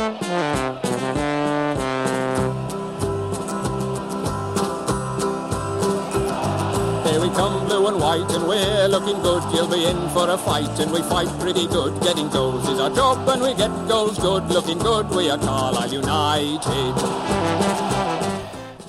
Here 0.00 0.08
we 7.20 7.28
come, 7.36 7.66
blue 7.66 7.86
and 7.86 8.00
white, 8.00 8.30
and 8.30 8.48
we're 8.48 8.88
looking 8.88 9.20
good. 9.20 9.42
You'll 9.52 9.68
be 9.68 9.84
in 9.84 10.08
for 10.14 10.30
a 10.30 10.38
fight, 10.38 10.70
and 10.80 10.90
we 10.90 11.02
fight 11.02 11.28
pretty 11.38 11.66
good. 11.66 12.00
Getting 12.00 12.30
goals 12.30 12.66
is 12.66 12.80
our 12.80 12.88
job, 12.88 13.28
and 13.28 13.42
we 13.42 13.52
get 13.52 13.68
goals 13.88 14.18
good. 14.18 14.44
Looking 14.44 14.78
good, 14.78 15.10
we 15.10 15.28
are 15.28 15.36
Carlisle 15.36 15.92
United. 15.92 16.94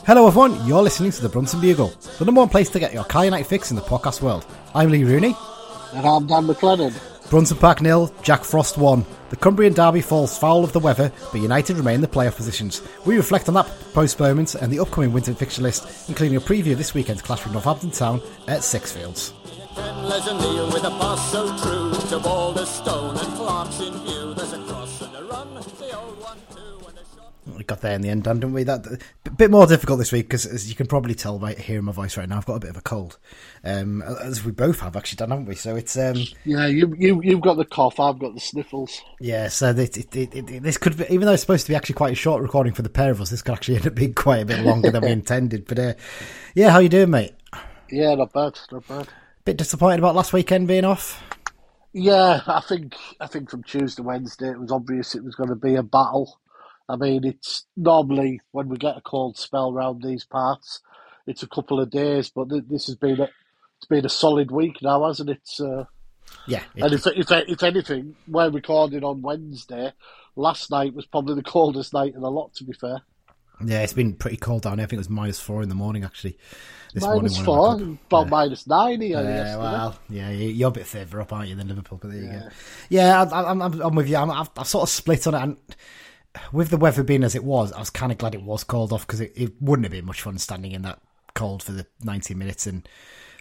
Hello, 0.05 0.27
everyone. 0.27 0.65
You're 0.65 0.81
listening 0.81 1.11
to 1.11 1.21
the 1.21 1.27
Brunton 1.27 1.59
Bugle, 1.59 1.93
the 2.19 2.25
number 2.25 2.39
one 2.39 2.47
place 2.47 2.69
to 2.69 2.79
get 2.79 2.93
your 2.93 3.03
Car 3.03 3.25
United 3.25 3.47
fix 3.47 3.69
in 3.69 3.75
the 3.75 3.81
podcast 3.81 4.21
world. 4.21 4.45
I'm 4.73 4.89
Lee 4.89 5.03
Rooney. 5.03 5.35
And 5.93 6.07
I'm 6.07 6.25
Dan 6.25 6.47
McLennan. 6.47 7.10
Brunton 7.31 7.55
Park 7.55 7.81
nil, 7.81 8.13
Jack 8.23 8.43
Frost 8.43 8.77
one. 8.77 9.05
The 9.29 9.37
Cumbrian 9.37 9.71
derby 9.71 10.01
falls 10.01 10.37
foul 10.37 10.65
of 10.65 10.73
the 10.73 10.79
weather, 10.79 11.13
but 11.31 11.39
United 11.39 11.77
remain 11.77 11.95
in 11.95 12.01
the 12.01 12.07
playoff 12.07 12.35
positions. 12.35 12.81
We 13.05 13.15
reflect 13.15 13.47
on 13.47 13.53
that 13.53 13.71
postponement 13.93 14.55
and 14.55 14.69
the 14.69 14.79
upcoming 14.79 15.13
winter 15.13 15.33
fixture 15.33 15.61
list, 15.61 16.09
including 16.09 16.35
a 16.35 16.41
preview 16.41 16.73
of 16.73 16.77
this 16.77 16.93
weekend's 16.93 17.21
clash 17.21 17.45
with 17.45 17.53
Northampton 17.53 17.91
Town 17.91 18.19
at 18.49 18.59
Sixfields. 18.59 19.31
We 27.57 27.63
got 27.63 27.81
there 27.81 27.93
in 27.93 28.01
the 28.01 28.09
end, 28.09 28.23
Dan, 28.23 28.39
didn't 28.39 28.53
we? 28.53 28.63
That 28.63 28.85
a 29.25 29.29
bit 29.31 29.51
more 29.51 29.67
difficult 29.67 29.99
this 29.99 30.11
week 30.11 30.27
because, 30.27 30.45
as 30.45 30.69
you 30.69 30.75
can 30.75 30.87
probably 30.87 31.13
tell 31.13 31.39
by 31.39 31.53
hearing 31.53 31.85
my 31.85 31.91
voice 31.91 32.17
right 32.17 32.27
now, 32.27 32.37
I've 32.37 32.45
got 32.45 32.55
a 32.55 32.59
bit 32.59 32.69
of 32.69 32.77
a 32.77 32.81
cold, 32.81 33.17
um, 33.63 34.01
as 34.01 34.43
we 34.43 34.51
both 34.51 34.79
have 34.81 34.95
actually, 34.95 35.17
Dan, 35.17 35.29
haven't 35.29 35.45
we? 35.45 35.55
So 35.55 35.75
it's 35.75 35.97
um, 35.97 36.15
Yeah, 36.45 36.67
you 36.67 36.95
you 36.97 37.21
you've 37.23 37.41
got 37.41 37.55
the 37.55 37.65
cough. 37.65 37.99
I've 37.99 38.19
got 38.19 38.33
the 38.33 38.39
sniffles. 38.39 39.01
Yeah, 39.19 39.47
so 39.47 39.69
it, 39.69 39.97
it, 39.97 40.15
it, 40.15 40.63
this 40.63 40.77
could 40.77 40.97
be, 40.97 41.05
even 41.09 41.25
though 41.25 41.33
it's 41.33 41.41
supposed 41.41 41.65
to 41.65 41.71
be 41.71 41.75
actually 41.75 41.95
quite 41.95 42.13
a 42.13 42.15
short 42.15 42.41
recording 42.41 42.73
for 42.73 42.81
the 42.81 42.89
pair 42.89 43.11
of 43.11 43.21
us, 43.21 43.29
this 43.29 43.41
could 43.41 43.53
actually 43.53 43.77
end 43.77 43.87
up 43.87 43.95
being 43.95 44.13
quite 44.13 44.41
a 44.41 44.45
bit 44.45 44.59
longer 44.65 44.91
than 44.91 45.03
we 45.03 45.11
intended. 45.11 45.65
But 45.67 45.79
uh, 45.79 45.93
yeah, 46.55 46.71
how 46.71 46.79
you 46.79 46.89
doing, 46.89 47.09
mate? 47.09 47.33
Yeah, 47.89 48.15
not 48.15 48.33
bad, 48.33 48.57
not 48.71 48.87
bad. 48.87 49.07
Bit 49.43 49.57
disappointed 49.57 49.99
about 49.99 50.15
last 50.15 50.33
weekend 50.33 50.67
being 50.67 50.85
off. 50.85 51.21
Yeah, 51.93 52.41
I 52.47 52.61
think 52.61 52.95
I 53.19 53.27
think 53.27 53.49
from 53.49 53.63
Tuesday 53.63 54.01
to 54.01 54.07
Wednesday 54.07 54.49
it 54.49 54.59
was 54.59 54.71
obvious 54.71 55.13
it 55.13 55.23
was 55.23 55.35
going 55.35 55.49
to 55.49 55.55
be 55.55 55.75
a 55.75 55.83
battle. 55.83 56.39
I 56.91 56.95
mean, 56.97 57.23
it's 57.25 57.65
normally 57.77 58.41
when 58.51 58.67
we 58.69 58.77
get 58.77 58.97
a 58.97 59.01
cold 59.01 59.37
spell 59.37 59.71
round 59.73 60.03
these 60.03 60.25
parts, 60.25 60.81
it's 61.27 61.43
a 61.43 61.47
couple 61.47 61.79
of 61.79 61.89
days, 61.89 62.29
but 62.29 62.49
th- 62.49 62.63
this 62.69 62.87
has 62.87 62.95
been 62.95 63.19
a 63.21 63.29
it's 63.77 63.87
been 63.89 64.05
a 64.05 64.09
solid 64.09 64.51
week 64.51 64.77
now, 64.81 65.05
hasn't 65.07 65.29
it? 65.29 65.49
Uh, 65.59 65.85
Yeah, 66.47 66.63
and 66.75 66.93
if, 66.93 67.05
if 67.07 67.31
if 67.31 67.63
anything, 67.63 68.15
we're 68.27 68.49
recording 68.51 69.03
on 69.03 69.21
Wednesday. 69.21 69.91
Last 70.35 70.69
night 70.71 70.93
was 70.93 71.05
probably 71.05 71.35
the 71.35 71.43
coldest 71.43 71.93
night 71.93 72.13
in 72.15 72.21
a 72.23 72.29
lot. 72.29 72.53
To 72.55 72.63
be 72.63 72.73
fair, 72.73 73.01
yeah, 73.65 73.81
it's 73.81 73.93
been 73.93 74.13
pretty 74.13 74.37
cold 74.37 74.63
down 74.63 74.77
here. 74.77 74.83
I 74.83 74.87
think 74.87 74.97
it 74.97 75.05
was 75.07 75.09
minus 75.09 75.39
four 75.39 75.61
in 75.63 75.69
the 75.69 75.75
morning 75.75 76.03
actually. 76.03 76.37
This 76.93 77.03
minus 77.03 77.41
morning 77.45 77.97
four, 78.09 78.19
about 78.21 78.29
minus 78.29 78.67
nine 78.67 79.01
here 79.01 79.21
Yeah, 79.21 79.29
yesterday. 79.29 79.57
well, 79.57 79.99
yeah, 80.09 80.29
you- 80.29 80.49
you're 80.49 80.67
a 80.69 80.71
bit 80.71 80.85
further 80.87 81.21
up, 81.21 81.31
aren't 81.33 81.47
you, 81.49 81.55
than 81.55 81.67
Liverpool? 81.69 81.99
But 82.01 82.11
there 82.11 82.19
you 82.21 82.27
go. 82.31 82.49
Yeah, 82.89 83.23
I, 83.23 83.49
I'm, 83.51 83.61
I'm, 83.61 83.81
I'm 83.81 83.95
with 83.95 84.09
you. 84.09 84.17
I'm, 84.17 84.29
I've, 84.31 84.49
I've 84.57 84.67
sort 84.67 84.83
of 84.83 84.89
split 84.89 85.25
on 85.27 85.33
it. 85.35 85.41
And 85.41 85.57
with 86.51 86.69
the 86.69 86.77
weather 86.77 87.03
being 87.03 87.23
as 87.23 87.35
it 87.35 87.43
was, 87.43 87.71
I 87.73 87.79
was 87.79 87.89
kind 87.89 88.11
of 88.11 88.17
glad 88.17 88.35
it 88.35 88.43
was 88.43 88.63
called 88.63 88.93
off 88.93 89.05
because 89.05 89.21
it, 89.21 89.33
it 89.35 89.53
wouldn't 89.61 89.85
have 89.85 89.91
been 89.91 90.05
much 90.05 90.21
fun 90.21 90.37
standing 90.37 90.71
in 90.71 90.81
that 90.83 90.99
cold 91.33 91.63
for 91.63 91.71
the 91.71 91.85
90 92.03 92.33
minutes 92.35 92.67
and 92.67 92.87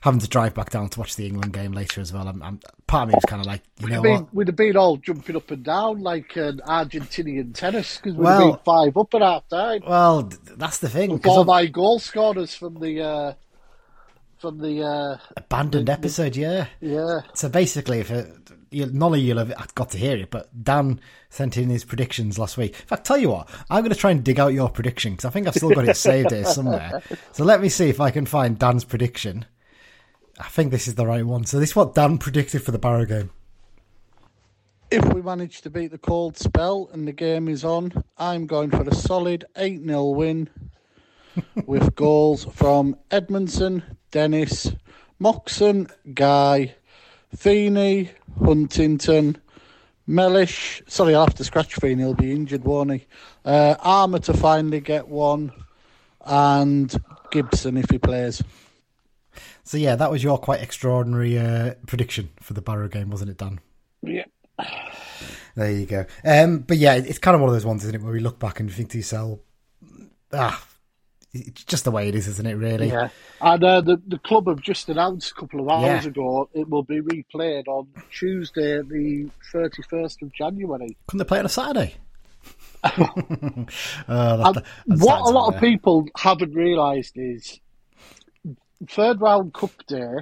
having 0.03 0.21
to 0.21 0.29
drive 0.29 0.55
back 0.55 0.71
down 0.71 0.89
to 0.89 0.99
watch 0.99 1.17
the 1.17 1.27
England 1.27 1.53
game 1.53 1.73
later 1.73 2.01
as 2.01 2.13
well. 2.13 2.27
I'm, 2.27 2.43
I'm, 2.43 2.61
part 2.87 3.05
of 3.05 3.09
me 3.09 3.15
was 3.17 3.25
kind 3.27 3.41
of 3.41 3.47
like, 3.47 3.63
you 3.81 3.89
know 3.89 4.01
what? 4.01 4.35
we'd 4.35 4.49
have 4.49 4.57
been 4.57 4.77
all 4.77 4.97
jumping 4.97 5.37
up 5.37 5.51
and 5.51 5.63
down 5.63 6.01
like 6.03 6.37
an 6.37 6.61
Argentinian 6.67 7.55
tennis 7.55 7.97
because 7.99 8.15
we'd 8.15 8.25
Well- 8.25 8.53
been 8.53 8.61
five 8.65 8.97
up 8.97 9.15
at 9.15 9.21
half 9.23 9.49
time. 9.49 9.83
Well, 9.87 10.31
that's 10.57 10.79
the 10.79 10.89
thing. 10.89 11.21
All 11.27 11.45
my 11.45 11.67
goal 11.67 11.99
scorers 11.99 12.55
from 12.55 12.81
the 12.81 13.03
uh, 13.03 13.33
from 14.39 14.59
the 14.59 14.83
uh, 14.83 15.19
abandoned 15.37 15.91
episode, 15.91 16.35
yeah. 16.35 16.69
yeah. 16.81 17.21
So 17.35 17.51
basically, 17.51 17.99
if 17.99 18.11
it, 18.11 18.27
you, 18.71 18.87
none 18.87 19.15
of 19.15 19.21
you'll 19.21 19.39
have 19.39 19.75
got 19.75 19.91
to 19.91 19.99
hear 19.99 20.17
it, 20.17 20.31
but 20.31 20.49
Dan 20.63 21.01
sent 21.29 21.57
in 21.57 21.69
his 21.69 21.85
predictions 21.85 22.39
last 22.39 22.57
week. 22.57 22.79
In 22.79 22.87
fact, 22.87 23.05
tell 23.05 23.19
you 23.19 23.31
what, 23.31 23.49
I'm 23.69 23.83
going 23.83 23.93
to 23.93 23.99
try 23.99 24.11
and 24.11 24.23
dig 24.23 24.39
out 24.39 24.53
your 24.53 24.69
prediction 24.69 25.13
because 25.13 25.25
I 25.25 25.31
think 25.31 25.47
I've 25.47 25.55
still 25.55 25.71
got 25.71 25.89
it 25.89 25.97
saved 25.97 26.31
here 26.31 26.45
somewhere. 26.45 27.03
So 27.33 27.45
let 27.45 27.61
me 27.61 27.69
see 27.69 27.89
if 27.89 28.01
I 28.01 28.11
can 28.11 28.27
find 28.27 28.59
Dan's 28.59 28.85
prediction. 28.85 29.45
I 30.39 30.49
think 30.49 30.71
this 30.71 30.89
is 30.89 30.95
the 30.95 31.07
right 31.07 31.25
one. 31.25 31.45
So 31.45 31.59
this 31.59 31.71
is 31.71 31.77
what 31.77 31.95
Dan 31.95 32.19
predicted 32.19 32.63
for 32.63 32.71
the 32.71 32.79
Barrow 32.79 33.05
game. 33.05 33.31
If 34.91 35.05
we 35.13 35.23
manage 35.23 35.61
to 35.63 35.71
beat 35.71 35.91
the 35.91 35.99
cold 35.99 36.37
spell 36.37 36.91
and 36.93 37.07
the 37.07 37.13
game 37.13 37.49
is 37.49 37.65
on, 37.65 37.93
I'm 38.19 38.47
going 38.47 38.71
for 38.71 38.83
a 38.83 38.95
solid 38.95 39.45
8 39.57 39.85
0 39.85 40.05
win 40.11 40.49
with 41.67 41.95
goals 41.95 42.45
from 42.45 42.97
Edmondson, 43.11 43.83
Dennis, 44.11 44.73
Moxon, 45.19 45.89
Guy, 46.15 46.75
Feeney, 47.37 48.11
Huntington, 48.43 49.37
Mellish. 50.07 50.83
Sorry, 50.87 51.15
I'll 51.15 51.27
have 51.27 51.35
to 51.37 51.45
scratch 51.45 51.75
Feeney, 51.77 52.03
he'll 52.03 52.15
be 52.15 52.33
injured, 52.33 52.65
won't 52.65 52.93
he? 52.93 53.07
Uh, 53.45 53.77
Armer 53.81 54.19
to 54.21 54.35
finally 54.35 54.81
get 54.81 55.09
one, 55.09 55.53
and 56.25 56.95
Gibson 57.31 57.77
if 57.77 57.91
he 57.91 57.99
plays. 57.99 58.43
So 59.63 59.79
yeah, 59.79 59.95
that 59.97 60.11
was 60.11 60.25
your 60.25 60.39
quite 60.39 60.61
extraordinary 60.61 61.39
uh, 61.39 61.75
prediction 61.87 62.31
for 62.41 62.55
the 62.55 62.63
Barrow 62.63 62.89
game, 62.89 63.11
wasn't 63.11 63.31
it, 63.31 63.39
Dan? 63.39 63.61
Yeah. 64.03 64.25
There 65.55 65.71
you 65.71 65.87
go. 65.87 66.07
Um, 66.25 66.59
but 66.61 66.77
yeah, 66.77 66.95
it's 66.95 67.19
kind 67.19 67.35
of 67.35 67.41
one 67.41 67.49
of 67.49 67.55
those 67.55 67.67
ones, 67.67 67.85
isn't 67.85 67.95
it, 67.95 68.03
where 68.03 68.13
we 68.13 68.21
look 68.21 68.39
back 68.39 68.61
and 68.61 68.69
you 68.69 68.75
think 68.75 68.91
to 68.91 68.99
yourself, 68.99 69.41
ah, 70.33 70.65
it's 71.33 71.65
just 71.65 71.85
the 71.85 71.91
way 71.91 72.09
it 72.09 72.15
is, 72.15 72.27
isn't 72.27 72.47
it? 72.47 72.55
Really? 72.55 72.89
Yeah, 72.89 73.09
and 73.41 73.63
uh, 73.65 73.81
the 73.81 74.01
the 74.07 74.19
club 74.19 74.49
have 74.49 74.61
just 74.61 74.89
announced 74.89 75.31
a 75.33 75.35
couple 75.35 75.61
of 75.61 75.69
hours 75.69 76.05
Yeah. 76.05 76.11
ago 76.11 76.49
it 76.55 76.69
will 76.69 76.83
be 76.83 77.01
replayed 77.01 77.69
on 77.69 77.87
Tuesday, 78.13 78.83
the 78.83 79.31
thirty 79.53 79.83
first 79.89 80.23
of 80.23 80.33
January. 80.33 80.97
Couldn't 81.07 81.19
they 81.19 81.29
play 81.29 81.39
it 81.39 81.41
on 81.41 81.47
a 81.47 81.49
Saturday? 81.49 81.95
oh, 82.85 83.13
And 83.27 83.67
that, 84.09 84.55
that, 84.55 84.65
what 84.87 85.21
a 85.21 85.31
lot 85.31 85.55
of 85.55 85.61
people 85.61 86.07
haven't 86.17 86.55
realised 86.55 87.13
is 87.17 87.61
third 88.89 89.21
round 89.21 89.53
cup 89.53 89.71
day. 89.87 90.15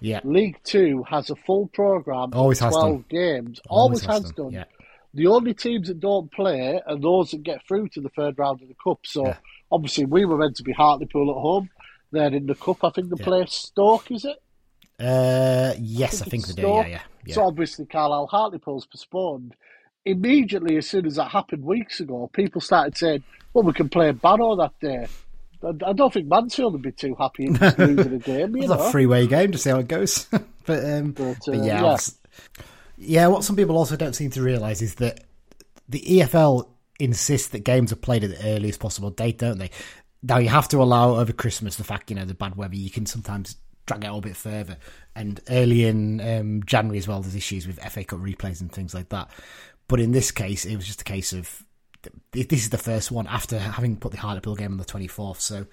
Yeah, 0.00 0.20
League 0.22 0.58
Two 0.62 1.04
has 1.08 1.28
a 1.30 1.34
full 1.34 1.66
programme 1.68 2.30
Always 2.32 2.60
of 2.60 2.66
has 2.66 2.74
twelve 2.74 3.08
games. 3.08 3.60
Always, 3.68 4.04
has, 4.04 4.30
done, 4.30 4.44
done. 4.46 4.52
yeah. 4.52 4.64
The 5.14 5.26
only 5.26 5.54
teams 5.54 5.88
that 5.88 6.00
don't 6.00 6.30
play 6.30 6.80
are 6.86 6.96
those 6.98 7.30
that 7.30 7.42
get 7.42 7.66
through 7.66 7.88
to 7.90 8.00
the 8.00 8.10
third 8.10 8.38
round 8.38 8.62
of 8.62 8.68
the 8.68 8.76
cup. 8.82 9.00
So 9.04 9.26
Yeah. 9.26 9.36
obviously 9.72 10.04
we 10.04 10.24
were 10.24 10.36
meant 10.38 10.56
to 10.56 10.62
be 10.62 10.72
Hartlepool 10.72 11.30
at 11.30 11.40
home. 11.40 11.70
They're 12.12 12.32
in 12.34 12.46
the 12.46 12.54
cup. 12.54 12.84
I 12.84 12.90
think 12.90 13.08
they 13.10 13.16
Yeah. 13.18 13.24
play 13.24 13.44
Stoke. 13.46 14.10
Is 14.10 14.24
it? 14.24 14.36
Uh, 15.00 15.74
yes, 15.80 16.22
I 16.22 16.24
think 16.26 16.42
it's 16.44 16.54
they 16.54 16.62
do. 16.62 16.68
Yeah, 16.68 17.00
yeah. 17.24 17.34
So 17.34 17.44
obviously 17.44 17.86
Carlisle 17.86 18.26
Hartlepool's 18.26 18.86
postponed. 18.86 19.54
Immediately, 20.04 20.76
as 20.76 20.88
soon 20.88 21.06
as 21.06 21.16
that 21.16 21.30
happened 21.30 21.64
weeks 21.64 22.00
ago, 22.00 22.30
people 22.32 22.60
started 22.60 22.96
saying, 22.96 23.22
"Well, 23.52 23.64
we 23.64 23.72
can 23.74 23.88
play 23.88 24.10
Barrow 24.12 24.56
that 24.56 24.72
day." 24.80 25.06
I 25.62 25.68
I 25.90 25.92
don't 25.92 26.12
think 26.12 26.28
Mansfield 26.28 26.72
would 26.72 26.82
be 26.82 26.92
too 26.92 27.14
happy 27.18 27.46
in 27.46 27.54
losing 27.54 28.14
a 28.14 28.18
game. 28.32 28.56
You 28.56 28.62
it's 28.62 28.70
know, 28.72 28.86
a 28.86 28.90
three-way 28.90 29.26
game 29.26 29.52
to 29.52 29.58
see 29.58 29.70
how 29.70 29.78
it 29.78 29.88
goes. 29.88 30.24
but, 30.66 30.84
um, 30.84 31.12
But, 31.12 31.36
but 31.46 31.48
uh, 31.48 31.62
yeah, 31.62 31.82
yeah. 31.82 31.96
Yeah. 32.98 33.26
What 33.28 33.44
some 33.44 33.56
people 33.56 33.76
also 33.76 33.96
don't 33.96 34.14
seem 34.14 34.30
to 34.30 34.42
realise 34.42 34.82
is 34.82 34.96
that 34.96 35.24
the 35.88 36.00
EFL 36.00 36.68
insists 36.98 37.48
that 37.48 37.60
games 37.60 37.92
are 37.92 37.96
played 37.96 38.24
at 38.24 38.30
the 38.30 38.48
earliest 38.48 38.80
possible 38.80 39.10
date, 39.10 39.38
don't 39.38 39.58
they? 39.58 39.70
Now 40.22 40.38
you 40.38 40.48
have 40.48 40.68
to 40.68 40.82
allow 40.82 41.16
over 41.16 41.32
Christmas 41.32 41.76
the 41.76 41.84
fact 41.84 42.10
you 42.10 42.16
know 42.16 42.24
the 42.24 42.34
bad 42.34 42.56
weather. 42.56 42.76
You 42.76 42.90
can 42.90 43.06
sometimes 43.06 43.56
drag 43.86 44.04
it 44.04 44.08
a 44.08 44.20
bit 44.20 44.36
further, 44.36 44.76
and 45.14 45.40
early 45.48 45.84
in 45.84 46.20
um, 46.20 46.62
January 46.64 46.98
as 46.98 47.08
well. 47.08 47.20
There's 47.20 47.36
issues 47.36 47.66
with 47.66 47.80
FA 47.80 48.04
Cup 48.04 48.20
replays 48.20 48.60
and 48.60 48.70
things 48.70 48.94
like 48.94 49.08
that. 49.10 49.30
But 49.86 50.00
in 50.00 50.12
this 50.12 50.30
case, 50.30 50.66
it 50.66 50.76
was 50.76 50.86
just 50.86 51.00
a 51.00 51.04
case 51.04 51.32
of 51.32 51.64
this 52.32 52.46
is 52.52 52.70
the 52.70 52.78
first 52.78 53.10
one 53.10 53.26
after 53.26 53.58
having 53.58 53.96
put 53.96 54.12
the 54.12 54.18
Hartlepool 54.18 54.54
game 54.54 54.72
on 54.72 54.78
the 54.78 54.84
24th. 54.84 55.40
So 55.40 55.66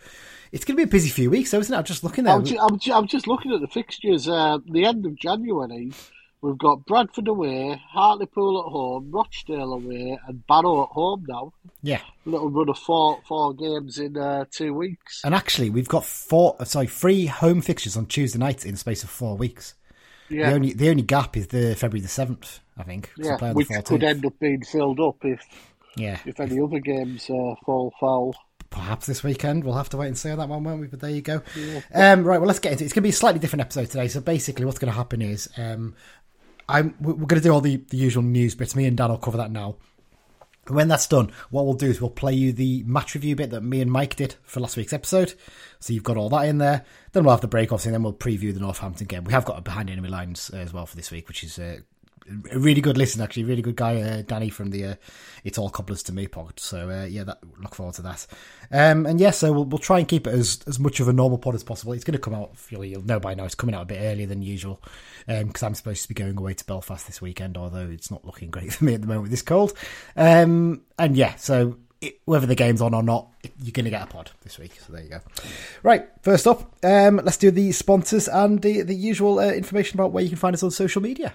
it's 0.52 0.66
going 0.66 0.76
to 0.76 0.86
be 0.86 0.90
a 0.90 0.92
busy 0.92 1.10
few 1.10 1.30
weeks, 1.30 1.52
though, 1.52 1.60
isn't 1.60 1.74
it? 1.74 1.78
I'm 1.78 1.84
just 1.84 2.04
looking. 2.04 2.28
I'm, 2.28 2.44
I'm 2.92 3.08
just 3.08 3.28
looking 3.28 3.54
at 3.54 3.62
the 3.62 3.68
fixtures. 3.68 4.28
Uh, 4.28 4.60
the 4.70 4.86
end 4.86 5.06
of 5.06 5.16
January, 5.16 5.92
we've 6.46 6.58
got 6.58 6.86
Bradford 6.86 7.28
away, 7.28 7.82
Hartlepool 7.90 8.60
at 8.66 8.72
home, 8.72 9.12
Rochdale 9.12 9.74
away, 9.74 10.18
and 10.28 10.46
Barrow 10.48 10.84
at 10.84 10.90
home 10.90 11.26
now. 11.28 11.54
yeah. 11.82 12.02
A 12.26 12.30
little 12.30 12.50
run 12.50 12.70
of 12.70 12.78
four 12.78 13.20
four 13.28 13.54
games 13.54 14.00
in 14.00 14.16
uh, 14.18 14.46
two 14.52 14.74
weeks. 14.74 15.22
And 15.24 15.36
actually, 15.36 15.70
we've 15.70 15.88
got 15.88 16.06
four, 16.06 16.56
sorry, 16.66 16.88
three 16.88 17.26
home 17.26 17.62
fixtures 17.62 17.98
on 17.98 18.06
Tuesday 18.06 18.40
nights 18.40 18.66
in 18.66 18.72
the 18.72 18.78
space 18.78 19.04
of 19.04 19.10
four 19.10 19.36
weeks. 19.38 19.74
Yeah, 20.30 20.50
The 20.50 20.56
only 20.56 20.74
the 20.74 20.90
only 20.90 21.04
gap 21.04 21.38
is 21.38 21.48
the 21.48 21.76
February 21.76 22.02
the 22.02 22.08
seventh, 22.08 22.60
I 22.78 22.84
think. 22.84 23.12
yeah, 23.18 23.38
play 23.38 23.50
on 23.50 23.54
the 23.54 23.58
which 23.58 23.86
could 23.86 24.04
end 24.04 24.26
up 24.26 24.34
being 24.40 24.64
filled 24.64 25.00
up 25.00 25.18
if 25.24 25.42
Yeah, 25.96 26.18
if 26.26 26.40
any 26.40 26.60
other 26.60 26.80
games 26.80 27.30
uh, 27.30 27.54
fall 27.64 27.94
foul. 28.00 28.36
perhaps 28.72 29.06
this 29.06 29.24
weekend. 29.24 29.64
We'll 29.64 29.76
have 29.76 29.90
to 29.90 29.98
wait 29.98 30.08
and 30.08 30.18
see 30.18 30.32
on 30.32 30.40
that 30.40 30.50
one, 30.50 30.64
won't 30.64 30.82
we? 30.82 30.88
But 30.88 31.00
there 31.00 31.12
you 31.12 31.22
go. 31.22 31.44
Um, 31.94 32.24
right, 32.24 32.40
well, 32.40 32.48
let's 32.48 32.58
get 32.60 32.72
into 32.72 32.84
it. 32.84 32.88
It's 32.88 32.94
going 32.94 33.04
to 33.04 33.08
be 33.08 33.10
a 33.10 33.14
slightly 33.14 33.40
different 33.40 33.62
episode 33.62 33.86
today. 33.92 34.08
So 34.08 34.20
basically, 34.20 34.66
what's 34.66 34.80
going 34.80 34.92
to 34.92 34.98
happen 34.98 35.22
is 35.22 35.48
um, 35.58 35.94
I'm 36.68 36.96
we're 37.00 37.14
going 37.14 37.42
to 37.42 37.42
do 37.42 37.52
all 37.52 37.62
the, 37.62 37.78
the 37.78 37.98
usual 37.98 38.24
news 38.24 38.56
bits. 38.56 38.76
Me 38.76 38.86
and 38.86 38.98
Dan 38.98 39.10
will 39.10 39.18
cover 39.18 39.38
that 39.38 39.52
now. 39.52 39.76
When 40.68 40.88
that's 40.88 41.06
done, 41.06 41.32
what 41.52 41.66
we'll 41.66 41.76
do 41.76 41.86
is 41.86 42.02
we'll 42.02 42.10
play 42.10 42.34
you 42.34 42.52
the 42.52 42.82
match 42.88 43.14
review 43.14 43.36
bit 43.36 43.52
that 43.52 43.62
me 43.62 43.82
and 43.82 43.92
Mike 43.92 44.16
did 44.16 44.36
for 44.42 44.62
last 44.62 44.76
week's 44.76 44.94
episode. 44.94 45.36
So 45.80 45.94
you've 45.94 46.04
got 46.04 46.18
all 46.18 46.30
that 46.30 46.48
in 46.48 46.58
there. 46.58 46.84
Then 47.12 47.24
we'll 47.24 47.36
have 47.36 47.42
the 47.42 47.48
break 47.48 47.72
off, 47.72 47.86
and 47.86 47.94
then 47.94 48.02
we'll 48.02 48.14
preview 48.14 48.52
the 48.52 48.60
Northampton 48.60 49.06
game. 49.06 49.26
We 49.26 49.34
have 49.34 49.46
got 49.46 49.60
a 49.60 49.62
behind 49.62 49.92
enemy 49.92 50.10
lines 50.10 50.50
uh, 50.52 50.58
as 50.58 50.74
well 50.74 50.88
for 50.88 50.96
this 50.96 51.12
week, 51.12 51.28
which 51.28 51.44
is 51.44 51.60
uh, 51.60 51.78
a 52.52 52.60
really 52.60 52.82
good 52.82 52.98
listen, 52.98 53.22
actually. 53.22 53.44
Really 53.44 53.62
good 53.62 53.76
guy, 53.76 54.02
uh, 54.02 54.22
Danny 54.24 54.50
from 54.50 54.72
the 54.72 54.86
uh, 54.86 54.96
It's 55.44 55.58
All 55.58 55.70
Cobblers 55.70 56.04
to 56.04 56.14
Me 56.14 56.28
pod. 56.28 56.60
So 56.60 56.90
uh, 56.90 57.06
yeah, 57.06 57.24
that, 57.24 57.40
look 57.62 57.76
forward 57.76 57.96
to 57.96 58.02
that. 58.04 58.26
Um, 58.72 59.06
and 59.06 59.20
yeah, 59.20 59.32
so 59.32 59.52
we'll, 59.52 59.66
we'll 59.66 59.80
try 59.80 60.00
and 60.00 60.08
keep 60.08 60.28
it 60.28 60.34
as, 60.34 60.60
as 60.68 60.80
much 60.80 61.00
of 61.00 61.08
a 61.08 61.14
normal 61.14 61.38
pod 61.38 61.56
as 61.56 61.64
possible. 61.64 61.94
It's 61.94 62.04
going 62.04 62.14
to 62.14 62.20
come 62.20 62.34
out, 62.34 62.56
you'll, 62.70 63.04
know 63.04 63.20
by 63.20 63.36
now, 63.36 63.46
it's 63.46 63.56
coming 63.56 63.76
out 63.76 63.84
a 63.84 63.86
bit 63.86 64.02
earlier 64.02 64.28
than 64.28 64.42
usual 64.42 64.82
because 65.28 65.64
um, 65.64 65.68
I'm 65.68 65.76
supposed 65.76 66.02
to 66.04 66.08
be 66.08 66.14
going 66.14 66.38
away 66.38 66.54
to 66.54 66.66
Belfast 66.66 67.06
this 67.06 67.22
weekend, 67.22 67.58
although 67.58 67.90
it's 67.90 68.10
not 68.10 68.26
looking 68.26 68.50
great 68.50 68.74
for 68.76 68.86
me 68.86 68.94
at 68.94 69.02
the 69.02 69.08
moment 69.08 69.24
with 69.24 69.32
this 69.32 69.42
cold. 69.42 69.74
Um, 70.16 70.82
and 70.98 71.16
yeah, 71.16 71.36
so 71.36 71.78
it, 72.02 72.20
whether 72.26 72.48
the 72.48 72.56
game's 72.56 72.82
on 72.82 72.94
or 72.94 73.04
not, 73.04 73.30
you're 73.62 73.72
going 73.72 73.86
to 73.86 73.92
get 73.92 74.04
a 74.04 74.08
pod 74.08 74.32
this 74.44 74.58
week. 74.58 74.80
So 74.86 74.94
there 74.94 75.04
you 75.04 75.10
go. 75.10 75.22
Right, 75.84 76.08
first 76.22 76.48
up, 76.48 76.76
um, 76.84 77.22
let's 77.24 77.38
do 77.38 77.52
the 77.52 77.72
sponsors 77.72 78.28
and 78.28 78.62
the, 78.62 78.82
the 78.82 78.96
usual 78.96 79.40
uh, 79.40 79.52
information 79.52 80.00
about 80.00 80.12
where 80.12 80.24
you 80.24 80.30
can 80.30 80.38
find 80.38 80.54
us 80.54 80.64
on 80.64 80.72
social 80.72 81.02
media. 81.02 81.34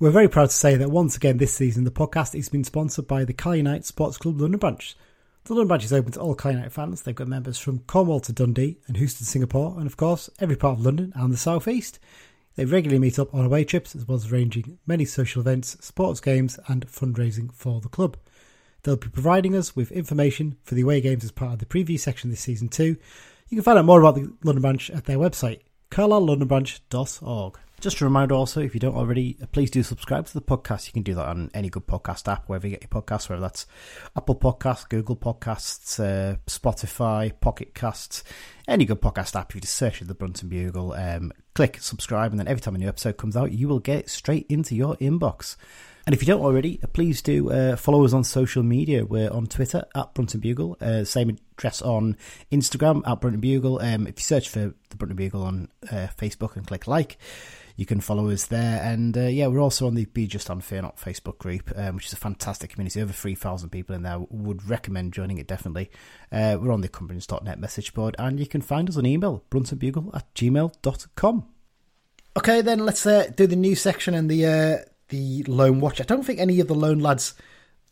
We're 0.00 0.10
very 0.10 0.28
proud 0.28 0.50
to 0.50 0.54
say 0.54 0.76
that 0.76 0.92
once 0.92 1.16
again 1.16 1.38
this 1.38 1.52
season 1.52 1.82
the 1.82 1.90
podcast 1.90 2.34
has 2.34 2.48
been 2.48 2.62
sponsored 2.62 3.08
by 3.08 3.24
the 3.24 3.34
United 3.56 3.84
Sports 3.84 4.16
Club 4.16 4.40
London 4.40 4.60
branch. 4.60 4.96
The 5.42 5.54
London 5.54 5.66
branch 5.66 5.84
is 5.84 5.92
open 5.92 6.12
to 6.12 6.20
all 6.20 6.36
United 6.44 6.70
fans. 6.70 7.02
They've 7.02 7.16
got 7.16 7.26
members 7.26 7.58
from 7.58 7.80
Cornwall 7.80 8.20
to 8.20 8.32
Dundee 8.32 8.78
and 8.86 8.96
Houston, 8.96 9.26
Singapore, 9.26 9.74
and 9.76 9.88
of 9.88 9.96
course 9.96 10.30
every 10.38 10.54
part 10.54 10.78
of 10.78 10.84
London 10.84 11.12
and 11.16 11.32
the 11.32 11.36
South 11.36 11.66
East. 11.66 11.98
They 12.54 12.64
regularly 12.64 13.00
meet 13.00 13.18
up 13.18 13.34
on 13.34 13.44
away 13.44 13.64
trips 13.64 13.96
as 13.96 14.06
well 14.06 14.14
as 14.14 14.30
arranging 14.30 14.78
many 14.86 15.04
social 15.04 15.40
events, 15.40 15.76
sports 15.80 16.20
games, 16.20 16.60
and 16.68 16.86
fundraising 16.86 17.52
for 17.52 17.80
the 17.80 17.88
club. 17.88 18.16
They'll 18.84 18.94
be 18.94 19.08
providing 19.08 19.56
us 19.56 19.74
with 19.74 19.90
information 19.90 20.58
for 20.62 20.76
the 20.76 20.82
away 20.82 21.00
games 21.00 21.24
as 21.24 21.32
part 21.32 21.54
of 21.54 21.58
the 21.58 21.66
preview 21.66 21.98
section 21.98 22.30
this 22.30 22.38
season 22.38 22.68
too. 22.68 22.98
You 23.48 23.56
can 23.56 23.64
find 23.64 23.76
out 23.76 23.84
more 23.84 23.98
about 23.98 24.14
the 24.14 24.32
London 24.44 24.62
branch 24.62 24.90
at 24.90 25.06
their 25.06 25.18
website, 25.18 25.58
carlisle.londonbranch.org. 25.90 27.58
Just 27.80 28.00
a 28.00 28.04
reminder 28.04 28.34
also, 28.34 28.60
if 28.60 28.74
you 28.74 28.80
don't 28.80 28.96
already, 28.96 29.38
please 29.52 29.70
do 29.70 29.84
subscribe 29.84 30.26
to 30.26 30.34
the 30.34 30.40
podcast. 30.40 30.88
You 30.88 30.92
can 30.92 31.04
do 31.04 31.14
that 31.14 31.26
on 31.26 31.48
any 31.54 31.68
good 31.68 31.86
podcast 31.86 32.26
app, 32.30 32.48
wherever 32.48 32.66
you 32.66 32.76
get 32.76 32.82
your 32.82 33.02
podcasts, 33.02 33.30
whether 33.30 33.40
that's 33.40 33.66
Apple 34.16 34.34
Podcasts, 34.34 34.88
Google 34.88 35.14
Podcasts, 35.14 36.00
uh, 36.00 36.38
Spotify, 36.48 37.32
Pocket 37.40 37.74
Casts, 37.74 38.24
any 38.66 38.84
good 38.84 39.00
podcast 39.00 39.38
app. 39.38 39.54
You 39.54 39.60
just 39.60 39.76
search 39.76 40.00
the 40.00 40.12
Brunton 40.12 40.48
Bugle, 40.48 40.92
um, 40.94 41.30
click 41.54 41.78
subscribe, 41.80 42.32
and 42.32 42.40
then 42.40 42.48
every 42.48 42.60
time 42.60 42.74
a 42.74 42.78
new 42.78 42.88
episode 42.88 43.16
comes 43.16 43.36
out, 43.36 43.52
you 43.52 43.68
will 43.68 43.78
get 43.78 44.00
it 44.00 44.10
straight 44.10 44.46
into 44.48 44.74
your 44.74 44.96
inbox. 44.96 45.54
And 46.04 46.14
if 46.14 46.22
you 46.22 46.26
don't 46.26 46.40
already, 46.40 46.80
please 46.94 47.20
do 47.22 47.50
uh, 47.50 47.76
follow 47.76 48.04
us 48.04 48.14
on 48.14 48.24
social 48.24 48.62
media. 48.62 49.04
We're 49.04 49.30
on 49.30 49.46
Twitter 49.46 49.84
at 49.94 50.14
Brunton 50.14 50.40
Bugle. 50.40 50.76
Uh, 50.80 51.04
same 51.04 51.36
address 51.56 51.82
on 51.82 52.16
Instagram 52.50 53.06
at 53.06 53.20
Brunton 53.20 53.42
Bugle. 53.42 53.78
Um, 53.80 54.06
if 54.06 54.18
you 54.18 54.22
search 54.22 54.48
for 54.48 54.72
the 54.88 54.96
Brunton 54.96 55.16
Bugle 55.16 55.42
on 55.42 55.68
uh, 55.92 56.08
Facebook 56.18 56.56
and 56.56 56.66
click 56.66 56.86
like, 56.86 57.18
you 57.78 57.86
can 57.86 58.00
follow 58.00 58.28
us 58.28 58.46
there. 58.46 58.82
And 58.82 59.16
uh, 59.16 59.28
yeah, 59.28 59.46
we're 59.46 59.60
also 59.60 59.86
on 59.86 59.94
the 59.94 60.04
Be 60.06 60.26
Just 60.26 60.50
Unfair 60.50 60.82
Not 60.82 60.96
Facebook 60.96 61.38
group, 61.38 61.72
um, 61.76 61.94
which 61.94 62.06
is 62.06 62.12
a 62.12 62.16
fantastic 62.16 62.70
community. 62.70 63.00
Over 63.00 63.12
3,000 63.12 63.70
people 63.70 63.94
in 63.94 64.02
there. 64.02 64.18
Would 64.18 64.68
recommend 64.68 65.12
joining 65.12 65.38
it 65.38 65.46
definitely. 65.46 65.88
Uh, 66.32 66.58
we're 66.60 66.72
on 66.72 66.80
the 66.80 66.88
Cumbrians.net 66.88 67.60
message 67.60 67.94
board, 67.94 68.16
and 68.18 68.40
you 68.40 68.48
can 68.48 68.62
find 68.62 68.88
us 68.88 68.96
on 68.96 69.06
email, 69.06 69.44
bruntonbugle 69.48 70.12
at 70.12 70.34
gmail.com. 70.34 71.46
Okay, 72.36 72.60
then 72.62 72.80
let's 72.80 73.06
uh, 73.06 73.30
do 73.36 73.46
the 73.46 73.54
news 73.54 73.80
section 73.80 74.12
and 74.12 74.28
the 74.28 74.44
uh, 74.44 74.78
the 75.08 75.44
Loan 75.44 75.78
Watch. 75.78 76.00
I 76.00 76.04
don't 76.04 76.24
think 76.24 76.40
any 76.40 76.58
of 76.58 76.66
the 76.66 76.74
Lone 76.74 76.98
lads 76.98 77.34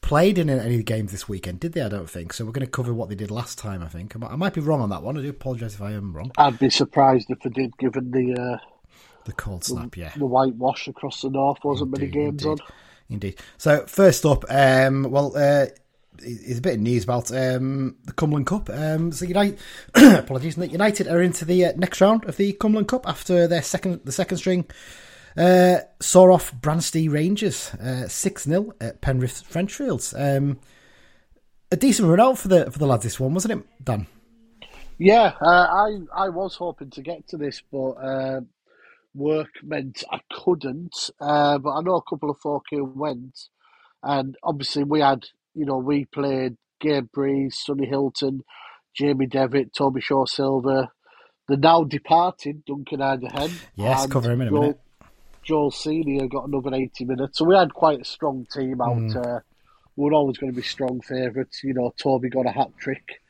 played 0.00 0.36
in 0.36 0.50
any 0.50 0.82
games 0.82 1.12
this 1.12 1.28
weekend, 1.28 1.60
did 1.60 1.74
they? 1.74 1.82
I 1.82 1.88
don't 1.88 2.10
think 2.10 2.32
so. 2.32 2.44
We're 2.44 2.52
going 2.52 2.66
to 2.66 2.70
cover 2.70 2.92
what 2.92 3.08
they 3.08 3.14
did 3.14 3.30
last 3.30 3.56
time. 3.56 3.84
I 3.84 3.88
think 3.88 4.14
I 4.20 4.34
might 4.34 4.52
be 4.52 4.60
wrong 4.60 4.80
on 4.80 4.90
that 4.90 5.04
one. 5.04 5.16
I 5.16 5.22
do 5.22 5.30
apologise 5.30 5.74
if 5.74 5.82
I 5.82 5.92
am 5.92 6.12
wrong. 6.12 6.32
I'd 6.38 6.58
be 6.58 6.70
surprised 6.70 7.30
if 7.30 7.38
they 7.40 7.50
did, 7.50 7.76
given 7.78 8.10
the 8.10 8.34
uh, 8.34 8.58
the 9.26 9.32
cold 9.32 9.64
snap, 9.64 9.92
the, 9.92 10.00
yeah. 10.00 10.12
The 10.16 10.26
whitewash 10.26 10.88
across 10.88 11.22
the 11.22 11.30
north 11.30 11.58
wasn't 11.62 11.94
indeed, 11.94 12.14
many 12.14 12.26
games 12.30 12.44
indeed. 12.44 12.62
on. 12.62 12.68
Indeed. 13.08 13.38
So 13.58 13.86
first 13.86 14.24
up, 14.24 14.44
um, 14.48 15.04
well, 15.10 15.36
uh, 15.36 15.66
is 16.22 16.58
a 16.58 16.62
bit 16.62 16.74
of 16.74 16.80
news 16.80 17.04
about 17.04 17.30
um, 17.30 17.96
the 18.04 18.12
Cumberland 18.12 18.46
Cup. 18.46 18.70
Um, 18.70 19.12
so 19.12 19.26
United, 19.26 19.58
apologies, 19.94 20.56
United 20.56 21.08
are 21.08 21.22
into 21.22 21.44
the 21.44 21.66
uh, 21.66 21.72
next 21.76 22.00
round 22.00 22.24
of 22.24 22.36
the 22.36 22.52
Cumberland 22.54 22.88
Cup 22.88 23.08
after 23.08 23.46
their 23.46 23.62
second, 23.62 24.00
the 24.04 24.12
second 24.12 24.38
string 24.38 24.66
uh, 25.36 25.78
saw 26.00 26.32
off 26.32 26.54
Bransty 26.54 27.10
Rangers 27.10 27.72
uh, 27.74 28.08
six 28.08 28.44
0 28.44 28.72
at 28.80 29.00
Penrith 29.00 29.44
Frenchfields. 29.48 30.14
Um, 30.14 30.58
a 31.70 31.76
decent 31.76 32.08
run 32.08 32.20
out 32.20 32.38
for 32.38 32.48
the 32.48 32.70
for 32.70 32.78
the 32.78 32.86
lads. 32.86 33.02
This 33.02 33.20
one 33.20 33.34
wasn't 33.34 33.60
it, 33.60 33.84
Dan? 33.84 34.06
Yeah, 34.98 35.32
uh, 35.40 35.46
I 35.46 35.98
I 36.14 36.28
was 36.30 36.56
hoping 36.56 36.90
to 36.90 37.02
get 37.02 37.28
to 37.28 37.36
this, 37.36 37.62
but 37.70 37.90
uh, 37.92 38.40
work 39.16 39.50
meant 39.62 40.04
I 40.12 40.20
couldn't. 40.32 41.10
Uh, 41.20 41.58
but 41.58 41.70
I 41.70 41.80
know 41.80 41.96
a 41.96 42.02
couple 42.02 42.30
of 42.30 42.38
folk 42.38 42.64
who 42.70 42.84
went, 42.84 43.48
and 44.02 44.36
obviously 44.42 44.84
we 44.84 45.00
had, 45.00 45.24
you 45.54 45.64
know, 45.64 45.78
we 45.78 46.04
played 46.04 46.56
Gabe 46.80 47.10
Breeze, 47.12 47.58
Sonny 47.58 47.86
Hilton, 47.86 48.44
Jamie 48.94 49.26
Devitt, 49.26 49.72
Tobi 49.72 50.02
Sho-Silva, 50.02 50.90
the 51.48 51.56
now 51.56 51.84
departed 51.84 52.64
Duncan 52.64 53.00
Idehen. 53.00 53.52
Yes, 53.76 54.06
cover 54.06 54.32
him 54.32 54.40
in 54.40 54.48
a 54.48 54.50
Joel, 54.50 54.60
minute. 54.60 54.80
Joel 55.42 55.70
Senior 55.70 56.26
got 56.26 56.48
another 56.48 56.74
80 56.74 57.04
minutes. 57.04 57.38
So 57.38 57.44
we 57.44 57.54
had 57.54 57.72
quite 57.72 58.00
a 58.00 58.04
strong 58.04 58.46
team 58.52 58.80
out. 58.80 58.96
Mm. 58.96 59.16
Uh, 59.16 59.40
we 59.96 60.10
are 60.10 60.14
always 60.14 60.38
going 60.38 60.52
to 60.52 60.56
be 60.56 60.62
strong 60.62 61.00
favourites. 61.00 61.62
You 61.62 61.74
know, 61.74 61.94
Toby 62.02 62.28
got 62.28 62.46
a 62.46 62.50
hat 62.50 62.70
trick. 62.78 63.20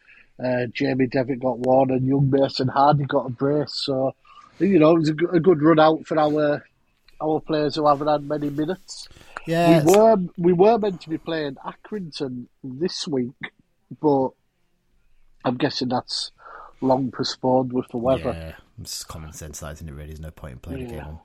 Uh, 0.42 0.66
Jamie 0.72 1.06
Devitt 1.06 1.40
got 1.40 1.58
one, 1.58 1.90
and 1.90 2.06
young 2.06 2.30
Mason 2.30 2.68
Hardy 2.68 3.04
got 3.04 3.26
a 3.26 3.30
brace. 3.30 3.72
So 3.84 4.14
you 4.58 4.78
know, 4.78 4.96
it 4.96 5.00
was 5.00 5.10
a, 5.10 5.36
a 5.36 5.40
good 5.40 5.62
run 5.62 5.78
out 5.78 6.06
for 6.06 6.18
our 6.18 6.64
our 7.20 7.40
players 7.40 7.76
who 7.76 7.86
haven't 7.86 8.08
had 8.08 8.22
many 8.24 8.50
minutes. 8.50 9.08
Yeah, 9.46 9.84
we 9.84 9.92
were 9.96 10.16
we 10.36 10.52
were 10.52 10.78
meant 10.78 11.00
to 11.02 11.10
be 11.10 11.18
playing 11.18 11.56
Accrington 11.64 12.46
this 12.62 13.06
week, 13.06 13.52
but 14.00 14.30
I'm 15.44 15.56
guessing 15.56 15.88
that's 15.88 16.32
long 16.80 17.10
postponed 17.10 17.72
with 17.72 17.88
the 17.88 17.98
weather. 17.98 18.32
Yeah, 18.36 18.52
it's 18.80 19.04
common 19.04 19.32
sense, 19.32 19.60
that 19.60 19.74
isn't 19.74 19.88
it? 19.88 19.92
Really, 19.92 20.08
there's 20.08 20.20
no 20.20 20.30
point 20.30 20.54
in 20.54 20.58
playing 20.58 20.80
yeah. 20.80 20.86
a 20.86 20.90
game 20.90 21.04
on 21.04 21.20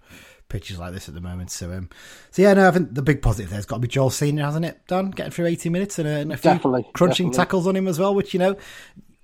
pitches 0.50 0.78
like 0.78 0.94
this 0.94 1.08
at 1.08 1.16
the 1.16 1.22
moment. 1.22 1.50
So, 1.50 1.72
um, 1.72 1.90
so 2.30 2.42
yeah, 2.42 2.54
no, 2.54 2.68
I 2.68 2.72
think 2.72 2.94
the 2.94 3.02
big 3.02 3.22
positive 3.22 3.50
there's 3.50 3.66
got 3.66 3.78
to 3.78 3.82
be 3.82 3.88
Joel 3.88 4.10
Senior, 4.10 4.44
hasn't 4.44 4.66
it? 4.66 4.86
Done 4.88 5.10
getting 5.12 5.32
through 5.32 5.48
80 5.48 5.70
minutes 5.70 5.98
and 5.98 6.08
a, 6.08 6.12
and 6.12 6.34
a 6.34 6.38
few 6.38 6.52
definitely, 6.52 6.86
crunching 6.94 7.28
definitely. 7.28 7.38
tackles 7.38 7.68
on 7.68 7.76
him 7.76 7.88
as 7.88 7.98
well, 7.98 8.14
which 8.14 8.34
you 8.34 8.40
know 8.40 8.56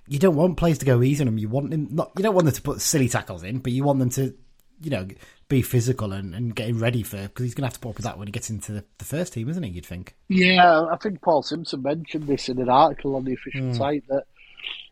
you 0.08 0.18
don't 0.18 0.36
want 0.36 0.56
players 0.56 0.78
to 0.78 0.86
go 0.86 1.02
easy 1.02 1.22
on 1.22 1.26
them. 1.26 1.38
You 1.38 1.48
want 1.48 1.70
them 1.70 1.88
not. 1.90 2.12
You 2.16 2.22
don't 2.22 2.34
want 2.34 2.46
them 2.46 2.54
to 2.54 2.62
put 2.62 2.80
silly 2.80 3.08
tackles 3.08 3.42
in, 3.42 3.58
but 3.58 3.72
you 3.72 3.84
want 3.84 3.98
them 3.98 4.10
to, 4.10 4.34
you 4.80 4.90
know, 4.90 5.06
be 5.48 5.62
physical 5.62 6.12
and, 6.12 6.34
and 6.34 6.54
getting 6.54 6.78
ready 6.78 7.02
for 7.02 7.16
because 7.22 7.44
he's 7.44 7.54
going 7.54 7.62
to 7.62 7.66
have 7.66 7.74
to 7.74 7.80
put 7.80 7.90
up 7.90 7.96
with 7.96 8.04
that 8.04 8.18
when 8.18 8.28
he 8.28 8.32
gets 8.32 8.50
into 8.50 8.72
the, 8.72 8.84
the 8.98 9.04
first 9.04 9.32
team, 9.32 9.48
isn't 9.48 9.62
he? 9.62 9.70
You'd 9.70 9.86
think. 9.86 10.14
Yeah, 10.28 10.86
I 10.90 10.96
think 10.96 11.20
Paul 11.20 11.42
Simpson 11.42 11.82
mentioned 11.82 12.26
this 12.26 12.48
in 12.48 12.60
an 12.60 12.68
article 12.68 13.16
on 13.16 13.24
the 13.24 13.34
official 13.34 13.62
mm. 13.62 13.76
site 13.76 14.04
that 14.08 14.24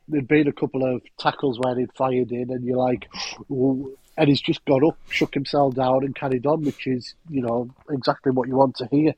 there'd 0.09 0.29
been 0.29 0.49
a 0.49 0.53
couple 0.53 0.85
of 0.85 1.03
tackles 1.19 1.59
where 1.59 1.79
he'd 1.79 1.93
fired 1.95 2.31
in, 2.31 2.51
and 2.51 2.65
you're 2.65 2.79
like, 2.79 3.09
and 3.49 4.29
he's 4.29 4.41
just 4.41 4.65
got 4.65 4.85
up, 4.85 4.99
shook 5.11 5.35
himself 5.35 5.75
down, 5.75 6.05
and 6.05 6.15
carried 6.15 6.47
on, 6.47 6.65
which 6.65 6.87
is 6.87 7.15
you 7.29 7.43
know 7.43 7.71
exactly 7.91 8.33
what 8.33 8.49
you 8.49 8.57
want 8.57 8.77
to 8.77 8.87
hear. 8.91 9.15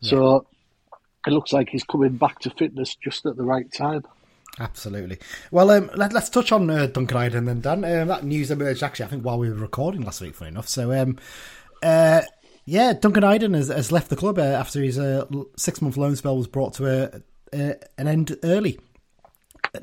Yeah. 0.00 0.10
So 0.10 0.46
it 1.26 1.30
looks 1.30 1.52
like 1.52 1.68
he's 1.68 1.84
coming 1.84 2.16
back 2.16 2.38
to 2.40 2.50
fitness 2.50 2.94
just 2.94 3.26
at 3.26 3.36
the 3.36 3.44
right 3.44 3.70
time. 3.72 4.04
Absolutely. 4.58 5.18
Well, 5.50 5.70
um, 5.70 5.90
let, 5.94 6.14
us 6.14 6.28
touch 6.28 6.52
on 6.52 6.68
uh, 6.68 6.86
Duncan 6.86 7.16
Idehen 7.16 7.44
then, 7.46 7.60
Dan. 7.60 7.84
Um, 7.84 8.08
that 8.08 8.24
news 8.24 8.50
emerged 8.50 8.82
actually, 8.82 9.06
I 9.06 9.08
think, 9.08 9.24
while 9.24 9.38
we 9.38 9.48
were 9.48 9.54
recording 9.54 10.02
last 10.02 10.20
week, 10.20 10.34
funny 10.34 10.50
enough. 10.50 10.68
So, 10.68 10.92
um, 10.92 11.18
uh, 11.82 12.22
yeah, 12.64 12.92
Duncan 12.92 13.24
Idehen 13.24 13.54
has, 13.54 13.68
has 13.68 13.92
left 13.92 14.10
the 14.10 14.16
club 14.16 14.38
uh, 14.38 14.42
after 14.42 14.82
his 14.82 14.98
uh, 14.98 15.24
six 15.56 15.80
month 15.80 15.96
loan 15.96 16.16
spell 16.16 16.36
was 16.36 16.46
brought 16.46 16.74
to 16.74 16.86
a, 16.86 17.22
a, 17.56 17.76
an 17.96 18.08
end 18.08 18.36
early. 18.42 18.78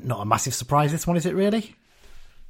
Not 0.02 0.20
a 0.20 0.26
massive 0.26 0.54
surprise, 0.54 0.92
this 0.92 1.06
one, 1.06 1.16
is 1.16 1.26
it 1.26 1.34
really? 1.34 1.74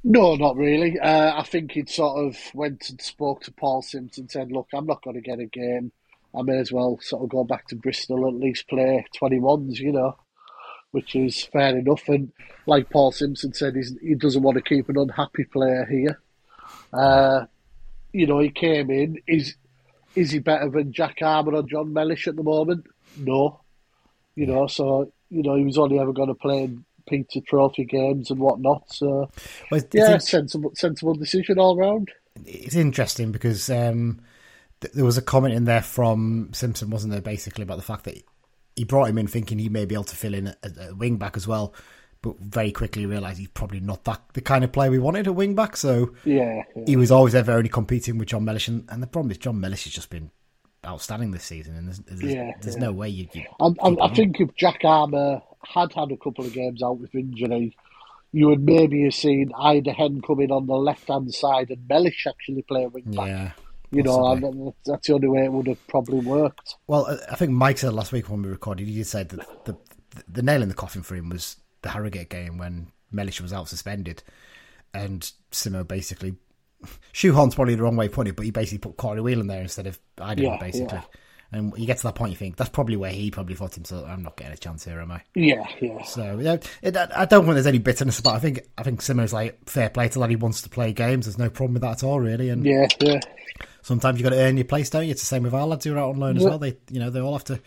No, 0.03 0.35
not 0.35 0.55
really. 0.55 0.99
Uh, 0.99 1.39
I 1.39 1.43
think 1.43 1.71
he'd 1.71 1.89
sort 1.89 2.25
of 2.25 2.37
went 2.53 2.89
and 2.89 3.01
spoke 3.01 3.41
to 3.43 3.51
Paul 3.51 3.81
Simpson 3.81 4.29
said, 4.29 4.51
look, 4.51 4.67
I'm 4.73 4.85
not 4.85 5.03
going 5.03 5.15
to 5.15 5.21
get 5.21 5.39
a 5.39 5.45
game. 5.45 5.91
I 6.37 6.41
may 6.41 6.57
as 6.57 6.71
well 6.71 6.99
sort 7.01 7.23
of 7.23 7.29
go 7.29 7.43
back 7.43 7.67
to 7.67 7.75
Bristol 7.75 8.27
and 8.27 8.35
at 8.35 8.41
least 8.41 8.67
play 8.67 9.05
21s, 9.19 9.79
you 9.79 9.93
know 9.93 10.15
which 10.91 11.15
is 11.15 11.43
fair 11.43 11.77
enough. 11.77 12.07
And 12.07 12.31
like 12.65 12.89
Paul 12.89 13.11
Simpson 13.11 13.53
said, 13.53 13.75
he 14.01 14.15
doesn't 14.15 14.41
want 14.41 14.55
to 14.55 14.63
keep 14.63 14.89
an 14.89 14.97
unhappy 14.97 15.45
player 15.45 15.85
here. 15.85 16.21
Uh, 16.93 17.45
you 18.11 18.25
know, 18.27 18.39
he 18.39 18.49
came 18.49 18.89
in. 18.89 19.21
Is 19.27 19.55
is 20.15 20.31
he 20.31 20.39
better 20.39 20.69
than 20.69 20.91
Jack 20.91 21.17
Armer 21.21 21.55
or 21.55 21.63
John 21.63 21.93
Mellish 21.93 22.27
at 22.27 22.35
the 22.35 22.43
moment? 22.43 22.85
No. 23.17 23.61
You 24.35 24.47
know, 24.47 24.67
so 24.67 25.11
you 25.29 25.43
know 25.43 25.55
he 25.55 25.65
was 25.65 25.77
only 25.77 25.99
ever 25.99 26.13
going 26.13 26.29
to 26.29 26.35
play 26.35 26.63
in 26.63 26.85
Peter 27.07 27.41
Trophy 27.47 27.85
games 27.85 28.31
and 28.31 28.39
whatnot. 28.39 28.91
So 28.93 29.29
well, 29.71 29.81
yeah, 29.91 30.17
sensible 30.17 30.71
sensible 30.75 31.13
decision 31.13 31.59
all 31.59 31.77
round. 31.77 32.09
It's 32.45 32.75
interesting 32.75 33.31
because 33.31 33.69
um, 33.69 34.21
th- 34.81 34.93
there 34.93 35.05
was 35.05 35.17
a 35.17 35.21
comment 35.21 35.53
in 35.53 35.65
there 35.65 35.81
from 35.81 36.49
Simpson, 36.53 36.89
wasn't 36.89 37.11
there, 37.11 37.21
basically 37.21 37.63
about 37.63 37.77
the 37.77 37.83
fact 37.83 38.05
that 38.05 38.23
he 38.75 38.83
brought 38.83 39.09
him 39.09 39.17
in 39.17 39.27
thinking 39.27 39.59
he 39.59 39.69
may 39.69 39.85
be 39.85 39.95
able 39.95 40.03
to 40.05 40.15
fill 40.15 40.33
in 40.33 40.47
a, 40.47 40.55
a 40.89 40.95
wing 40.95 41.17
back 41.17 41.35
as 41.37 41.47
well, 41.47 41.73
but 42.21 42.39
very 42.39 42.71
quickly 42.71 43.05
realised 43.05 43.39
he's 43.39 43.47
probably 43.49 43.79
not 43.79 44.03
that 44.05 44.21
the 44.33 44.41
kind 44.41 44.63
of 44.63 44.71
player 44.71 44.91
we 44.91 44.99
wanted 44.99 45.27
a 45.27 45.33
wing 45.33 45.55
back. 45.55 45.77
So 45.77 46.13
Yeah, 46.25 46.63
yeah. 46.75 46.83
he 46.85 46.95
was 46.95 47.11
always 47.11 47.35
ever 47.35 47.51
only 47.53 47.69
competing 47.69 48.17
with 48.17 48.29
John 48.29 48.45
Mellish, 48.45 48.67
and, 48.67 48.85
and 48.89 49.01
the 49.03 49.07
problem 49.07 49.31
is 49.31 49.37
John 49.37 49.59
Mellish 49.59 49.83
has 49.85 49.93
just 49.93 50.09
been 50.09 50.31
outstanding 50.85 51.31
this 51.31 51.43
season, 51.43 51.75
and 51.75 51.87
there's, 51.87 51.99
there's, 51.99 52.33
Yeah, 52.33 52.53
there's 52.61 52.77
no 52.77 52.91
way 52.91 53.09
you. 53.09 53.27
you 53.33 53.43
I, 53.59 53.65
I, 53.65 53.69
keep 53.69 54.01
I 54.01 54.07
him 54.07 54.15
on. 54.15 54.15
think 54.15 54.39
if 54.39 54.55
Jack 54.55 54.79
Armer 54.83 55.41
had 55.63 55.91
had 55.93 56.11
a 56.11 56.17
couple 56.17 56.45
of 56.45 56.53
games 56.53 56.81
out 56.81 56.99
with 56.99 57.13
injury, 57.15 57.75
you 58.31 58.47
would 58.47 58.61
maybe 58.63 59.03
have 59.03 59.13
seen 59.15 59.51
Idehen 59.59 60.21
come 60.21 60.39
in 60.39 60.51
on 60.51 60.67
the 60.67 60.75
left 60.75 61.07
hand 61.07 61.33
side 61.33 61.69
and 61.69 61.87
Mellish 61.87 62.27
actually 62.27 62.61
play 62.61 62.85
wing 62.87 63.05
back. 63.07 63.27
Yeah. 63.27 63.51
You 63.91 64.03
know, 64.03 64.17
possibly. 64.19 64.49
and 64.49 64.73
that's 64.85 65.07
the 65.07 65.13
only 65.13 65.27
way 65.27 65.45
it 65.45 65.51
would 65.51 65.67
have 65.67 65.87
probably 65.87 66.19
worked. 66.19 66.75
Well, 66.87 67.05
I- 67.07 67.33
I 67.33 67.35
think 67.35 67.51
Mike 67.51 67.77
said 67.77 67.93
last 67.93 68.11
week 68.11 68.29
when 68.29 68.41
we 68.41 68.49
recorded, 68.49 68.87
he 68.87 69.03
said 69.03 69.29
that 69.29 69.65
the, 69.65 69.73
the, 70.15 70.23
the 70.27 70.41
nail 70.43 70.61
in 70.61 70.69
the 70.69 70.75
coffin 70.75 71.01
for 71.03 71.15
him 71.15 71.29
was 71.29 71.57
the 71.81 71.89
Harrogate 71.89 72.29
game 72.29 72.57
when 72.57 72.87
Mellish 73.11 73.41
was 73.41 73.53
out 73.53 73.67
suspended, 73.69 74.21
and 74.93 75.31
Simo 75.51 75.87
basically 75.87 76.35
shoehorn's 77.11 77.55
probably 77.55 77.75
the 77.75 77.83
wrong 77.83 77.95
way 77.95 78.05
of 78.07 78.11
putting 78.11 78.31
it, 78.31 78.35
but 78.35 78.45
he 78.45 78.51
basically 78.51 78.77
put 78.79 78.97
Corey 78.97 79.21
Whelan 79.21 79.47
there 79.47 79.61
instead 79.61 79.87
of 79.87 79.99
Ida, 80.19 80.41
Yeah, 80.43 80.57
basically. 80.59 80.97
yeah. 80.97 81.03
And 81.51 81.73
you 81.75 81.87
get 81.87 81.97
to 81.97 82.03
that 82.03 82.13
point, 82.13 82.29
you 82.29 82.37
think 82.37 82.57
that's 82.57 82.69
probably 82.69 82.95
where 82.95 83.09
he 83.09 83.31
probably 83.31 83.55
thought 83.55 83.73
himself, 83.73 84.05
"I'm 84.07 84.21
not 84.21 84.37
getting 84.37 84.53
a 84.53 84.57
chance 84.57 84.85
here, 84.85 85.01
am 85.01 85.11
I?" 85.11 85.23
Yeah, 85.33 85.65
yeah. 85.81 86.03
So 86.03 86.37
yeah, 86.39 86.57
it, 86.83 86.95
I 86.95 87.07
I 87.15 87.25
don't 87.25 87.43
think 87.43 87.55
there's 87.55 87.65
any 87.65 87.79
bitterness 87.79 88.19
about. 88.19 88.35
It. 88.35 88.37
I 88.37 88.39
think 88.39 88.59
I 88.77 88.83
think 88.83 89.01
Simo's 89.01 89.33
like 89.33 89.67
fair 89.67 89.89
play 89.89 90.09
to 90.09 90.19
lad. 90.19 90.29
He 90.29 90.35
wants 90.35 90.61
to 90.61 90.69
play 90.69 90.93
games. 90.93 91.25
There's 91.25 91.39
no 91.39 91.49
problem 91.49 91.73
with 91.73 91.81
that 91.81 91.93
at 91.93 92.03
all, 92.03 92.19
really. 92.19 92.49
And 92.49 92.63
Yeah, 92.63 92.85
yeah. 93.01 93.19
Sometimes 93.89 94.19
you 94.19 94.23
got 94.23 94.29
to 94.29 94.39
earn 94.39 94.55
your 94.55 94.65
place, 94.65 94.91
don't 94.91 95.05
you? 95.05 95.11
It's 95.11 95.21
the 95.21 95.25
same 95.25 95.41
with 95.41 95.53
our 95.53 95.65
lads 95.65 95.83
who 95.83 95.95
are 95.95 95.97
out 95.97 96.11
on 96.11 96.19
loan 96.19 96.37
as 96.37 96.43
well. 96.43 96.59
They, 96.59 96.77
you 96.91 96.99
know, 96.99 97.09
they 97.09 97.19
all 97.19 97.33
have 97.33 97.43
to 97.45 97.59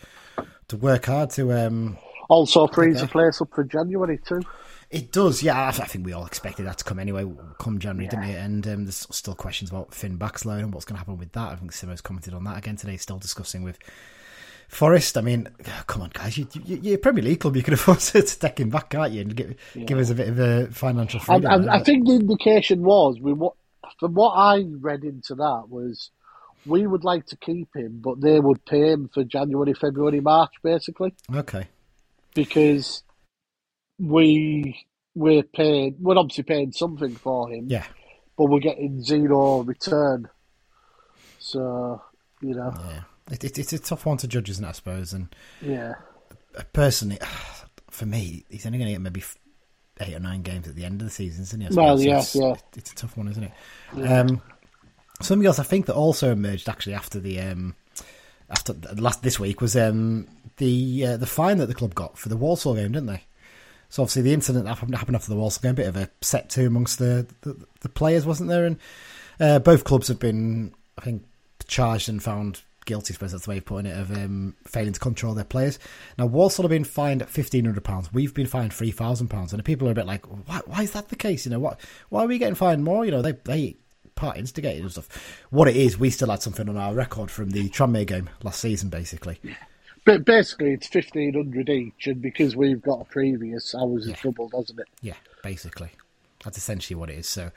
to 0.69 0.77
work 0.77 1.05
hard 1.05 1.29
to. 1.31 1.51
um 1.51 1.97
Also 2.29 2.65
frees 2.67 3.01
the 3.01 3.07
place 3.07 3.41
up 3.41 3.49
for 3.53 3.65
January 3.65 4.17
too. 4.25 4.41
It 4.89 5.11
does, 5.11 5.41
yeah. 5.43 5.67
I, 5.67 5.71
think 5.71 6.05
we 6.05 6.13
all 6.13 6.25
expected 6.25 6.67
that 6.67 6.77
to 6.77 6.83
come 6.83 6.99
anyway, 6.99 7.25
come 7.59 7.79
January, 7.79 8.07
didn't 8.07 8.25
it? 8.29 8.37
And 8.37 8.67
um, 8.67 8.85
there's 8.85 9.07
still 9.09 9.33
questions 9.33 9.71
about 9.71 9.91
Finn 9.91 10.17
Back's 10.17 10.45
loan 10.45 10.59
and 10.59 10.73
what's 10.73 10.85
going 10.85 10.95
to 10.95 10.99
happen 10.99 11.17
with 11.17 11.31
that. 11.31 11.51
I 11.51 11.55
think 11.55 11.71
Simo's 11.71 11.99
commented 11.99 12.35
on 12.35 12.43
that 12.43 12.59
again 12.59 12.75
today. 12.75 12.97
Still 12.97 13.17
discussing 13.17 13.63
with 13.63 13.79
Forest. 14.67 15.17
I 15.17 15.21
mean, 15.21 15.49
come 15.87 16.03
on, 16.03 16.11
guys, 16.13 16.37
you, 16.37 16.47
you, 16.63 16.79
you're 16.79 16.95
a 16.95 16.99
Premier 16.99 17.23
League 17.23 17.39
club. 17.39 17.55
You 17.55 17.63
can 17.63 17.73
afford 17.73 17.99
to 18.11 18.21
take 18.21 18.59
him 18.59 18.69
back, 18.69 18.91
can't 18.91 19.11
you? 19.11 19.21
And 19.21 19.35
give 19.35 19.55
give 19.85 19.97
us 19.97 20.11
a 20.11 20.15
bit 20.15 20.29
of 20.29 20.39
a 20.39 20.67
financial 20.67 21.19
freedom. 21.19 21.51
and. 21.51 21.69
I 21.71 21.81
think 21.81 22.05
the 22.07 22.13
indication 22.13 22.83
was 22.83 23.19
we 23.19 23.33
what 23.33 23.55
from 23.99 24.13
what 24.13 24.31
I 24.31 24.65
read 24.79 25.03
into 25.03 25.35
that 25.35 25.65
was 25.69 26.11
we 26.65 26.87
would 26.87 27.03
like 27.03 27.25
to 27.27 27.37
keep 27.37 27.75
him, 27.75 27.99
but 28.01 28.21
they 28.21 28.39
would 28.39 28.65
pay 28.65 28.91
him 28.91 29.09
for 29.13 29.23
January, 29.23 29.73
February, 29.73 30.21
March, 30.21 30.53
basically, 30.63 31.13
okay, 31.33 31.67
because 32.33 33.03
we 33.99 34.85
we're 35.15 35.43
paying 35.43 35.95
we're 35.99 36.17
obviously 36.17 36.43
paying 36.43 36.71
something 36.71 37.15
for 37.15 37.51
him, 37.51 37.65
yeah. 37.67 37.85
but 38.37 38.45
we're 38.45 38.59
getting 38.59 39.03
zero 39.03 39.61
return. 39.61 40.29
So 41.39 42.01
you 42.41 42.55
know, 42.55 42.73
Yeah, 42.79 43.03
it, 43.31 43.43
it, 43.43 43.59
it's 43.59 43.73
a 43.73 43.79
tough 43.79 44.05
one 44.05 44.17
to 44.17 44.27
judge, 44.27 44.49
isn't 44.49 44.63
it? 44.63 44.69
I 44.69 44.71
suppose. 44.71 45.13
And 45.13 45.33
yeah, 45.61 45.95
personally, 46.71 47.19
for 47.89 48.05
me, 48.05 48.45
he's 48.49 48.65
only 48.65 48.77
going 48.77 48.87
to 48.87 48.93
get 48.93 49.01
maybe 49.01 49.23
eight 49.99 50.13
or 50.15 50.19
nine 50.19 50.41
games 50.41 50.67
at 50.67 50.75
the 50.75 50.85
end 50.85 51.01
of 51.01 51.07
the 51.07 51.13
season, 51.13 51.43
isn't 51.43 51.61
he? 51.61 51.67
I 51.67 51.69
Well, 51.71 51.97
suppose? 51.97 52.05
yeah, 52.05 52.17
it's, 52.19 52.35
yeah. 52.35 52.55
It's 52.75 52.91
a 52.91 52.95
tough 52.95 53.17
one, 53.17 53.27
isn't 53.27 53.43
it? 53.43 53.51
Um, 54.09 54.41
something 55.21 55.45
else 55.45 55.59
I 55.59 55.63
think 55.63 55.85
that 55.85 55.95
also 55.95 56.31
emerged 56.31 56.67
actually 56.69 56.93
after 56.95 57.19
the 57.19 57.39
um, 57.39 57.75
after 58.49 58.73
the 58.73 59.01
last 59.01 59.23
this 59.23 59.39
week 59.39 59.61
was 59.61 59.75
um, 59.75 60.27
the 60.57 61.05
uh, 61.05 61.17
the 61.17 61.25
fine 61.25 61.57
that 61.57 61.67
the 61.67 61.73
club 61.73 61.93
got 61.95 62.17
for 62.17 62.29
the 62.29 62.37
Walsall 62.37 62.75
game, 62.75 62.91
didn't 62.91 63.07
they? 63.07 63.23
So 63.89 64.01
obviously 64.01 64.23
the 64.23 64.33
incident 64.33 64.65
that 64.65 64.73
happened, 64.73 64.95
happened 64.95 65.15
after 65.15 65.29
the 65.29 65.35
Walsall 65.35 65.61
game, 65.61 65.71
a 65.71 65.75
bit 65.75 65.87
of 65.87 65.95
a 65.97 66.09
set 66.21 66.49
to 66.51 66.65
amongst 66.65 66.97
the, 66.97 67.27
the, 67.41 67.55
the 67.81 67.89
players, 67.89 68.25
wasn't 68.25 68.49
there? 68.49 68.65
And 68.65 68.79
uh, 69.39 69.59
both 69.59 69.83
clubs 69.83 70.07
have 70.07 70.17
been, 70.17 70.73
I 70.97 71.01
think, 71.01 71.23
charged 71.67 72.09
and 72.09 72.21
found 72.21 72.63
guilty. 72.85 73.13
I 73.13 73.15
suppose 73.15 73.31
that's 73.31 73.45
the 73.45 73.51
way 73.51 73.57
of 73.57 73.65
putting 73.65 73.91
it, 73.91 73.97
of 73.97 74.11
um, 74.11 74.55
failing 74.65 74.93
to 74.93 74.99
control 74.99 75.33
their 75.33 75.43
players. 75.43 75.79
Now 76.17 76.25
Walsall 76.25 76.63
have 76.63 76.69
been 76.69 76.83
fined 76.83 77.27
fifteen 77.29 77.65
hundred 77.65 77.83
pounds. 77.83 78.11
We've 78.13 78.33
been 78.33 78.47
fined 78.47 78.73
three 78.73 78.91
thousand 78.91 79.29
pounds, 79.29 79.53
and 79.53 79.59
the 79.59 79.63
people 79.63 79.87
are 79.87 79.91
a 79.91 79.95
bit 79.95 80.05
like, 80.05 80.25
why, 80.47 80.61
why 80.65 80.83
is 80.83 80.91
that 80.91 81.09
the 81.09 81.15
case? 81.15 81.45
You 81.45 81.51
know, 81.51 81.59
what? 81.59 81.79
Why 82.09 82.23
are 82.23 82.27
we 82.27 82.37
getting 82.37 82.55
fined 82.55 82.83
more? 82.83 83.05
You 83.05 83.11
know, 83.11 83.21
they 83.21 83.31
they 83.31 83.77
part 84.15 84.37
instigated 84.37 84.83
and 84.83 84.91
stuff. 84.91 85.09
What 85.49 85.67
it 85.67 85.75
is, 85.75 85.97
we 85.97 86.09
still 86.09 86.29
had 86.29 86.41
something 86.41 86.69
on 86.69 86.77
our 86.77 86.93
record 86.93 87.31
from 87.31 87.49
the 87.49 87.69
Tranmere 87.69 88.07
game 88.07 88.29
last 88.43 88.59
season, 88.59 88.89
basically. 88.89 89.39
but 90.05 90.25
basically 90.25 90.73
it's 90.73 90.87
fifteen 90.87 91.33
hundred 91.33 91.69
each, 91.69 92.07
and 92.07 92.21
because 92.21 92.55
we've 92.55 92.81
got 92.81 93.01
a 93.01 93.05
previous, 93.05 93.73
ours 93.75 94.05
is 94.05 94.15
double, 94.21 94.49
doesn't 94.49 94.79
it? 94.79 94.87
Yeah, 95.01 95.15
basically. 95.41 95.89
That's 96.43 96.57
essentially 96.57 96.95
what 96.95 97.09
it 97.09 97.17
is. 97.19 97.27
So, 97.27 97.51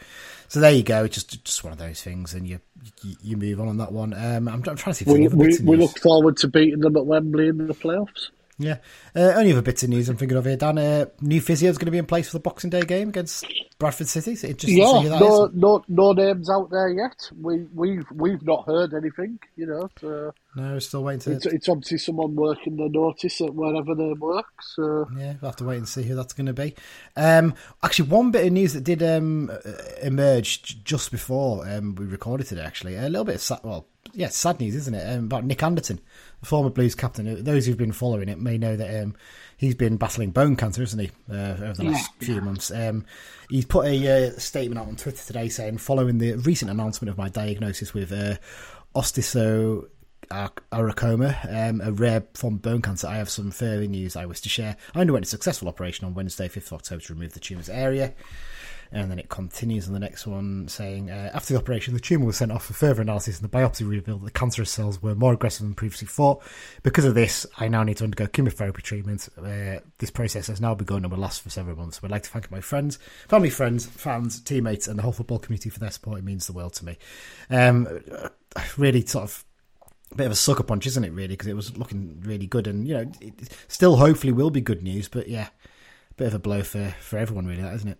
so 0.48 0.60
there 0.60 0.72
you 0.72 0.82
go. 0.82 1.04
It's 1.04 1.14
just 1.14 1.44
just 1.44 1.64
one 1.64 1.72
of 1.72 1.78
those 1.78 2.02
things, 2.02 2.34
and 2.34 2.46
you 2.46 2.60
you, 3.02 3.16
you 3.22 3.36
move 3.36 3.60
on 3.60 3.68
on 3.68 3.78
that 3.78 3.92
one. 3.92 4.12
Um, 4.12 4.48
I'm, 4.48 4.54
I'm 4.54 4.62
trying 4.62 4.76
to 4.76 4.94
see 4.94 5.04
if 5.04 5.08
We, 5.08 5.28
we, 5.28 5.58
we 5.62 5.76
look 5.76 5.98
forward 5.98 6.36
to 6.38 6.48
beating 6.48 6.80
them 6.80 6.96
at 6.96 7.06
Wembley 7.06 7.48
in 7.48 7.66
the 7.66 7.74
playoffs. 7.74 8.30
Yeah. 8.58 8.78
Uh, 9.14 9.32
only 9.36 9.52
other 9.52 9.62
bits 9.62 9.82
of 9.82 9.90
news 9.90 10.08
I'm 10.08 10.16
thinking 10.16 10.38
of 10.38 10.46
here, 10.46 10.56
Dan. 10.56 10.78
Uh, 10.78 11.06
new 11.20 11.40
physio 11.40 11.68
is 11.70 11.76
going 11.78 11.86
to 11.86 11.90
be 11.92 11.98
in 11.98 12.06
place 12.06 12.28
for 12.28 12.34
the 12.38 12.40
Boxing 12.42 12.70
Day 12.70 12.80
game 12.82 13.10
against 13.10 13.44
Bradford 13.78 14.08
City. 14.08 14.34
So 14.34 14.48
interesting 14.48 14.78
Yeah, 14.78 15.08
that 15.10 15.20
no, 15.20 15.44
is. 15.44 15.50
no, 15.54 15.84
no 15.88 16.12
names 16.12 16.48
out 16.48 16.70
there 16.70 16.88
yet. 16.88 17.30
We, 17.38 17.66
we've, 17.74 18.06
we've 18.10 18.42
not 18.42 18.64
heard 18.66 18.94
anything. 18.94 19.38
You 19.56 19.66
know, 19.66 19.90
so 20.00 20.32
No, 20.54 20.72
we're 20.72 20.80
still 20.80 21.04
waiting 21.04 21.20
to. 21.20 21.32
it's, 21.32 21.44
it's 21.46 21.68
obviously 21.68 21.98
someone 21.98 22.34
working 22.34 22.76
the 22.76 22.88
notice 22.88 23.40
at 23.42 23.54
wherever 23.54 23.94
they 23.94 24.12
work. 24.14 24.46
So 24.62 25.06
Yeah, 25.16 25.34
we'll 25.40 25.50
have 25.50 25.56
to 25.56 25.64
wait 25.64 25.76
and 25.78 25.88
see 25.88 26.04
who 26.04 26.14
that's 26.14 26.32
going 26.32 26.46
to 26.46 26.54
be. 26.54 26.74
Um, 27.14 27.54
actually, 27.82 28.08
one 28.08 28.30
bit 28.30 28.46
of 28.46 28.52
news 28.54 28.72
that 28.72 28.84
did 28.84 29.02
um, 29.02 29.50
uh, 29.50 29.72
emerge 30.02 30.82
just 30.82 31.10
before 31.10 31.68
um, 31.68 31.94
we 31.94 32.06
recorded 32.06 32.46
today, 32.46 32.62
actually, 32.64 32.96
a 32.96 33.02
little 33.02 33.24
bit 33.24 33.34
of 33.34 33.40
sad, 33.42 33.60
well, 33.62 33.86
yeah, 34.14 34.28
sad 34.28 34.60
news, 34.60 34.74
isn't 34.76 34.94
it? 34.94 35.04
Um, 35.14 35.24
about 35.24 35.44
Nick 35.44 35.62
Anderton, 35.62 36.00
the 36.40 36.46
former 36.46 36.70
Blues 36.70 36.94
captain. 36.94 37.42
Those 37.44 37.66
who've 37.66 37.76
been 37.76 37.92
following 37.92 38.28
it 38.28 38.38
may 38.38 38.58
know 38.58 38.76
that 38.76 39.02
um, 39.02 39.14
he's 39.56 39.74
been 39.74 39.96
battling 39.96 40.30
bone 40.30 40.56
cancer, 40.56 40.82
isn't 40.82 40.98
he, 40.98 41.10
uh, 41.30 41.56
over 41.60 41.74
the 41.74 41.84
last 41.84 42.10
few 42.18 42.40
months. 42.40 42.70
Um, 42.70 43.04
he's 43.50 43.64
put 43.64 43.86
a 43.86 44.28
uh, 44.28 44.30
statement 44.38 44.78
out 44.78 44.88
on 44.88 44.96
Twitter 44.96 45.24
today 45.24 45.48
saying, 45.48 45.78
following 45.78 46.18
the 46.18 46.34
recent 46.34 46.70
announcement 46.70 47.10
of 47.10 47.18
my 47.18 47.28
diagnosis 47.28 47.94
with 47.94 48.12
uh, 48.12 48.36
Aracoma, 50.30 51.36
um, 51.48 51.80
a 51.80 51.92
rare 51.92 52.24
form 52.34 52.54
of 52.54 52.62
bone 52.62 52.82
cancer. 52.82 53.06
I 53.06 53.16
have 53.16 53.30
some 53.30 53.50
further 53.50 53.86
news 53.86 54.16
I 54.16 54.26
wish 54.26 54.40
to 54.42 54.48
share. 54.48 54.76
I 54.94 55.00
underwent 55.00 55.26
a 55.26 55.28
successful 55.28 55.68
operation 55.68 56.06
on 56.06 56.14
Wednesday, 56.14 56.48
5th 56.48 56.66
of 56.66 56.72
October, 56.74 57.02
to 57.02 57.14
remove 57.14 57.32
the 57.32 57.40
tumour's 57.40 57.68
area. 57.68 58.14
And 58.92 59.10
then 59.10 59.18
it 59.18 59.28
continues 59.28 59.86
on 59.88 59.94
the 59.94 60.00
next 60.00 60.26
one 60.26 60.68
saying, 60.68 61.10
uh, 61.10 61.30
after 61.34 61.52
the 61.52 61.58
operation, 61.58 61.94
the 61.94 62.00
tumour 62.00 62.26
was 62.26 62.36
sent 62.36 62.52
off 62.52 62.66
for 62.66 62.72
further 62.72 63.02
analysis, 63.02 63.40
and 63.40 63.48
the 63.50 63.56
biopsy 63.56 63.88
revealed 63.88 64.20
that 64.20 64.26
the 64.26 64.38
cancerous 64.38 64.70
cells 64.70 65.02
were 65.02 65.14
more 65.14 65.32
aggressive 65.32 65.66
than 65.66 65.74
previously 65.74 66.06
thought. 66.06 66.42
Because 66.82 67.04
of 67.04 67.14
this, 67.14 67.46
I 67.58 67.68
now 67.68 67.82
need 67.82 67.96
to 67.98 68.04
undergo 68.04 68.26
chemotherapy 68.26 68.82
treatment. 68.82 69.28
Uh, 69.36 69.80
this 69.98 70.10
process 70.10 70.46
has 70.46 70.60
now 70.60 70.74
begun 70.74 71.04
and 71.04 71.10
will 71.10 71.18
last 71.18 71.42
for 71.42 71.50
several 71.50 71.76
months. 71.76 72.00
I'd 72.02 72.10
like 72.10 72.22
to 72.24 72.30
thank 72.30 72.50
my 72.50 72.60
friends, 72.60 72.98
family, 73.28 73.50
friends, 73.50 73.86
fans, 73.86 74.40
teammates, 74.40 74.86
and 74.88 74.98
the 74.98 75.02
whole 75.02 75.12
football 75.12 75.38
community 75.38 75.70
for 75.70 75.80
their 75.80 75.90
support. 75.90 76.20
It 76.20 76.24
means 76.24 76.46
the 76.46 76.52
world 76.52 76.74
to 76.74 76.84
me. 76.84 76.96
Um, 77.50 78.00
really, 78.76 79.04
sort 79.04 79.24
of 79.24 79.44
bit 80.14 80.26
of 80.26 80.32
a 80.32 80.36
sucker 80.36 80.62
punch, 80.62 80.86
isn't 80.86 81.04
it? 81.04 81.12
Really, 81.12 81.28
because 81.28 81.48
it 81.48 81.56
was 81.56 81.76
looking 81.76 82.20
really 82.24 82.46
good, 82.46 82.66
and 82.66 82.86
you 82.86 82.94
know, 82.94 83.10
it 83.20 83.34
still 83.68 83.96
hopefully 83.96 84.32
will 84.32 84.50
be 84.50 84.60
good 84.60 84.82
news. 84.82 85.08
But 85.08 85.28
yeah, 85.28 85.48
bit 86.16 86.28
of 86.28 86.34
a 86.34 86.38
blow 86.38 86.62
for 86.62 86.94
for 87.00 87.18
everyone, 87.18 87.46
really, 87.46 87.62
that 87.62 87.74
isn't 87.74 87.88
it? 87.88 87.98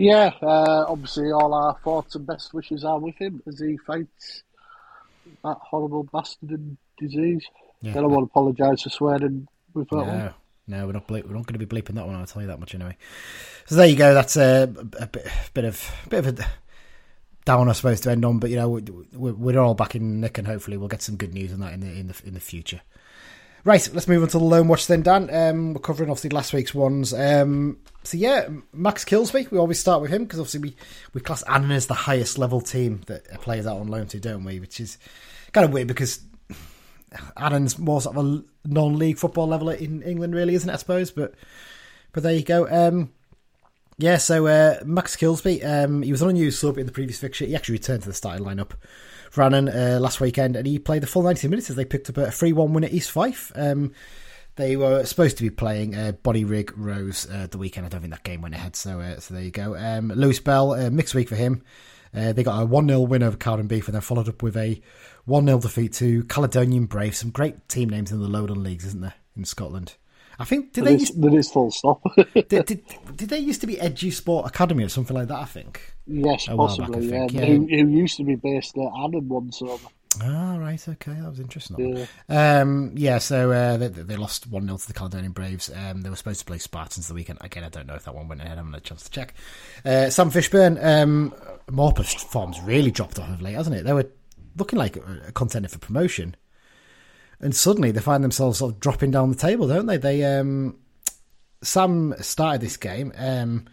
yeah, 0.00 0.32
uh, 0.40 0.86
obviously 0.88 1.30
all 1.30 1.52
our 1.52 1.76
thoughts 1.84 2.14
and 2.14 2.26
best 2.26 2.54
wishes 2.54 2.84
are 2.84 2.98
with 2.98 3.16
him 3.16 3.42
as 3.46 3.60
he 3.60 3.76
fights 3.86 4.42
that 5.44 5.58
horrible 5.60 6.04
bastard 6.04 6.50
and 6.50 6.78
disease. 6.98 7.44
Yeah. 7.82 7.92
I 7.92 7.94
don't 7.94 8.10
want 8.10 8.22
to 8.22 8.30
apologise 8.30 8.82
for 8.82 8.88
swearing 8.88 9.46
with 9.74 9.90
that 9.90 9.96
one. 9.96 10.06
No, 10.06 10.32
no, 10.66 10.86
we're 10.86 10.92
not 10.92 11.06
ble- 11.06 11.22
we're 11.26 11.34
not 11.34 11.46
going 11.46 11.58
to 11.58 11.66
be 11.66 11.66
bleeping 11.66 11.96
that 11.96 12.06
one. 12.06 12.16
I'll 12.16 12.24
tell 12.24 12.40
you 12.40 12.48
that 12.48 12.60
much 12.60 12.74
anyway. 12.74 12.96
So 13.66 13.74
there 13.74 13.86
you 13.86 13.96
go. 13.96 14.14
That's 14.14 14.36
a, 14.36 14.72
a 14.98 15.06
bit, 15.06 15.26
bit 15.52 15.64
of 15.66 15.90
bit 16.08 16.26
of 16.26 16.38
a 16.38 16.46
down, 17.44 17.68
I 17.68 17.72
suppose, 17.72 18.00
to 18.02 18.10
end 18.10 18.24
on. 18.24 18.38
But 18.38 18.50
you 18.50 18.56
know, 18.56 18.68
we're, 19.12 19.32
we're 19.32 19.60
all 19.60 19.74
back 19.74 19.94
in 19.94 20.20
Nick, 20.20 20.38
and 20.38 20.46
hopefully 20.46 20.76
we'll 20.76 20.88
get 20.88 21.02
some 21.02 21.16
good 21.16 21.34
news 21.34 21.52
on 21.52 21.60
that 21.60 21.72
in 21.72 21.80
the 21.80 21.92
in 21.92 22.08
the 22.08 22.20
in 22.24 22.34
the 22.34 22.40
future. 22.40 22.80
Right, 23.62 23.86
let's 23.92 24.08
move 24.08 24.22
on 24.22 24.28
to 24.28 24.38
the 24.38 24.44
loan 24.44 24.68
watch 24.68 24.86
then, 24.86 25.02
Dan. 25.02 25.28
Um, 25.34 25.74
we're 25.74 25.80
covering 25.80 26.08
obviously 26.08 26.30
last 26.30 26.54
week's 26.54 26.74
ones. 26.74 27.12
Um, 27.12 27.78
so 28.04 28.16
yeah, 28.16 28.48
Max 28.72 29.04
Kilsby. 29.04 29.48
We 29.50 29.58
always 29.58 29.78
start 29.78 30.00
with 30.00 30.10
him 30.10 30.24
because 30.24 30.40
obviously 30.40 30.60
we 30.60 30.76
we 31.12 31.20
class 31.20 31.42
Annan 31.42 31.72
as 31.72 31.86
the 31.86 31.94
highest 31.94 32.38
level 32.38 32.62
team 32.62 33.02
that 33.06 33.26
a 33.30 33.38
player's 33.38 33.66
out 33.66 33.78
on 33.78 33.88
loan 33.88 34.06
to, 34.08 34.20
don't 34.20 34.44
we? 34.44 34.60
Which 34.60 34.80
is 34.80 34.96
kind 35.52 35.66
of 35.66 35.72
weird 35.72 35.88
because 35.88 36.20
Annan's 37.36 37.78
more 37.78 38.00
sort 38.00 38.16
of 38.16 38.24
a 38.24 38.44
non-league 38.64 39.18
football 39.18 39.46
level 39.46 39.68
in 39.68 40.02
England, 40.02 40.34
really, 40.34 40.54
isn't 40.54 40.70
it? 40.70 40.72
I 40.72 40.76
suppose, 40.76 41.10
but 41.10 41.34
but 42.12 42.22
there 42.22 42.32
you 42.32 42.42
go. 42.42 42.66
Um, 42.66 43.12
yeah, 44.00 44.16
so 44.16 44.46
uh, 44.46 44.78
Max 44.84 45.16
Kilsby, 45.16 45.62
um, 45.62 46.02
he 46.02 46.10
was 46.10 46.22
on 46.22 46.30
a 46.30 46.32
new 46.32 46.50
sub 46.50 46.78
in 46.78 46.86
the 46.86 46.92
previous 46.92 47.20
fixture. 47.20 47.44
He 47.44 47.54
actually 47.54 47.74
returned 47.74 48.02
to 48.02 48.08
the 48.08 48.14
starting 48.14 48.44
lineup 48.44 48.72
Brannan 49.32 49.68
uh, 49.68 49.98
last 50.00 50.20
weekend, 50.20 50.56
and 50.56 50.66
he 50.66 50.78
played 50.78 51.02
the 51.02 51.06
full 51.06 51.22
90 51.22 51.48
minutes 51.48 51.70
as 51.70 51.76
they 51.76 51.84
picked 51.84 52.08
up 52.10 52.16
a 52.16 52.30
3 52.30 52.52
1 52.52 52.72
win 52.72 52.84
at 52.84 52.92
East 52.92 53.10
Fife. 53.10 53.52
Um, 53.54 53.92
they 54.56 54.76
were 54.76 55.04
supposed 55.04 55.36
to 55.38 55.42
be 55.42 55.50
playing 55.50 55.94
uh, 55.94 56.12
Rig 56.24 56.72
Rose 56.76 57.28
uh, 57.30 57.46
the 57.50 57.58
weekend. 57.58 57.86
I 57.86 57.88
don't 57.88 58.00
think 58.00 58.12
that 58.12 58.24
game 58.24 58.42
went 58.42 58.54
ahead, 58.54 58.74
so 58.74 59.00
uh, 59.00 59.20
so 59.20 59.34
there 59.34 59.42
you 59.42 59.50
go. 59.50 59.76
Um, 59.76 60.08
Lewis 60.08 60.40
Bell, 60.40 60.72
uh, 60.72 60.90
mixed 60.90 61.14
week 61.14 61.28
for 61.28 61.36
him. 61.36 61.62
Uh, 62.14 62.32
they 62.32 62.42
got 62.42 62.60
a 62.60 62.66
1 62.66 62.88
0 62.88 63.00
win 63.02 63.22
over 63.22 63.36
Cowdenbeath 63.36 63.86
and 63.86 63.94
then 63.94 64.00
followed 64.00 64.28
up 64.28 64.42
with 64.42 64.56
a 64.56 64.80
1 65.26 65.46
0 65.46 65.60
defeat 65.60 65.92
to 65.94 66.24
Caledonian 66.24 66.86
Brave. 66.86 67.14
Some 67.14 67.30
great 67.30 67.68
team 67.68 67.88
names 67.88 68.10
in 68.10 68.20
the 68.20 68.28
Lowland 68.28 68.64
Leagues, 68.64 68.84
isn't 68.86 69.00
there, 69.00 69.14
in 69.36 69.44
Scotland? 69.44 69.94
I 70.40 70.44
think 70.44 70.72
did 70.72 70.84
There 70.84 70.90
they 70.90 71.02
is, 71.02 71.10
used, 71.10 71.22
there 71.22 71.38
is 71.38 71.50
full 71.50 71.70
stop. 71.70 72.02
did, 72.34 72.48
did, 72.48 72.82
did 73.14 73.28
they 73.28 73.38
used 73.38 73.60
to 73.60 73.66
be 73.66 73.76
Edusport 73.76 74.46
Academy 74.46 74.84
or 74.84 74.88
something 74.88 75.14
like 75.14 75.28
that? 75.28 75.38
I 75.38 75.44
think. 75.44 75.94
yes, 76.06 76.48
A 76.48 76.56
while 76.56 76.68
back, 76.76 76.88
possibly. 76.88 77.06
yeah. 77.08 77.26
think, 77.26 77.32
yeah. 77.32 77.44
Who, 77.44 77.66
who 77.66 77.88
used 77.98 78.16
to 78.16 78.24
be 78.24 78.36
based 78.36 78.76
at 78.78 78.90
Annan 79.04 79.28
once 79.28 79.60
over. 79.62 79.86
Ah, 80.22 80.56
right, 80.56 80.88
okay, 80.88 81.12
that 81.12 81.28
was 81.30 81.38
interesting. 81.38 81.94
that 81.94 82.08
one. 82.26 82.36
Um, 82.36 82.92
yeah, 82.96 83.18
so 83.18 83.52
uh, 83.52 83.76
they, 83.76 83.88
they 83.88 84.16
lost 84.16 84.48
1 84.48 84.64
0 84.66 84.76
to 84.76 84.86
the 84.88 84.92
Caledonian 84.92 85.30
Braves. 85.30 85.70
Um, 85.72 86.00
they 86.00 86.10
were 86.10 86.16
supposed 86.16 86.40
to 86.40 86.46
play 86.46 86.58
Spartans 86.58 87.06
the 87.06 87.14
weekend. 87.14 87.38
Again, 87.42 87.62
I 87.62 87.68
don't 87.68 87.86
know 87.86 87.94
if 87.94 88.04
that 88.06 88.14
one 88.14 88.26
went 88.26 88.40
ahead. 88.40 88.54
I 88.54 88.56
haven't 88.56 88.72
had 88.72 88.82
a 88.82 88.84
chance 88.84 89.04
to 89.04 89.10
check. 89.10 89.34
Uh, 89.84 90.10
Sam 90.10 90.30
Fishburn, 90.30 90.82
um, 90.84 91.32
Morpeth 91.68 92.24
form's 92.24 92.60
really 92.62 92.90
dropped 92.90 93.18
off 93.20 93.28
of 93.28 93.40
late, 93.40 93.54
hasn't 93.54 93.76
it? 93.76 93.84
They 93.84 93.92
were 93.92 94.06
looking 94.56 94.78
like 94.78 94.96
a 94.96 95.32
contender 95.32 95.68
for 95.68 95.78
promotion. 95.78 96.34
And 97.40 97.54
suddenly 97.54 97.90
they 97.90 98.00
find 98.00 98.22
themselves 98.22 98.58
sort 98.58 98.74
of 98.74 98.80
dropping 98.80 99.10
down 99.10 99.30
the 99.30 99.36
table, 99.36 99.66
don't 99.66 99.86
they? 99.86 99.96
They 99.96 100.24
um, 100.24 100.76
Sam 101.62 102.14
started 102.20 102.60
this 102.60 102.76
game, 102.76 103.12
um, 103.16 103.66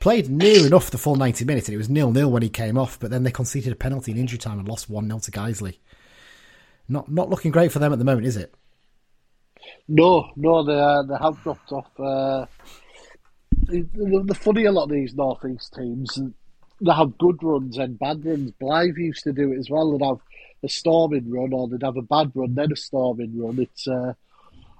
played 0.00 0.30
near 0.30 0.66
enough 0.66 0.90
the 0.90 0.98
full 0.98 1.16
90 1.16 1.44
minutes, 1.44 1.68
and 1.68 1.74
it 1.74 1.78
was 1.78 1.90
nil 1.90 2.12
nil 2.12 2.30
when 2.30 2.42
he 2.42 2.48
came 2.48 2.78
off, 2.78 2.98
but 2.98 3.10
then 3.10 3.22
they 3.22 3.30
conceded 3.30 3.72
a 3.72 3.76
penalty 3.76 4.12
in 4.12 4.18
injury 4.18 4.38
time 4.38 4.58
and 4.58 4.68
lost 4.68 4.88
1 4.88 5.06
0 5.06 5.18
to 5.20 5.30
Guiseley. 5.30 5.78
Not 6.88 7.10
not 7.10 7.30
looking 7.30 7.50
great 7.50 7.72
for 7.72 7.78
them 7.78 7.92
at 7.92 7.98
the 7.98 8.04
moment, 8.04 8.26
is 8.26 8.36
it? 8.36 8.54
No, 9.86 10.30
no, 10.36 10.64
they 10.64 10.78
uh, 10.78 11.02
they 11.02 11.16
have 11.22 11.42
dropped 11.42 11.72
off. 11.72 12.00
Uh, 12.00 12.46
funny 14.34 14.64
a 14.64 14.72
lot 14.72 14.84
of 14.84 14.90
these 14.90 15.14
northeast 15.14 15.74
teams, 15.74 16.18
they 16.80 16.92
have 16.92 17.18
good 17.18 17.42
runs 17.42 17.78
and 17.78 17.98
bad 17.98 18.24
runs. 18.24 18.52
Blyth 18.60 18.96
used 18.96 19.24
to 19.24 19.32
do 19.32 19.52
it 19.52 19.58
as 19.58 19.70
well. 19.70 19.92
They'd 19.92 20.04
have 20.04 20.20
a 20.62 20.68
storming 20.68 21.30
run, 21.30 21.52
or 21.52 21.68
they'd 21.68 21.82
have 21.82 21.96
a 21.96 22.02
bad 22.02 22.32
run, 22.34 22.54
then 22.54 22.72
a 22.72 22.76
storming 22.76 23.38
run. 23.38 23.58
It's 23.58 23.86
uh, 23.88 24.14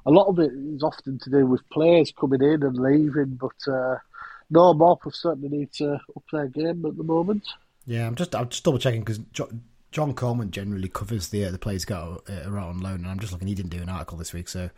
a 0.07 0.11
lot 0.11 0.27
of 0.27 0.39
it 0.39 0.53
is 0.53 0.83
often 0.83 1.19
to 1.19 1.31
do 1.31 1.47
with 1.47 1.69
players 1.71 2.13
coming 2.13 2.43
in 2.43 2.63
and 2.63 2.77
leaving, 2.77 3.39
but 3.41 3.73
uh, 3.73 3.97
no, 4.51 4.75
Morpeth 4.75 5.15
certainly 5.15 5.49
need 5.49 5.73
to 5.75 5.95
up 5.95 6.25
their 6.33 6.49
game 6.49 6.85
at 6.85 6.97
the 6.97 7.05
moment. 7.05 7.47
Yeah, 7.87 8.07
I'm 8.07 8.15
just 8.15 8.35
I'm 8.35 8.49
just 8.49 8.65
double 8.65 8.79
checking 8.79 9.01
because 9.01 9.21
John 9.91 10.15
Coleman 10.15 10.51
generally 10.51 10.89
covers 10.89 11.29
the 11.29 11.45
uh, 11.45 11.51
the 11.51 11.59
players 11.59 11.85
got 11.85 12.23
uh, 12.29 12.49
on 12.49 12.81
loan, 12.81 12.97
and 12.97 13.09
I'm 13.09 13.19
just 13.19 13.33
looking. 13.33 13.49
He 13.49 13.55
didn't 13.55 13.71
do 13.71 13.83
an 13.83 13.89
article 13.89 14.17
this 14.19 14.33
week, 14.33 14.49
so 14.49 14.71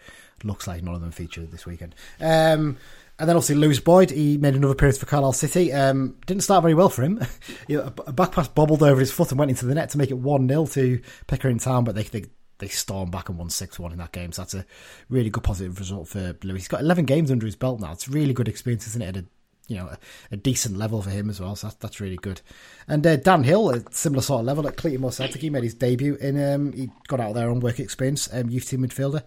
looks 0.42 0.66
like 0.66 0.82
none 0.82 0.94
of 0.94 1.00
them 1.00 1.10
featured 1.10 1.50
this 1.50 1.66
weekend. 1.66 1.94
Um, 2.20 2.78
and 3.18 3.28
then 3.28 3.36
obviously 3.36 3.56
Lewis 3.56 3.78
Boyd, 3.78 4.10
he 4.10 4.38
made 4.38 4.54
another 4.54 4.72
appearance 4.72 4.98
for 4.98 5.06
Carlisle 5.06 5.34
City. 5.34 5.72
Um, 5.72 6.16
didn't 6.26 6.42
start 6.42 6.62
very 6.62 6.74
well 6.74 6.88
for 6.88 7.02
him. 7.02 7.24
A 7.68 8.12
back 8.12 8.32
pass 8.32 8.48
bobbled 8.48 8.82
over 8.82 8.98
his 8.98 9.12
foot 9.12 9.30
and 9.30 9.38
went 9.38 9.50
into 9.50 9.66
the 9.66 9.74
net 9.74 9.90
to 9.90 9.98
make 9.98 10.10
it 10.10 10.18
one 10.18 10.48
0 10.48 10.66
to 10.66 11.00
Pickering 11.26 11.58
Town, 11.58 11.84
but 11.84 11.94
they 11.94 12.04
they 12.04 12.24
they 12.58 12.68
stormed 12.68 13.12
back 13.12 13.28
and 13.28 13.36
won 13.36 13.50
six 13.50 13.78
one 13.78 13.92
in 13.92 13.98
that 13.98 14.12
game. 14.12 14.32
So 14.32 14.42
that's 14.42 14.54
a 14.54 14.64
really 15.10 15.30
good 15.30 15.44
positive 15.44 15.78
result 15.78 16.08
for 16.08 16.36
Lewis. 16.42 16.62
He's 16.62 16.68
got 16.68 16.80
11 16.80 17.04
games 17.04 17.30
under 17.30 17.44
his 17.44 17.56
belt 17.56 17.80
now. 17.80 17.92
It's 17.92 18.08
really 18.08 18.32
good 18.32 18.48
experience, 18.48 18.86
isn't 18.86 19.02
it? 19.02 19.16
At 19.16 19.24
a, 19.24 19.26
you 19.68 19.76
know, 19.76 19.86
a, 19.86 19.98
a 20.32 20.36
decent 20.36 20.76
level 20.76 21.00
for 21.02 21.10
him 21.10 21.30
as 21.30 21.40
well. 21.40 21.56
So 21.56 21.68
that's, 21.68 21.76
that's 21.76 22.00
really 22.00 22.16
good. 22.16 22.40
And 22.88 23.06
uh, 23.06 23.16
Dan 23.16 23.44
Hill, 23.44 23.70
a 23.70 23.82
similar 23.92 24.22
sort 24.22 24.40
of 24.40 24.46
level 24.46 24.66
at 24.66 24.76
Cleator 24.76 25.10
Celtic. 25.10 25.40
He 25.40 25.50
made 25.50 25.64
his 25.64 25.74
debut 25.74 26.16
in. 26.16 26.42
Um, 26.42 26.72
he 26.72 26.90
got 27.08 27.20
out 27.20 27.34
there 27.34 27.50
on 27.50 27.60
work 27.60 27.78
experience, 27.78 28.28
um, 28.32 28.50
youth 28.50 28.68
team 28.68 28.86
midfielder. 28.86 29.22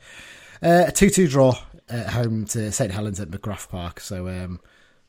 Uh, 0.62 0.86
a 0.88 0.92
two-two 0.92 1.28
draw 1.28 1.58
at 1.90 2.10
home 2.10 2.46
to 2.46 2.72
St 2.72 2.92
Helens 2.92 3.20
at 3.20 3.30
McGrath 3.30 3.70
Park. 3.70 4.00
So, 4.00 4.28
um, 4.28 4.60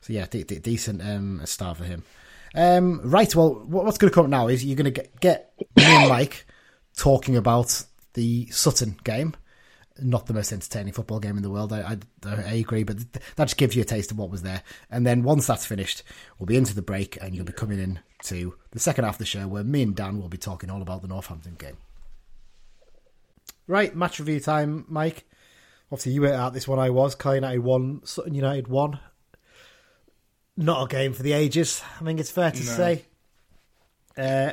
so 0.01 0.13
yeah, 0.13 0.25
de- 0.27 0.43
de- 0.43 0.59
decent 0.59 1.01
um, 1.01 1.41
start 1.45 1.77
for 1.77 1.83
him. 1.83 2.03
Um, 2.55 3.01
right. 3.03 3.33
Well, 3.35 3.65
what's 3.67 3.97
going 3.97 4.09
to 4.09 4.15
come 4.15 4.25
up 4.25 4.29
now 4.29 4.47
is 4.47 4.63
you're 4.63 4.75
going 4.75 4.85
to 4.85 4.91
get, 4.91 5.19
get 5.19 5.53
me 5.75 5.83
and 5.83 6.09
Mike 6.09 6.45
talking 6.95 7.35
about 7.35 7.83
the 8.13 8.47
Sutton 8.47 8.97
game. 9.03 9.35
Not 10.01 10.27
the 10.27 10.33
most 10.33 10.51
entertaining 10.51 10.93
football 10.93 11.19
game 11.19 11.37
in 11.37 11.43
the 11.43 11.49
world. 11.49 11.73
I, 11.73 11.97
I, 12.25 12.29
I 12.29 12.53
agree, 12.53 12.83
but 12.83 12.97
th- 12.97 13.25
that 13.35 13.45
just 13.45 13.57
gives 13.57 13.75
you 13.75 13.81
a 13.81 13.85
taste 13.85 14.11
of 14.11 14.17
what 14.17 14.29
was 14.29 14.43
there. 14.43 14.61
And 14.91 15.05
then 15.07 15.23
once 15.23 15.47
that's 15.47 15.65
finished, 15.65 16.03
we'll 16.37 16.45
be 16.45 16.57
into 16.57 16.75
the 16.75 16.81
break, 16.81 17.17
and 17.21 17.33
you'll 17.35 17.45
be 17.45 17.53
coming 17.53 17.79
in 17.79 17.99
to 18.23 18.55
the 18.71 18.79
second 18.79 19.05
half 19.05 19.15
of 19.15 19.19
the 19.19 19.25
show 19.25 19.47
where 19.47 19.63
me 19.63 19.81
and 19.81 19.95
Dan 19.95 20.19
will 20.19 20.29
be 20.29 20.37
talking 20.37 20.69
all 20.69 20.81
about 20.81 21.01
the 21.01 21.07
Northampton 21.07 21.55
game. 21.55 21.77
Right, 23.67 23.95
match 23.95 24.19
review 24.19 24.39
time, 24.39 24.85
Mike. 24.87 25.25
Obviously, 25.91 26.13
you 26.13 26.21
were 26.21 26.27
at 26.33 26.53
this 26.53 26.67
one. 26.67 26.79
I 26.79 26.89
was. 26.89 27.15
Car 27.15 27.35
United 27.35 27.59
won. 27.63 28.01
Sutton 28.03 28.33
United 28.35 28.67
won. 28.67 28.99
Not 30.55 30.83
a 30.83 30.87
game 30.87 31.13
for 31.13 31.23
the 31.23 31.33
ages. 31.33 31.81
I 31.99 32.03
think 32.03 32.19
it's 32.19 32.31
fair 32.31 32.51
to 32.51 32.57
No. 32.63 32.71
say. 32.71 33.05
Uh, 34.17 34.51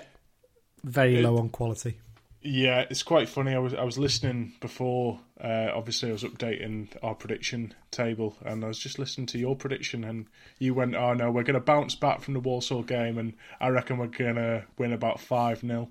very 0.83 1.19
It- 1.19 1.23
low 1.23 1.39
on 1.39 1.49
quality. 1.49 1.99
Yeah, 2.47 2.85
it's 2.91 3.03
quite 3.03 3.29
funny. 3.29 3.55
I 3.55 3.59
was 3.59 3.73
I 3.73 3.85
was 3.85 3.97
listening 3.97 4.53
before. 4.61 5.19
Uh, 5.43 5.69
obviously, 5.75 6.11
I 6.11 6.13
was 6.13 6.23
updating 6.23 6.89
our 7.03 7.15
prediction 7.15 7.75
table, 7.91 8.37
and 8.45 8.65
I 8.65 8.69
was 8.69 8.79
just 8.79 8.99
listening 9.01 9.27
to 9.29 9.39
your 9.39 9.57
prediction, 9.57 10.05
and 10.05 10.27
you 10.59 10.75
went, 10.75 10.95
"Oh 10.95 11.13
no, 11.13 11.31
we're 11.31 11.43
going 11.43 11.55
to 11.55 11.61
bounce 11.61 11.97
back 11.97 12.21
from 12.21 12.35
the 12.35 12.41
Walsall 12.41 12.83
game, 12.83 13.19
and 13.19 13.35
I 13.61 13.69
reckon 13.69 13.99
we're 13.99 14.07
going 14.07 14.37
to 14.37 14.65
win 14.79 14.93
about 14.93 15.19
five 15.19 15.61
0 15.61 15.91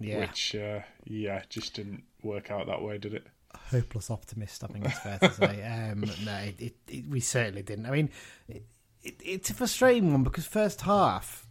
Yeah, 0.00 0.18
Which, 0.20 0.56
uh, 0.56 0.80
yeah, 1.04 1.42
just 1.48 1.74
didn't 1.74 2.02
work 2.22 2.50
out 2.50 2.66
that 2.66 2.82
way, 2.82 2.98
did 2.98 3.14
it? 3.14 3.26
hopeless 3.70 4.10
optimist. 4.10 4.64
I 4.64 4.66
think 4.66 4.84
it's 4.86 4.98
fair 4.98 5.18
to 5.18 5.30
say. 5.30 5.90
Um, 5.92 6.04
no, 6.24 6.36
it, 6.38 6.54
it, 6.60 6.76
it, 6.88 7.08
we 7.08 7.20
certainly 7.20 7.62
didn't. 7.62 7.86
I 7.86 7.90
mean, 7.90 8.10
it, 8.48 8.64
it, 9.02 9.14
it's 9.24 9.50
a 9.50 9.54
frustrating 9.54 10.10
one 10.12 10.24
because 10.24 10.44
first 10.46 10.80
half 10.82 11.43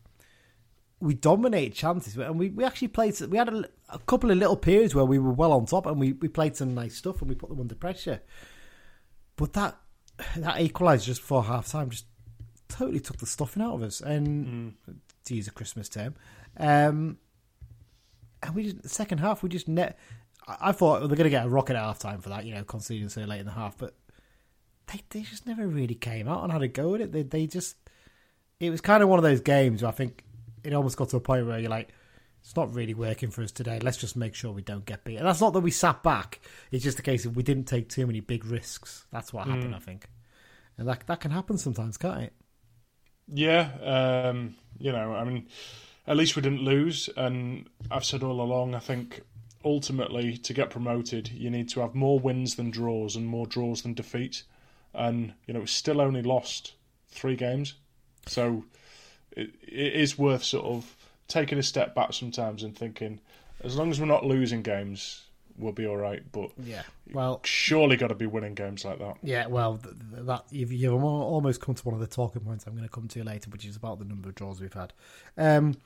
we 1.03 1.13
dominated 1.13 1.75
chances, 1.75 2.15
and 2.15 2.39
we, 2.39 2.49
we 2.49 2.63
actually 2.63 2.87
played. 2.87 3.19
We 3.21 3.37
had 3.37 3.49
a, 3.49 3.65
a 3.89 3.99
couple 3.99 4.31
of 4.31 4.37
little 4.37 4.55
periods 4.55 4.95
where 4.95 5.03
we 5.03 5.19
were 5.19 5.33
well 5.33 5.51
on 5.51 5.65
top, 5.65 5.85
and 5.85 5.99
we, 5.99 6.13
we 6.13 6.29
played 6.29 6.55
some 6.55 6.73
nice 6.73 6.95
stuff, 6.95 7.21
and 7.21 7.29
we 7.29 7.35
put 7.35 7.49
them 7.49 7.59
under 7.59 7.75
pressure. 7.75 8.21
But 9.35 9.53
that 9.53 9.77
that 10.37 10.55
equaliser 10.55 11.03
just 11.03 11.21
before 11.21 11.43
half 11.43 11.67
time 11.67 11.89
just 11.89 12.05
totally 12.69 13.01
took 13.01 13.17
the 13.17 13.25
stuffing 13.25 13.61
out 13.61 13.75
of 13.75 13.83
us, 13.83 13.99
and 13.99 14.75
to 15.25 15.35
use 15.35 15.47
a 15.47 15.51
Christmas 15.51 15.89
term. 15.89 16.15
Um, 16.57 17.17
and 18.41 18.55
we 18.55 18.63
just, 18.63 18.81
the 18.81 18.89
second 18.89 19.17
half 19.17 19.43
we 19.43 19.49
just 19.49 19.67
net. 19.67 19.99
I 20.47 20.69
I 20.69 20.71
thought 20.71 20.99
they're 20.99 21.17
going 21.17 21.23
to 21.25 21.29
get 21.29 21.45
a 21.45 21.49
rocket 21.49 21.75
at 21.75 21.83
half 21.83 21.99
time 21.99 22.21
for 22.21 22.29
that, 22.29 22.45
you 22.45 22.53
know, 22.53 22.63
conceding 22.63 23.09
so 23.09 23.21
late 23.21 23.41
in 23.41 23.45
the 23.45 23.51
half, 23.51 23.77
but 23.77 23.93
they 24.87 25.01
they 25.09 25.21
just 25.21 25.45
never 25.45 25.67
really 25.67 25.95
came 25.95 26.29
out 26.29 26.43
and 26.43 26.51
had 26.53 26.61
a 26.61 26.67
go 26.69 26.95
at 26.95 27.01
it. 27.01 27.11
They 27.11 27.23
they 27.23 27.45
just 27.45 27.75
it 28.61 28.69
was 28.69 28.79
kind 28.79 29.03
of 29.03 29.09
one 29.09 29.19
of 29.19 29.23
those 29.23 29.41
games 29.41 29.81
where 29.81 29.89
I 29.89 29.93
think 29.93 30.23
it 30.63 30.73
almost 30.73 30.97
got 30.97 31.09
to 31.09 31.17
a 31.17 31.21
point 31.21 31.47
where 31.47 31.59
you're 31.59 31.69
like, 31.69 31.89
it's 32.41 32.55
not 32.55 32.73
really 32.73 32.93
working 32.93 33.29
for 33.31 33.41
us 33.41 33.51
today. 33.51 33.79
Let's 33.79 33.97
just 33.97 34.17
make 34.17 34.35
sure 34.35 34.51
we 34.51 34.61
don't 34.61 34.85
get 34.85 35.05
beat. 35.05 35.15
And 35.15 35.25
that's 35.25 35.39
not 35.39 35.53
that 35.53 35.61
we 35.61 35.71
sat 35.71 36.03
back. 36.03 36.41
It's 36.71 36.83
just 36.83 36.99
a 36.99 37.01
case 37.01 37.25
of 37.25 37.37
we 37.37 37.43
didn't 37.43 37.65
take 37.65 37.87
too 37.87 38.05
many 38.05 38.19
big 38.19 38.45
risks. 38.45 39.05
That's 39.11 39.31
what 39.31 39.47
happened, 39.47 39.73
I 39.73 39.79
think. 39.79 40.07
And 40.77 40.87
that 40.87 41.07
that 41.07 41.21
can 41.21 41.31
happen 41.31 41.57
sometimes, 41.57 41.97
can't 41.97 42.23
it? 42.23 42.33
Yeah, 43.31 43.69
um, 43.81 44.55
you 44.77 44.91
know, 44.91 45.13
I 45.13 45.23
mean, 45.23 45.47
at 46.07 46.17
least 46.17 46.35
we 46.35 46.41
didn't 46.41 46.61
lose, 46.61 47.09
and 47.15 47.69
I've 47.89 48.03
said 48.03 48.23
all 48.23 48.41
along, 48.41 48.75
I 48.75 48.79
think 48.79 49.21
ultimately 49.63 50.35
to 50.37 50.53
get 50.53 50.69
promoted, 50.69 51.29
you 51.29 51.49
need 51.49 51.69
to 51.69 51.79
have 51.79 51.95
more 51.95 52.19
wins 52.19 52.55
than 52.55 52.69
draws 52.69 53.15
and 53.15 53.25
more 53.25 53.47
draws 53.47 53.83
than 53.83 53.93
defeat, 53.93 54.43
and 54.93 55.33
you 55.47 55.53
know, 55.53 55.61
we 55.61 55.67
still 55.67 56.01
only 56.01 56.21
lost 56.21 56.73
three 57.07 57.35
games, 57.35 57.75
so 58.27 58.65
it, 59.35 59.51
it 59.61 59.93
is 59.93 60.17
worth 60.17 60.43
sort 60.43 60.65
of 60.65 60.95
taking 61.27 61.57
a 61.57 61.63
step 61.63 61.95
back 61.95 62.13
sometimes 62.13 62.63
and 62.63 62.77
thinking, 62.77 63.19
as 63.63 63.75
long 63.75 63.89
as 63.89 63.99
we're 63.99 64.05
not 64.05 64.25
losing 64.25 64.61
games, 64.61 65.23
we'll 65.57 65.71
be 65.71 65.85
all 65.85 65.97
right. 65.97 66.23
But 66.31 66.51
Yeah. 66.63 66.83
Well, 67.13 67.41
surely 67.43 67.97
got 67.97 68.07
to 68.07 68.15
be 68.15 68.25
winning 68.25 68.55
games 68.55 68.85
like 68.85 68.99
that. 68.99 69.17
Yeah, 69.21 69.47
well, 69.47 69.77
th- 69.77 69.95
th- 70.13 70.25
that 70.25 70.45
you've, 70.51 70.71
you've 70.71 71.03
almost 71.03 71.61
come 71.61 71.75
to 71.75 71.83
one 71.83 71.93
of 71.93 71.99
the 71.99 72.07
talking 72.07 72.41
points 72.41 72.65
I'm 72.65 72.73
going 72.73 72.87
to 72.87 72.93
come 72.93 73.07
to 73.09 73.23
later, 73.23 73.49
which 73.49 73.65
is 73.65 73.75
about 73.75 73.99
the 73.99 74.05
number 74.05 74.29
of 74.29 74.35
draws 74.35 74.59
we've 74.61 74.73
had. 74.73 74.93
Um, 75.37 75.77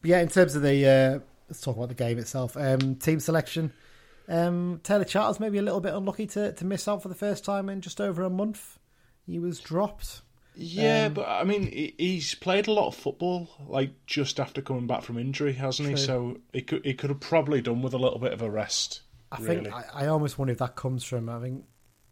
but 0.00 0.10
yeah, 0.10 0.20
in 0.20 0.28
terms 0.28 0.54
of 0.54 0.62
the 0.62 0.86
uh, 0.86 1.18
let's 1.48 1.60
talk 1.60 1.76
about 1.76 1.88
the 1.88 1.94
game 1.94 2.18
itself. 2.18 2.56
Um, 2.56 2.96
team 2.96 3.20
selection. 3.20 3.72
Um, 4.28 4.80
Taylor 4.82 5.04
Charters 5.04 5.38
maybe 5.38 5.58
a 5.58 5.62
little 5.62 5.80
bit 5.80 5.94
unlucky 5.94 6.26
to, 6.28 6.52
to 6.52 6.64
miss 6.64 6.88
out 6.88 7.02
for 7.02 7.08
the 7.08 7.14
first 7.14 7.44
time 7.44 7.68
in 7.68 7.80
just 7.80 8.00
over 8.00 8.22
a 8.22 8.30
month. 8.30 8.78
He 9.24 9.38
was 9.38 9.60
dropped. 9.60 10.22
Yeah, 10.58 11.06
Um, 11.06 11.14
but 11.14 11.28
I 11.28 11.44
mean, 11.44 11.94
he's 11.98 12.34
played 12.34 12.66
a 12.66 12.72
lot 12.72 12.86
of 12.88 12.94
football, 12.96 13.48
like 13.68 13.90
just 14.06 14.40
after 14.40 14.62
coming 14.62 14.86
back 14.86 15.02
from 15.02 15.18
injury, 15.18 15.52
hasn't 15.52 15.88
he? 15.90 15.96
So 15.96 16.38
he 16.52 16.62
could 16.62 16.84
he 16.84 16.94
could 16.94 17.10
have 17.10 17.20
probably 17.20 17.60
done 17.60 17.82
with 17.82 17.92
a 17.92 17.98
little 17.98 18.18
bit 18.18 18.32
of 18.32 18.40
a 18.42 18.50
rest. 18.50 19.02
I 19.30 19.40
really. 19.42 19.64
think 19.70 19.74
I, 19.74 20.04
I 20.04 20.06
almost 20.06 20.38
wonder 20.38 20.52
if 20.52 20.58
that 20.58 20.74
comes 20.76 21.04
from. 21.04 21.28
I 21.28 21.40
think 21.40 21.64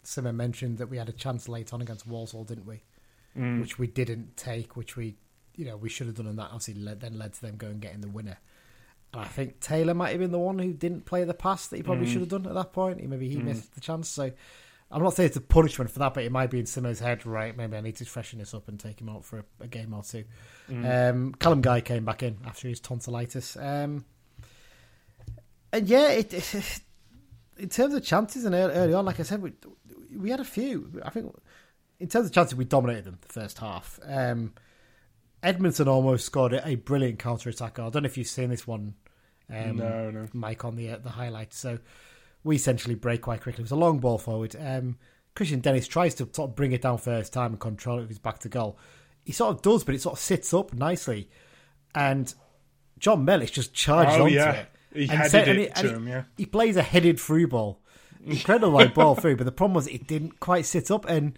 Simon 0.02 0.36
mentioned 0.36 0.78
that 0.78 0.88
we 0.90 0.98
had 0.98 1.08
a 1.08 1.12
chance 1.12 1.48
late 1.48 1.72
on 1.72 1.80
against 1.80 2.06
Walsall, 2.06 2.44
didn't 2.44 2.66
we? 2.66 2.82
Mm. 3.36 3.60
Which 3.62 3.78
we 3.78 3.86
didn't 3.86 4.36
take, 4.36 4.76
which 4.76 4.94
we 4.96 5.16
you 5.56 5.64
know 5.64 5.76
we 5.78 5.88
should 5.88 6.06
have 6.08 6.16
done, 6.16 6.26
and 6.26 6.38
that 6.38 6.46
obviously 6.52 6.74
led, 6.74 7.00
then 7.00 7.18
led 7.18 7.32
to 7.32 7.40
them 7.40 7.56
going 7.56 7.78
getting 7.78 8.02
the 8.02 8.08
winner. 8.08 8.36
And 9.14 9.22
I 9.22 9.26
think 9.26 9.60
Taylor 9.60 9.94
might 9.94 10.10
have 10.10 10.18
been 10.20 10.32
the 10.32 10.38
one 10.38 10.58
who 10.58 10.72
didn't 10.74 11.06
play 11.06 11.24
the 11.24 11.32
pass 11.34 11.68
that 11.68 11.76
he 11.76 11.82
probably 11.82 12.06
Mm. 12.06 12.12
should 12.12 12.20
have 12.20 12.28
done 12.28 12.46
at 12.46 12.54
that 12.54 12.72
point. 12.72 13.00
He- 13.00 13.06
Maybe 13.06 13.28
he 13.28 13.36
missed 13.36 13.74
the 13.74 13.80
chance. 13.80 14.08
So 14.08 14.32
I'm 14.90 15.02
not 15.02 15.14
saying 15.14 15.28
it's 15.28 15.36
a 15.36 15.40
punishment 15.40 15.90
for 15.90 15.98
that, 16.00 16.14
but 16.14 16.24
it 16.24 16.30
might 16.30 16.50
be 16.50 16.60
in 16.60 16.66
Simo's 16.66 17.00
head, 17.00 17.26
right? 17.26 17.56
Maybe 17.56 17.76
I 17.76 17.80
need 17.80 17.96
to 17.96 18.04
freshen 18.04 18.38
this 18.38 18.54
up 18.54 18.68
and 18.68 18.78
take 18.78 19.00
him 19.00 19.08
out 19.08 19.24
for 19.24 19.40
a, 19.40 19.44
a 19.60 19.66
game 19.66 19.92
or 19.92 20.02
two. 20.02 20.24
Um, 20.70 21.34
Callum 21.34 21.62
Guy 21.62 21.80
came 21.80 22.04
back 22.04 22.22
in 22.22 22.38
after 22.46 22.68
his 22.68 22.78
tonsillitis. 22.80 23.56
Um, 23.56 24.04
and 25.72 25.88
yeah, 25.88 26.10
it, 26.10 26.32
it, 26.32 26.80
in 27.58 27.68
terms 27.68 27.94
of 27.94 28.04
chances 28.04 28.44
and 28.44 28.54
early, 28.54 28.94
on, 28.94 29.04
like 29.04 29.18
I 29.18 29.24
said, 29.24 29.42
we, 29.42 29.52
we 30.16 30.30
had 30.30 30.40
a 30.40 30.44
few. 30.44 31.00
I 31.04 31.10
think 31.10 31.34
in 31.98 32.08
terms 32.08 32.26
of 32.26 32.32
chances, 32.32 32.54
we 32.54 32.64
dominated 32.64 33.04
them 33.04 33.18
the 33.20 33.32
first 33.32 33.58
half. 33.58 33.98
Um, 34.06 34.52
Edmondson 35.42 35.88
almost 35.88 36.26
scored 36.26 36.52
a, 36.52 36.66
a 36.66 36.74
brilliant 36.76 37.18
counter 37.18 37.50
attack. 37.50 37.78
I 37.78 37.90
don't 37.90 38.02
know 38.02 38.06
if 38.06 38.16
you've 38.16 38.26
seen 38.26 38.50
this 38.50 38.66
one, 38.66 38.94
um, 39.50 39.76
No, 39.76 40.10
no. 40.10 40.28
Mike, 40.32 40.64
on 40.64 40.76
the 40.76 40.90
uh, 40.90 40.98
the 40.98 41.10
highlights. 41.10 41.58
So 41.58 41.78
we 42.44 42.56
essentially 42.56 42.94
break 42.94 43.22
quite 43.22 43.40
quickly. 43.42 43.62
It 43.62 43.64
was 43.64 43.70
a 43.72 43.76
long 43.76 43.98
ball 43.98 44.18
forward. 44.18 44.54
Um, 44.58 44.96
Kristian 45.34 45.62
Dennis 45.62 45.88
tries 45.88 46.14
to 46.16 46.28
sort 46.32 46.50
of 46.50 46.56
bring 46.56 46.72
it 46.72 46.82
down 46.82 46.98
first 46.98 47.32
time 47.32 47.52
and 47.52 47.60
control 47.60 47.98
it 47.98 48.02
with 48.02 48.10
his 48.10 48.18
back 48.18 48.38
to 48.40 48.48
goal. 48.48 48.78
He 49.24 49.32
sort 49.32 49.54
of 49.56 49.62
does, 49.62 49.82
but 49.82 49.94
it 49.94 50.02
sort 50.02 50.12
of 50.14 50.18
sits 50.20 50.52
up 50.54 50.72
nicely. 50.74 51.28
And 51.94 52.32
John 52.98 53.24
Mellish 53.24 53.50
just 53.52 53.72
charges 53.74 54.14
Oh, 54.16 54.24
onto 54.24 54.34
yeah. 54.36 54.52
it. 54.52 54.68
He 54.94 55.08
And 55.08 55.28
set- 55.30 55.48
and 55.48 55.58
he- 55.58 55.68
and 55.70 55.88
him, 55.88 56.06
yeah. 56.08 56.24
He 56.36 56.46
plays 56.46 56.76
a 56.76 56.82
headed 56.82 57.18
through 57.18 57.48
ball. 57.48 57.80
Incredible 58.24 58.70
like 58.70 58.94
ball 58.94 59.14
through, 59.20 59.36
but 59.36 59.44
the 59.44 59.52
problem 59.52 59.74
was 59.74 59.86
it 59.88 60.06
didn't 60.06 60.38
quite 60.40 60.66
sit 60.66 60.90
up 60.90 61.04
and 61.06 61.36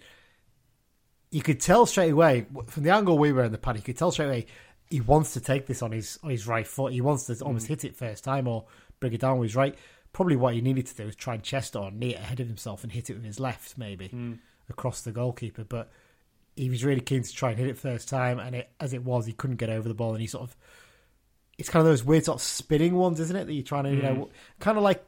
you 1.31 1.41
could 1.41 1.59
tell 1.59 1.85
straight 1.85 2.11
away 2.11 2.45
from 2.67 2.83
the 2.83 2.89
angle 2.91 3.17
we 3.17 3.31
were 3.31 3.43
in 3.43 3.51
the 3.51 3.57
pad, 3.57 3.75
you 3.75 3.81
could 3.81 3.97
tell 3.97 4.11
straight 4.11 4.27
away 4.27 4.45
he 4.89 5.01
wants 5.01 5.33
to 5.33 5.41
take 5.41 5.65
this 5.65 5.81
on 5.81 5.91
his 5.91 6.17
on 6.23 6.29
his 6.29 6.47
right 6.47 6.65
foot. 6.65 6.93
He 6.93 7.01
wants 7.01 7.25
to 7.25 7.33
Mm. 7.33 7.41
almost 7.45 7.67
hit 7.67 7.83
it 7.83 7.95
first 7.95 8.23
time 8.23 8.47
or 8.47 8.65
bring 9.01 9.11
it 9.13 9.19
down 9.21 9.37
with 9.37 9.49
his 9.49 9.55
right. 9.55 9.75
Probably 10.17 10.35
what 10.35 10.55
he 10.55 10.61
needed 10.61 10.87
to 10.87 10.95
do 10.95 11.03
is 11.07 11.15
try 11.15 11.35
and 11.35 11.43
chest 11.43 11.75
or 11.75 11.91
knee 11.91 12.15
it 12.15 12.19
ahead 12.19 12.39
of 12.39 12.47
himself 12.47 12.81
and 12.83 12.91
hit 12.91 13.07
it 13.11 13.13
with 13.13 13.23
his 13.23 13.39
left, 13.39 13.77
maybe 13.77 14.09
Mm. 14.09 14.39
across 14.67 15.01
the 15.01 15.11
goalkeeper. 15.11 15.63
But 15.63 15.91
he 16.55 16.71
was 16.71 16.83
really 16.83 17.01
keen 17.01 17.21
to 17.21 17.31
try 17.31 17.51
and 17.51 17.59
hit 17.59 17.67
it 17.69 17.77
first 17.77 18.09
time, 18.09 18.39
and 18.39 18.55
it, 18.55 18.71
as 18.79 18.93
it 18.93 19.03
was, 19.03 19.27
he 19.27 19.33
couldn't 19.33 19.57
get 19.57 19.69
over 19.69 19.87
the 19.87 19.93
ball, 19.93 20.13
and 20.13 20.21
he 20.21 20.25
sort 20.25 20.41
of. 20.49 20.57
It's 21.59 21.69
kind 21.69 21.81
of 21.81 21.85
those 21.91 22.03
weird 22.03 22.25
sort 22.25 22.37
of 22.37 22.41
spinning 22.41 22.95
ones, 22.95 23.19
isn't 23.19 23.35
it? 23.35 23.45
That 23.45 23.53
you're 23.53 23.61
trying 23.63 23.83
to, 23.83 23.91
you 23.91 24.01
know, 24.01 24.29
kind 24.59 24.75
of 24.75 24.83
like 24.83 25.05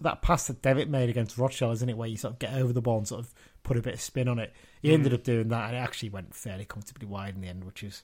that 0.00 0.20
pass 0.20 0.48
that 0.48 0.62
Devitt 0.62 0.88
made 0.88 1.10
against 1.10 1.38
Rothschild, 1.38 1.74
isn't 1.74 1.88
it? 1.88 1.96
Where 1.96 2.08
you 2.08 2.16
sort 2.16 2.32
of 2.34 2.38
get 2.40 2.54
over 2.54 2.72
the 2.72 2.82
ball 2.82 2.98
and 2.98 3.06
sort 3.06 3.20
of 3.20 3.32
put 3.62 3.76
a 3.76 3.82
bit 3.82 3.94
of 3.94 4.00
spin 4.00 4.26
on 4.26 4.40
it. 4.40 4.52
He 4.82 4.92
ended 4.92 5.14
up 5.14 5.22
doing 5.22 5.46
that, 5.50 5.68
and 5.68 5.76
it 5.76 5.78
actually 5.80 6.08
went 6.10 6.34
fairly 6.34 6.64
comfortably 6.64 7.06
wide 7.06 7.36
in 7.36 7.40
the 7.40 7.46
end, 7.46 7.62
which 7.62 7.84
is, 7.84 8.02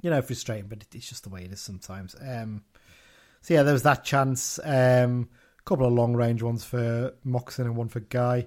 you 0.00 0.08
know, 0.08 0.22
frustrating, 0.22 0.68
but 0.68 0.86
it's 0.94 1.06
just 1.08 1.22
the 1.24 1.28
way 1.28 1.44
it 1.44 1.52
is 1.52 1.60
sometimes. 1.60 2.16
Um, 2.18 2.62
so 3.44 3.52
yeah, 3.52 3.62
there 3.62 3.74
was 3.74 3.82
that 3.82 4.04
chance. 4.04 4.58
Um, 4.64 5.28
a 5.58 5.62
couple 5.64 5.86
of 5.86 5.92
long 5.92 6.14
range 6.14 6.42
ones 6.42 6.64
for 6.64 7.12
Moxon 7.24 7.66
and 7.66 7.76
one 7.76 7.88
for 7.88 8.00
Guy. 8.00 8.46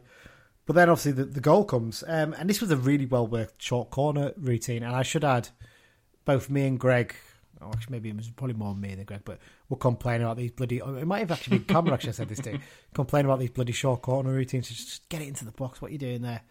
But 0.65 0.75
then 0.75 0.89
obviously 0.89 1.11
the, 1.11 1.25
the 1.25 1.39
goal 1.39 1.65
comes, 1.65 2.03
um, 2.07 2.33
and 2.33 2.49
this 2.49 2.61
was 2.61 2.71
a 2.71 2.77
really 2.77 3.05
well 3.05 3.27
worked 3.27 3.61
short 3.61 3.91
corner 3.91 4.33
routine. 4.37 4.81
And 4.81 4.95
I 4.95 5.03
should 5.03 5.23
add, 5.23 5.49
both 6.25 6.49
me 6.49 6.65
and 6.65 6.79
Greg, 6.79 7.13
oh, 7.61 7.67
actually 7.67 7.91
maybe 7.91 8.09
it 8.09 8.17
was 8.17 8.31
probably 8.31 8.55
more 8.55 8.73
me 8.73 8.95
than 8.95 9.05
Greg, 9.05 9.21
but 9.23 9.37
we're 9.69 9.77
complaining 9.77 10.25
about 10.25 10.37
these 10.37 10.49
bloody. 10.49 10.77
It 10.77 11.05
might 11.05 11.19
have 11.19 11.31
actually 11.31 11.59
been 11.59 11.67
Cameron 11.67 11.93
actually 11.93 12.13
said 12.13 12.29
this 12.29 12.39
to 12.39 12.57
complaining 12.95 13.27
about 13.27 13.39
these 13.39 13.51
bloody 13.51 13.73
short 13.73 14.01
corner 14.01 14.33
routines. 14.33 14.67
Just, 14.67 14.87
just 14.87 15.09
get 15.09 15.21
it 15.21 15.27
into 15.27 15.45
the 15.45 15.51
box. 15.51 15.79
What 15.79 15.89
are 15.89 15.93
you 15.93 15.99
doing 15.99 16.23
there? 16.23 16.41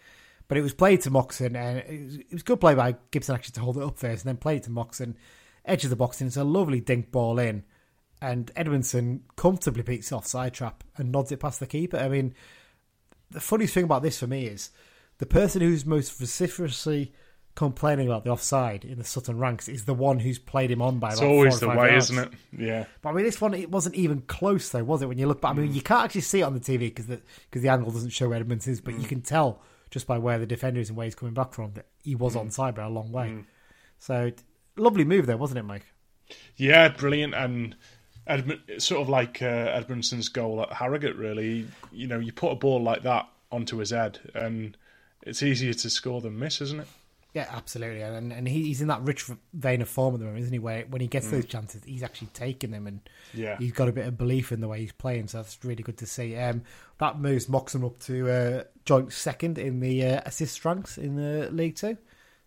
But 0.46 0.56
it 0.56 0.62
was 0.62 0.72
played 0.72 1.00
to 1.00 1.11
Moxon, 1.11 1.56
and 1.56 1.78
it 1.78 2.04
was, 2.04 2.16
it 2.16 2.32
was 2.32 2.42
good 2.44 2.61
play 2.61 2.76
by 2.76 2.94
Gibson 3.11 3.35
actually 3.35 3.54
to 3.54 3.61
hold 3.61 3.76
it 3.76 3.82
up 3.82 3.98
first, 3.98 4.24
and 4.24 4.28
then 4.28 4.37
played 4.37 4.59
it 4.59 4.62
to 4.64 4.70
Moxon, 4.70 5.16
edge 5.64 5.82
of 5.82 5.90
the 5.90 5.96
box, 5.96 6.20
and 6.20 6.28
it's 6.28 6.37
a 6.37 6.44
lovely 6.44 6.80
dink 6.80 7.11
ball 7.11 7.40
in. 7.40 7.64
And 8.20 8.50
Edmondson 8.57 9.24
comfortably 9.37 9.83
beats 9.83 10.09
the 10.09 10.16
offside 10.16 10.55
trap 10.55 10.85
and 10.96 11.12
nods 11.12 11.33
it 11.33 11.40
past 11.40 11.61
the 11.61 11.66
keeper. 11.66 11.98
I 11.98 12.09
mean, 12.09 12.35
the 13.31 13.40
funniest 13.40 13.74
thing 13.74 13.85
about 13.85 14.02
this 14.02 14.18
for 14.18 14.26
me 14.26 14.46
is 14.46 14.70
the 15.18 15.26
person 15.26 15.61
who's 15.61 15.85
most 15.85 16.18
vociferously 16.18 17.12
complaining 17.57 18.07
about 18.07 18.22
the 18.22 18.31
offside 18.31 18.85
in 18.85 18.98
the 18.98 19.05
Sutton 19.05 19.38
ranks 19.38 19.66
is 19.66 19.87
the 19.87 19.94
one 19.94 20.18
who's 20.18 20.38
played 20.38 20.70
him 20.70 20.83
on 20.83 20.98
by 20.98 21.12
It's 21.12 21.22
always 21.22 21.59
the 21.59 21.68
way, 21.68 21.90
yards. 21.90 22.11
isn't 22.11 22.24
it? 22.24 22.38
Yeah. 22.57 22.85
But 23.02 23.11
I 23.11 23.12
mean, 23.12 23.24
this 23.24 23.40
one 23.40 23.55
it 23.55 23.70
wasn't 23.70 23.94
even 23.96 24.20
close, 24.22 24.68
though, 24.68 24.85
was 24.85 25.02
it? 25.02 25.07
When 25.07 25.18
you 25.18 25.26
look 25.26 25.40
back, 25.40 25.52
I 25.52 25.55
mean, 25.55 25.74
you 25.74 25.81
can't 25.81 26.05
actually 26.05 26.20
see 26.20 26.40
it 26.40 26.44
on 26.44 26.55
the 26.55 26.61
TV 26.61 26.81
because 26.81 27.07
the 27.07 27.20
because 27.50 27.62
the 27.62 27.70
angle 27.70 27.90
doesn't 27.90 28.11
show 28.11 28.31
is, 28.33 28.81
but 28.81 28.94
you 28.94 29.00
mm. 29.00 29.09
can 29.09 29.22
tell 29.22 29.62
just 29.90 30.07
by 30.07 30.18
where 30.18 30.38
the 30.38 30.46
defender 30.46 30.81
is 30.81 30.90
and 30.90 30.96
where 30.96 31.07
he's 31.07 31.14
coming 31.14 31.35
back 31.35 31.55
from 31.55 31.72
that 31.74 31.87
he 32.02 32.14
was 32.14 32.35
mm. 32.35 32.40
on 32.40 32.50
side 32.50 32.74
by 32.74 32.85
a 32.85 32.90
long 32.90 33.11
way. 33.11 33.29
Mm. 33.29 33.44
So 33.98 34.33
lovely 34.76 35.05
move 35.05 35.26
there, 35.26 35.38
wasn't 35.38 35.59
it, 35.59 35.64
Mike? 35.64 35.87
Yeah, 36.57 36.88
brilliant. 36.88 37.35
And 37.35 37.76
Edmund, 38.26 38.60
it's 38.68 38.84
sort 38.84 39.02
of 39.02 39.08
like 39.08 39.40
uh, 39.42 39.46
Edmondson's 39.46 40.28
goal 40.28 40.62
at 40.62 40.72
Harrogate, 40.72 41.16
really. 41.16 41.66
You 41.92 42.06
know, 42.08 42.18
you 42.18 42.32
put 42.32 42.52
a 42.52 42.56
ball 42.56 42.82
like 42.82 43.02
that 43.04 43.28
onto 43.52 43.76
his 43.78 43.90
head, 43.90 44.18
and 44.34 44.76
it's 45.22 45.42
easier 45.42 45.72
to 45.74 45.90
score 45.90 46.20
than 46.20 46.38
miss, 46.38 46.60
isn't 46.60 46.80
it? 46.80 46.88
Yeah, 47.34 47.48
absolutely, 47.52 48.00
and 48.00 48.32
and 48.32 48.48
he, 48.48 48.62
he's 48.64 48.80
in 48.80 48.88
that 48.88 49.02
rich 49.02 49.26
vein 49.52 49.82
of 49.82 49.88
form 49.90 50.14
at 50.14 50.20
the 50.20 50.24
moment, 50.24 50.40
isn't 50.44 50.54
he? 50.54 50.58
Where 50.58 50.84
when 50.88 51.02
he 51.02 51.06
gets 51.06 51.28
those 51.30 51.44
chances, 51.44 51.84
he's 51.84 52.02
actually 52.02 52.28
taking 52.32 52.70
them, 52.70 52.86
and 52.86 53.00
Yeah. 53.34 53.58
he's 53.58 53.72
got 53.72 53.88
a 53.88 53.92
bit 53.92 54.06
of 54.06 54.16
belief 54.16 54.52
in 54.52 54.60
the 54.62 54.68
way 54.68 54.80
he's 54.80 54.92
playing. 54.92 55.28
So 55.28 55.38
that's 55.38 55.62
really 55.62 55.82
good 55.82 55.98
to 55.98 56.06
see. 56.06 56.34
Um, 56.36 56.62
that 56.98 57.20
moves 57.20 57.46
Moxon 57.46 57.84
up 57.84 57.98
to 58.04 58.30
uh, 58.30 58.62
joint 58.86 59.12
second 59.12 59.58
in 59.58 59.80
the 59.80 60.02
uh, 60.02 60.20
assist 60.24 60.64
ranks 60.64 60.96
in 60.96 61.16
the 61.16 61.50
League 61.52 61.76
Two, 61.76 61.98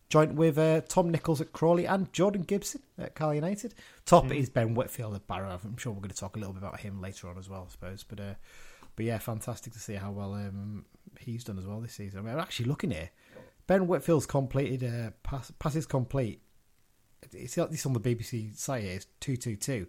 joint 0.10 0.34
with 0.34 0.58
uh, 0.58 0.82
Tom 0.88 1.10
Nichols 1.10 1.40
at 1.40 1.54
Crawley 1.54 1.86
and 1.86 2.12
Jordan 2.12 2.42
Gibson 2.42 2.82
at 2.98 3.16
Cal 3.16 3.34
United. 3.34 3.76
Top 4.06 4.32
is 4.32 4.50
Ben 4.50 4.74
Whitfield 4.74 5.16
at 5.16 5.28
Barrow. 5.28 5.60
I'm 5.64 5.78
sure 5.78 5.94
we're 5.94 6.00
going 6.00 6.10
to 6.10 6.16
talk 6.16 6.36
a 6.36 6.40
little 6.40 6.54
bit 6.54 6.64
about 6.64 6.80
him 6.80 7.00
later 7.00 7.30
on 7.30 7.38
as 7.38 7.48
well, 7.48 7.66
I 7.68 7.72
suppose. 7.72 8.04
But 8.04 8.20
uh, 8.20 8.34
but 8.96 9.06
yeah, 9.06 9.20
fantastic 9.20 9.74
to 9.74 9.80
see 9.80 9.94
how 9.94 10.12
well 10.12 10.34
um, 10.34 10.86
he's 11.20 11.44
done 11.44 11.60
as 11.60 11.66
well 11.66 11.80
this 11.80 11.94
season. 11.94 12.20
I 12.20 12.24
mean, 12.24 12.34
I'm 12.34 12.40
actually 12.40 12.66
looking 12.66 12.92
here. 12.92 13.12
Ben 13.68 13.88
Whitfield's 13.88 14.26
completed 14.26 14.84
uh, 14.84 15.12
pass, 15.22 15.52
passes 15.60 15.86
complete. 15.86 16.42
It's 17.32 17.56
this 17.56 17.86
on 17.86 17.94
the 17.94 18.00
BBC 18.00 18.58
site 18.58 18.84
here. 18.84 18.96
It's 18.96 19.08
two 19.20 19.38
two 19.38 19.56
two. 19.56 19.88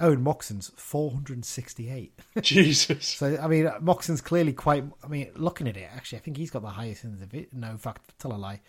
Owen 0.00 0.22
Moxon's 0.22 0.72
four 0.74 1.12
hundred 1.12 1.36
and 1.36 1.44
sixty 1.44 1.90
eight. 1.90 2.18
Jesus. 2.42 3.06
So 3.06 3.38
I 3.40 3.46
mean, 3.46 3.70
Moxon's 3.80 4.20
clearly 4.20 4.52
quite. 4.52 4.82
I 5.04 5.06
mean, 5.06 5.30
looking 5.36 5.68
at 5.68 5.76
it, 5.76 5.88
actually, 5.94 6.18
I 6.18 6.22
think 6.22 6.38
he's 6.38 6.50
got 6.50 6.62
the 6.62 6.70
highest 6.70 7.04
in 7.04 7.12
the 7.12 7.24
division. 7.24 7.60
No, 7.60 7.70
in 7.70 7.78
fact, 7.78 8.18
tell 8.18 8.32
a 8.32 8.34
lie. 8.34 8.60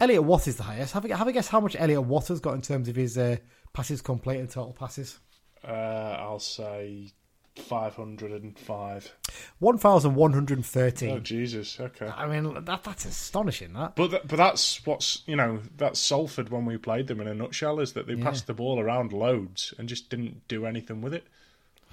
Elliot 0.00 0.24
Watt 0.24 0.48
is 0.48 0.56
the 0.56 0.64
highest. 0.64 0.92
Have 0.94 1.04
a, 1.04 1.16
have 1.16 1.28
a 1.28 1.32
guess 1.32 1.48
how 1.48 1.60
much 1.60 1.76
Elliot 1.78 2.02
Watt 2.02 2.28
has 2.28 2.40
got 2.40 2.54
in 2.54 2.62
terms 2.62 2.88
of 2.88 2.96
his 2.96 3.16
uh, 3.16 3.36
passes 3.72 4.00
complete 4.02 4.38
and 4.40 4.50
total 4.50 4.72
passes. 4.72 5.18
Uh, 5.66 5.70
I'll 6.18 6.40
say 6.40 7.12
505. 7.56 9.14
One 9.60 9.78
thousand 9.78 10.16
one 10.16 10.32
hundred 10.32 10.58
and 10.58 10.66
thirteen. 10.66 11.10
Oh, 11.10 11.18
Jesus. 11.20 11.78
Okay. 11.78 12.06
I 12.08 12.26
mean, 12.26 12.64
that 12.64 12.82
that's 12.82 13.04
astonishing. 13.04 13.72
That. 13.74 13.94
But 13.94 14.10
th- 14.10 14.22
but 14.26 14.36
that's 14.36 14.84
what's 14.84 15.22
you 15.26 15.36
know 15.36 15.60
that's 15.76 16.00
Salford 16.00 16.48
when 16.48 16.64
we 16.66 16.76
played 16.76 17.06
them 17.06 17.20
in 17.20 17.28
a 17.28 17.34
nutshell 17.34 17.78
is 17.80 17.92
that 17.92 18.06
they 18.08 18.14
Yeah. 18.14 18.24
passed 18.24 18.46
the 18.48 18.54
ball 18.54 18.80
around 18.80 19.12
loads 19.12 19.72
and 19.78 19.88
just 19.88 20.10
didn't 20.10 20.46
do 20.48 20.66
anything 20.66 21.00
with 21.00 21.14
it. 21.14 21.24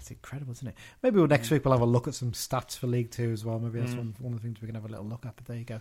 That's 0.02 0.10
incredible, 0.10 0.52
isn't 0.54 0.68
it? 0.68 0.74
Maybe 1.04 1.18
we'll, 1.18 1.28
next 1.28 1.52
week 1.52 1.64
we'll 1.64 1.74
have 1.74 1.82
a 1.82 1.86
look 1.86 2.08
at 2.08 2.16
some 2.16 2.32
stats 2.32 2.76
for 2.76 2.88
League 2.88 3.12
Two 3.12 3.32
as 3.32 3.46
well. 3.46 3.60
Maybe 3.60 3.80
that's 3.80 3.94
one, 3.94 4.16
one 4.18 4.34
of 4.34 4.40
the 4.40 4.44
things 4.44 4.60
we 4.60 4.66
can 4.66 4.74
have 4.74 4.86
a 4.86 4.88
little 4.88 5.06
look 5.06 5.28
at. 5.28 5.36
But 5.36 5.46
there 5.46 5.58
you 5.58 5.64
go. 5.64 5.80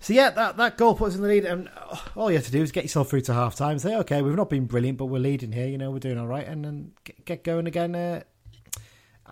So 0.00 0.12
yeah, 0.12 0.28
that, 0.28 0.58
that 0.58 0.76
goal 0.76 0.94
puts 0.94 1.14
us 1.14 1.16
in 1.16 1.22
the 1.22 1.28
lead, 1.28 1.46
and 1.46 1.70
all 2.14 2.30
you 2.30 2.36
have 2.36 2.44
to 2.44 2.52
do 2.52 2.62
is 2.62 2.72
get 2.72 2.84
yourself 2.84 3.08
through 3.08 3.22
to 3.22 3.32
half 3.32 3.54
time. 3.54 3.78
Say, 3.78 3.96
okay, 3.96 4.20
we've 4.20 4.36
not 4.36 4.50
been 4.50 4.66
brilliant, 4.66 4.98
but 4.98 5.06
we're 5.06 5.18
leading 5.18 5.50
here. 5.50 5.66
You 5.66 5.78
know, 5.78 5.90
we're 5.90 5.98
doing 5.98 6.18
all 6.18 6.26
right, 6.26 6.46
and 6.46 6.62
then 6.62 6.92
get, 7.04 7.24
get 7.24 7.44
going 7.44 7.66
again 7.66 7.94
uh, 7.94 8.24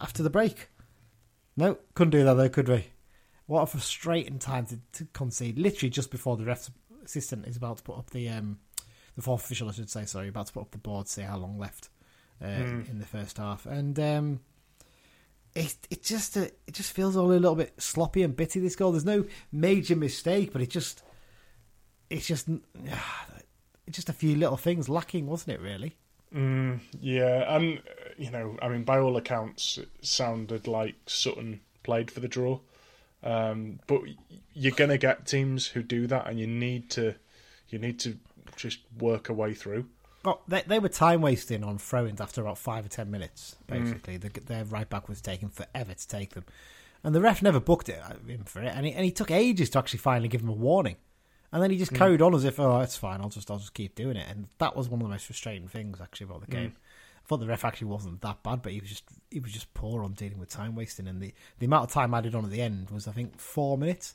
after 0.01 0.23
the 0.23 0.31
break. 0.31 0.71
No, 1.55 1.77
couldn't 1.95 2.13
do 2.13 2.25
that 2.25 2.33
though, 2.33 2.49
could 2.49 2.71
we? 2.71 2.87
What 3.45 3.65
a 3.65 3.67
frustrating 3.67 4.39
time 4.39 4.65
to, 4.65 4.79
to 4.93 5.05
concede. 5.13 5.59
Literally 5.59 5.91
just 5.91 6.11
before 6.11 6.39
the 6.39 6.47
ref's 6.47 6.71
assistant 7.05 7.47
is 7.47 7.59
about 7.59 7.77
to 7.77 7.83
put 7.83 7.99
up 7.99 8.09
the 8.09 8.31
um, 8.31 8.61
the 9.15 9.21
fourth 9.21 9.45
official, 9.45 9.69
I 9.69 9.73
should 9.73 9.91
say. 9.91 10.07
Sorry, 10.07 10.29
about 10.29 10.47
to 10.47 10.55
put 10.55 10.63
up 10.63 10.71
the 10.71 10.79
board, 10.79 11.07
say 11.07 11.21
how 11.21 11.37
long 11.37 11.59
left 11.59 11.91
uh, 12.43 12.47
in 12.47 12.99
the 12.99 13.07
first 13.07 13.39
half, 13.39 13.67
and 13.67 13.99
um, 13.99 14.41
it 15.55 15.77
it 15.91 16.03
just 16.03 16.37
uh, 16.37 16.47
it 16.67 16.75
just 16.75 16.93
feels 16.93 17.17
all 17.17 17.31
a 17.31 17.35
little 17.35 17.55
bit 17.55 17.81
sloppy 17.81 18.23
and 18.23 18.35
bitty. 18.35 18.61
This 18.61 18.77
goal, 18.77 18.93
there's 18.93 19.05
no 19.05 19.25
major 19.51 19.97
mistake, 19.97 20.53
but 20.53 20.63
it 20.63 20.71
just 20.71 21.03
it's 22.11 22.27
just 22.27 22.49
it's 22.49 22.97
just 23.91 24.09
a 24.09 24.13
few 24.15 24.37
little 24.37 24.57
things 24.57 24.89
lacking, 24.89 25.27
wasn't 25.27 25.55
it? 25.55 25.61
Really. 25.61 25.97
Mm, 26.35 26.81
yeah, 27.01 27.57
and 27.57 27.83
you 28.17 28.31
know, 28.31 28.57
I 28.63 28.69
mean, 28.69 28.85
by 28.85 28.99
all 28.99 29.17
accounts, 29.17 29.79
it 29.79 29.89
sounded 30.01 30.67
like 30.67 30.95
Sutton 31.07 31.61
played 31.83 32.11
for 32.11 32.21
the 32.21 32.29
draw. 32.29 32.61
Um, 33.23 33.79
but 33.87 34.01
you're 34.53 34.75
gonna 34.75 34.99
get 34.99 35.27
teams 35.27 35.69
who 35.69 35.83
do 35.83 36.07
that, 36.07 36.27
and 36.27 36.41
you 36.41 36.47
need 36.47 36.91
to 36.91 37.15
you 37.69 37.79
need 37.79 37.99
to 38.01 38.19
just 38.57 38.81
work 38.99 39.29
a 39.29 39.33
way 39.33 39.55
through. 39.55 39.87
Well, 40.25 40.43
they, 40.47 40.63
they 40.67 40.79
were 40.79 40.89
time 40.89 41.21
wasting 41.21 41.65
on 41.65 41.79
throw-ins 41.79 42.21
after 42.21 42.41
about 42.41 42.59
five 42.59 42.87
or 42.87 42.89
ten 42.89 43.11
minutes. 43.11 43.57
Mm. 43.69 43.85
Basically, 43.85 44.17
the, 44.19 44.29
their 44.41 44.65
right 44.65 44.89
back 44.89 45.09
was 45.09 45.21
taking 45.21 45.49
forever 45.49 45.95
to 45.95 46.09
take 46.09 46.35
them, 46.35 46.45
and 47.03 47.15
the 47.15 47.21
ref 47.21 47.43
never 47.43 47.61
booked 47.61 47.89
it 47.89 48.01
uh, 48.05 48.15
him 48.27 48.45
for 48.45 48.63
it, 48.63 48.73
and 48.75 48.87
he, 48.87 48.93
and 48.93 49.05
he 49.05 49.11
took 49.11 49.31
ages 49.31 49.71
to 49.71 49.79
actually 49.79 49.99
finally 49.99 50.29
give 50.29 50.43
him 50.43 50.49
a 50.49 50.53
warning, 50.53 50.97
and 51.51 51.63
then 51.63 51.71
he 51.71 51.77
just 51.77 51.93
mm. 51.93 51.99
carried 51.99 52.23
on 52.23 52.35
as 52.35 52.45
if, 52.45 52.61
oh, 52.61 52.81
it's 52.81 52.97
fine, 52.97 53.21
I'll 53.21 53.29
just 53.29 53.51
I'll 53.51 53.59
just 53.59 53.75
keep 53.75 53.95
doing 53.95 54.17
it, 54.17 54.27
and 54.29 54.47
that 54.59 54.77
was 54.77 54.89
one 54.89 55.01
of 55.01 55.07
the 55.07 55.13
most 55.13 55.27
frustrating 55.27 55.69
things 55.69 56.01
actually 56.01 56.27
about 56.27 56.43
the 56.43 56.47
mm. 56.47 56.59
game. 56.61 56.77
I 57.25 57.29
thought 57.29 57.39
the 57.39 57.47
ref 57.47 57.65
actually 57.65 57.89
wasn't 57.89 58.21
that 58.23 58.43
bad, 58.43 58.63
but 58.63 58.73
he 58.73 58.81
was 58.81 58.89
just 58.89 59.05
he 59.31 59.41
was 59.41 59.53
just 59.53 59.73
poor 59.75 60.05
on 60.05 60.13
dealing 60.13 60.39
with 60.39 60.51
time 60.51 60.75
wasting, 60.75 61.09
and 61.09 61.21
the, 61.21 61.33
the 61.59 61.67
amount 61.67 61.85
of 61.85 61.93
time 61.93 62.15
added 62.15 62.35
on 62.35 62.45
at 62.45 62.51
the 62.51 62.61
end 62.61 62.91
was 62.91 63.09
I 63.09 63.13
think 63.13 63.39
four 63.39 63.79
minutes. 63.79 64.15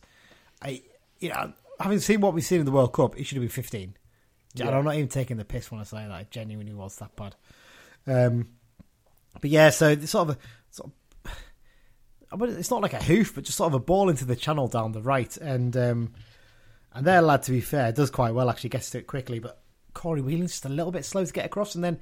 I 0.61 0.81
you 1.19 1.29
know 1.29 1.53
having 1.79 1.99
seen 1.99 2.21
what 2.21 2.33
we've 2.33 2.43
seen 2.43 2.59
in 2.59 2.65
the 2.65 2.71
World 2.71 2.93
Cup, 2.93 3.17
it 3.19 3.25
should 3.25 3.35
have 3.35 3.43
been 3.43 3.49
fifteen. 3.49 3.95
Yeah. 4.65 4.77
I'm 4.77 4.85
not 4.85 4.95
even 4.95 5.07
taking 5.09 5.37
the 5.37 5.45
piss 5.45 5.71
when 5.71 5.79
I 5.79 5.83
say 5.83 6.05
that. 6.07 6.21
It 6.21 6.31
genuinely 6.31 6.73
was 6.73 6.95
that 6.97 7.15
bad. 7.15 7.35
Um, 8.07 8.47
but 9.39 9.49
yeah, 9.49 9.69
so 9.69 9.89
it's 9.89 10.09
sort 10.11 10.29
of 10.29 10.35
a 10.35 10.39
sort 10.71 10.89
of, 11.25 11.31
I 12.31 12.35
mean, 12.35 12.49
it's 12.57 12.71
not 12.71 12.81
like 12.81 12.93
a 12.93 13.01
hoof, 13.03 13.35
but 13.35 13.43
just 13.43 13.57
sort 13.57 13.67
of 13.67 13.73
a 13.75 13.79
ball 13.83 14.09
into 14.09 14.25
the 14.25 14.35
channel 14.35 14.67
down 14.67 14.91
the 14.91 15.01
right, 15.01 15.35
and 15.37 15.75
um, 15.77 16.13
and 16.93 17.05
their 17.05 17.21
lad, 17.21 17.43
to 17.43 17.51
be 17.51 17.61
fair, 17.61 17.91
does 17.91 18.09
quite 18.09 18.33
well. 18.33 18.49
Actually, 18.49 18.71
gets 18.71 18.89
to 18.91 18.97
it 18.99 19.07
quickly, 19.07 19.39
but 19.39 19.61
Corey 19.93 20.21
Whelan's 20.21 20.51
just 20.51 20.65
a 20.65 20.69
little 20.69 20.91
bit 20.91 21.05
slow 21.05 21.23
to 21.23 21.33
get 21.33 21.45
across, 21.45 21.75
and 21.75 21.83
then 21.83 21.99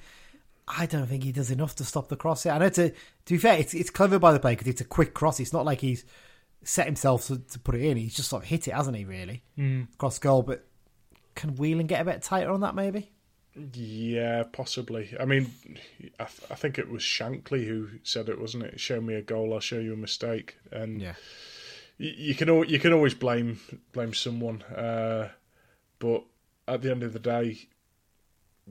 I 0.67 0.85
don't 0.85 1.07
think 1.07 1.23
he 1.23 1.31
does 1.31 1.51
enough 1.51 1.75
to 1.75 1.83
stop 1.83 2.09
the 2.09 2.15
cross. 2.15 2.45
I 2.45 2.57
know 2.57 2.69
to 2.69 2.89
to 2.89 2.95
be 3.27 3.37
fair, 3.37 3.57
it's 3.59 3.73
it's 3.73 3.89
clever 3.89 4.17
by 4.19 4.31
the 4.33 4.39
play 4.39 4.53
because 4.53 4.67
it's 4.67 4.81
a 4.81 4.85
quick 4.85 5.13
cross. 5.13 5.39
It's 5.39 5.53
not 5.53 5.65
like 5.65 5.81
he's 5.81 6.05
set 6.63 6.87
himself 6.87 7.27
to, 7.27 7.37
to 7.37 7.59
put 7.59 7.75
it 7.75 7.81
in. 7.83 7.97
He's 7.97 8.15
just 8.15 8.29
sort 8.29 8.43
of 8.43 8.49
hit 8.49 8.67
it, 8.67 8.73
hasn't 8.73 8.97
he? 8.97 9.05
Really, 9.05 9.43
Mm. 9.57 9.87
cross 9.97 10.17
goal. 10.17 10.41
But 10.41 10.65
can 11.35 11.55
Whelan 11.55 11.87
get 11.87 12.01
a 12.01 12.05
bit 12.05 12.21
tighter 12.23 12.49
on 12.51 12.61
that? 12.61 12.75
Maybe. 12.75 13.11
Yeah, 13.73 14.43
possibly. 14.51 15.15
I 15.19 15.23
mean, 15.25 15.51
I, 16.19 16.25
th- 16.25 16.51
I 16.51 16.55
think 16.55 16.77
it 16.77 16.89
was 16.89 17.01
Shankly 17.03 17.65
who 17.65 17.87
said 18.03 18.27
it, 18.27 18.39
wasn't 18.39 18.63
it? 18.63 18.79
Show 18.79 18.99
me 18.99 19.13
a 19.13 19.21
goal, 19.21 19.53
I'll 19.53 19.59
show 19.61 19.79
you 19.79 19.93
a 19.93 19.97
mistake. 19.97 20.57
And 20.71 21.01
Yeah. 21.01 21.13
you, 21.97 22.11
you 22.17 22.35
can 22.35 22.49
al- 22.49 22.65
you 22.65 22.79
can 22.79 22.91
always 22.91 23.13
blame 23.13 23.59
blame 23.93 24.13
someone, 24.13 24.61
uh, 24.63 25.29
but 25.99 26.25
at 26.67 26.81
the 26.81 26.91
end 26.91 27.03
of 27.03 27.13
the 27.13 27.19
day, 27.19 27.67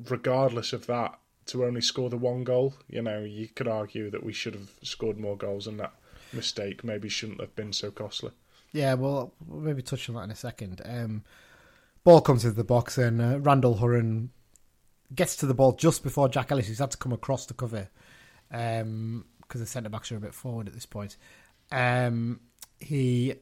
regardless 0.09 0.73
of 0.73 0.87
that, 0.87 1.19
to 1.47 1.65
only 1.65 1.81
score 1.81 2.11
the 2.11 2.17
one 2.17 2.43
goal, 2.45 2.75
you 2.89 3.03
know, 3.03 3.21
you 3.21 3.49
could 3.49 3.69
argue 3.69 4.11
that 4.11 4.23
we 4.25 4.33
should 4.33 4.55
have 4.55 4.71
scored 4.83 5.19
more 5.19 5.37
goals, 5.37 5.67
and 5.67 5.79
that 5.81 5.93
mistake 6.33 6.83
maybe 6.85 7.09
shouldn't 7.09 7.41
have 7.41 7.55
been 7.55 7.73
so 7.73 7.91
costly. 7.91 8.33
Yeah, 8.73 8.95
well, 8.95 9.33
we'll 9.47 9.61
maybe 9.61 9.83
touch 9.83 10.09
on 10.09 10.17
that 10.17 10.23
in 10.25 10.31
a 10.31 10.35
second. 10.37 10.81
Um, 10.85 11.23
ball 12.05 12.21
comes 12.21 12.45
into 12.45 12.57
the 12.57 12.65
box, 12.65 12.99
and 12.99 13.21
uh, 13.21 13.41
Randall 13.41 13.79
Hurren 13.79 14.29
gets 15.15 15.37
to 15.37 15.47
the 15.47 15.55
ball 15.55 15.73
just 15.73 16.03
before 16.03 16.29
Jack 16.29 16.53
Ellis, 16.53 16.69
who's 16.69 16.79
had 16.79 16.91
to 16.93 16.99
come 16.99 17.13
across 17.13 17.47
the 17.47 17.55
cover 17.55 17.89
because 18.51 19.61
the 19.61 19.67
centre 19.67 19.89
backs 19.89 20.13
are 20.13 20.17
a 20.17 20.21
bit 20.21 20.35
forward 20.35 20.69
at 20.69 20.75
this 20.75 20.87
point. 20.87 21.17
Um, 21.73 22.41
he 22.79 23.35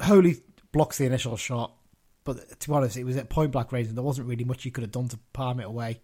wholly 0.00 0.36
blocks 0.72 0.98
the 0.98 1.06
initial 1.06 1.36
shot, 1.36 1.74
but 2.24 2.60
to 2.60 2.68
be 2.68 2.74
honest, 2.74 2.96
it 2.96 3.04
was 3.04 3.16
at 3.16 3.28
point 3.28 3.52
blank 3.52 3.72
range, 3.72 3.88
and 3.88 3.96
there 3.96 4.04
wasn't 4.04 4.28
really 4.28 4.44
much 4.44 4.62
he 4.62 4.70
could 4.70 4.82
have 4.82 4.92
done 4.92 5.08
to 5.08 5.18
palm 5.32 5.60
it 5.60 5.66
away, 5.66 6.00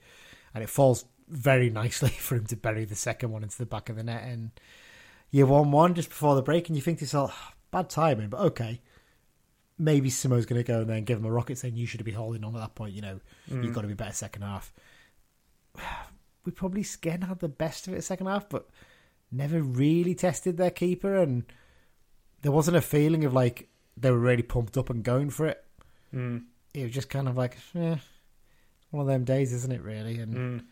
and 0.54 0.62
it 0.62 0.68
falls 0.68 1.04
very 1.28 1.70
nicely 1.70 2.08
for 2.18 2.36
him 2.36 2.46
to 2.46 2.56
bury 2.56 2.84
the 2.84 2.94
second 2.94 3.30
one 3.30 3.42
into 3.42 3.56
the 3.56 3.66
back 3.66 3.88
of 3.88 3.96
the 3.96 4.02
net 4.02 4.22
and 4.24 4.50
you're 5.30 5.46
one 5.46 5.72
one 5.72 5.94
just 5.94 6.10
before 6.10 6.36
the 6.36 6.42
break, 6.42 6.68
and 6.68 6.76
you 6.76 6.82
think 6.82 6.98
to 6.98 7.04
yourself, 7.04 7.56
bad 7.72 7.90
timing, 7.90 8.28
but 8.28 8.38
okay. 8.38 8.80
Maybe 9.78 10.08
Simo's 10.08 10.46
going 10.46 10.62
to 10.62 10.66
go 10.66 10.80
and 10.82 10.88
then 10.90 11.04
give 11.04 11.18
him 11.18 11.24
a 11.24 11.30
rocket 11.32 11.58
saying 11.58 11.74
you 11.76 11.86
should 11.86 12.04
be 12.04 12.12
holding 12.12 12.44
on 12.44 12.54
at 12.54 12.60
that 12.60 12.74
point. 12.76 12.94
You 12.94 13.02
know, 13.02 13.20
you've 13.48 13.72
got 13.74 13.80
to 13.82 13.88
be 13.88 13.94
better 13.94 14.12
second 14.12 14.42
half. 14.42 14.72
We 16.44 16.52
probably 16.52 16.84
again 16.94 17.22
had 17.22 17.40
the 17.40 17.48
best 17.48 17.88
of 17.88 17.94
it 17.94 18.02
second 18.04 18.26
half, 18.26 18.48
but 18.48 18.68
never 19.32 19.60
really 19.62 20.14
tested 20.14 20.56
their 20.56 20.70
keeper, 20.70 21.16
and 21.16 21.44
there 22.42 22.52
wasn't 22.52 22.76
a 22.76 22.80
feeling 22.82 23.24
of 23.24 23.32
like 23.32 23.68
they 23.96 24.10
were 24.10 24.18
really 24.18 24.42
pumped 24.42 24.76
up 24.76 24.90
and 24.90 25.02
going 25.02 25.30
for 25.30 25.46
it. 25.46 25.64
Mm. 26.14 26.44
It 26.74 26.82
was 26.84 26.92
just 26.92 27.08
kind 27.08 27.28
of 27.28 27.36
like, 27.36 27.56
eh, 27.74 27.96
one 28.90 29.00
of 29.02 29.06
them 29.06 29.24
days, 29.24 29.52
isn't 29.52 29.72
it? 29.72 29.82
Really, 29.82 30.18
and 30.18 30.34
Mm. 30.34 30.64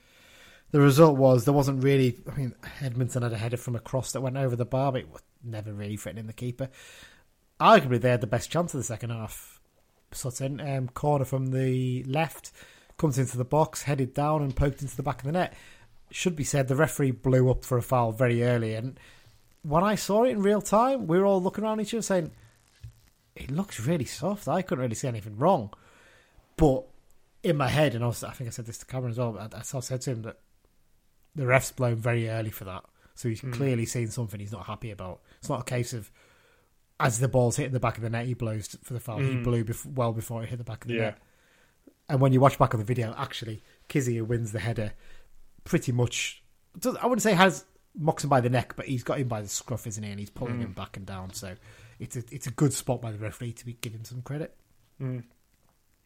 the 0.73 0.81
result 0.81 1.17
was 1.17 1.45
there 1.45 1.55
wasn't 1.55 1.83
really. 1.83 2.21
I 2.31 2.37
mean, 2.37 2.55
Edmondson 2.81 3.23
had 3.23 3.33
a 3.33 3.39
header 3.39 3.57
from 3.57 3.75
a 3.75 3.81
cross 3.81 4.13
that 4.13 4.21
went 4.21 4.37
over 4.37 4.55
the 4.55 4.65
bar, 4.67 4.93
but 4.93 5.01
it 5.01 5.11
was 5.11 5.23
never 5.43 5.73
really 5.73 5.97
threatening 5.97 6.27
the 6.27 6.33
keeper. 6.33 6.69
Arguably, 7.63 8.01
they 8.01 8.11
had 8.11 8.21
the 8.21 8.27
best 8.27 8.51
chance 8.51 8.75
of 8.75 8.81
the 8.81 8.85
second 8.85 9.11
half. 9.11 9.61
Sutton 10.11 10.61
um, 10.61 10.89
corner 10.89 11.25
from 11.25 11.53
the 11.53 12.03
left 12.05 12.51
comes 12.99 13.19
into 13.19 13.39
the 13.39 13.45
box, 13.45 13.83
headed 13.83 14.13
down 14.13 14.43
and 14.43 14.57
poked 14.57 14.83
into 14.83 14.97
the 14.97 15.03
back 15.03 15.21
of 15.21 15.27
the 15.27 15.33
net. 15.33 15.55
Should 16.11 16.35
be 16.35 16.43
said, 16.43 16.67
the 16.67 16.75
referee 16.75 17.13
blew 17.13 17.49
up 17.51 17.65
for 17.65 17.79
a 17.79 17.83
foul 17.83 18.11
very 18.11 18.43
early, 18.43 18.75
and 18.75 18.99
when 19.63 19.85
I 19.85 19.95
saw 19.95 20.25
it 20.25 20.31
in 20.31 20.43
real 20.43 20.61
time, 20.61 21.07
we 21.07 21.19
were 21.19 21.25
all 21.25 21.41
looking 21.41 21.63
around 21.63 21.81
each 21.81 21.95
other 21.95 22.03
saying, 22.03 22.33
"It 23.37 23.51
looks 23.51 23.79
really 23.79 24.07
soft." 24.07 24.49
I 24.49 24.61
couldn't 24.63 24.83
really 24.83 24.97
see 24.97 25.09
anything 25.09 25.39
wrong, 25.39 25.73
but 26.57 26.85
in 27.45 27.57
my 27.57 27.69
head, 27.69 27.95
and 27.95 28.03
also 28.03 28.27
I 28.27 28.33
think 28.33 28.49
I 28.49 28.51
said 28.51 28.67
this 28.67 28.79
to 28.79 28.87
Cameron 28.87 29.13
as 29.13 29.19
well. 29.19 29.39
I, 29.39 29.59
I 29.59 29.63
said 29.63 30.01
to 30.03 30.11
him 30.11 30.23
that 30.23 30.41
the 31.37 31.47
ref's 31.47 31.71
blown 31.71 31.97
very 31.97 32.29
early 32.29 32.51
for 32.51 32.65
that, 32.65 32.85
so 33.15 33.29
he's 33.29 33.41
clearly 33.41 33.87
seen 33.87 34.09
something 34.09 34.41
he's 34.41 34.53
not 34.53 34.67
happy 34.67 34.91
about. 34.91 35.21
It's 35.39 35.49
not 35.49 35.61
a 35.61 35.65
case 35.65 35.93
of 35.93 36.11
as 37.03 37.19
the 37.19 37.29
ball's 37.29 37.57
hitting 37.57 37.73
the 37.73 37.81
back 37.81 37.97
of 37.97 38.03
the 38.03 38.11
net, 38.11 38.27
he 38.27 38.35
blows 38.35 38.77
for 38.83 38.95
the 38.95 39.01
foul. 39.01 39.19
He 39.19 39.37
blew 39.37 39.65
bef- 39.65 39.87
well 39.87 40.13
before 40.13 40.43
it 40.43 40.49
hit 40.49 40.57
the 40.59 40.65
back 40.65 40.85
of 40.85 40.89
the 40.89 40.95
Yeah. 40.95 41.01
net. 41.01 41.19
And 42.09 42.21
when 42.21 42.33
you 42.33 42.41
watch 42.41 42.59
back 42.59 42.75
on 42.75 42.81
the 42.81 42.87
video, 42.87 43.15
actually, 43.17 43.63
Kizzy 43.89 44.17
who 44.17 44.25
wins 44.25 44.53
the 44.53 44.61
header, 44.61 44.93
pretty 45.65 45.93
much. 45.93 46.43
does- 46.79 46.97
I 46.97 47.07
wouldn't 47.07 47.23
say 47.23 47.33
has 47.35 47.65
mocks 47.95 48.25
him 48.25 48.31
by 48.31 48.41
the 48.41 48.49
neck, 48.51 48.75
but 48.77 48.87
he's 48.87 49.03
got 49.03 49.19
him 49.19 49.29
by 49.29 49.43
the 49.43 49.49
scruff, 49.49 49.87
isn't 49.87 50.03
he? 50.03 50.11
And 50.11 50.19
he's 50.19 50.31
pulling 50.31 50.61
him 50.61 50.73
back 50.73 50.97
and 50.97 51.05
down. 51.07 51.33
So 51.35 51.57
it's 51.99 52.17
a 52.17 52.25
it's 52.31 52.47
a 52.47 52.51
good 52.51 52.73
spot 52.73 53.01
by 53.03 53.13
the 53.13 53.19
referee 53.19 53.53
to 53.53 53.67
be 53.67 53.75
give 53.75 53.93
him 53.95 54.05
some 54.05 54.23
credit. 54.23 54.57
Mm. 55.01 55.25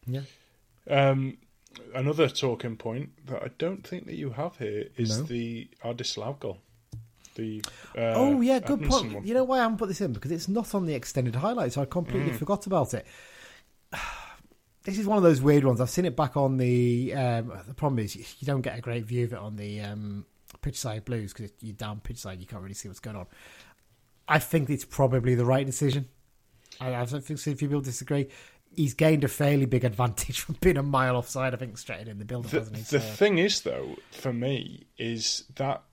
Yeah. 0.05 0.21
Um, 0.89 1.37
another 1.93 2.29
talking 2.29 2.75
point 2.77 3.25
that 3.27 3.41
I 3.43 3.49
don't 3.57 3.85
think 3.85 4.05
that 4.05 4.15
you 4.15 4.31
have 4.31 4.57
here 4.57 4.89
is 4.97 5.17
No. 5.19 5.23
the 5.25 5.69
Ardislav 5.83 6.39
goal. 6.39 6.61
The 7.37 7.63
uh, 7.97 8.01
oh 8.15 8.41
yeah, 8.41 8.59
good 8.59 8.73
Edmondson 8.81 9.01
point. 9.03 9.13
one. 9.13 9.25
You 9.27 9.33
know 9.35 9.45
why 9.45 9.59
I 9.59 9.61
haven't 9.61 9.77
put 9.77 9.87
this 9.87 10.01
in 10.01 10.11
because 10.11 10.31
it's 10.31 10.47
not 10.49 10.75
on 10.75 10.85
the 10.85 10.93
extended 10.95 11.35
highlights. 11.35 11.75
So 11.75 11.81
I 11.81 11.85
completely 11.85 12.31
Mm. 12.31 12.35
forgot 12.39 12.65
about 12.67 12.93
it. 12.93 13.05
This 14.83 14.97
is 14.97 15.05
one 15.05 15.17
of 15.17 15.23
those 15.23 15.41
weird 15.41 15.65
ones. 15.65 15.81
I've 15.81 15.89
seen 15.89 16.05
it 16.05 16.15
back 16.15 16.37
on 16.37 16.55
the. 16.55 17.13
Um, 17.13 17.51
the 17.67 17.73
problem 17.73 17.99
is 17.99 18.15
you, 18.15 18.23
you 18.39 18.45
don't 18.45 18.61
get 18.61 18.77
a 18.77 18.81
great 18.81 19.03
view 19.03 19.25
of 19.25 19.33
it 19.33 19.39
on 19.39 19.57
the 19.57 19.81
um, 19.81 20.25
pitch 20.61 20.77
side 20.79 21.03
blues 21.03 21.33
because 21.33 21.51
you're 21.59 21.73
down 21.73 21.99
pitch 21.99 22.19
side. 22.19 22.39
You 22.39 22.45
can't 22.45 22.61
really 22.61 22.73
see 22.73 22.87
what's 22.87 23.01
going 23.01 23.17
on. 23.17 23.25
I 24.29 24.39
think 24.39 24.69
it's 24.69 24.85
probably 24.85 25.35
the 25.35 25.43
right 25.43 25.65
decision. 25.65 26.07
I, 26.79 26.95
I 26.95 27.03
don't 27.03 27.21
think 27.23 27.37
so. 27.37 27.51
If 27.51 27.57
people 27.59 27.81
disagree, 27.81 28.29
he's 28.73 28.93
gained 28.93 29.25
a 29.25 29.27
fairly 29.27 29.65
big 29.65 29.83
advantage 29.83 30.39
from 30.45 30.55
being 30.61 30.77
a 30.77 30.83
mile 30.83 31.17
offside. 31.17 31.53
I 31.53 31.57
think 31.57 31.77
straight 31.77 32.07
in 32.07 32.17
the 32.17 32.23
build-up, 32.23 32.51
The, 32.51 32.59
hasn't 32.59 32.77
he? 32.77 32.83
the 32.83 32.87
So- 32.87 33.13
thing 33.15 33.39
is, 33.39 33.59
though, 33.61 33.97
for 34.11 34.31
me, 34.31 34.85
is 34.97 35.43
that 35.57 35.83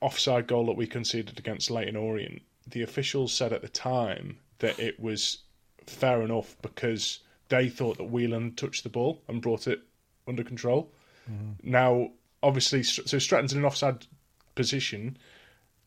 offside 0.00 0.46
goal 0.46 0.66
that 0.66 0.76
we 0.76 0.86
conceded 0.86 1.38
against 1.38 1.70
Leyton 1.70 1.96
Orient. 1.96 2.42
The 2.66 2.82
officials 2.82 3.32
said 3.32 3.52
at 3.52 3.62
the 3.62 3.68
time 3.68 4.38
that 4.58 4.78
it 4.78 5.00
was 5.00 5.38
fair 5.86 6.22
enough 6.22 6.56
because 6.62 7.20
they 7.48 7.68
thought 7.68 7.98
that 7.98 8.10
Whelan 8.10 8.54
touched 8.54 8.82
the 8.82 8.90
ball 8.90 9.22
and 9.28 9.40
brought 9.40 9.66
it 9.66 9.80
under 10.26 10.44
control. 10.44 10.92
Mm-hmm. 11.30 11.70
Now, 11.70 12.10
obviously, 12.42 12.82
so 12.82 13.18
Stratton's 13.18 13.52
in 13.52 13.58
an 13.58 13.64
offside 13.64 14.06
position, 14.54 15.16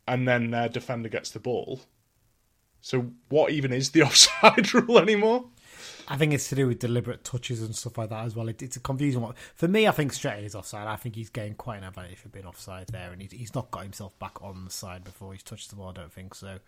and 0.08 0.27
then 0.27 0.51
their 0.51 0.69
defender 0.69 1.10
gets 1.10 1.30
the 1.30 1.39
ball. 1.39 1.82
So, 2.82 3.12
what 3.30 3.51
even 3.51 3.71
is 3.71 3.91
the 3.91 4.01
offside 4.04 4.73
rule 4.73 4.97
anymore? 4.97 5.45
I 6.12 6.17
think 6.17 6.34
it's 6.34 6.50
to 6.50 6.56
do 6.56 6.67
with 6.67 6.80
deliberate 6.80 7.24
touches 7.24 7.62
and 7.62 7.74
stuff 7.74 7.97
like 7.97 8.10
that 8.10 8.26
as 8.26 8.36
well. 8.36 8.50
It, 8.50 8.62
it's 8.62 8.76
a 8.76 8.82
confusing 8.82 9.21
one. 9.21 9.34
For 9.56 9.69
me, 9.69 9.88
I 9.88 9.91
think 9.91 10.12
Stretton 10.12 10.43
is 10.43 10.56
offside. 10.56 10.86
I 10.86 10.97
think 10.97 11.15
he's 11.15 11.30
gained 11.30 11.58
quite 11.58 11.78
an 11.78 11.86
advantage 11.86 12.17
for 12.17 12.28
being 12.28 12.45
offside 12.45 12.88
there, 12.88 13.13
and 13.13 13.21
he's, 13.21 13.32
he's 13.32 13.56
not 13.56 13.71
got 13.71 13.84
himself 13.84 14.19
back 14.19 14.43
on 14.43 14.65
the 14.65 14.71
side 14.71 15.06
before 15.06 15.32
he's 15.32 15.41
touched 15.41 15.69
the 15.69 15.78
ball. 15.78 15.91
I 15.91 15.93
don't 15.93 16.12
think 16.12 16.36
so. 16.36 16.60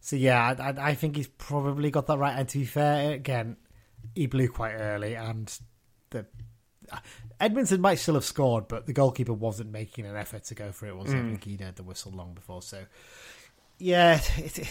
So 0.00 0.16
yeah, 0.16 0.54
I, 0.58 0.90
I, 0.90 0.94
think 0.94 1.16
he's 1.16 1.28
probably 1.28 1.90
got 1.90 2.06
that 2.06 2.16
right. 2.16 2.38
And 2.38 2.48
to 2.48 2.58
be 2.58 2.64
fair, 2.64 3.12
again, 3.12 3.58
he 4.14 4.26
blew 4.26 4.48
quite 4.48 4.72
early, 4.72 5.14
and 5.14 5.52
the 6.08 6.24
uh, 6.90 6.98
Edmondson 7.40 7.82
might 7.82 7.96
still 7.96 8.14
have 8.14 8.24
scored, 8.24 8.66
but 8.66 8.86
the 8.86 8.94
goalkeeper 8.94 9.34
wasn't 9.34 9.72
making 9.72 10.06
an 10.06 10.16
effort 10.16 10.44
to 10.44 10.54
go 10.54 10.72
for 10.72 10.86
it. 10.86 10.96
Was 10.96 11.12
hmm. 11.12 11.18
I 11.18 11.22
think 11.22 11.44
he'd 11.44 11.60
heard 11.60 11.76
the 11.76 11.82
whistle 11.82 12.12
long 12.12 12.32
before. 12.32 12.62
So 12.62 12.84
yeah, 13.78 14.20
it, 14.38 14.58
it, 14.58 14.68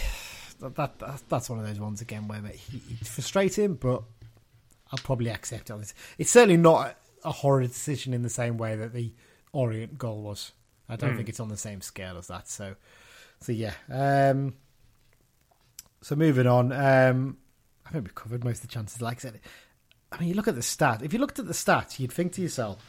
that, 0.59 0.75
that 0.75 1.23
that's 1.29 1.49
one 1.49 1.59
of 1.59 1.65
those 1.65 1.79
ones 1.79 2.01
again 2.01 2.27
where 2.27 2.41
he, 2.41 2.81
it's 2.99 3.09
frustrating, 3.09 3.75
but 3.75 4.03
I'll 4.91 4.99
probably 5.03 5.29
accept 5.29 5.69
it. 5.69 5.93
It's 6.17 6.31
certainly 6.31 6.57
not 6.57 6.95
a 7.23 7.31
horrid 7.31 7.71
decision 7.71 8.13
in 8.13 8.21
the 8.21 8.29
same 8.29 8.57
way 8.57 8.75
that 8.75 8.93
the 8.93 9.13
Orient 9.51 9.97
goal 9.97 10.21
was. 10.23 10.51
I 10.89 10.95
don't 10.95 11.15
think 11.15 11.29
it's 11.29 11.39
on 11.39 11.49
the 11.49 11.57
same 11.57 11.81
scale 11.81 12.17
as 12.17 12.27
that. 12.27 12.49
So, 12.49 12.75
so 13.39 13.51
yeah. 13.51 13.73
Um, 13.89 14.55
so 16.01 16.15
moving 16.15 16.47
on. 16.47 16.71
Um, 16.71 17.37
I 17.85 17.91
think 17.91 18.05
we've 18.05 18.15
covered 18.15 18.43
most 18.43 18.57
of 18.57 18.61
the 18.63 18.73
chances. 18.73 19.01
Like 19.01 19.17
I 19.17 19.19
said, 19.19 19.39
I 20.11 20.19
mean, 20.19 20.29
you 20.29 20.35
look 20.35 20.47
at 20.47 20.55
the 20.55 20.61
stat. 20.61 21.01
If 21.01 21.13
you 21.13 21.19
looked 21.19 21.39
at 21.39 21.47
the 21.47 21.53
stats, 21.53 21.99
you'd 21.99 22.11
think 22.11 22.33
to 22.33 22.41
yourself, 22.41 22.83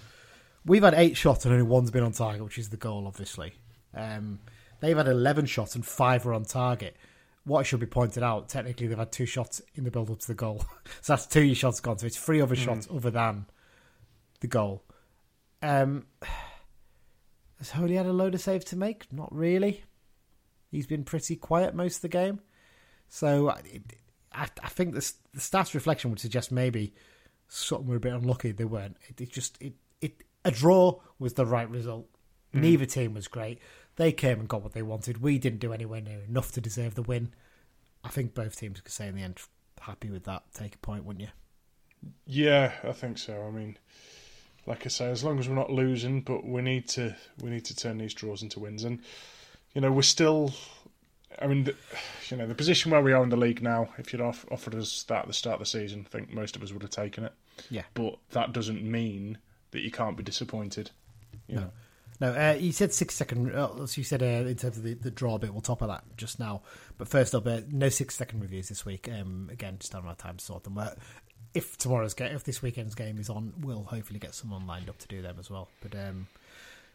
we've 0.65 0.83
had 0.83 0.95
eight 0.95 1.17
shots 1.17 1.45
and 1.45 1.53
only 1.53 1.67
one's 1.67 1.91
been 1.91 2.03
on 2.03 2.13
target, 2.13 2.43
which 2.43 2.59
is 2.59 2.71
the 2.71 2.77
goal, 2.77 3.07
obviously. 3.07 3.55
Um, 3.95 4.41
they've 4.81 4.97
had 4.97 5.09
11 5.09 5.47
shots 5.47 5.75
and 5.75 5.85
five 5.85 6.25
were 6.25 6.35
on 6.35 6.45
target. 6.45 6.97
What 7.45 7.67
should 7.67 7.81
be 7.81 7.87
pointed 7.87 8.23
out, 8.23 8.49
technically, 8.49 8.87
they've 8.87 8.97
had 8.97 9.13
two 9.13 9.27
shots 9.27 9.61
in 9.75 9.85
the 9.85 9.91
build 9.91 10.11
up 10.11 10.19
to 10.21 10.27
the 10.27 10.35
goal. 10.35 10.65
so 11.03 11.13
that's 11.13 11.27
two 11.27 11.55
shots 11.55 11.81
gone. 11.81 11.99
So 11.99 12.07
it's 12.07 12.19
three 12.19 12.41
other 12.41 12.57
shots 12.57 12.89
other 12.91 13.11
than 13.11 13.47
the 14.41 14.47
goal. 14.47 14.83
Um, 15.63 16.07
Has 17.59 17.71
Holy 17.71 17.95
had 17.95 18.07
a 18.07 18.13
load 18.13 18.35
of 18.35 18.41
saves 18.41 18.65
to 18.67 18.77
make? 18.77 19.11
Not 19.13 19.35
really. 19.35 19.85
He's 20.71 20.87
been 20.87 21.05
pretty 21.05 21.37
quiet 21.37 21.75
most 21.75 21.97
of 21.97 22.03
the 22.03 22.09
game. 22.09 22.41
So 23.09 23.51
it, 23.65 23.83
I, 24.33 24.49
I 24.63 24.69
think 24.69 24.95
the, 24.95 25.13
the 25.33 25.41
stats 25.41 25.73
reflection 25.73 26.11
would 26.11 26.21
suggest 26.21 26.51
maybe 26.51 26.95
something 27.49 27.87
were 27.87 27.97
a 27.97 28.01
bit 28.01 28.13
unlucky. 28.13 28.53
They 28.53 28.65
weren't. 28.65 28.97
It, 29.09 29.21
it 29.21 29.33
just 29.33 29.57
it, 29.61 29.75
it 30.01 30.25
a 30.45 30.51
draw 30.51 31.01
was 31.19 31.35
the 31.35 31.47
right 31.47 31.71
result. 31.71 32.07
Mm. 32.55 32.61
Neither 32.61 32.87
team 32.87 33.15
was 33.15 33.29
great. 33.29 33.61
They 33.97 34.13
came 34.13 34.41
and 34.41 34.49
got 34.49 34.63
what 34.63 34.73
they 34.73 34.83
wanted. 34.83 35.23
We 35.23 35.39
didn't 35.39 35.61
do 35.61 35.73
anywhere 35.73 36.01
near 36.01 36.21
enough 36.21 36.53
to 36.53 36.61
deserve 36.61 36.95
the 36.95 37.03
win. 37.03 37.33
I 38.03 38.09
think 38.09 38.35
both 38.35 38.59
teams 38.59 38.81
could 38.81 38.93
say 38.93 39.09
in 39.09 39.15
the 39.15 39.23
end, 39.23 39.41
happy 39.81 40.11
with 40.11 40.25
that. 40.25 40.43
Take 40.53 40.75
a 40.75 40.79
point, 40.79 41.05
wouldn't 41.05 41.23
you? 41.23 41.31
Yeah, 42.27 42.73
I 42.83 42.93
think 42.93 43.19
so. 43.19 43.47
I 43.47 43.51
mean, 43.51 43.79
like 44.67 44.85
I 44.85 44.89
say, 44.89 45.11
as 45.11 45.25
long 45.25 45.39
as 45.39 45.49
we're 45.49 45.55
not 45.55 45.71
losing, 45.71 46.21
but 46.21 46.45
we 46.45 46.63
need 46.63 46.89
to 46.91 47.15
we 47.43 47.51
need 47.51 47.65
to 47.67 47.77
turn 47.77 47.99
these 47.99 48.15
draws 48.15 48.43
into 48.43 48.61
wins, 48.61 48.85
and 48.85 49.01
you 49.75 49.81
know 49.81 49.93
we're 49.93 50.03
still. 50.03 50.53
I 51.43 51.49
mean, 51.49 51.65
the, 51.65 51.75
you 52.29 52.37
know, 52.37 52.47
the 52.47 52.55
position 52.55 52.93
where 52.93 53.03
we 53.03 53.13
are 53.13 53.23
in 53.23 53.29
the 53.29 53.37
league 53.37 53.61
now. 53.61 53.89
If 53.99 54.13
you'd 54.13 54.23
off, 54.23 54.47
offered 54.53 54.77
us 54.77 55.03
that 55.05 55.23
at 55.23 55.27
the 55.27 55.33
start 55.33 55.55
of 55.55 55.61
the 55.61 55.67
season, 55.67 56.07
I 56.07 56.09
think 56.09 56.33
most 56.33 56.55
of 56.55 56.63
us 56.63 56.73
would 56.73 56.83
have 56.83 56.93
taken 56.93 57.25
it. 57.25 57.33
Yeah, 57.71 57.83
but 57.95 58.19
that 58.31 58.53
doesn't 58.53 58.83
mean 58.83 59.39
that 59.73 59.81
you 59.81 59.91
can't 59.91 60.17
be 60.17 60.23
disappointed. 60.23 60.91
You 61.49 61.57
no. 61.57 61.61
know. 61.63 61.71
No, 62.21 62.33
uh, 62.33 62.57
you 62.59 62.73
said 62.73 62.93
six 62.93 63.15
second. 63.15 63.55
Uh, 63.55 63.83
as 63.83 63.99
you 63.99 64.05
said 64.05 64.23
uh, 64.23 64.27
in 64.27 64.55
terms 64.55 64.77
of 64.77 64.83
the, 64.83 64.95
the 64.95 65.11
draw 65.11 65.37
bit, 65.39 65.53
we'll 65.53 65.61
top 65.61 65.83
of 65.83 65.89
that 65.89 66.05
just 66.17 66.39
now. 66.39 66.63
But 66.97 67.09
first 67.09 67.35
up, 67.35 67.47
uh, 67.47 67.61
no 67.71 67.89
six 67.89 68.15
second 68.15 68.41
reviews 68.41 68.69
this 68.69 68.87
week. 68.87 69.09
Um, 69.09 69.49
again, 69.53 69.77
just 69.81 69.93
don't 69.93 70.05
have 70.05 70.17
time 70.19 70.37
to 70.37 70.45
sort 70.45 70.65
them. 70.65 70.75
But 70.75 70.97
if 71.55 71.77
tomorrow's 71.77 72.15
game, 72.15 72.35
if 72.35 72.45
this 72.45 72.63
weekend's 72.63 72.95
game 72.95 73.19
is 73.19 73.29
on, 73.29 73.53
we'll 73.61 73.83
hopefully 73.83 74.21
get 74.21 74.35
someone 74.35 74.67
lined 74.67 74.89
up 74.89 74.99
to 74.99 75.09
do 75.09 75.23
them 75.23 75.37
as 75.41 75.51
well. 75.51 75.69
But 75.83 75.95
um, 75.97 76.29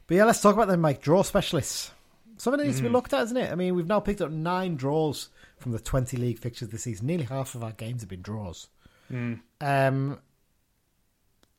but 0.07 0.15
yeah, 0.15 0.23
let's 0.23 0.41
talk 0.41 0.55
about 0.55 0.69
them, 0.69 0.81
Mike. 0.81 1.01
Draw 1.01 1.23
specialists. 1.23 1.91
Something 2.37 2.59
that 2.59 2.65
needs 2.67 2.77
mm-hmm. 2.77 2.85
to 2.85 2.89
be 2.89 2.93
looked 2.93 3.13
at, 3.13 3.23
isn't 3.23 3.37
it? 3.37 3.51
I 3.51 3.55
mean, 3.55 3.75
we've 3.75 3.87
now 3.87 3.99
picked 3.99 4.21
up 4.21 4.31
nine 4.31 4.77
draws 4.77 5.27
from 5.57 5.73
the 5.73 5.79
twenty 5.79 6.15
league 6.15 6.39
fixtures 6.39 6.69
this 6.69 6.83
season. 6.83 7.07
Nearly 7.07 7.25
half 7.25 7.55
of 7.55 7.63
our 7.63 7.73
games 7.73 8.01
have 8.01 8.09
been 8.09 8.21
draws. 8.21 8.67
Mm. 9.11 9.41
Um, 9.59 10.19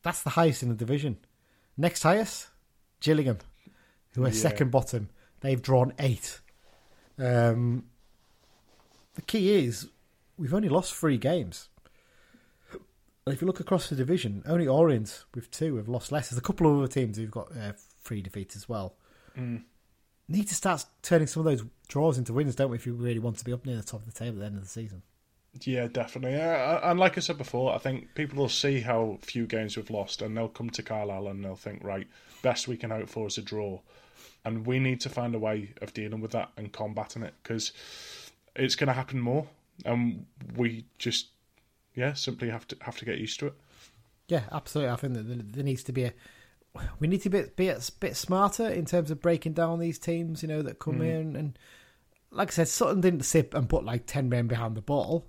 that's 0.01 0.23
the 0.23 0.31
highest 0.31 0.63
in 0.63 0.69
the 0.69 0.75
division. 0.75 1.17
Next 1.77 2.01
highest, 2.01 2.47
Gillingham 2.99 3.37
who 4.13 4.23
are 4.23 4.27
yeah. 4.27 4.33
second 4.33 4.71
bottom. 4.71 5.09
They've 5.41 5.61
drawn 5.61 5.93
eight. 5.99 6.39
Um, 7.17 7.85
the 9.15 9.21
key 9.21 9.65
is 9.65 9.89
we've 10.37 10.53
only 10.53 10.69
lost 10.69 10.93
three 10.93 11.17
games. 11.17 11.69
And 13.25 13.35
if 13.35 13.41
you 13.41 13.47
look 13.47 13.59
across 13.59 13.89
the 13.89 13.95
division, 13.95 14.41
only 14.47 14.67
Orient 14.67 15.25
with 15.35 15.51
two 15.51 15.75
have 15.75 15.87
lost 15.87 16.11
less. 16.11 16.29
There's 16.29 16.39
a 16.39 16.43
couple 16.43 16.71
of 16.71 16.79
other 16.79 16.87
teams 16.87 17.17
who've 17.17 17.29
got 17.29 17.55
uh, 17.55 17.73
three 18.03 18.21
defeats 18.21 18.55
as 18.55 18.67
well. 18.67 18.95
Mm. 19.37 19.63
Need 20.27 20.47
to 20.47 20.55
start 20.55 20.85
turning 21.03 21.27
some 21.27 21.41
of 21.41 21.45
those 21.45 21.63
draws 21.87 22.17
into 22.17 22.33
wins, 22.33 22.55
don't 22.55 22.71
we? 22.71 22.77
If 22.77 22.87
you 22.87 22.93
really 22.93 23.19
want 23.19 23.37
to 23.37 23.45
be 23.45 23.53
up 23.53 23.65
near 23.65 23.75
the 23.75 23.83
top 23.83 23.99
of 23.99 24.11
the 24.11 24.17
table 24.17 24.37
at 24.37 24.39
the 24.39 24.45
end 24.45 24.57
of 24.57 24.63
the 24.63 24.69
season. 24.69 25.03
Yeah, 25.61 25.87
definitely. 25.87 26.39
Uh, 26.39 26.79
and 26.89 26.99
like 26.99 27.17
I 27.17 27.21
said 27.21 27.37
before, 27.37 27.75
I 27.75 27.77
think 27.77 28.15
people 28.15 28.39
will 28.39 28.49
see 28.49 28.79
how 28.79 29.19
few 29.21 29.45
games 29.45 29.75
we've 29.75 29.89
lost, 29.89 30.21
and 30.21 30.35
they'll 30.35 30.47
come 30.47 30.69
to 30.71 30.81
Carlisle 30.81 31.27
and 31.27 31.43
they'll 31.43 31.55
think, 31.55 31.83
right, 31.83 32.07
best 32.41 32.67
we 32.67 32.77
can 32.77 32.89
hope 32.89 33.09
for 33.09 33.27
is 33.27 33.37
a 33.37 33.41
draw 33.41 33.79
and 34.45 34.65
we 34.65 34.79
need 34.79 35.01
to 35.01 35.09
find 35.09 35.35
a 35.35 35.39
way 35.39 35.73
of 35.81 35.93
dealing 35.93 36.21
with 36.21 36.31
that 36.31 36.51
and 36.57 36.71
combating 36.71 37.23
it 37.23 37.33
because 37.43 37.71
it's 38.55 38.75
going 38.75 38.87
to 38.87 38.93
happen 38.93 39.19
more, 39.19 39.47
and 39.85 40.25
we 40.55 40.85
just 40.97 41.27
yeah 41.95 42.13
simply 42.13 42.49
have 42.49 42.67
to 42.67 42.77
have 42.81 42.97
to 42.97 43.05
get 43.05 43.17
used 43.17 43.39
to 43.39 43.47
it. 43.47 43.53
Yeah, 44.27 44.43
absolutely. 44.51 44.91
I 44.91 44.95
think 44.95 45.13
that 45.13 45.53
there 45.53 45.63
needs 45.63 45.83
to 45.83 45.91
be 45.91 46.05
a 46.05 46.13
we 46.99 47.07
need 47.07 47.21
to 47.23 47.29
be, 47.29 47.43
be 47.55 47.67
a 47.67 47.79
bit 47.99 48.15
smarter 48.15 48.67
in 48.67 48.85
terms 48.85 49.11
of 49.11 49.21
breaking 49.21 49.53
down 49.53 49.79
these 49.79 49.99
teams, 49.99 50.41
you 50.41 50.47
know, 50.47 50.61
that 50.61 50.79
come 50.79 50.99
mm. 50.99 51.09
in 51.09 51.35
and 51.35 51.59
like 52.33 52.47
I 52.47 52.51
said, 52.51 52.69
Sutton 52.69 53.01
didn't 53.01 53.23
sit 53.23 53.53
and 53.53 53.67
put 53.67 53.83
like 53.83 54.05
ten 54.05 54.29
men 54.29 54.47
behind 54.47 54.75
the 54.75 54.81
ball, 54.81 55.27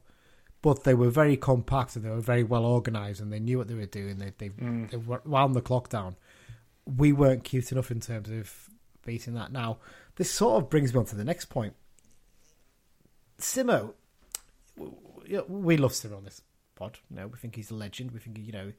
but 0.63 0.85
they 0.85 0.95
were 0.95 1.11
very 1.11 1.37
compact 1.37 1.97
and 1.97 2.05
they 2.05 2.11
were 2.11 2.21
very 2.21 2.45
well 2.45 2.65
organised 2.65 3.21
and 3.21 3.33
they 3.33 3.41
knew 3.41 3.59
what 3.59 3.67
they 3.67 3.75
were 3.75 3.87
doing. 3.87 4.19
They 4.19 4.33
they, 4.39 4.51
mm. 4.51 4.91
they 4.91 4.97
wound 4.97 5.55
the 5.55 5.61
clock 5.61 5.89
down. 5.89 6.17
We 6.85 7.13
weren't 7.13 7.45
cute 7.45 7.73
enough 7.73 7.91
in 7.91 8.01
terms 8.01 8.31
of 8.31 8.69
beating 9.05 9.35
that. 9.35 9.53
Now, 9.53 9.79
this 10.17 10.31
sort 10.31 10.63
of 10.63 10.71
brings 10.71 10.93
me 10.93 11.01
on 11.01 11.07
to 11.07 11.17
the 11.17 11.25
next 11.25 11.47
point. 11.47 11.75
Simo, 13.39 13.95
we 14.77 15.77
love 15.77 15.93
Simo 15.93 16.17
on 16.17 16.25
this 16.25 16.43
pod. 16.75 16.99
You 17.11 17.17
know, 17.17 17.27
we 17.27 17.39
think 17.39 17.57
he's 17.57 17.71
a 17.71 17.75
legend. 17.75 18.13
We 18.13 18.21
think 18.21 18.37
he, 18.37 18.45
you 18.45 18.53
know, 18.53 18.73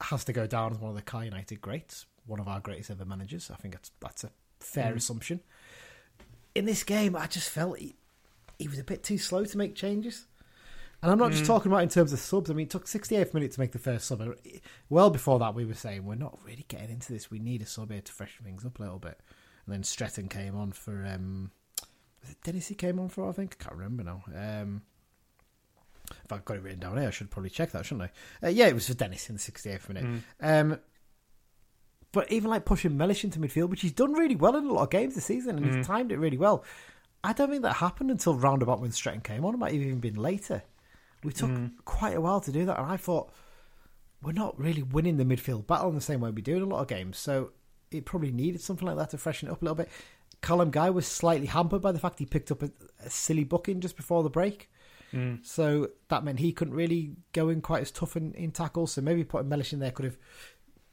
has 0.00 0.24
to 0.24 0.32
go 0.32 0.46
down 0.46 0.72
as 0.72 0.78
one 0.78 0.90
of 0.90 0.96
the 0.96 1.02
Car 1.02 1.24
United 1.24 1.60
greats, 1.60 2.06
one 2.26 2.40
of 2.40 2.48
our 2.48 2.60
greatest 2.60 2.90
ever 2.90 3.04
managers. 3.04 3.50
I 3.50 3.56
think 3.56 3.74
that's 3.74 3.90
that's 4.00 4.24
a 4.24 4.30
fair 4.60 4.92
mm. 4.92 4.96
assumption. 4.96 5.40
In 6.54 6.64
this 6.66 6.84
game, 6.84 7.16
I 7.16 7.26
just 7.26 7.48
felt 7.48 7.78
he, 7.78 7.96
he 8.58 8.68
was 8.68 8.78
a 8.78 8.84
bit 8.84 9.02
too 9.02 9.18
slow 9.18 9.44
to 9.44 9.58
make 9.58 9.74
changes. 9.74 10.26
And 11.02 11.10
I'm 11.10 11.18
not 11.18 11.30
mm. 11.30 11.34
just 11.34 11.46
talking 11.46 11.70
about 11.72 11.82
in 11.82 11.88
terms 11.88 12.12
of 12.12 12.20
subs. 12.20 12.48
I 12.50 12.54
mean, 12.54 12.66
it 12.66 12.70
took 12.70 12.86
68th 12.86 13.34
minute 13.34 13.50
to 13.52 13.60
make 13.60 13.72
the 13.72 13.78
first 13.78 14.06
sub. 14.06 14.22
Well 14.88 15.10
before 15.10 15.40
that, 15.40 15.54
we 15.54 15.64
were 15.64 15.74
saying 15.74 16.04
we're 16.04 16.14
not 16.14 16.38
really 16.44 16.64
getting 16.68 16.90
into 16.90 17.12
this. 17.12 17.30
We 17.30 17.40
need 17.40 17.60
a 17.60 17.66
sub 17.66 17.90
here 17.90 18.00
to 18.00 18.12
freshen 18.12 18.44
things 18.44 18.64
up 18.64 18.78
a 18.78 18.82
little 18.82 19.00
bit. 19.00 19.18
And 19.66 19.74
then 19.74 19.82
Stretton 19.82 20.28
came 20.28 20.56
on 20.56 20.72
for. 20.72 21.04
Um, 21.04 21.50
was 22.20 22.30
it 22.30 22.42
Dennis 22.44 22.68
he 22.68 22.76
came 22.76 23.00
on 23.00 23.08
for? 23.08 23.28
I 23.28 23.32
think 23.32 23.56
I 23.58 23.64
can't 23.64 23.76
remember 23.76 24.04
now. 24.04 24.22
Um, 24.32 24.82
if 26.24 26.32
I've 26.32 26.44
got 26.44 26.56
it 26.56 26.62
written 26.62 26.78
down 26.78 26.98
here, 26.98 27.08
I 27.08 27.10
should 27.10 27.30
probably 27.30 27.50
check 27.50 27.72
that, 27.72 27.84
shouldn't 27.84 28.10
I? 28.42 28.46
Uh, 28.46 28.50
yeah, 28.50 28.68
it 28.68 28.74
was 28.74 28.86
for 28.86 28.94
Dennis 28.94 29.28
in 29.28 29.36
the 29.36 29.40
68th 29.40 29.88
minute. 29.88 30.04
Mm. 30.04 30.20
Um, 30.40 30.78
but 32.12 32.30
even 32.30 32.50
like 32.50 32.64
pushing 32.64 32.96
Mellish 32.96 33.24
into 33.24 33.40
midfield, 33.40 33.70
which 33.70 33.80
he's 33.80 33.92
done 33.92 34.12
really 34.12 34.36
well 34.36 34.56
in 34.56 34.66
a 34.66 34.72
lot 34.72 34.82
of 34.82 34.90
games 34.90 35.14
this 35.14 35.24
season, 35.24 35.56
and 35.56 35.66
mm. 35.66 35.76
he's 35.76 35.86
timed 35.86 36.12
it 36.12 36.18
really 36.18 36.36
well. 36.36 36.64
I 37.24 37.32
don't 37.32 37.50
think 37.50 37.62
that 37.62 37.74
happened 37.74 38.10
until 38.10 38.34
roundabout 38.34 38.80
when 38.80 38.92
Stretton 38.92 39.22
came 39.22 39.44
on. 39.44 39.54
It 39.54 39.58
might 39.58 39.72
have 39.72 39.82
even 39.82 40.00
been 40.00 40.16
later. 40.16 40.62
We 41.24 41.32
took 41.32 41.50
mm. 41.50 41.70
quite 41.84 42.16
a 42.16 42.20
while 42.20 42.40
to 42.40 42.52
do 42.52 42.64
that, 42.66 42.78
and 42.78 42.90
I 42.90 42.96
thought 42.96 43.32
we're 44.22 44.32
not 44.32 44.58
really 44.58 44.82
winning 44.82 45.16
the 45.16 45.24
midfield 45.24 45.66
battle 45.66 45.88
in 45.88 45.94
the 45.94 46.00
same 46.00 46.20
way 46.20 46.30
we 46.30 46.42
do 46.42 46.56
in 46.56 46.62
a 46.62 46.66
lot 46.66 46.80
of 46.80 46.88
games. 46.88 47.18
So 47.18 47.50
it 47.90 48.04
probably 48.04 48.32
needed 48.32 48.60
something 48.60 48.86
like 48.86 48.96
that 48.96 49.10
to 49.10 49.18
freshen 49.18 49.48
it 49.48 49.52
up 49.52 49.62
a 49.62 49.64
little 49.64 49.76
bit. 49.76 49.88
Callum 50.40 50.70
Guy 50.70 50.90
was 50.90 51.06
slightly 51.06 51.46
hampered 51.46 51.82
by 51.82 51.92
the 51.92 51.98
fact 51.98 52.18
he 52.18 52.26
picked 52.26 52.50
up 52.50 52.62
a, 52.62 52.70
a 53.04 53.10
silly 53.10 53.44
booking 53.44 53.80
just 53.80 53.96
before 53.96 54.22
the 54.22 54.30
break. 54.30 54.70
Mm. 55.12 55.44
So 55.46 55.90
that 56.08 56.24
meant 56.24 56.40
he 56.40 56.52
couldn't 56.52 56.74
really 56.74 57.12
go 57.32 57.48
in 57.48 57.60
quite 57.60 57.82
as 57.82 57.90
tough 57.90 58.16
in, 58.16 58.32
in 58.32 58.50
tackles. 58.50 58.92
So 58.92 59.02
maybe 59.02 59.24
putting 59.24 59.48
Mellish 59.48 59.72
in 59.72 59.78
there 59.78 59.90
could 59.90 60.04
have 60.06 60.18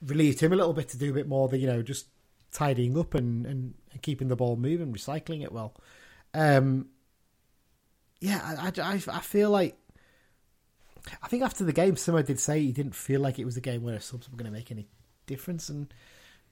relieved 0.06 0.40
him 0.40 0.54
a 0.54 0.56
little 0.56 0.74
bit 0.74 0.90
to 0.90 0.98
do 0.98 1.10
a 1.10 1.14
bit 1.14 1.28
more 1.28 1.48
the, 1.48 1.58
you 1.58 1.68
know, 1.68 1.82
just 1.82 2.08
tidying 2.52 2.98
up 2.98 3.16
and, 3.16 3.46
and, 3.46 3.74
and 3.92 4.02
keeping 4.02 4.28
the 4.28 4.36
ball 4.36 4.56
moving, 4.56 4.94
recycling 4.94 5.44
it 5.44 5.52
well. 5.52 5.76
Um, 6.34 6.90
yeah, 8.20 8.58
I, 8.60 8.82
I, 8.82 8.94
I 8.94 9.20
feel 9.22 9.50
like 9.50 9.79
I 11.22 11.28
think 11.28 11.44
after 11.44 11.64
the 11.64 11.74
game, 11.74 11.96
Simo 11.96 12.26
did 12.26 12.40
say 12.40 12.62
he 12.62 12.72
didn't 12.72 12.96
feel 12.96 13.22
like 13.22 13.40
it 13.40 13.46
was 13.46 13.58
a 13.58 13.62
game 13.62 13.84
where 13.84 14.00
subs 14.00 14.30
were 14.30 14.38
going 14.38 14.52
to 14.52 14.58
make 14.58 14.72
any 14.72 14.88
difference, 15.26 15.70
and 15.70 15.94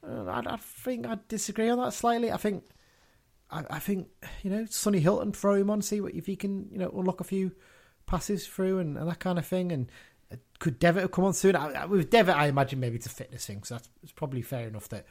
uh, 0.08 0.26
I, 0.26 0.54
I, 0.54 0.58
think 0.58 1.08
I 1.08 1.18
disagree 1.28 1.70
on 1.70 1.80
that 1.80 1.94
slightly. 1.94 2.32
I 2.32 2.38
think, 2.38 2.64
I, 3.50 3.64
I, 3.70 3.80
think 3.80 4.08
you 4.44 4.50
know, 4.50 4.66
Sonny 4.70 5.00
Hilton 5.00 5.32
throw 5.32 5.56
him 5.56 5.70
on, 5.70 5.82
see 5.82 6.02
what 6.02 6.14
if 6.14 6.26
he 6.26 6.36
can, 6.36 6.70
you 6.72 6.78
know, 6.78 6.90
unlock 6.90 7.22
a 7.22 7.26
few 7.26 7.52
passes 8.06 8.48
through 8.48 8.80
and, 8.80 8.98
and 8.98 9.10
that 9.10 9.20
kind 9.20 9.38
of 9.38 9.46
thing, 9.46 9.72
and 9.72 9.92
uh, 10.32 10.36
could 10.60 10.80
Devitt 10.80 11.04
have 11.04 11.12
come 11.12 11.26
on 11.26 11.34
soon? 11.34 11.56
I, 11.56 11.86
with 11.86 12.10
Devitt, 12.10 12.36
I 12.36 12.48
imagine 12.48 12.80
maybe 12.80 12.96
it's 12.96 13.06
a 13.06 13.10
fitness 13.10 13.46
thing, 13.46 13.64
so 13.64 13.76
that's 13.76 13.90
it's 14.04 14.12
probably 14.12 14.42
fair 14.42 14.68
enough 14.68 14.90
that 14.90 15.06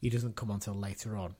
he 0.00 0.10
doesn't 0.10 0.36
come 0.36 0.50
on 0.50 0.56
until 0.56 0.74
later 0.74 1.16
on. 1.16 1.34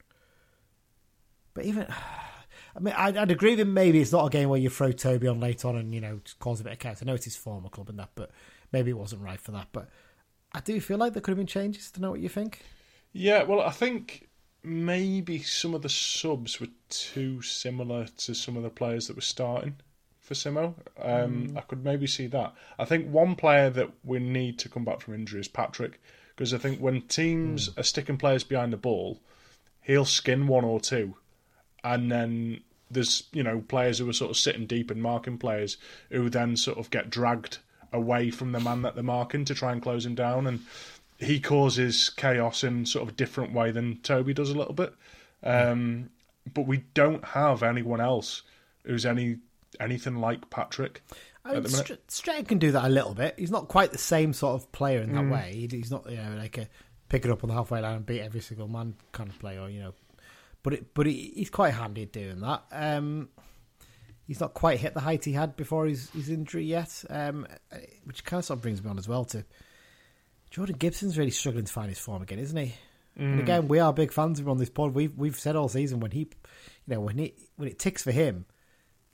But 1.54 1.64
even 1.64 1.86
I 2.76 2.80
mean, 2.80 2.94
I'd, 2.96 3.16
I'd, 3.16 3.30
agree 3.30 3.50
with 3.50 3.60
him. 3.60 3.74
Maybe 3.74 4.00
it's 4.00 4.12
not 4.12 4.26
a 4.26 4.30
game 4.30 4.48
where 4.48 4.60
you 4.60 4.70
throw 4.70 4.92
Tobi 4.92 5.30
on 5.30 5.40
late 5.40 5.64
on 5.64 5.76
and 5.76 5.94
you 5.94 6.00
know 6.00 6.20
cause 6.38 6.60
a 6.60 6.64
bit 6.64 6.74
of 6.74 6.78
chaos. 6.78 7.02
I 7.02 7.06
know 7.06 7.14
it's 7.14 7.24
his 7.24 7.36
former 7.36 7.68
club 7.68 7.88
and 7.88 7.98
that, 7.98 8.10
but 8.14 8.30
maybe 8.72 8.90
it 8.90 8.98
wasn't 8.98 9.22
right 9.22 9.40
for 9.40 9.52
that. 9.52 9.68
But 9.72 9.88
I 10.52 10.60
do 10.60 10.80
feel 10.80 10.98
like 10.98 11.12
there 11.12 11.22
could 11.22 11.32
have 11.32 11.38
been 11.38 11.46
changes. 11.46 11.90
To 11.92 12.00
know 12.00 12.10
what 12.10 12.20
you 12.20 12.28
think. 12.28 12.62
Yeah, 13.12 13.42
well, 13.42 13.60
I 13.60 13.70
think 13.70 14.28
maybe 14.62 15.42
some 15.42 15.74
of 15.74 15.82
the 15.82 15.88
subs 15.88 16.60
were 16.60 16.68
too 16.88 17.42
similar 17.42 18.06
to 18.06 18.34
some 18.34 18.56
of 18.56 18.62
the 18.62 18.70
players 18.70 19.06
that 19.06 19.16
were 19.16 19.22
starting 19.22 19.76
for 20.20 20.34
Simo. 20.34 20.74
Um, 21.00 21.48
mm. 21.48 21.56
I 21.56 21.62
could 21.62 21.84
maybe 21.84 22.06
see 22.06 22.26
that. 22.28 22.54
I 22.78 22.84
think 22.84 23.08
one 23.08 23.34
player 23.34 23.70
that 23.70 23.90
we 24.04 24.18
need 24.18 24.58
to 24.60 24.68
come 24.68 24.84
back 24.84 25.00
from 25.00 25.14
injury 25.14 25.40
is 25.40 25.48
Patrick, 25.48 26.00
because 26.36 26.52
I 26.52 26.58
think 26.58 26.80
when 26.80 27.02
teams 27.02 27.70
mm. 27.70 27.78
are 27.78 27.82
sticking 27.82 28.18
players 28.18 28.44
behind 28.44 28.72
the 28.72 28.76
ball, 28.76 29.20
he'll 29.80 30.04
skin 30.04 30.46
one 30.46 30.64
or 30.64 30.80
two, 30.80 31.16
and 31.84 32.10
then 32.10 32.60
there's 32.90 33.24
you 33.32 33.42
know 33.42 33.60
players 33.68 33.98
who 33.98 34.08
are 34.08 34.14
sort 34.14 34.30
of 34.30 34.36
sitting 34.36 34.66
deep 34.66 34.90
and 34.90 35.02
marking 35.02 35.38
players 35.38 35.76
who 36.10 36.30
then 36.30 36.56
sort 36.56 36.78
of 36.78 36.90
get 36.90 37.10
dragged 37.10 37.58
away 37.92 38.30
from 38.30 38.52
the 38.52 38.60
man 38.60 38.82
that 38.82 38.94
they're 38.94 39.04
marking 39.04 39.44
to 39.44 39.54
try 39.54 39.72
and 39.72 39.82
close 39.82 40.04
him 40.04 40.14
down, 40.14 40.46
and 40.46 40.60
he 41.18 41.40
causes 41.40 42.10
chaos 42.10 42.64
in 42.64 42.86
sort 42.86 43.02
of 43.02 43.08
a 43.10 43.16
different 43.16 43.52
way 43.52 43.70
than 43.70 43.96
Tobi 43.96 44.34
does 44.34 44.50
a 44.50 44.58
little 44.58 44.74
bit. 44.74 44.94
Um, 45.42 46.10
but 46.52 46.66
we 46.66 46.78
don't 46.94 47.24
have 47.24 47.62
anyone 47.62 48.00
else 48.00 48.42
who's 48.84 49.06
any 49.06 49.38
anything 49.80 50.16
like 50.16 50.48
Patrick. 50.50 51.02
I 51.44 51.54
mean, 51.54 51.68
Str- 51.68 51.94
Stretton 52.08 52.44
can 52.44 52.58
do 52.58 52.72
that 52.72 52.84
a 52.84 52.88
little 52.88 53.14
bit. 53.14 53.34
He's 53.38 53.50
not 53.50 53.68
quite 53.68 53.92
the 53.92 53.98
same 53.98 54.32
sort 54.32 54.60
of 54.60 54.70
player 54.72 55.00
in 55.00 55.12
that 55.14 55.24
mm. 55.24 55.32
way. 55.32 55.68
He's 55.70 55.90
not 55.90 56.10
you 56.10 56.16
know 56.16 56.36
like 56.36 56.58
a 56.58 56.68
pick 57.08 57.24
it 57.24 57.30
up 57.30 57.42
on 57.42 57.48
the 57.48 57.54
halfway 57.54 57.80
line 57.80 57.96
and 57.96 58.06
beat 58.06 58.20
every 58.20 58.40
single 58.40 58.68
man 58.68 58.94
kind 59.12 59.30
of 59.30 59.38
player 59.38 59.60
or 59.60 59.70
you 59.70 59.80
know, 59.80 59.94
but 60.62 60.72
it, 60.72 60.94
but 60.94 61.06
he, 61.06 61.32
he's 61.34 61.50
quite 61.50 61.74
handy 61.74 62.02
at 62.02 62.12
doing 62.12 62.40
that. 62.40 62.62
Um, 62.72 63.28
he's 64.26 64.40
not 64.40 64.54
quite 64.54 64.78
hit 64.78 64.94
the 64.94 65.00
height 65.00 65.24
he 65.24 65.32
had 65.32 65.56
before 65.56 65.86
his, 65.86 66.10
his 66.10 66.28
injury 66.28 66.64
yet, 66.64 67.04
um, 67.10 67.46
which 68.04 68.24
kind 68.24 68.38
of 68.38 68.44
sort 68.44 68.58
of 68.58 68.62
brings 68.62 68.82
me 68.82 68.90
on 68.90 68.98
as 68.98 69.08
well 69.08 69.24
to 69.26 69.44
Jordan 70.50 70.76
Gibson's 70.78 71.18
really 71.18 71.30
struggling 71.30 71.64
to 71.64 71.72
find 71.72 71.88
his 71.88 71.98
form 71.98 72.22
again, 72.22 72.38
isn't 72.38 72.56
he? 72.56 72.74
Mm. 73.18 73.32
And 73.32 73.40
again, 73.40 73.68
we 73.68 73.80
are 73.80 73.92
big 73.92 74.12
fans 74.12 74.38
of 74.38 74.46
him 74.46 74.52
on 74.52 74.58
this 74.58 74.70
pod. 74.70 74.94
We've 74.94 75.16
we've 75.16 75.38
said 75.38 75.56
all 75.56 75.68
season 75.68 76.00
when 76.00 76.12
he, 76.12 76.20
you 76.20 76.94
know, 76.94 77.00
when 77.00 77.18
it 77.18 77.38
when 77.56 77.68
it 77.68 77.78
ticks 77.78 78.02
for 78.02 78.12
him, 78.12 78.46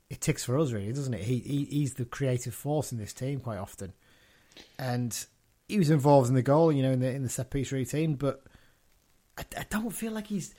it 0.09 0.21
ticks 0.21 0.43
for 0.43 0.59
us, 0.59 0.71
really, 0.71 0.93
doesn't 0.93 1.13
it? 1.13 1.23
He, 1.23 1.39
he 1.39 1.65
he's 1.65 1.95
the 1.95 2.05
creative 2.05 2.53
force 2.53 2.91
in 2.91 2.97
this 2.97 3.13
team 3.13 3.39
quite 3.39 3.57
often, 3.57 3.93
and 4.77 5.25
he 5.67 5.79
was 5.79 5.89
involved 5.89 6.29
in 6.29 6.35
the 6.35 6.43
goal, 6.43 6.71
you 6.71 6.83
know, 6.83 6.91
in 6.91 6.99
the 6.99 7.09
in 7.09 7.23
the 7.23 7.29
set 7.29 7.49
piece 7.49 7.71
routine. 7.71 8.15
But 8.15 8.43
I, 9.37 9.43
I 9.57 9.65
don't 9.69 9.89
feel 9.89 10.11
like 10.11 10.27
he's 10.27 10.53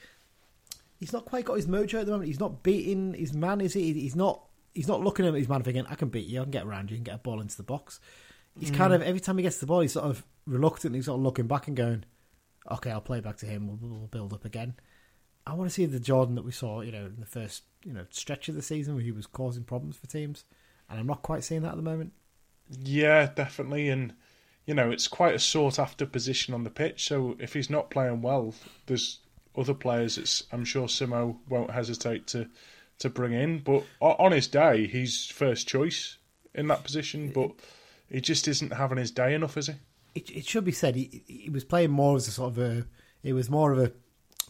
he's 0.99 1.13
not 1.13 1.25
quite 1.25 1.45
got 1.45 1.55
his 1.55 1.67
mojo 1.67 2.01
at 2.01 2.07
the 2.07 2.13
moment. 2.13 2.29
He's 2.29 2.41
not 2.41 2.63
beating 2.63 3.15
his 3.15 3.33
man, 3.33 3.61
is 3.61 3.75
he? 3.75 3.93
He's 3.93 4.17
not 4.17 4.43
he's 4.75 4.89
not 4.89 5.03
looking 5.03 5.27
at 5.27 5.35
his 5.35 5.49
man 5.49 5.63
thinking, 5.63 5.87
I 5.89 5.95
can 5.95 6.09
beat 6.09 6.27
you, 6.27 6.41
I 6.41 6.45
can 6.45 6.51
get 6.51 6.67
around 6.67 6.91
you 6.91 6.97
and 6.97 7.05
get 7.05 7.15
a 7.15 7.19
ball 7.19 7.41
into 7.41 7.57
the 7.57 7.63
box. 7.63 8.01
He's 8.59 8.71
mm. 8.71 8.77
kind 8.77 8.93
of 8.93 9.03
every 9.03 9.21
time 9.21 9.39
he 9.39 9.43
gets 9.43 9.59
the 9.59 9.67
ball, 9.67 9.81
he's 9.81 9.93
sort 9.93 10.07
of 10.07 10.25
reluctantly 10.47 11.03
sort 11.03 11.19
of 11.19 11.25
looking 11.25 11.47
back 11.47 11.69
and 11.69 11.77
going, 11.77 12.05
Okay, 12.71 12.91
I'll 12.91 13.01
play 13.01 13.21
back 13.21 13.37
to 13.39 13.47
him. 13.47 13.67
We'll, 13.69 13.79
we'll 13.81 14.07
build 14.09 14.33
up 14.33 14.45
again. 14.45 14.75
I 15.47 15.55
want 15.55 15.71
to 15.71 15.75
see 15.75 15.87
the 15.87 16.01
Jordan 16.01 16.35
that 16.35 16.45
we 16.45 16.51
saw, 16.51 16.81
you 16.81 16.91
know, 16.91 17.07
in 17.07 17.21
the 17.21 17.27
first 17.27 17.63
you 17.85 17.93
know 17.93 18.05
stretch 18.11 18.49
of 18.49 18.55
the 18.55 18.63
season 18.63 18.95
where 18.95 19.05
he 19.05 19.13
was 19.13 19.27
causing 19.27 19.65
problems 19.65 19.97
for 19.97 20.07
teams, 20.07 20.45
and 20.91 20.99
I'm 20.99 21.07
not 21.07 21.23
quite 21.23 21.45
seeing 21.45 21.63
that 21.63 21.71
at 21.71 21.77
the 21.77 21.83
moment. 21.83 22.13
Yeah, 22.83 23.31
definitely, 23.35 23.89
and 23.89 24.13
you 24.67 24.75
know 24.75 24.91
it's 24.91 25.09
quite 25.09 25.35
a 25.35 25.39
sought 25.39 25.79
after 25.79 26.05
position 26.05 26.53
on 26.53 26.65
the 26.65 26.71
pitch. 26.71 27.07
So 27.07 27.37
if 27.39 27.55
he's 27.55 27.71
not 27.71 27.91
playing 27.91 28.23
well, 28.23 28.55
there's 28.87 29.21
other 29.57 29.75
players. 29.75 30.19
It's 30.19 30.45
I'm 30.53 30.65
sure 30.65 30.87
Simo 30.87 31.37
won't 31.49 31.71
hesitate 31.71 32.27
to 32.29 32.49
to 32.99 33.11
bring 33.11 33.33
in. 33.33 33.61
But 33.61 33.85
on 34.01 34.33
his 34.33 34.49
day, 34.49 34.87
he's 34.87 35.27
first 35.27 35.69
choice 35.69 36.19
in 36.55 36.69
that 36.69 36.85
position. 36.85 37.31
But 37.33 37.53
he 38.09 38.21
just 38.21 38.49
isn't 38.49 38.73
having 38.73 38.99
his 38.99 39.11
day 39.11 39.35
enough, 39.35 39.57
is 39.57 39.69
he? 39.69 39.75
It, 40.15 40.31
it 40.31 40.47
should 40.47 40.65
be 40.65 40.73
said 40.73 40.97
he 40.97 41.23
he 41.27 41.51
was 41.51 41.65
playing 41.65 41.91
more 41.91 42.17
as 42.17 42.29
a 42.29 42.31
sort 42.31 42.53
of 42.53 42.59
a. 42.59 42.87
It 43.23 43.33
was 43.33 43.51
more 43.51 43.73
of 43.73 43.79
a 43.79 43.93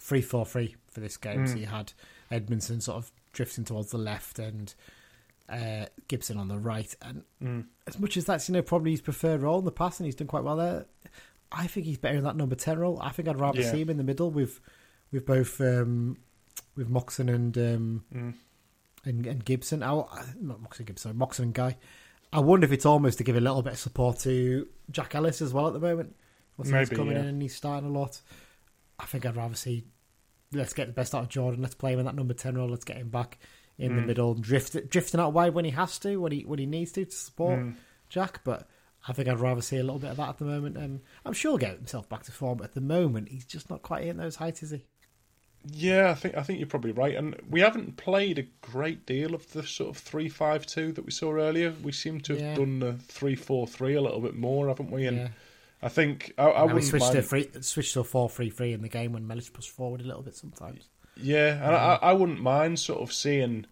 three 0.01 0.23
four 0.23 0.47
three 0.47 0.77
for 0.91 1.01
this 1.01 1.17
game. 1.17 1.45
Mm. 1.45 1.49
So 1.49 1.57
you 1.57 1.67
had 1.67 1.93
Edmondson 2.31 2.81
sort 2.81 2.99
of 2.99 3.13
drifting 3.33 3.65
towards 3.65 3.91
the 3.91 3.99
left 3.99 4.39
and 4.39 4.75
uh, 5.49 5.87
Gibson 6.09 6.39
on 6.39 6.49
the 6.49 6.59
right. 6.59 6.95
And 7.03 7.23
mm. 7.43 7.65
as 7.87 7.99
much 7.99 8.17
as 8.17 8.25
that's 8.25 8.49
you 8.49 8.53
know 8.53 8.63
probably 8.63 8.93
his 8.93 9.01
preferred 9.01 9.43
role 9.43 9.59
in 9.59 9.65
the 9.65 9.73
past, 9.73 10.01
and 10.01 10.05
he's 10.05 10.15
done 10.15 10.29
quite 10.29 10.45
well 10.45 10.57
there. 10.57 10.87
I 11.53 11.67
think 11.69 11.87
he's 11.87 11.99
better 11.99 12.17
in 12.17 12.25
that 12.25 12.37
number 12.37 12.55
ten 12.55 12.79
role. 12.79 12.99
I 13.01 13.11
think 13.11 13.29
I'd 13.29 13.41
rather 13.41 13.61
yeah. 13.61 13.71
see 13.71 13.81
him 13.81 13.91
in 13.91 13.97
the 13.97 14.05
middle 14.05 14.31
with 14.31 14.61
with 15.13 15.27
both 15.27 15.61
um, 15.61 16.19
with 16.77 16.89
Moxon 16.89 17.29
and 17.29 17.57
um, 17.59 18.05
mm. 18.15 18.35
and, 19.05 19.27
and 19.27 19.45
Gibson. 19.45 19.83
I, 19.83 20.03
not 20.41 20.61
Moxon 20.61 20.87
Gibson, 20.87 21.17
Moxon 21.17 21.47
and 21.47 21.55
Guy. 21.55 21.77
I 22.33 22.41
wonder 22.41 22.65
if 22.65 22.73
it's 22.73 22.87
almost 22.87 23.19
to 23.19 23.25
give 23.25 23.37
a 23.37 23.41
little 23.41 23.63
bit 23.63 23.75
of 23.75 23.79
support 23.79 24.19
to 24.21 24.69
Jack 24.91 25.15
Ellis 25.15 25.41
as 25.41 25.53
well 25.53 25.69
at 25.69 25.73
the 25.73 25.81
moment. 25.81 26.17
Maybe, 26.59 26.79
he's 26.79 26.89
coming 26.89 27.15
yeah. 27.17 27.23
in 27.23 27.29
and 27.29 27.43
he's 27.43 27.55
starting 27.55 27.89
a 27.89 27.93
lot. 27.93 28.21
I 28.99 29.05
think 29.05 29.27
I'd 29.27 29.37
rather 29.37 29.55
see 29.55 29.85
let's 30.53 30.73
get 30.73 30.87
the 30.87 30.93
best 30.93 31.15
out 31.15 31.23
of 31.23 31.29
Jordan. 31.29 31.63
Let's 31.63 31.75
play 31.75 31.93
him 31.93 31.99
in 31.99 32.07
that 32.07 32.15
number 32.15 32.35
ten 32.35 32.57
role. 32.57 32.69
Let's 32.69 32.85
get 32.85 32.97
him 32.97 33.11
back 33.11 33.39
in 33.79 33.93
mm. 33.93 33.97
the 33.97 34.03
middle, 34.03 34.35
drift, 34.35 34.89
drifting 34.89 35.21
out 35.21 35.33
wide 35.33 35.55
when 35.55 35.65
he 35.65 35.71
has 35.73 35.99
to, 36.01 36.17
when 36.17 36.33
he 36.33 36.43
when 36.43 36.59
he 36.59 36.67
needs 36.67 36.93
to 36.93 37.05
to 37.05 37.11
support 37.11 37.61
mm. 37.61 37.75
Jack. 38.09 38.41
But 38.45 38.69
I 39.07 39.13
think 39.13 39.29
I'd 39.29 39.41
rather 39.41 39.63
see 39.63 39.77
a 39.77 39.83
little 39.83 39.99
bit 39.99 40.11
of 40.11 40.17
that 40.17 40.31
at 40.31 40.39
the 40.39 40.45
moment. 40.45 40.77
And 40.77 41.01
I'm 41.25 41.33
sure 41.33 41.53
he'll 41.53 41.59
get 41.59 41.77
himself 41.77 42.09
back 42.09 42.25
to 42.25 42.33
form. 42.33 42.59
But 42.59 42.69
at 42.69 42.75
the 42.75 42.81
moment, 42.81 43.29
he's 43.29 43.45
just 43.45 43.71
not 43.71 43.83
quite 43.83 44.05
in 44.05 44.17
those 44.17 44.37
heights, 44.37 44.63
is 44.63 44.71
he? 44.71 44.87
Yeah, 45.73 46.11
I 46.11 46.15
think 46.15 46.37
I 46.37 46.43
think 46.43 46.59
you're 46.59 46.69
probably 46.69 46.93
right. 46.93 47.15
And 47.15 47.37
we 47.49 47.61
haven't 47.61 47.97
played 47.97 48.39
a 48.39 48.45
great 48.61 49.07
deal 49.07 49.35
of 49.35 49.51
the 49.53 49.65
sort 49.65 49.91
of 49.91 49.97
three 49.97 50.29
five 50.29 50.67
two 50.67 50.93
that 50.93 51.05
we 51.05 51.11
saw 51.11 51.33
earlier. 51.33 51.75
We 51.83 51.93
seem 51.93 52.21
to 52.23 52.35
have 52.35 52.43
yeah. 52.43 52.55
done 52.55 52.79
the 52.79 52.93
three 52.95 53.35
four 53.35 53.67
three 53.67 53.95
a 53.95 54.01
little 54.01 54.21
bit 54.21 54.37
more, 54.37 54.69
haven't 54.69 54.91
we? 54.91 55.07
And 55.07 55.17
yeah. 55.17 55.29
I 55.83 55.89
think 55.89 56.33
I, 56.39 56.45
I 56.45 56.63
would 56.65 56.85
switch 56.85 57.03
to 57.03 57.63
switch 57.63 57.93
to 57.95 58.01
a 58.01 58.05
four 58.05 58.29
three 58.29 58.51
three 58.51 58.73
in 58.73 58.83
the 58.83 58.89
game 58.89 59.13
when 59.13 59.27
Mellish 59.27 59.53
pushed 59.53 59.71
forward 59.71 60.01
a 60.01 60.05
little 60.05 60.23
bit 60.23 60.37
sometimes. 60.37 60.89
Yeah, 61.17 61.55
and 61.55 61.75
I, 61.75 61.99
I 62.03 62.13
wouldn't 62.13 62.43
mind 62.43 62.79
sort 62.79 63.01
of 63.01 63.13
seeing 63.13 63.67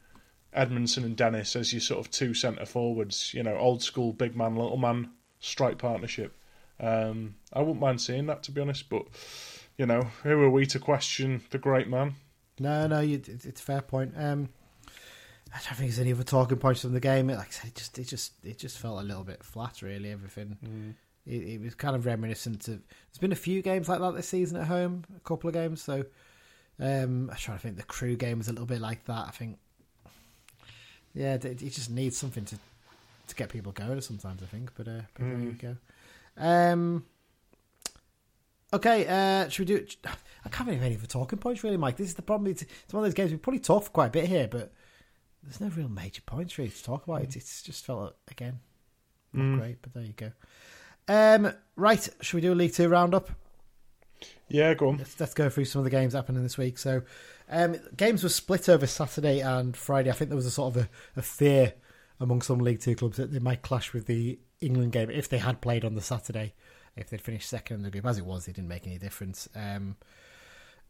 Edmondson 0.52 1.04
and 1.04 1.16
Dennis 1.16 1.54
as 1.54 1.72
your 1.72 1.80
sort 1.80 2.00
of 2.00 2.10
two 2.10 2.34
centre 2.34 2.66
forwards. 2.66 3.32
You 3.34 3.42
know, 3.42 3.56
old 3.56 3.82
school 3.82 4.12
big 4.12 4.34
man 4.34 4.56
little 4.56 4.78
man 4.78 5.10
strike 5.40 5.78
partnership. 5.78 6.34
Um, 6.80 7.36
I 7.52 7.60
wouldn't 7.60 7.80
mind 7.80 8.00
seeing 8.00 8.26
that 8.26 8.42
to 8.44 8.52
be 8.52 8.60
honest, 8.60 8.88
but 8.88 9.06
you 9.76 9.86
know, 9.86 10.02
who 10.22 10.40
are 10.42 10.50
we 10.50 10.66
to 10.66 10.78
question 10.78 11.42
the 11.50 11.58
great 11.58 11.88
man? 11.88 12.14
No, 12.58 12.86
no, 12.86 13.00
you, 13.00 13.20
it's 13.26 13.60
a 13.60 13.64
fair 13.64 13.82
point. 13.82 14.14
Um, 14.16 14.48
I 15.52 15.58
don't 15.58 15.76
think 15.76 15.90
there's 15.90 15.98
any 15.98 16.12
other 16.12 16.24
talking 16.24 16.58
points 16.58 16.82
from 16.82 16.92
the 16.92 17.00
game. 17.00 17.28
Like 17.28 17.48
I 17.48 17.50
said, 17.50 17.68
it 17.68 17.74
just, 17.74 17.98
it 17.98 18.08
just, 18.08 18.32
it 18.44 18.58
just 18.58 18.78
felt 18.78 19.00
a 19.00 19.04
little 19.04 19.24
bit 19.24 19.42
flat, 19.42 19.82
really. 19.82 20.10
Everything. 20.10 20.56
Mm 20.64 20.94
it, 21.26 21.42
it, 21.42 21.60
was 21.60 21.74
kind 21.74 21.96
of 21.96 22.06
reminiscent 22.06 22.68
of. 22.68 22.80
There's 22.88 23.18
been 23.20 23.32
a 23.32 23.36
few 23.36 23.62
games 23.62 23.88
like 23.88 24.00
that 24.00 24.14
this 24.14 24.28
season 24.28 24.58
at 24.58 24.66
home, 24.66 25.04
a 25.16 25.20
couple 25.20 25.48
of 25.48 25.54
games. 25.54 25.82
So 25.82 26.04
um, 26.78 27.30
I'm 27.30 27.36
trying 27.36 27.56
to 27.58 27.62
think. 27.62 27.76
The 27.76 27.82
crew 27.84 28.16
game 28.16 28.38
was 28.38 28.48
a 28.48 28.52
little 28.52 28.66
bit 28.66 28.80
like 28.80 29.04
that. 29.06 29.26
I 29.28 29.30
think. 29.30 29.58
Yeah, 31.14 31.34
it, 31.34 31.44
it 31.44 31.70
just 31.70 31.90
needs 31.90 32.16
something 32.16 32.44
to 32.46 32.58
to 33.28 33.34
get 33.34 33.48
people 33.48 33.72
going. 33.72 34.00
Sometimes 34.00 34.42
I 34.42 34.46
think, 34.46 34.72
but, 34.76 34.86
uh, 34.86 35.02
but 35.14 35.24
mm. 35.24 35.30
there 35.30 35.38
you 35.38 35.52
mm. 35.52 35.60
go. 35.60 35.76
Um, 36.36 37.06
okay, 38.74 39.06
uh, 39.06 39.48
should 39.48 39.68
we 39.68 39.74
do? 39.76 39.82
It? 39.82 39.96
I 40.44 40.50
can't 40.50 40.68
think 40.68 40.80
of 40.80 40.84
any 40.84 40.94
of 40.94 41.00
the 41.00 41.06
talking 41.06 41.38
points 41.38 41.64
really, 41.64 41.78
Mike. 41.78 41.96
This 41.96 42.08
is 42.08 42.14
the 42.14 42.22
problem. 42.22 42.50
It's, 42.50 42.62
it's 42.62 42.92
one 42.92 43.02
of 43.02 43.06
those 43.06 43.14
games 43.14 43.30
we 43.30 43.38
probably 43.38 43.60
talked 43.60 43.86
for 43.86 43.92
quite 43.92 44.08
a 44.08 44.10
bit 44.10 44.26
here, 44.26 44.46
but 44.46 44.72
there's 45.42 45.60
no 45.60 45.68
real 45.68 45.88
major 45.88 46.20
points 46.22 46.58
really 46.58 46.70
to 46.70 46.84
talk 46.84 47.04
about. 47.04 47.22
Mm. 47.22 47.24
It, 47.24 47.36
it's 47.36 47.62
just 47.62 47.84
felt 47.84 48.14
again 48.30 48.60
not 49.32 49.42
mm. 49.42 49.58
great, 49.58 49.82
but 49.82 49.94
there 49.94 50.04
you 50.04 50.12
go. 50.12 50.32
Um, 51.08 51.52
right, 51.76 52.08
should 52.20 52.36
we 52.36 52.40
do 52.40 52.52
a 52.52 52.54
League 52.54 52.72
Two 52.72 52.88
roundup? 52.88 53.30
Yeah, 54.48 54.74
go 54.74 54.88
on. 54.88 54.98
Let's, 54.98 55.18
let's, 55.18 55.34
go 55.34 55.48
through 55.48 55.66
some 55.66 55.80
of 55.80 55.84
the 55.84 55.90
games 55.90 56.14
happening 56.14 56.42
this 56.42 56.58
week. 56.58 56.78
So, 56.78 57.02
um, 57.48 57.76
games 57.96 58.22
were 58.22 58.28
split 58.28 58.68
over 58.68 58.86
Saturday 58.86 59.40
and 59.40 59.76
Friday. 59.76 60.10
I 60.10 60.12
think 60.12 60.30
there 60.30 60.36
was 60.36 60.46
a 60.46 60.50
sort 60.50 60.76
of 60.76 60.82
a, 60.82 60.88
a, 61.16 61.22
fear 61.22 61.74
among 62.20 62.42
some 62.42 62.58
League 62.58 62.80
Two 62.80 62.94
clubs 62.94 63.16
that 63.16 63.32
they 63.32 63.38
might 63.38 63.62
clash 63.62 63.92
with 63.92 64.06
the 64.06 64.38
England 64.60 64.92
game 64.92 65.10
if 65.10 65.28
they 65.28 65.38
had 65.38 65.60
played 65.60 65.84
on 65.84 65.94
the 65.94 66.00
Saturday. 66.00 66.54
If 66.96 67.10
they'd 67.10 67.20
finished 67.20 67.48
second 67.48 67.76
in 67.76 67.82
the 67.82 67.90
group, 67.90 68.06
as 68.06 68.18
it 68.18 68.24
was, 68.24 68.46
it 68.46 68.54
didn't 68.54 68.68
make 68.68 68.86
any 68.86 68.98
difference. 68.98 69.48
Um, 69.54 69.96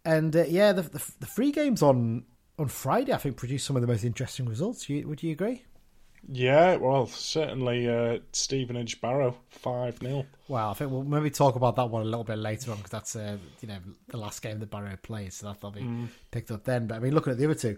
and 0.04 0.36
uh, 0.36 0.44
yeah, 0.46 0.72
the, 0.72 0.82
the, 0.82 1.12
the 1.20 1.26
free 1.26 1.50
games 1.50 1.82
on 1.82 2.24
on 2.58 2.68
Friday, 2.68 3.12
I 3.12 3.16
think, 3.16 3.36
produced 3.36 3.66
some 3.66 3.76
of 3.76 3.82
the 3.82 3.88
most 3.88 4.04
interesting 4.04 4.46
results. 4.46 4.88
You, 4.88 5.08
would 5.08 5.22
you 5.22 5.32
agree? 5.32 5.64
Yeah, 6.30 6.76
well, 6.76 7.06
certainly 7.06 7.88
uh, 7.88 8.18
Stevenage 8.32 9.00
Barrow 9.00 9.36
five 9.50 9.98
0 9.98 10.24
Well, 10.48 10.70
I 10.70 10.74
think 10.74 10.90
we'll 10.90 11.04
maybe 11.04 11.30
talk 11.30 11.54
about 11.54 11.76
that 11.76 11.90
one 11.90 12.02
a 12.02 12.06
little 12.06 12.24
bit 12.24 12.38
later 12.38 12.70
on 12.70 12.78
because 12.78 12.90
that's 12.90 13.16
uh, 13.16 13.36
you 13.60 13.68
know 13.68 13.78
the 14.08 14.16
last 14.16 14.40
game 14.40 14.58
that 14.60 14.70
Barrow 14.70 14.96
played, 15.02 15.32
so 15.32 15.46
that'll 15.46 15.70
be 15.70 15.80
mm. 15.80 16.08
picked 16.30 16.50
up 16.50 16.64
then. 16.64 16.86
But 16.86 16.96
I 16.96 16.98
mean, 17.00 17.14
looking 17.14 17.32
at 17.32 17.38
the 17.38 17.44
other 17.44 17.54
two, 17.54 17.76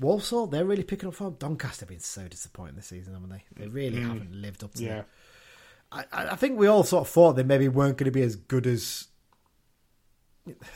Walsall 0.00 0.46
they're 0.48 0.64
really 0.64 0.82
picking 0.82 1.08
up 1.08 1.14
form. 1.14 1.36
Doncaster 1.38 1.82
have 1.82 1.88
been 1.88 2.00
so 2.00 2.26
disappointing 2.26 2.76
this 2.76 2.86
season, 2.86 3.14
haven't 3.14 3.30
they? 3.30 3.44
They 3.56 3.68
really 3.68 3.98
mm. 3.98 4.08
haven't 4.08 4.34
lived 4.34 4.64
up 4.64 4.74
to 4.74 4.82
yeah. 4.82 5.02
I, 5.94 6.04
I 6.12 6.36
think 6.36 6.58
we 6.58 6.66
all 6.66 6.82
sort 6.82 7.02
of 7.02 7.08
thought 7.08 7.34
they 7.34 7.42
maybe 7.44 7.68
weren't 7.68 7.96
going 7.96 8.06
to 8.06 8.10
be 8.10 8.22
as 8.22 8.36
good 8.36 8.66
as 8.66 9.08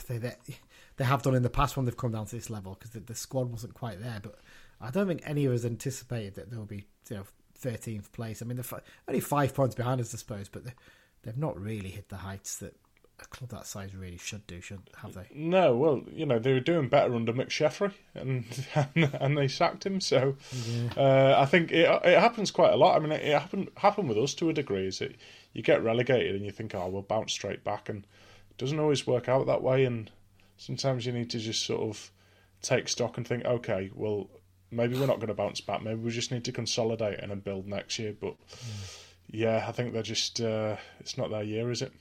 they, 0.07 0.19
they 0.19 0.37
they 0.97 1.05
have 1.05 1.23
done 1.23 1.35
in 1.35 1.43
the 1.43 1.51
past 1.51 1.77
when 1.77 1.87
they've 1.87 1.97
come 1.97 2.13
down 2.13 2.27
to 2.27 2.37
this 2.37 2.51
level 2.51 2.75
because 2.75 2.91
the, 2.91 3.01
the 3.01 3.15
squad 3.15 3.51
wasn't 3.51 3.75
quite 3.75 4.01
there, 4.01 4.19
but 4.23 4.39
I 4.81 4.91
don't 4.91 5.07
think 5.07 5.23
any 5.25 5.45
of 5.45 5.53
us 5.53 5.65
anticipated 5.65 6.35
that 6.35 6.51
there 6.51 6.59
will 6.59 6.67
be 6.67 6.87
you 7.11 7.17
know 7.17 7.25
thirteenth 7.55 8.13
place. 8.13 8.43
I 8.43 8.45
mean, 8.45 8.57
they're 8.57 8.81
only 9.09 9.21
five 9.21 9.55
points 9.55 9.75
behind 9.75 10.01
us, 10.01 10.15
I 10.15 10.19
suppose, 10.19 10.49
but 10.49 10.63
they've 11.23 11.37
not 11.37 11.61
really 11.61 11.91
hit 11.91 12.09
the 12.09 12.17
heights 12.17 12.57
that 12.59 12.77
a 13.21 13.27
club 13.27 13.51
that 13.51 13.67
size 13.67 13.95
really 13.95 14.17
should 14.17 14.47
do, 14.47 14.61
shouldn't 14.61 14.89
have 15.03 15.15
they? 15.15 15.27
No, 15.35 15.77
well, 15.77 16.03
you 16.13 16.27
know 16.27 16.39
they 16.39 16.53
were 16.53 16.61
doing 16.61 16.89
better 16.89 17.15
under 17.15 17.33
McSheffrey, 17.33 17.93
and 18.15 18.45
and, 18.75 19.11
and 19.21 19.39
they 19.39 19.49
sacked 19.49 19.85
him. 19.85 20.01
So 20.01 20.37
yeah. 20.53 20.91
uh, 20.97 21.37
I 21.39 21.47
think 21.47 21.73
it 21.73 21.89
it 22.05 22.19
happens 22.19 22.51
quite 22.51 22.73
a 22.73 22.77
lot. 22.77 22.97
I 22.97 23.01
mean, 23.01 23.13
it, 23.13 23.23
it 23.23 23.39
happened 23.39 23.71
happened 23.77 24.09
with 24.09 24.19
us 24.19 24.35
to 24.35 24.51
a 24.51 24.53
degree. 24.53 24.87
Is 24.87 25.01
it 25.01 25.17
you 25.53 25.63
get 25.63 25.83
relegated 25.83 26.37
and 26.37 26.45
you 26.45 26.53
think, 26.53 26.75
oh, 26.75 26.89
we'll 26.89 27.03
bounce 27.03 27.33
straight 27.33 27.65
back, 27.65 27.89
and 27.89 28.05
it 28.51 28.59
doesn't 28.59 28.81
always 28.81 29.07
work 29.07 29.29
out 29.29 29.47
that 29.47 29.63
way. 29.63 29.85
And 29.85 30.11
sometimes 30.57 31.07
you 31.07 31.13
need 31.13 31.31
to 31.31 31.39
just 31.39 31.65
sort 31.65 31.83
of 31.83 32.11
take 32.63 32.89
stock 32.89 33.17
and 33.17 33.27
think, 33.27 33.45
okay, 33.45 33.91
well, 33.95 34.29
maybe 34.71 34.99
we're 34.99 35.07
not 35.07 35.17
going 35.17 35.29
to 35.29 35.35
bounce 35.35 35.61
back. 35.61 35.83
Maybe 35.83 36.01
we 36.01 36.11
just 36.11 36.31
need 36.31 36.45
to 36.45 36.53
consolidate 36.53 37.21
and 37.21 37.31
then 37.31 37.41
build 37.41 37.67
next 37.67 37.99
year. 37.99 38.15
But 38.19 38.35
mm. 38.51 38.99
yeah, 39.31 39.65
I 39.67 39.73
think 39.73 39.93
they're 39.93 40.03
just 40.03 40.41
uh, 40.41 40.77
it's 41.01 41.17
not 41.17 41.31
their 41.31 41.43
year, 41.43 41.71
is 41.71 41.83
it? 41.83 41.93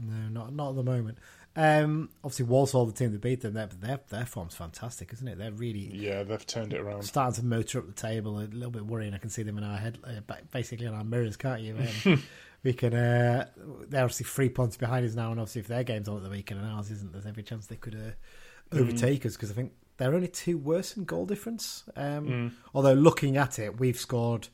No, 0.00 0.28
not 0.28 0.52
not 0.54 0.70
at 0.70 0.76
the 0.76 0.82
moment. 0.84 1.18
Um, 1.56 2.10
obviously, 2.22 2.44
Walsall, 2.46 2.86
the 2.86 2.92
team 2.92 3.10
that 3.10 3.20
beat 3.20 3.40
them, 3.40 3.54
their, 3.54 3.66
their 3.66 3.98
their 4.08 4.26
form's 4.26 4.54
fantastic, 4.54 5.12
isn't 5.12 5.26
it? 5.26 5.38
They're 5.38 5.50
really 5.50 5.90
Yeah, 5.92 6.22
they've 6.22 6.46
turned 6.46 6.72
it 6.72 6.80
around. 6.80 7.02
starting 7.02 7.34
to 7.40 7.44
motor 7.44 7.80
up 7.80 7.86
the 7.86 7.92
table. 7.92 8.38
A 8.38 8.42
little 8.42 8.70
bit 8.70 8.86
worrying. 8.86 9.12
I 9.14 9.18
can 9.18 9.30
see 9.30 9.42
them 9.42 9.58
in 9.58 9.64
our 9.64 9.76
head, 9.78 9.98
uh, 10.04 10.34
basically 10.52 10.86
in 10.86 10.94
our 10.94 11.02
mirrors, 11.02 11.36
can't 11.36 11.60
you? 11.62 11.76
Um, 12.04 12.22
we 12.62 12.74
can. 12.74 12.94
Uh, 12.94 13.48
they're 13.88 14.04
obviously 14.04 14.24
three 14.24 14.48
points 14.50 14.76
behind 14.76 15.04
us 15.04 15.14
now, 15.14 15.32
and 15.32 15.40
obviously 15.40 15.62
if 15.62 15.66
their 15.66 15.82
game's 15.82 16.08
on 16.08 16.18
at 16.18 16.22
the 16.22 16.30
weekend 16.30 16.60
and 16.60 16.70
ours 16.70 16.90
isn't, 16.92 17.12
there's 17.12 17.26
every 17.26 17.42
chance 17.42 17.66
they 17.66 17.76
could 17.76 17.94
uh, 17.96 18.76
overtake 18.78 19.26
us 19.26 19.32
because 19.34 19.50
I 19.50 19.54
think 19.54 19.72
they're 19.96 20.14
only 20.14 20.28
two 20.28 20.58
worse 20.58 20.96
in 20.96 21.04
goal 21.04 21.26
difference. 21.26 21.82
Um, 21.96 22.54
Although 22.72 22.92
looking 22.92 23.36
at 23.36 23.58
it, 23.58 23.80
we've 23.80 23.98
scored 23.98 24.46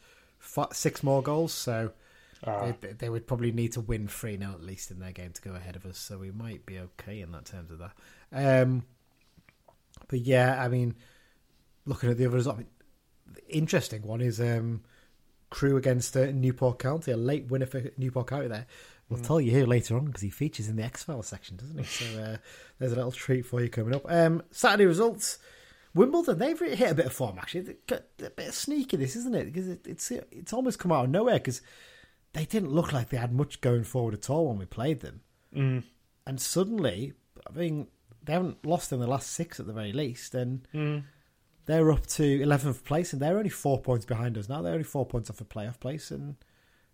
six 0.73 1.03
more 1.03 1.23
goals, 1.23 1.53
so. 1.53 1.93
Ah. 2.47 2.73
They, 2.81 2.93
they 2.93 3.09
would 3.09 3.27
probably 3.27 3.53
need 3.53 3.73
to 3.73 3.81
win 3.81 4.09
3 4.09 4.39
0 4.39 4.51
at 4.53 4.63
least 4.63 4.91
in 4.91 4.99
their 4.99 5.13
game 5.13 5.33
to 5.33 5.43
go 5.43 5.55
ahead 5.55 5.77
of 5.77 5.87
us, 5.87 5.99
so 5.99 6.19
we 6.19 6.31
might 6.31 6.67
be 6.67 6.79
okay 6.79 7.21
in 7.21 7.33
that 7.33 7.47
terms 7.47 7.71
of 7.71 7.79
that. 7.79 7.93
Um, 8.33 8.85
but 10.09 10.21
yeah, 10.21 10.63
I 10.63 10.69
mean, 10.69 10.95
looking 11.87 12.11
at 12.11 12.19
the 12.19 12.27
others, 12.27 12.47
I 12.47 12.57
mean, 12.57 12.67
the 13.33 13.57
interesting 13.57 14.03
one 14.03 14.21
is 14.21 14.41
um, 14.41 14.83
Crewe 15.51 15.77
against 15.77 16.17
uh, 16.17 16.27
Newport 16.33 16.79
County, 16.79 17.13
a 17.13 17.17
late 17.17 17.47
winner 17.47 17.67
for 17.67 17.83
Newport 17.97 18.27
County 18.27 18.49
there. 18.49 18.67
We'll 19.09 19.23
tell 19.23 19.41
you 19.41 19.51
here 19.51 19.67
later 19.67 19.97
on 19.97 20.07
because 20.07 20.23
he 20.23 20.31
features 20.31 20.69
in 20.69 20.77
the 20.77 20.83
X 20.83 21.05
Files 21.05 21.27
section, 21.27 21.57
doesn't 21.57 21.79
he? 21.79 21.85
So 21.85 22.21
uh, 22.21 22.37
there's 22.79 22.93
a 22.93 22.97
little 22.97 23.13
treat 23.13 23.47
for 23.47 23.61
you 23.63 23.69
coming 23.69 23.95
up. 23.95 24.03
Um, 24.09 24.43
Saturday 24.51 24.87
results. 24.87 25.39
Wimbledon, 25.95 26.39
they've 26.39 26.59
hit 26.59 26.91
a 26.91 26.95
bit 26.95 27.07
of 27.07 27.13
form 27.13 27.39
actually. 27.39 27.77
A 27.91 28.31
bit 28.31 28.49
of 28.49 28.55
sneaky, 28.55 28.97
this 28.97 29.15
isn't 29.15 29.35
it? 29.35 29.45
Because 29.45 29.69
it, 29.69 29.87
it's 29.87 30.11
it's 30.11 30.53
almost 30.53 30.79
come 30.79 30.91
out 30.91 31.05
of 31.05 31.11
nowhere 31.11 31.35
because 31.35 31.61
they 32.35 32.45
didn't 32.45 32.73
look 32.73 32.93
like 32.93 33.09
they 33.09 33.17
had 33.17 33.33
much 33.33 33.61
going 33.61 33.85
forward 33.85 34.15
at 34.15 34.29
all 34.29 34.49
when 34.49 34.59
we 34.59 34.67
played 34.67 35.01
them. 35.01 35.23
Mm. 35.55 35.85
And 36.27 36.41
suddenly, 36.41 37.15
I 37.49 37.57
mean, 37.57 37.87
they 38.23 38.35
haven't 38.35 38.65
lost 38.67 38.93
in 38.93 39.01
the 39.01 39.07
last 39.07 39.31
six 39.31 39.59
at 39.59 39.67
the 39.67 39.73
very 39.73 39.93
least, 39.93 40.35
and 40.35 40.67
they're 41.67 41.91
up 41.91 42.07
to 42.09 42.43
eleventh 42.43 42.85
place, 42.85 43.13
and 43.13 43.23
they're 43.23 43.39
only 43.39 43.51
four 43.51 43.81
points 43.81 44.05
behind 44.05 44.37
us 44.37 44.49
now. 44.49 44.63
They're 44.63 44.73
only 44.73 44.85
four 44.85 45.07
points 45.07 45.31
off 45.31 45.41
a 45.41 45.45
playoff 45.45 45.81
place, 45.81 46.11
and 46.11 46.37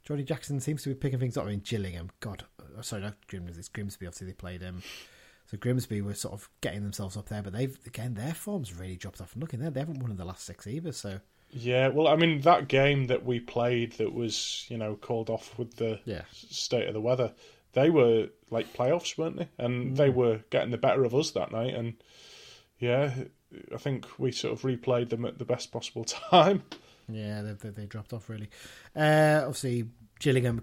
Johnny 0.05 0.23
Jackson 0.23 0.61
seems 0.61 0.83
to 0.83 0.91
be 0.91 0.95
picking 0.95 1.19
things 1.19 1.37
up. 1.37 1.45
I 1.45 1.49
mean, 1.49 1.63
Gillingham, 1.65 2.11
God, 2.21 2.45
oh, 2.79 2.83
sorry, 2.83 3.03
not 3.03 3.27
Grimsby. 3.27 3.59
It's 3.59 3.69
Grimsby. 3.69 4.07
Obviously, 4.07 4.29
they 4.29 4.33
played 4.35 4.63
um, 4.63 4.83
so 5.51 5.57
Grimsby 5.57 6.01
were 6.01 6.15
sort 6.15 6.35
of 6.35 6.49
getting 6.61 6.85
themselves 6.85 7.17
up 7.17 7.29
there, 7.29 7.43
but 7.43 7.53
they've 7.53 7.77
again 7.85 8.15
their 8.15 8.35
form's 8.35 8.73
really 8.73 8.97
dropped 8.97 9.21
off. 9.21 9.33
And 9.33 9.43
looking 9.43 9.59
there, 9.59 9.71
they 9.71 9.81
haven't 9.81 9.99
won 9.99 10.13
in 10.13 10.17
the 10.17 10.25
last 10.25 10.45
six 10.45 10.67
either. 10.67 10.93
So 10.93 11.21
Yeah, 11.53 11.89
well, 11.89 12.07
I 12.09 12.17
mean 12.17 12.43
that 12.43 12.69
game 12.69 13.07
that 13.09 13.25
we 13.25 13.41
played 13.41 13.93
that 13.95 14.13
was 14.15 14.67
you 14.69 14.79
know 14.79 14.95
called 14.97 15.31
off 15.31 15.59
with 15.59 15.77
the 15.77 16.01
Yeah. 16.05 16.23
state 16.33 16.87
of 16.87 16.95
the 16.95 17.01
weather. 17.01 17.33
They 17.73 17.91
were 17.91 18.29
like 18.51 18.73
playoffs, 18.75 19.17
weren't 19.19 19.37
they? 19.37 19.49
And 19.59 19.97
they 19.97 20.11
were 20.11 20.41
getting 20.51 20.71
the 20.71 20.79
better 20.79 21.05
of 21.05 21.15
us 21.15 21.31
that 21.33 21.53
night. 21.53 21.75
And 21.75 21.95
yeah, 22.79 23.15
I 23.75 23.77
think 23.79 24.07
we 24.19 24.33
sort 24.33 24.53
of 24.55 24.63
replayed 24.63 25.09
them 25.11 25.25
at 25.25 25.39
the 25.39 25.45
best 25.45 25.71
possible 25.73 26.05
time. 26.31 26.63
Yeah, 27.09 27.43
they, 27.43 27.53
they, 27.53 27.71
they 27.71 27.87
dropped 27.87 28.13
off 28.13 28.29
really. 28.29 28.49
Uh, 28.95 29.41
obviously, 29.43 29.89
Gillingham 30.19 30.61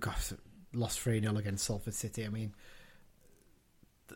lost 0.74 1.00
3 1.00 1.22
0 1.22 1.36
against 1.38 1.66
Salford 1.66 1.94
City. 1.94 2.26
I 2.26 2.30
mean, 2.30 2.54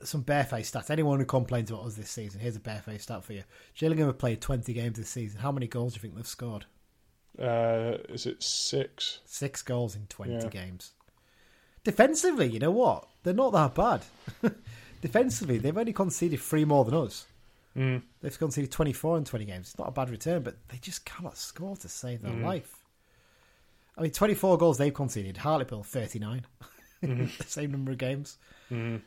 some 0.03 0.21
barefaced 0.21 0.73
stats. 0.73 0.89
Anyone 0.89 1.19
who 1.19 1.25
complains 1.25 1.69
about 1.71 1.85
us 1.85 1.95
this 1.95 2.09
season, 2.09 2.39
here's 2.39 2.55
a 2.55 2.59
barefaced 2.59 3.03
stat 3.03 3.23
for 3.23 3.33
you. 3.33 3.43
Gillingham 3.75 4.07
have 4.07 4.17
played 4.17 4.41
20 4.41 4.71
games 4.73 4.97
this 4.97 5.09
season. 5.09 5.39
How 5.41 5.51
many 5.51 5.67
goals 5.67 5.93
do 5.93 5.97
you 5.97 6.01
think 6.01 6.15
they've 6.15 6.27
scored? 6.27 6.65
Uh, 7.39 7.97
is 8.09 8.25
it 8.25 8.41
six? 8.43 9.19
Six 9.25 9.61
goals 9.61 9.95
in 9.95 10.05
20 10.07 10.33
Yeah. 10.33 10.47
games. 10.49 10.91
Defensively, 11.83 12.47
you 12.47 12.59
know 12.59 12.71
what? 12.71 13.07
They're 13.23 13.33
not 13.33 13.53
that 13.53 13.73
bad. 13.75 14.01
Defensively, 15.01 15.57
they've 15.57 15.77
only 15.77 15.93
conceded 15.93 16.39
three 16.39 16.65
more 16.65 16.85
than 16.85 16.93
us. 16.93 17.25
Mm. 17.75 18.03
They've 18.21 18.37
conceded 18.37 18.71
24 18.71 19.17
in 19.19 19.23
20 19.25 19.45
games. 19.45 19.69
It's 19.69 19.79
not 19.79 19.87
a 19.87 19.91
bad 19.91 20.09
return, 20.09 20.43
but 20.43 20.57
they 20.67 20.77
just 20.77 21.05
cannot 21.05 21.37
score 21.37 21.75
to 21.77 21.87
save 21.89 22.21
their 22.21 22.33
life. 22.33 22.75
I 23.97 24.01
mean, 24.01 24.11
24 24.11 24.57
goals 24.57 24.77
they've 24.77 24.93
conceded. 24.93 25.37
Hartlepool, 25.37 25.83
39. 25.83 26.45
the 27.37 27.43
same 27.47 27.71
number 27.71 27.91
of 27.91 27.97
games. 27.97 28.37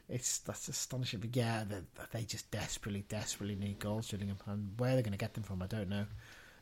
It's 0.08 0.38
That's 0.38 0.68
astonishing. 0.68 1.20
But 1.20 1.34
yeah, 1.36 1.64
they, 1.68 1.78
they 2.12 2.24
just 2.24 2.50
desperately, 2.50 3.04
desperately 3.08 3.54
need 3.56 3.78
goals, 3.78 4.10
Gillingham. 4.10 4.36
And 4.46 4.72
where 4.78 4.92
they're 4.94 5.02
going 5.02 5.12
to 5.12 5.18
get 5.18 5.34
them 5.34 5.42
from, 5.44 5.62
I 5.62 5.66
don't 5.66 5.88
know. 5.88 6.04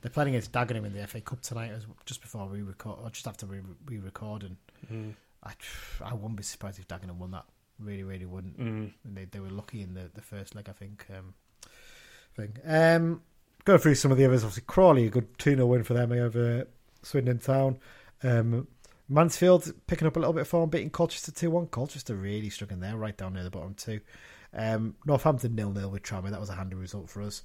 They're 0.03 0.11
playing 0.11 0.31
against 0.31 0.53
Dagenham 0.53 0.85
in 0.85 0.93
the 0.93 1.07
FA 1.07 1.21
Cup 1.21 1.41
tonight, 1.43 1.71
as- 1.71 1.87
just 2.07 2.21
before 2.21 2.47
we 2.47 2.63
record, 2.63 2.99
or 3.03 3.11
just 3.11 3.27
after 3.27 3.47
we, 3.47 3.61
we 3.89 3.99
record. 3.99 4.43
And 4.91 5.15
I, 5.45 5.53
I 6.05 6.15
wouldn't 6.15 6.37
be 6.37 6.43
surprised 6.43 6.79
if 6.79 6.89
Dagenham 6.89 7.17
won 7.19 7.31
that. 7.33 7.45
Really, 7.79 8.03
really 8.03 8.27
wouldn't. 8.27 8.59
And 8.59 8.93
they, 9.17 9.25
they 9.25 9.41
were 9.41 9.49
lucky 9.51 9.81
in 9.83 9.95
the, 9.95 10.11
the 10.15 10.21
first 10.23 10.55
leg, 10.55 10.67
I 10.69 10.73
think. 10.73 11.07
Um, 11.17 11.35
thing. 12.37 12.57
Um, 12.65 13.23
go 13.65 13.79
through 13.79 13.95
some 13.97 14.11
of 14.13 14.19
the 14.19 14.25
others. 14.25 14.43
Obviously, 14.45 14.65
Crawley, 14.67 15.07
a 15.07 15.11
good 15.11 15.39
2 15.39 15.55
0 15.55 15.67
win 15.67 15.83
for 15.85 15.95
them 15.95 16.13
over 16.13 16.67
Swindon 17.03 17.39
Town. 17.39 17.79
Um, 18.23 18.67
Mansfield 19.13 19.73
picking 19.87 20.09
up 20.09 20.17
a 20.17 20.19
little 20.19 20.33
bit 20.33 20.43
of 20.43 20.49
form, 20.49 20.71
beating 20.71 20.91
Colchester 20.91 21.31
2 21.31 21.51
1. 21.51 21.67
Colchester 21.69 22.15
really 22.15 22.51
struggling 22.51 22.81
there, 22.81 22.97
right 22.97 23.17
down 23.17 23.35
near 23.35 23.45
the 23.45 23.51
bottom, 23.51 23.75
too. 23.75 24.01
Um, 24.55 24.97
Northampton 25.07 25.55
nil 25.55 25.73
nil 25.73 25.91
with 25.91 26.03
Tranmere. 26.03 26.31
That 26.31 26.41
was 26.41 26.51
a 26.51 26.55
handy 26.55 26.77
result 26.77 27.09
for 27.09 27.23
us. 27.23 27.43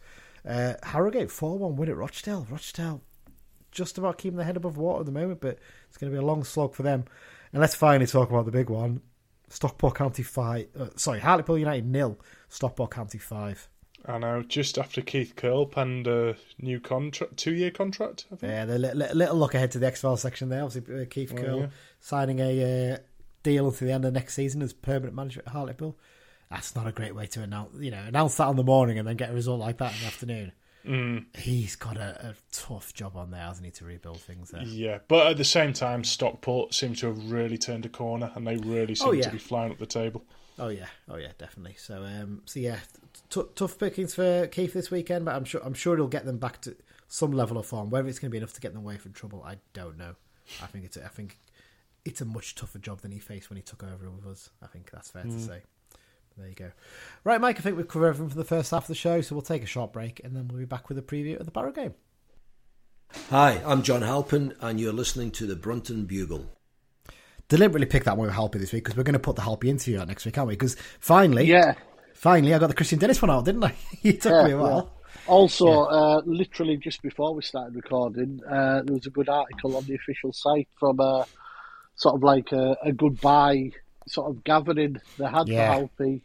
Uh, 0.48 0.74
Harrogate 0.84 1.32
4 1.32 1.58
1 1.58 1.76
win 1.76 1.90
at 1.90 1.98
Rochdale. 1.98 2.48
Rochdale 2.50 3.02
just 3.72 3.98
about 3.98 4.18
keeping 4.18 4.38
their 4.38 4.46
head 4.46 4.58
above 4.58 4.78
water 4.78 5.02
at 5.02 5.06
the 5.06 5.12
moment, 5.12 5.42
but 5.42 5.60
it's 5.88 5.98
going 5.98 6.12
to 6.12 6.18
be 6.18 6.22
a 6.22 6.26
long 6.26 6.44
slog 6.44 6.74
for 6.74 6.84
them. 6.84 7.06
And 7.52 7.62
let's 7.62 7.76
finally 7.76 8.08
talk 8.08 8.30
about 8.30 8.46
the 8.46 8.52
big 8.52 8.70
one. 8.70 9.02
Stockport 9.50 9.96
County 9.96 10.24
5. 10.24 10.68
Uh, 10.78 10.86
sorry, 10.96 11.20
Hartlepool 11.20 11.58
United 11.58 11.86
nil. 11.86 12.20
Stockport 12.50 12.92
County 12.92 13.18
5. 13.18 13.70
I 14.06 14.18
know. 14.18 14.42
Just 14.44 14.78
after 14.78 15.02
Keith 15.02 15.34
Curle 15.36 15.66
penned 15.66 16.08
a 16.08 16.36
new 16.60 16.80
contract, 16.80 17.38
two-year 17.38 17.72
contract. 17.72 18.26
I 18.32 18.36
think. 18.36 18.52
Yeah, 18.52 18.66
the 18.66 18.80
li- 18.80 18.94
li- 18.94 19.14
little 19.14 19.36
look 19.38 19.54
ahead 19.54 19.72
to 19.72 19.80
the 19.80 19.88
X 19.88 20.02
Files 20.02 20.22
section 20.22 20.50
there. 20.50 20.64
Obviously, 20.64 21.02
uh, 21.02 21.06
Keith 21.10 21.34
Oh, 21.34 21.42
Curle 21.42 21.60
yeah. 21.62 21.68
signing 22.00 22.40
a 22.40 22.94
uh, 22.94 22.98
deal 23.44 23.68
until 23.68 23.88
the 23.88 23.94
end 23.94 24.06
of 24.06 24.14
next 24.14 24.34
season 24.36 24.62
as 24.62 24.72
permanent 24.74 25.14
manager 25.16 25.42
at 25.46 25.52
Hartlepool. 25.52 25.98
That's 26.50 26.76
not 26.76 26.88
a 26.88 26.94
great 26.94 27.14
way 27.16 27.26
to 27.28 27.42
announce, 27.42 27.72
you 27.80 27.92
know, 27.92 28.02
announce 28.08 28.36
that 28.38 28.48
on 28.48 28.56
the 28.56 28.64
morning 28.64 28.98
and 28.98 29.06
then 29.08 29.18
get 29.18 29.32
a 29.32 29.34
result 29.34 29.60
like 29.60 29.78
that 29.80 29.94
in 29.94 30.00
the 30.00 30.06
afternoon. 30.06 30.52
Mm. 30.88 31.26
He's 31.38 31.76
got 31.76 31.98
a, 31.98 32.28
a 32.30 32.36
tough 32.54 32.94
job 32.94 33.18
on 33.18 33.32
there, 33.32 33.42
hasn't 33.42 33.66
he, 33.66 33.72
to 33.74 33.84
rebuild 33.84 34.22
things 34.22 34.52
there? 34.52 34.62
Yeah, 34.64 35.00
but 35.10 35.28
at 35.28 35.36
the 35.38 35.44
same 35.44 35.74
time, 35.74 36.06
Stockport 36.06 36.74
seem 36.74 36.94
to 36.96 37.08
have 37.08 37.30
really 37.30 37.58
turned 37.58 37.86
a 37.86 37.90
corner, 37.90 38.32
and 38.36 38.48
they 38.48 38.56
really 38.56 38.96
seem 38.96 39.10
Oh, 39.10 39.12
yeah. 39.12 39.24
to 39.26 39.32
be 39.32 39.38
flying 39.38 39.72
up 39.74 39.80
the 39.80 39.86
table. 39.86 40.24
Oh 40.60 40.70
yeah, 40.70 40.88
oh 41.10 41.18
yeah, 41.18 41.32
definitely. 41.38 41.76
So, 41.78 42.04
um, 42.04 42.42
so 42.46 42.60
yeah, 42.60 42.80
t- 43.30 43.44
tough 43.56 43.78
pickings 43.78 44.16
for 44.16 44.48
Keith 44.48 44.74
this 44.74 44.90
weekend, 44.90 45.26
but 45.26 45.36
I'm 45.36 45.46
sure 45.46 45.62
I'm 45.64 45.74
sure 45.74 45.96
he'll 45.96 46.08
get 46.08 46.26
them 46.26 46.38
back 46.38 46.62
to 46.62 46.76
some 47.08 47.32
level 47.32 47.58
of 47.58 47.66
form. 47.66 47.90
Whether 47.90 48.10
it's 48.10 48.20
going 48.20 48.30
to 48.30 48.32
be 48.32 48.40
enough 48.40 48.54
to 48.54 48.62
get 48.62 48.74
them 48.74 48.84
away 48.84 48.98
from 48.98 49.14
trouble, 49.14 49.44
I 49.46 49.58
don't 49.74 49.98
know. 49.98 50.16
I 50.62 50.66
think 50.66 50.86
it's 50.86 50.98
a, 50.98 51.06
I 51.06 51.10
think 51.10 51.38
it's 52.06 52.22
a 52.22 52.26
much 52.26 52.56
tougher 52.56 52.80
job 52.80 53.02
than 53.02 53.12
he 53.12 53.20
faced 53.20 53.50
when 53.50 53.58
he 53.58 53.64
took 53.64 53.84
over 53.84 54.10
with 54.10 54.26
us. 54.26 54.50
I 54.62 54.68
think 54.68 54.90
that's 54.92 55.12
fair 55.12 55.24
to 55.24 55.40
say. 55.40 55.62
There 56.38 56.48
you 56.48 56.56
go. 56.56 56.72
Right, 57.24 57.42
Mike. 57.42 57.58
I 57.58 57.62
think 57.62 57.78
we've 57.78 57.88
covered 57.88 58.08
everything 58.08 58.30
for 58.30 58.38
the 58.38 58.44
first 58.44 58.72
half 58.72 58.84
of 58.84 58.88
the 58.88 58.96
show, 58.96 59.22
so 59.22 59.36
we'll 59.36 59.42
take 59.42 59.64
a 59.64 59.68
short 59.68 59.92
break 59.92 60.22
and 60.24 60.36
then 60.36 60.48
we'll 60.48 60.60
be 60.60 60.66
back 60.66 60.88
with 60.88 60.98
a 60.98 61.02
preview 61.02 61.40
of 61.40 61.46
the 61.46 61.52
Barrow 61.52 61.72
game. 61.72 61.96
Hi, 63.30 63.62
I'm 63.66 63.82
John 63.84 64.02
Halpin, 64.02 64.54
and 64.62 64.80
you're 64.80 64.94
listening 64.94 65.32
to 65.32 65.48
the 65.48 65.56
Brunton 65.56 66.06
Bugle. 66.06 66.57
Deliberately 67.50 67.86
picked 67.88 68.06
that 68.06 68.18
one 68.18 68.28
with 68.28 68.36
Halpy 68.36 68.60
this 68.60 68.74
week 68.74 68.84
because 68.84 68.98
we're 68.98 69.04
going 69.04 69.14
to 69.14 69.20
put 69.20 69.38
the 69.38 69.42
Halpy 69.42 69.70
interview 69.70 70.00
out 70.02 70.08
next 70.10 70.26
week, 70.26 70.38
aren't 70.38 70.50
we? 70.50 70.56
Because 70.56 70.76
finally, 71.00 71.46
Yeah. 71.46 71.76
finally, 72.14 72.54
I 72.54 72.60
got 72.60 72.68
the 72.68 72.74
Kristian 72.74 73.00
Dennis 73.00 73.22
one 73.22 73.32
out, 73.32 73.46
didn't 73.46 73.64
I? 73.64 73.74
it 74.04 74.22
took 74.22 74.34
Yeah, 74.34 74.44
me 74.44 74.52
a 74.52 74.58
while. 74.58 74.92
Also, 75.28 75.68
uh, 75.84 76.22
literally 76.26 76.76
just 76.76 77.02
before 77.02 77.34
we 77.34 77.42
started 77.42 77.74
recording, 77.76 78.42
uh, 78.50 78.82
there 78.84 78.94
was 78.94 79.06
a 79.06 79.12
good 79.12 79.30
article 79.30 79.78
on 79.78 79.86
the 79.86 79.96
official 79.96 80.34
site 80.34 80.68
from 80.78 81.00
uh, 81.00 81.24
sort 81.96 82.16
of 82.16 82.24
like 82.24 82.52
a, 82.52 82.76
a 82.84 82.92
goodbye 82.92 83.72
sort 84.10 84.30
of 84.30 84.44
gathering 84.44 84.98
they 85.18 85.26
had 85.26 85.48
Yeah. 85.48 85.74
for 85.74 85.82
Alfie. 86.02 86.24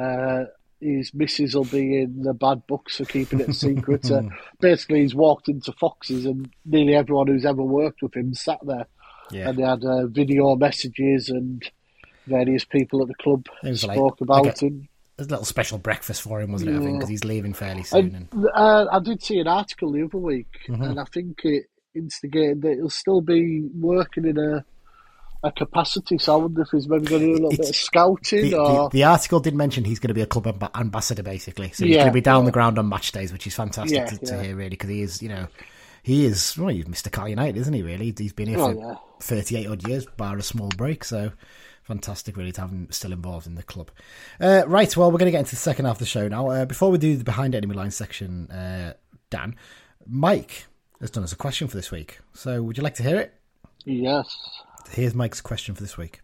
Uh, 0.00 0.44
his 0.80 1.12
missus 1.12 1.54
will 1.56 1.64
be 1.64 2.02
in 2.02 2.22
the 2.22 2.34
bad 2.34 2.66
books 2.68 2.96
for 2.98 3.04
keeping 3.04 3.40
it 3.40 3.48
a 3.48 3.54
secret. 3.54 4.08
uh, 4.12 4.22
basically, 4.60 5.00
he's 5.02 5.14
walked 5.14 5.48
into 5.48 5.72
Foxes 5.72 6.24
and 6.24 6.48
nearly 6.64 6.94
everyone 6.94 7.26
who's 7.26 7.44
ever 7.44 7.62
worked 7.62 8.00
with 8.02 8.14
him 8.16 8.32
sat 8.34 8.58
there. 8.64 8.86
Yeah. 9.30 9.48
And 9.48 9.58
they 9.58 9.62
had 9.62 9.84
uh, 9.84 10.06
video 10.06 10.54
messages 10.56 11.28
and 11.28 11.62
various 12.26 12.64
people 12.64 13.02
at 13.02 13.08
the 13.08 13.14
club 13.14 13.46
like- 13.62 13.76
spoke 13.76 14.20
like 14.20 14.20
about 14.20 14.62
a- 14.62 14.66
him. 14.66 14.88
There's 15.16 15.26
a 15.28 15.30
little 15.30 15.44
special 15.44 15.76
breakfast 15.78 16.22
for 16.22 16.40
him, 16.40 16.52
wasn't 16.52 16.70
it? 16.70 16.76
I 16.76 16.80
think 16.80 16.94
because 16.98 17.08
he's 17.10 17.22
leaving 17.24 17.52
fairly 17.52 17.82
soon. 17.82 18.14
And, 18.14 18.28
And 18.32 18.46
uh, 18.54 18.86
I 18.90 18.98
did 18.98 19.22
see 19.22 19.38
an 19.38 19.46
article 19.46 19.92
the 19.92 20.04
other 20.04 20.16
week, 20.18 20.48
Mm-hmm. 20.66 20.82
and 20.82 20.98
I 20.98 21.04
think 21.04 21.40
it 21.44 21.66
instigated 21.94 22.62
that 22.62 22.74
he'll 22.76 22.88
still 22.90 23.20
be 23.20 23.68
working 23.78 24.26
in 24.26 24.38
a 24.38 24.64
a 25.44 25.50
capacity. 25.52 26.18
So 26.18 26.34
I 26.34 26.36
wonder 26.36 26.62
if 26.62 26.68
he's 26.70 26.88
maybe 26.88 27.06
going 27.06 27.20
to 27.20 27.26
do 27.26 27.32
a 27.32 27.34
little 27.34 27.50
bit 27.50 27.68
of 27.68 27.76
scouting 27.76 28.42
the, 28.44 28.50
the, 28.50 28.56
or 28.58 28.90
the 28.90 29.02
article 29.04 29.40
did 29.40 29.54
mention 29.56 29.84
he's 29.84 29.98
going 29.98 30.08
to 30.08 30.14
be 30.14 30.22
a 30.22 30.26
club 30.26 30.44
amb- 30.44 30.70
ambassador, 30.80 31.22
basically. 31.24 31.70
So 31.72 31.84
he's 31.84 31.94
Yeah, 31.96 32.02
going 32.02 32.12
to 32.12 32.14
be 32.14 32.20
down 32.20 32.42
yeah. 32.42 32.46
the 32.46 32.52
ground 32.52 32.78
on 32.78 32.88
match 32.88 33.10
days, 33.12 33.32
which 33.32 33.46
is 33.48 33.54
fantastic 33.54 33.92
Yeah, 33.98 34.06
to, 34.06 34.18
to 34.18 34.42
hear, 34.42 34.54
really, 34.56 34.70
because 34.70 34.88
he 34.90 35.02
is, 35.02 35.20
you 35.20 35.28
know, 35.28 35.48
he 36.02 36.24
is 36.24 36.56
well, 36.58 36.68
he's 36.68 36.84
Mr. 36.84 37.10
Cal 37.10 37.28
United, 37.28 37.56
isn't 37.58 37.72
he? 37.74 37.82
Really, 37.82 38.14
he's 38.16 38.32
been 38.32 38.48
here 38.48 38.58
Oh, 38.58 38.72
for 38.72 38.78
yeah. 38.78 38.94
38 39.20 39.66
odd 39.66 39.88
years, 39.88 40.06
bar 40.16 40.36
a 40.36 40.42
small 40.42 40.68
break. 40.76 41.04
So 41.04 41.32
fantastic, 41.82 42.36
really, 42.36 42.52
to 42.52 42.60
have 42.60 42.70
him 42.70 42.88
still 42.90 43.12
involved 43.12 43.46
in 43.46 43.54
the 43.54 43.62
club. 43.62 43.90
Uh, 44.40 44.62
right, 44.66 44.96
well, 44.96 45.10
we're 45.10 45.18
going 45.18 45.26
to 45.26 45.32
get 45.32 45.40
into 45.40 45.50
the 45.52 45.56
second 45.56 45.84
half 45.84 45.96
of 45.96 46.00
the 46.00 46.06
show 46.06 46.28
now. 46.28 46.48
Uh, 46.48 46.64
before 46.64 46.90
we 46.90 46.98
do 46.98 47.16
the 47.16 47.24
behind 47.24 47.54
enemy 47.54 47.74
line 47.74 47.90
section, 47.90 48.50
uh, 48.50 48.94
Dan, 49.30 49.56
Mike 50.06 50.66
has 51.00 51.10
done 51.10 51.24
us 51.24 51.32
a 51.32 51.36
question 51.36 51.68
for 51.68 51.76
this 51.76 51.90
week. 51.90 52.18
So 52.34 52.62
would 52.62 52.76
you 52.76 52.82
like 52.82 52.94
to 52.94 53.02
hear 53.02 53.16
it? 53.18 53.34
Yes. 53.84 54.36
Here's 54.90 55.14
Mike's 55.14 55.40
question 55.40 55.74
for 55.74 55.82
this 55.82 55.96
week. 55.98 56.20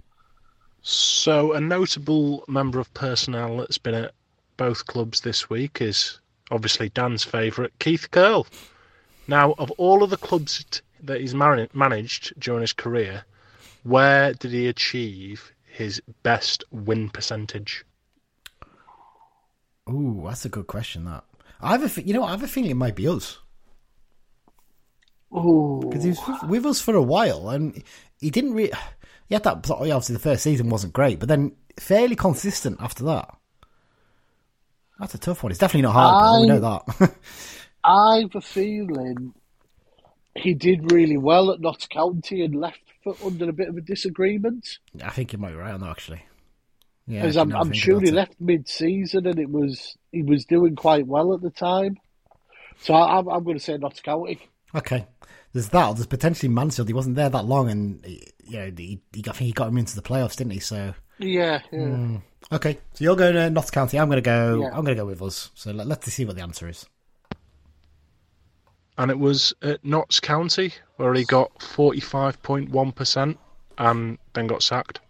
So, 0.82 1.52
a 1.54 1.60
notable 1.60 2.44
member 2.48 2.78
of 2.78 2.92
personnel 2.94 3.56
that's 3.58 3.78
been 3.78 3.94
at 3.94 4.12
both 4.56 4.86
clubs 4.86 5.20
this 5.20 5.50
week 5.50 5.80
is 5.80 6.20
obviously 6.50 6.88
Dan's 6.90 7.24
favourite, 7.24 7.72
Keith 7.80 8.08
Curle. 8.10 8.46
Now, 9.28 9.54
of 9.58 9.70
all 9.72 10.02
of 10.02 10.10
the 10.10 10.16
clubs 10.16 10.64
that 11.02 11.20
he's 11.20 11.34
man- 11.34 11.68
managed 11.74 12.32
during 12.40 12.62
his 12.62 12.72
career, 12.72 13.24
where 13.84 14.32
did 14.32 14.50
he 14.52 14.66
achieve 14.66 15.52
his 15.64 16.00
best 16.22 16.64
win 16.72 17.10
percentage? 17.10 17.84
Ooh, 19.88 20.22
that's 20.26 20.44
a 20.44 20.48
good 20.48 20.66
question. 20.66 21.04
That 21.04 21.24
I 21.60 21.72
have 21.72 21.98
a, 21.98 22.02
you 22.02 22.14
know, 22.14 22.24
I 22.24 22.30
have 22.30 22.42
a 22.42 22.48
feeling 22.48 22.70
it 22.70 22.74
might 22.74 22.96
be 22.96 23.06
us 23.08 23.38
Ooh. 25.34 25.80
because 25.82 26.04
he 26.04 26.10
was 26.10 26.20
with, 26.26 26.50
with 26.50 26.66
us 26.66 26.80
for 26.80 26.94
a 26.94 27.02
while, 27.02 27.50
and 27.50 27.82
he 28.20 28.30
didn't 28.30 28.54
really. 28.54 28.72
He 29.28 29.34
had 29.34 29.44
that. 29.44 29.70
Obviously, 29.70 30.14
the 30.14 30.18
first 30.20 30.42
season 30.42 30.70
wasn't 30.70 30.94
great, 30.94 31.18
but 31.18 31.28
then 31.28 31.52
fairly 31.78 32.16
consistent 32.16 32.78
after 32.80 33.04
that. 33.04 33.34
That's 34.98 35.14
a 35.14 35.18
tough 35.18 35.42
one. 35.42 35.52
It's 35.52 35.60
definitely 35.60 35.82
not 35.82 35.92
hard. 35.92 36.40
We 36.40 36.50
I- 36.50 36.54
know 36.54 36.60
that. 36.60 37.14
I 37.84 38.18
have 38.20 38.34
a 38.34 38.40
feeling 38.40 39.34
he 40.34 40.54
did 40.54 40.92
really 40.92 41.16
well 41.16 41.50
at 41.50 41.60
Notts 41.60 41.86
County 41.86 42.44
and 42.44 42.54
left 42.54 42.80
for, 43.02 43.16
under 43.24 43.48
a 43.48 43.52
bit 43.52 43.68
of 43.68 43.76
a 43.76 43.80
disagreement. 43.80 44.78
I 45.02 45.10
think 45.10 45.32
you 45.32 45.38
might 45.38 45.50
be 45.50 45.56
right 45.56 45.72
on 45.72 45.80
that 45.80 45.90
actually. 45.90 46.22
Yeah, 47.06 47.22
Because 47.22 47.36
I'm, 47.36 47.54
I'm 47.56 47.72
sure 47.72 48.00
he 48.00 48.08
it. 48.08 48.14
left 48.14 48.34
mid-season 48.38 49.26
and 49.26 49.38
it 49.38 49.48
was 49.48 49.96
he 50.12 50.22
was 50.22 50.44
doing 50.44 50.76
quite 50.76 51.06
well 51.06 51.32
at 51.32 51.40
the 51.40 51.50
time. 51.50 51.96
So 52.80 52.94
I, 52.94 53.18
I'm, 53.18 53.28
I'm 53.28 53.44
going 53.44 53.56
to 53.56 53.62
say 53.64 53.76
Notts 53.78 54.00
County. 54.00 54.38
Okay, 54.74 55.06
there's 55.54 55.70
that. 55.70 55.94
There's 55.96 56.06
potentially 56.06 56.50
Mansfield. 56.50 56.88
He 56.88 56.94
wasn't 56.94 57.16
there 57.16 57.30
that 57.30 57.46
long, 57.46 57.70
and 57.70 58.04
he- 58.04 58.22
you 58.46 58.58
know, 58.58 58.72
he, 58.76 59.00
he 59.12 59.20
I 59.20 59.32
think 59.32 59.46
he 59.46 59.52
got 59.52 59.68
him 59.68 59.76
into 59.78 59.94
the 59.94 60.02
playoffs, 60.02 60.36
didn't 60.36 60.52
he? 60.52 60.58
So 60.60 60.94
Yeah, 61.18 61.60
yeah. 61.72 61.78
Hmm. 61.96 62.16
okay, 62.52 62.78
so 62.94 63.04
you're 63.04 63.16
going 63.16 63.34
to 63.34 63.50
Notts 63.50 63.70
County. 63.70 63.98
I'm 63.98 64.08
going 64.08 64.16
to 64.16 64.22
go. 64.22 64.60
Yeah. 64.62 64.68
I'm 64.68 64.84
going 64.84 64.96
to 64.96 65.02
go 65.02 65.06
with 65.06 65.20
us. 65.22 65.50
So 65.54 65.70
let, 65.72 65.86
let's 65.86 66.10
see 66.12 66.24
what 66.24 66.36
the 66.36 66.42
answer 66.42 66.68
is. 66.68 66.86
And 68.98 69.10
it 69.10 69.18
was 69.18 69.54
at 69.62 69.84
Notts 69.84 70.20
County, 70.20 70.72
where 70.96 71.14
he 71.14 71.24
got 71.24 71.56
45.1% 71.60 73.36
and 73.78 74.18
then 74.34 74.46
got 74.46 74.62
sacked. 74.62 75.00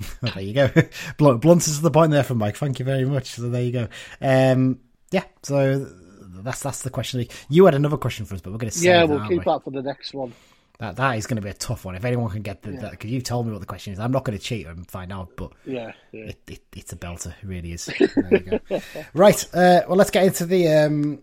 There 0.22 0.40
you 0.42 0.54
go. 0.54 0.70
Blunt, 1.16 1.40
blunt 1.40 1.66
is 1.66 1.80
the 1.80 1.90
point 1.90 2.12
there 2.12 2.22
from 2.22 2.38
Mike. 2.38 2.56
Thank 2.56 2.78
you 2.78 2.84
very 2.84 3.04
much. 3.04 3.30
So 3.30 3.48
there 3.48 3.62
you 3.62 3.72
go. 3.72 3.88
Um, 4.20 4.78
yeah. 5.10 5.24
So 5.42 5.86
that's 6.20 6.60
that's 6.62 6.82
the 6.82 6.90
question. 6.90 7.26
You 7.48 7.64
had 7.64 7.74
another 7.74 7.96
question 7.96 8.24
for 8.24 8.36
us, 8.36 8.40
but 8.40 8.52
we're 8.52 8.58
going 8.58 8.70
to 8.70 8.78
Yeah, 8.80 9.02
we'll 9.04 9.18
aren't 9.18 9.30
keep 9.30 9.38
we? 9.40 9.44
that 9.52 9.64
for 9.64 9.70
the 9.72 9.82
next 9.82 10.14
one. 10.14 10.32
That 10.78 10.94
that 10.96 11.16
is 11.18 11.26
going 11.26 11.36
to 11.36 11.42
be 11.42 11.48
a 11.48 11.54
tough 11.54 11.84
one. 11.84 11.96
If 11.96 12.04
anyone 12.04 12.30
can 12.30 12.42
get 12.42 12.62
the, 12.62 12.70
that, 12.72 12.92
because 12.92 13.10
you 13.10 13.20
told 13.20 13.46
me 13.46 13.52
what 13.52 13.58
the 13.60 13.66
question 13.66 13.92
is, 13.92 13.98
I'm 13.98 14.12
not 14.12 14.24
going 14.24 14.38
to 14.38 14.44
cheat 14.44 14.68
and 14.68 14.88
find 14.88 15.12
out, 15.12 15.30
but 15.36 15.50
Yeah, 15.64 15.90
yeah. 16.12 16.26
it, 16.26 16.38
it, 16.46 16.60
it's 16.76 16.92
a 16.92 16.96
belter. 16.96 17.30
It 17.30 17.44
really 17.44 17.72
is. 17.72 17.86
There 17.86 18.08
you 18.30 18.60
go. 18.68 18.80
right. 19.14 19.44
Uh, 19.52 19.82
well, 19.88 19.96
let's 19.96 20.10
get 20.12 20.22
into 20.26 20.46
the 20.46 20.68
um, 20.68 21.22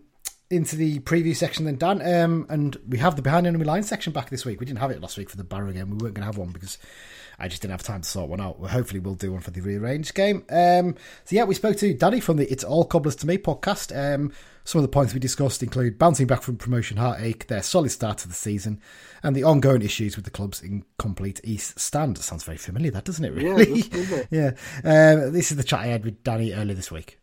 into 0.50 0.76
the 0.76 1.00
preview 1.00 1.34
section 1.34 1.64
then, 1.64 1.76
Dan. 1.76 2.00
Um, 2.00 2.46
and 2.48 2.76
we 2.88 2.98
have 2.98 3.16
the 3.16 3.22
behind 3.22 3.46
enemy 3.46 3.64
line 3.64 3.82
section 3.82 4.12
back 4.12 4.30
this 4.30 4.44
week. 4.44 4.60
We 4.60 4.66
didn't 4.66 4.78
have 4.78 4.90
it 4.90 5.00
last 5.00 5.18
week 5.18 5.30
for 5.30 5.36
the 5.36 5.44
Barrow 5.44 5.72
game. 5.72 5.90
We 5.90 5.96
weren't 5.96 6.14
going 6.14 6.22
to 6.22 6.26
have 6.26 6.38
one 6.38 6.52
because 6.52 6.78
I 7.38 7.48
just 7.48 7.62
didn't 7.62 7.72
have 7.72 7.82
time 7.82 8.02
to 8.02 8.08
sort 8.08 8.30
one 8.30 8.40
out. 8.40 8.58
Well, 8.58 8.70
hopefully, 8.70 9.00
we'll 9.00 9.14
do 9.14 9.32
one 9.32 9.40
for 9.40 9.50
the 9.50 9.60
rearranged 9.60 10.14
game. 10.14 10.44
Um, 10.48 10.94
so 11.24 11.36
yeah, 11.36 11.44
we 11.44 11.54
spoke 11.54 11.76
to 11.78 11.92
Danny 11.94 12.20
from 12.20 12.36
the 12.36 12.50
It's 12.50 12.64
All 12.64 12.84
Cobblers 12.84 13.16
to 13.16 13.26
Me 13.26 13.38
podcast. 13.38 13.94
Um, 13.96 14.32
some 14.64 14.80
of 14.80 14.82
the 14.82 14.88
points 14.88 15.14
we 15.14 15.20
discussed 15.20 15.62
include 15.62 15.98
bouncing 15.98 16.26
back 16.26 16.42
from 16.42 16.56
promotion 16.56 16.96
heartache, 16.96 17.46
their 17.46 17.62
solid 17.62 17.90
start 17.90 18.18
to 18.18 18.28
the 18.28 18.34
season, 18.34 18.80
and 19.22 19.36
the 19.36 19.44
ongoing 19.44 19.82
issues 19.82 20.16
with 20.16 20.24
the 20.24 20.30
club's 20.30 20.62
incomplete 20.62 21.40
East 21.44 21.78
stand. 21.78 22.18
Sounds 22.18 22.44
very 22.44 22.58
familiar, 22.58 22.90
that 22.92 23.04
doesn't 23.04 23.24
it? 23.24 23.32
Really? 23.32 23.80
it? 23.80 24.28
yeah. 24.30 24.50
Um, 24.78 25.32
this 25.32 25.50
is 25.50 25.56
the 25.56 25.64
chat 25.64 25.80
I 25.80 25.86
had 25.86 26.04
with 26.04 26.22
Danny 26.24 26.52
earlier 26.52 26.74
this 26.74 26.90
week. 26.90 27.18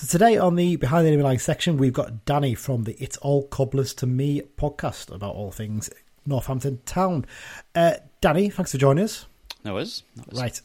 So 0.00 0.06
today 0.06 0.38
on 0.38 0.54
the 0.54 0.76
Behind 0.76 1.04
the 1.04 1.08
Enemy 1.08 1.24
Line 1.24 1.38
section, 1.40 1.76
we've 1.76 1.92
got 1.92 2.24
Danny 2.24 2.54
from 2.54 2.84
the 2.84 2.92
It's 3.02 3.16
All 3.16 3.48
Cobblers 3.48 3.92
to 3.94 4.06
Me 4.06 4.42
podcast 4.56 5.12
about 5.12 5.34
all 5.34 5.50
things 5.50 5.90
Northampton 6.24 6.78
Town. 6.86 7.26
Uh, 7.74 7.94
Danny, 8.20 8.48
thanks 8.48 8.70
for 8.70 8.78
joining 8.78 9.02
us. 9.02 9.26
No 9.64 9.74
worries. 9.74 10.04
No 10.14 10.22
worries. 10.28 10.40
Right. 10.40 10.60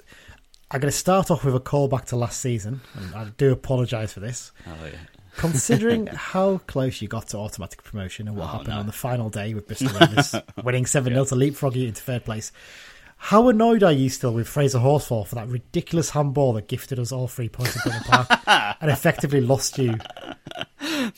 I'm 0.69 0.81
going 0.81 0.91
to 0.91 0.95
start 0.97 1.31
off 1.31 1.43
with 1.43 1.55
a 1.55 1.59
call 1.59 1.87
back 1.87 2.05
to 2.05 2.15
last 2.15 2.41
season, 2.41 2.81
and 2.93 3.15
I 3.15 3.25
do 3.37 3.51
apologise 3.51 4.13
for 4.13 4.19
this. 4.19 4.51
Oh, 4.67 4.71
yeah. 4.85 4.91
Considering 5.37 6.05
how 6.05 6.59
close 6.67 7.01
you 7.01 7.07
got 7.07 7.29
to 7.29 7.37
automatic 7.39 7.83
promotion 7.83 8.27
and 8.27 8.37
what 8.37 8.43
Oh, 8.43 8.47
happened 8.51 8.69
no. 8.69 8.77
on 8.81 8.85
the 8.85 8.91
final 8.91 9.31
day 9.31 9.55
with 9.55 9.65
Bristol 9.65 9.89
Rovers 9.99 10.35
winning 10.63 10.85
7 10.85 11.11
0 11.11 11.25
to 11.25 11.35
leapfrog 11.35 11.75
you 11.75 11.87
into 11.87 12.03
third 12.03 12.23
place, 12.23 12.51
how 13.27 13.47
annoyed 13.47 13.83
are 13.83 13.91
you 13.93 14.09
still 14.09 14.33
with 14.33 14.49
Fraser 14.49 14.79
Horsfall 14.79 15.25
for 15.25 15.35
that 15.35 15.47
ridiculous 15.47 16.09
handball 16.09 16.51
that 16.53 16.67
gifted 16.67 16.99
us 16.99 17.13
all 17.13 17.29
three 17.29 17.47
points 17.47 17.77
at 17.77 17.83
Brunton 17.83 18.03
Park 18.03 18.77
and 18.81 18.91
effectively 18.91 19.39
lost 19.39 19.77
you 19.77 19.95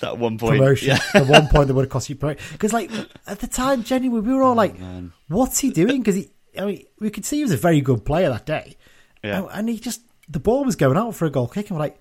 That 0.01 0.19
one 0.19 0.37
point. 0.37 0.59
promotion? 0.59 0.89
Yeah. 0.89 1.19
The 1.19 1.25
one 1.25 1.47
point 1.47 1.67
that 1.67 1.73
would 1.73 1.85
have 1.85 1.89
cost 1.89 2.07
you 2.07 2.15
promotion. 2.15 2.43
Because, 2.51 2.73
like, 2.73 2.91
at 3.25 3.39
the 3.39 3.47
time, 3.47 3.81
genuinely, 3.81 4.29
we 4.29 4.35
were 4.35 4.43
all 4.43 4.51
oh, 4.51 4.55
like, 4.55 4.79
man. 4.79 5.13
what's 5.29 5.57
he 5.57 5.71
doing? 5.71 6.01
Because 6.01 6.13
he, 6.13 6.29
I 6.59 6.65
mean, 6.65 6.85
we 6.99 7.09
could 7.09 7.25
see 7.25 7.37
he 7.37 7.43
was 7.43 7.51
a 7.51 7.57
very 7.57 7.81
good 7.81 8.05
player 8.05 8.29
that 8.29 8.45
day. 8.45 8.77
Yeah. 9.23 9.47
And- 9.51 9.67
he 9.67 9.79
just, 9.79 10.01
the 10.29 10.39
ball 10.39 10.63
was 10.63 10.75
going 10.75 10.97
out 10.97 11.15
for 11.15 11.25
a 11.25 11.31
goal 11.31 11.47
kick, 11.47 11.71
and 11.71 11.77
we're 11.79 11.85
like, 11.85 11.99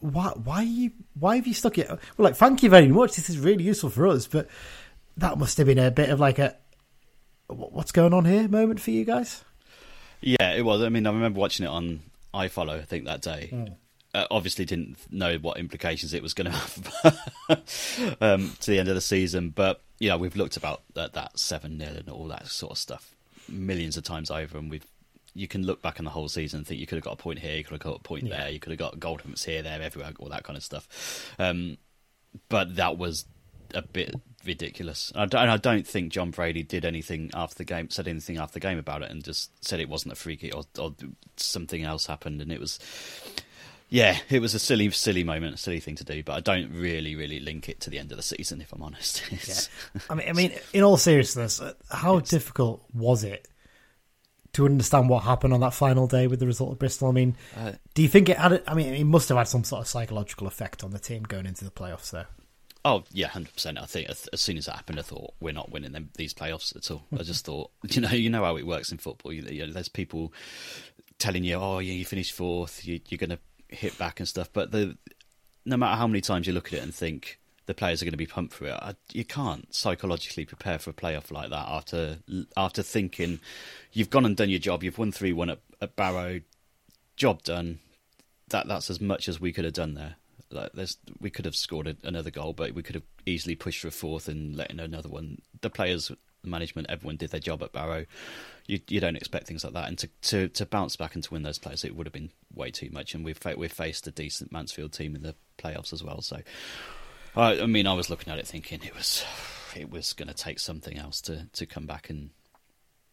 why, 0.00 0.28
why 0.42 0.56
are 0.56 0.62
you, 0.62 0.92
why 1.12 1.36
have 1.36 1.46
you 1.46 1.52
stuck 1.52 1.76
it? 1.76 1.90
We're 1.90 2.24
like, 2.24 2.36
thank 2.36 2.62
you 2.62 2.70
very 2.70 2.88
much. 2.88 3.16
This 3.16 3.28
is 3.28 3.38
really 3.38 3.64
useful 3.64 3.90
for 3.90 4.06
us, 4.06 4.26
but 4.26 4.48
that 5.18 5.36
must 5.36 5.58
have 5.58 5.66
been 5.66 5.78
a 5.78 5.90
bit 5.90 6.08
of 6.08 6.18
like 6.20 6.38
a, 6.38 6.48
"Wh- 6.48 6.54
what's 7.52 7.92
going 7.92 8.12
on 8.12 8.24
here 8.24 8.48
moment 8.48 8.80
for 8.80 8.90
you 8.90 9.04
guys? 9.04 9.44
Yeah, 10.20 10.52
it 10.52 10.64
was. 10.64 10.82
I 10.82 10.88
mean, 10.88 11.06
I 11.06 11.10
remember 11.10 11.40
watching 11.40 11.64
it 11.64 11.70
on 11.70 12.00
iFollow, 12.34 12.78
I 12.80 12.82
think, 12.82 13.04
that 13.04 13.22
day. 13.22 13.48
Hmm. 13.50 13.64
Uh, 14.12 14.26
obviously, 14.30 14.64
didn't 14.64 14.98
know 15.12 15.36
what 15.38 15.58
implications 15.58 16.12
it 16.12 16.22
was 16.22 16.34
going 16.34 16.50
to 16.50 16.58
have 16.58 18.16
um, 18.20 18.52
to 18.60 18.70
the 18.70 18.78
end 18.78 18.88
of 18.88 18.94
the 18.94 19.00
season. 19.00 19.50
But, 19.50 19.80
you 19.98 20.08
know, 20.08 20.18
we've 20.18 20.36
looked 20.36 20.56
about 20.56 20.82
that, 20.94 21.12
that 21.12 21.38
7 21.38 21.78
0 21.78 21.90
and 21.92 22.08
all 22.08 22.26
that 22.28 22.48
sort 22.48 22.72
of 22.72 22.78
stuff 22.78 23.14
millions 23.48 23.96
of 23.96 24.04
times 24.04 24.30
over. 24.30 24.58
And 24.58 24.70
we've 24.70 24.86
you 25.34 25.46
can 25.46 25.64
look 25.64 25.80
back 25.80 26.00
on 26.00 26.04
the 26.04 26.10
whole 26.10 26.28
season 26.28 26.58
and 26.58 26.66
think 26.66 26.80
you 26.80 26.86
could 26.86 26.96
have 26.96 27.04
got 27.04 27.12
a 27.12 27.16
point 27.16 27.38
here, 27.38 27.56
you 27.56 27.62
could 27.62 27.72
have 27.72 27.80
got 27.80 27.96
a 27.96 28.02
point 28.02 28.28
there, 28.28 28.50
you 28.50 28.58
could 28.58 28.72
have 28.72 28.78
got 28.78 28.98
goal 28.98 29.16
difference 29.16 29.44
here, 29.44 29.62
there, 29.62 29.80
everywhere, 29.80 30.12
all 30.18 30.28
that 30.28 30.42
kind 30.42 30.56
of 30.56 30.62
stuff. 30.62 31.32
Um, 31.38 31.78
but 32.48 32.76
that 32.76 32.98
was 32.98 33.26
a 33.74 33.82
bit 33.82 34.14
ridiculous. 34.44 35.12
I 35.14 35.26
don't, 35.26 35.42
and 35.42 35.50
I 35.50 35.56
don't 35.56 35.86
think 35.86 36.12
Jon 36.12 36.30
Brady 36.30 36.62
did 36.62 36.84
anything 36.84 37.30
after 37.34 37.56
the 37.56 37.64
game, 37.64 37.90
said 37.90 38.08
anything 38.08 38.38
after 38.38 38.54
the 38.54 38.60
game 38.60 38.78
about 38.78 39.02
it, 39.02 39.10
and 39.10 39.22
just 39.24 39.50
said 39.64 39.80
it 39.80 39.88
wasn't 39.88 40.12
a 40.12 40.16
free 40.16 40.36
kick 40.36 40.54
or, 40.54 40.62
or 40.78 40.94
something 41.36 41.82
else 41.84 42.06
happened, 42.06 42.40
and 42.40 42.50
it 42.52 42.60
was. 42.60 42.78
Yeah, 43.92 44.18
it 44.28 44.40
was 44.40 44.54
a 44.54 44.60
silly, 44.60 44.88
silly 44.92 45.24
moment, 45.24 45.54
a 45.54 45.58
silly 45.58 45.80
thing 45.80 45.96
to 45.96 46.04
do, 46.04 46.22
but 46.22 46.34
I 46.34 46.40
don't 46.40 46.70
really, 46.72 47.16
really 47.16 47.40
link 47.40 47.68
it 47.68 47.80
to 47.80 47.90
the 47.90 47.98
end 47.98 48.12
of 48.12 48.18
the 48.18 48.22
season, 48.22 48.60
if 48.60 48.72
I'm 48.72 48.82
honest. 48.82 49.20
It's- 49.32 49.68
I 50.08 50.14
mean, 50.14 50.28
I 50.28 50.32
mean, 50.32 50.52
in 50.72 50.84
all 50.84 50.96
seriousness, 50.96 51.60
uh, 51.60 51.72
how 51.90 52.20
difficult 52.20 52.84
was 52.94 53.24
it 53.24 53.48
to 54.52 54.64
understand 54.64 55.08
what 55.08 55.24
happened 55.24 55.52
on 55.54 55.60
that 55.60 55.74
final 55.74 56.06
day 56.06 56.28
with 56.28 56.38
the 56.38 56.46
result 56.46 56.70
of 56.70 56.78
Bristol? 56.78 57.08
I 57.08 57.12
mean, 57.12 57.36
Uh, 57.56 57.72
do 57.94 58.02
you 58.02 58.08
think 58.08 58.28
it 58.28 58.38
had? 58.38 58.62
I 58.66 58.74
mean, 58.74 58.94
it 58.94 59.04
must 59.04 59.28
have 59.28 59.38
had 59.38 59.48
some 59.48 59.64
sort 59.64 59.80
of 59.82 59.88
psychological 59.88 60.46
effect 60.46 60.84
on 60.84 60.92
the 60.92 60.98
team 61.00 61.24
going 61.24 61.46
into 61.46 61.64
the 61.64 61.70
playoffs, 61.72 62.10
though. 62.12 62.26
Oh 62.84 63.04
yeah, 63.12 63.28
hundred 63.28 63.52
percent. 63.52 63.78
I 63.78 63.84
think 63.84 64.08
as 64.08 64.40
soon 64.40 64.56
as 64.56 64.66
that 64.66 64.76
happened, 64.76 64.98
I 64.98 65.02
thought 65.02 65.34
we're 65.38 65.52
not 65.52 65.70
winning 65.70 65.92
them 65.92 66.10
these 66.16 66.32
playoffs 66.32 66.74
at 66.74 66.90
all. 66.90 67.02
I 67.12 67.22
just 67.22 67.44
thought, 67.44 67.70
you 67.90 68.00
know, 68.00 68.10
you 68.10 68.30
know 68.30 68.44
how 68.44 68.56
it 68.56 68.66
works 68.66 68.90
in 68.90 68.98
football. 68.98 69.32
You, 69.32 69.42
you 69.42 69.66
know, 69.66 69.72
there's 69.72 69.88
people 69.88 70.32
telling 71.18 71.44
you, 71.44 71.56
oh 71.56 71.78
yeah, 71.78 71.92
you 71.92 72.04
finished 72.04 72.32
fourth, 72.32 72.86
you, 72.86 73.00
you're 73.08 73.18
going 73.18 73.30
to 73.30 73.38
hit 73.68 73.98
back 73.98 74.18
and 74.18 74.28
stuff. 74.28 74.50
But 74.52 74.72
the 74.72 74.96
no 75.66 75.76
matter 75.76 75.96
how 75.96 76.06
many 76.06 76.22
times 76.22 76.46
you 76.46 76.54
look 76.54 76.68
at 76.68 76.78
it 76.78 76.82
and 76.82 76.94
think 76.94 77.38
the 77.66 77.74
players 77.74 78.00
are 78.00 78.06
going 78.06 78.12
to 78.12 78.18
be 78.18 78.26
pumped 78.26 78.54
for 78.54 78.64
it, 78.64 78.72
I, 78.72 78.94
you 79.12 79.24
can't 79.24 79.72
psychologically 79.74 80.46
prepare 80.46 80.78
for 80.78 80.90
a 80.90 80.94
playoff 80.94 81.30
like 81.30 81.50
that 81.50 81.68
after 81.68 82.18
after 82.56 82.82
thinking 82.82 83.40
you've 83.92 84.10
gone 84.10 84.24
and 84.24 84.36
done 84.36 84.48
your 84.48 84.58
job, 84.58 84.82
you've 84.82 84.98
won 84.98 85.12
three 85.12 85.34
one 85.34 85.50
at, 85.50 85.60
at 85.82 85.96
Barrow, 85.96 86.40
job 87.16 87.42
done. 87.42 87.80
That 88.48 88.68
that's 88.68 88.88
as 88.88 89.02
much 89.02 89.28
as 89.28 89.38
we 89.38 89.52
could 89.52 89.66
have 89.66 89.74
done 89.74 89.94
there. 89.94 90.16
Like 90.50 90.72
there's, 90.72 90.96
we 91.20 91.30
could 91.30 91.44
have 91.44 91.56
scored 91.56 91.96
another 92.02 92.30
goal, 92.30 92.52
but 92.52 92.74
we 92.74 92.82
could 92.82 92.96
have 92.96 93.04
easily 93.26 93.54
pushed 93.54 93.80
for 93.80 93.88
a 93.88 93.92
fourth 93.92 94.28
and 94.28 94.56
let 94.56 94.70
in 94.70 94.80
another 94.80 95.08
one. 95.08 95.40
The 95.60 95.70
players, 95.70 96.10
management, 96.42 96.88
everyone 96.90 97.16
did 97.16 97.30
their 97.30 97.40
job 97.40 97.62
at 97.62 97.72
Barrow. 97.72 98.06
You 98.66 98.80
you 98.88 99.00
don't 99.00 99.16
expect 99.16 99.46
things 99.46 99.64
like 99.64 99.74
that, 99.74 99.88
and 99.88 99.98
to, 99.98 100.08
to, 100.22 100.48
to 100.48 100.66
bounce 100.66 100.96
back 100.96 101.14
and 101.14 101.24
to 101.24 101.32
win 101.32 101.42
those 101.42 101.58
players, 101.58 101.84
it 101.84 101.94
would 101.94 102.06
have 102.06 102.12
been 102.12 102.30
way 102.54 102.70
too 102.70 102.88
much. 102.92 103.14
And 103.14 103.24
we've 103.24 103.38
we've 103.56 103.72
faced 103.72 104.06
a 104.06 104.10
decent 104.10 104.52
Mansfield 104.52 104.92
team 104.92 105.14
in 105.14 105.22
the 105.22 105.34
playoffs 105.58 105.92
as 105.92 106.02
well. 106.02 106.22
So, 106.22 106.40
I, 107.36 107.60
I 107.60 107.66
mean, 107.66 107.86
I 107.86 107.94
was 107.94 108.10
looking 108.10 108.32
at 108.32 108.38
it 108.38 108.46
thinking 108.46 108.80
it 108.84 108.94
was 108.94 109.24
it 109.76 109.90
was 109.90 110.12
going 110.12 110.28
to 110.28 110.34
take 110.34 110.58
something 110.58 110.98
else 110.98 111.20
to, 111.22 111.48
to 111.52 111.66
come 111.66 111.86
back 111.86 112.10
and 112.10 112.30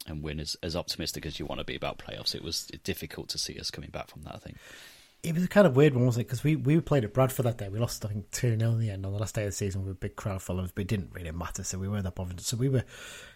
and 0.08 0.24
win 0.24 0.40
as, 0.40 0.56
as 0.64 0.76
optimistic 0.76 1.26
as 1.26 1.40
you 1.40 1.46
want 1.46 1.60
to 1.60 1.66
be 1.66 1.76
about 1.76 1.98
playoffs. 1.98 2.34
It 2.34 2.44
was 2.44 2.66
difficult 2.84 3.30
to 3.30 3.38
see 3.38 3.60
us 3.60 3.70
coming 3.70 3.90
back 3.90 4.10
from 4.10 4.24
that, 4.24 4.36
I 4.36 4.38
think. 4.38 4.58
It 5.28 5.36
was 5.36 5.44
a 5.44 5.48
kind 5.48 5.68
of 5.68 5.76
weird 5.76 5.94
one, 5.94 6.06
wasn't 6.06 6.22
it? 6.22 6.28
Because 6.28 6.44
we, 6.44 6.56
we 6.56 6.80
played 6.80 7.04
at 7.04 7.14
Bradford 7.14 7.46
that 7.46 7.58
day. 7.58 7.70
We 7.70 7.80
lost, 7.80 8.06
I 8.06 8.10
think, 8.10 8.32
2 8.32 8.58
0 8.58 8.72
in 8.72 8.80
the 8.80 8.90
end 8.90 9.06
on 9.06 9.12
the 9.12 9.20
last 9.20 9.36
day 9.36 9.44
of 9.44 9.50
the 9.50 9.52
season 9.52 9.84
with 9.84 9.92
a 9.92 9.96
big 9.96 10.16
crowd 10.16 10.42
followers, 10.42 10.72
but 10.72 10.84
it 10.84 10.88
didn't 10.88 11.12
really 11.14 11.32
matter, 11.32 11.64
so 11.64 11.78
we 11.78 11.88
weren't 11.88 12.06
that 12.06 12.16
bothered. 12.16 12.40
So 12.40 12.56
we 12.56 12.70
were 12.70 12.84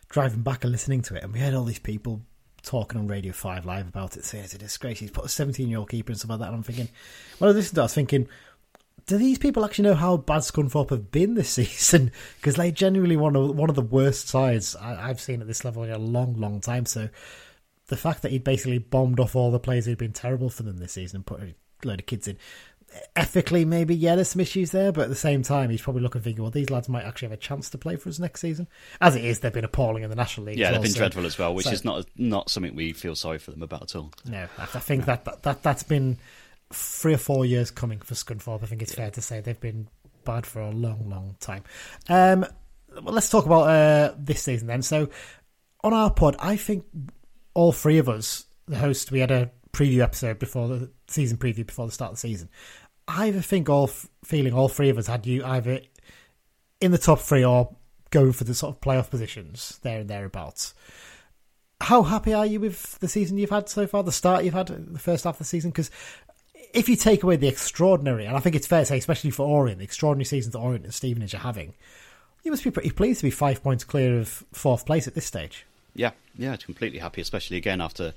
driving 0.10 0.42
back 0.42 0.64
and 0.64 0.72
listening 0.72 1.02
to 1.04 1.16
it, 1.16 1.24
and 1.24 1.34
we 1.34 1.40
had 1.40 1.54
all 1.54 1.66
these 1.66 1.80
people 1.80 2.22
talking 2.64 3.00
on 3.00 3.08
Radio 3.08 3.34
5 3.34 3.66
Live 3.66 3.88
about 3.88 4.18
it, 4.18 4.26
saying 4.26 4.46
it's 4.46 4.54
a 4.54 4.58
disgrace. 4.58 5.00
He's 5.00 5.12
put 5.12 5.26
a 5.26 5.30
17 5.30 5.68
year 5.68 5.80
old 5.80 5.90
keeper 5.90 6.12
and 6.12 6.20
stuff 6.20 6.32
like 6.32 6.40
that. 6.40 6.48
And 6.48 6.56
I'm 6.56 6.64
thinking, 6.64 6.90
when 7.40 7.50
I 7.50 7.54
listened 7.54 7.76
to 7.76 7.82
it, 7.82 7.84
I 7.84 7.86
was 7.86 7.94
thinking, 7.94 8.28
do 9.08 9.18
these 9.18 9.40
people 9.40 9.66
actually 9.66 9.90
know 9.90 9.96
how 9.96 10.18
bad 10.18 10.42
Scunthorpe 10.42 10.92
have 10.92 11.12
been 11.12 11.34
this 11.34 11.50
season? 11.54 12.12
Because 12.38 12.56
they 12.56 12.72
genuinely 12.72 13.18
one 13.18 13.36
of 13.36 13.56
one 13.56 13.70
of 13.70 13.76
the 13.76 13.82
worst 13.82 14.28
sides 14.28 14.76
I, 14.76 15.08
have 15.08 15.20
seen 15.20 15.42
at 15.42 15.48
this 15.48 15.66
level 15.66 15.84
in 15.84 15.92
a 15.92 15.98
long, 15.98 16.36
long 16.36 16.62
time. 16.62 16.86
So 16.86 17.10
the 17.88 17.98
fact 17.98 18.22
that 18.22 18.32
he'd 18.32 18.44
basically 18.44 18.78
bombed 18.78 19.20
off 19.20 19.36
all 19.36 19.52
the 19.52 19.60
players 19.60 19.86
who'd 19.86 19.98
been 19.98 20.14
terrible 20.14 20.50
for 20.50 20.64
them 20.64 20.78
this 20.78 20.94
season 20.94 21.18
and 21.18 21.26
put 21.26 21.42
load 21.86 22.00
of 22.00 22.06
kids 22.06 22.28
in. 22.28 22.38
Ethically, 23.16 23.64
maybe 23.64 23.96
yeah, 23.96 24.16
there's 24.16 24.30
some 24.30 24.42
issues 24.42 24.72
there, 24.72 24.92
but 24.92 25.04
at 25.04 25.10
the 25.10 25.16
same 25.16 25.44
time, 25.44 25.70
he's 25.70 25.82
probably 25.82 26.02
looking 26.02 26.22
thinking, 26.22 26.44
well, 26.44 26.52
these 26.52 26.70
lads 26.70 26.90
might 26.90 27.06
actually 27.06 27.28
have 27.28 27.38
a 27.38 27.38
chance 27.38 27.70
to 27.70 27.78
play 27.78 27.96
for 27.96 28.10
us 28.10 28.20
next 28.20 28.42
season. 28.42 28.68
As 29.00 29.16
it 29.16 29.24
is, 29.24 29.40
they've 29.40 29.54
been 29.54 29.64
appalling 29.64 30.04
in 30.04 30.10
the 30.10 30.16
National 30.16 30.48
League. 30.48 30.58
Yeah, 30.58 30.72
they've 30.72 30.80
well, 30.80 30.84
been 30.84 30.92
so, 30.92 31.00
dreadful 31.00 31.26
as 31.26 31.38
well, 31.38 31.56
which 31.56 31.68
so, 31.68 31.72
is 31.72 31.86
not 31.86 32.06
not 32.18 32.50
something 32.50 32.76
we 32.76 32.92
feel 32.92 33.16
sorry 33.16 33.40
for 33.40 33.52
them 33.52 33.64
about 33.64 33.84
at 33.84 33.96
all. 33.96 34.12
No, 34.26 34.46
I 34.58 34.66
think 34.66 35.06
that, 35.06 35.24
that 35.24 35.44
that 35.44 35.64
that's 35.64 35.84
been 35.84 36.18
three 36.74 37.14
or 37.14 37.18
four 37.18 37.46
years 37.46 37.72
coming 37.72 38.00
for 38.00 38.14
Scunthorpe. 38.14 38.64
I 38.64 38.66
think 38.66 38.82
it's 38.82 38.94
yeah. 38.94 39.04
fair 39.04 39.12
to 39.12 39.22
say 39.22 39.40
they've 39.40 39.60
been 39.60 39.88
bad 40.24 40.46
for 40.46 40.62
a 40.62 40.72
long, 40.72 41.10
long 41.10 41.36
time. 41.40 41.64
Um, 42.10 42.46
well, 43.02 43.14
let's 43.14 43.30
talk 43.30 43.46
about 43.46 43.70
uh, 43.70 44.14
this 44.18 44.44
season 44.44 44.68
then. 44.68 44.82
So, 44.82 45.10
on 45.84 45.94
our 45.94 46.12
pod, 46.12 46.36
I 46.40 46.56
think 46.56 46.86
all 47.54 47.72
three 47.72 47.98
of 47.98 48.10
us, 48.10 48.46
the 48.68 48.78
host, 48.78 49.12
we 49.12 49.20
had 49.20 49.32
a 49.32 49.52
preview 49.72 50.02
episode 50.02 50.40
before 50.40 50.68
the 50.68 50.90
season 51.08 51.38
preview 51.38 51.66
before 51.66 51.86
the 51.86 51.92
start 51.92 52.12
of 52.12 52.18
the 52.18 52.28
season. 52.28 52.50
I 53.08 53.28
either 53.28 53.42
think 53.42 53.70
all 53.70 53.88
feeling 54.24 54.54
all 54.54 54.70
three 54.70 54.90
of 54.90 54.98
us 54.98 55.08
had 55.08 55.26
you 55.26 55.44
either 55.44 55.82
in 56.80 56.92
the 56.92 56.98
top 56.98 57.20
three 57.20 57.44
or 57.44 57.76
going 58.10 58.34
for 58.34 58.44
the 58.44 58.54
sort 58.54 58.76
of 58.76 58.82
playoff 58.82 59.10
positions 59.10 59.80
there 59.84 60.02
and 60.02 60.10
thereabouts. 60.10 60.74
How 61.80 62.04
happy 62.04 62.34
are 62.34 62.46
you 62.46 62.60
with 62.60 63.00
the 63.00 63.08
season 63.08 63.38
you've 63.38 63.50
had 63.50 63.68
so 63.68 63.88
far, 63.88 64.04
the 64.04 64.12
start 64.12 64.44
you've 64.44 64.54
had, 64.54 64.68
the 64.68 65.00
first 65.00 65.24
half 65.24 65.36
of 65.36 65.40
the 65.40 65.46
season? 65.46 65.72
Because 65.72 65.90
if 66.74 66.88
you 66.88 66.96
take 66.96 67.24
away 67.24 67.38
the 67.38 67.48
extraordinary, 67.48 68.26
and 68.26 68.38
I 68.38 68.40
think 68.40 68.56
it's 68.56 68.68
fair 68.68 68.82
to 68.82 68.86
say, 68.86 68.98
especially 68.98 69.32
for 69.32 69.48
Orient, 69.48 69.80
the 69.80 69.84
extraordinary 69.84 70.26
seasons 70.26 70.54
that 70.54 70.60
Orient 70.60 70.86
and 70.86 70.94
Stevenage 70.94 71.34
are 71.34 71.40
having, 71.40 71.74
you 72.44 72.52
must 72.52 72.64
be 72.64 72.72
pretty 72.72 72.92
pleased 72.92 73.22
to 73.22 73.26
be 73.26 73.32
five 73.32 73.64
points 73.64 73.84
clear 73.84 74.20
of 74.20 74.44
fourth 74.52 74.86
place 74.86 75.08
at 75.08 75.16
this 75.16 75.26
stage. 75.26 75.66
Yeah, 75.96 76.12
yeah, 76.38 76.56
completely 76.56 77.00
happy, 77.00 77.22
especially 77.22 77.58
again 77.58 77.82
after 77.82 78.14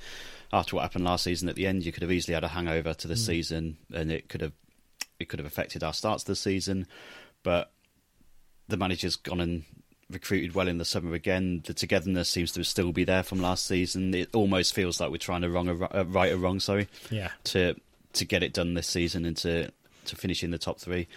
after 0.55 0.77
what 0.77 0.83
happened 0.83 1.05
last 1.05 1.25
season. 1.25 1.49
At 1.49 1.57
the 1.57 1.67
end, 1.67 1.85
you 1.85 1.93
could 1.93 2.03
have 2.03 2.13
easily 2.13 2.35
had 2.35 2.45
a 2.45 2.49
hangover 2.49 2.95
to 2.95 3.09
the 3.09 3.15
mm. 3.15 3.19
season, 3.27 3.77
and 3.93 4.11
it 4.11 4.29
could 4.29 4.41
have 4.41 4.53
it 5.19 5.29
could 5.29 5.39
have 5.39 5.47
affected 5.47 5.83
our 5.83 5.93
starts 5.93 6.23
of 6.23 6.29
the 6.29 6.37
season. 6.37 6.87
But 7.43 7.73
the 8.69 8.77
manager's 8.77 9.17
gone 9.17 9.41
and 9.41 9.65
recruited 10.11 10.55
well 10.55 10.69
in 10.69 10.79
the 10.79 10.85
summer 10.85 11.15
again. 11.15 11.63
The 11.67 11.75
togetherness 11.75 12.29
seems 12.29 12.53
to 12.53 12.65
still 12.65 12.93
be 12.93 13.05
there 13.05 13.23
from 13.23 13.43
last 13.43 13.67
season. 13.67 14.15
It 14.15 14.35
almost 14.35 14.75
feels 14.75 15.01
like 15.01 15.11
we're 15.11 15.17
trying 15.17 15.43
to 15.43 15.51
wrong 15.51 15.69
a, 15.69 15.85
uh, 15.85 16.05
right 16.07 16.33
or 16.33 16.37
wrong. 16.37 16.61
Sorry, 16.61 16.89
yeah, 17.11 17.33
to 17.45 17.75
to 18.15 18.25
get 18.25 18.45
it 18.45 18.53
done 18.53 18.75
this 18.75 18.87
season 18.87 19.25
and 19.25 19.37
to 19.39 19.71
to 20.07 20.17
finish 20.17 20.45
in 20.45 20.53
the 20.53 20.59
top 20.59 20.79
three. 20.79 21.09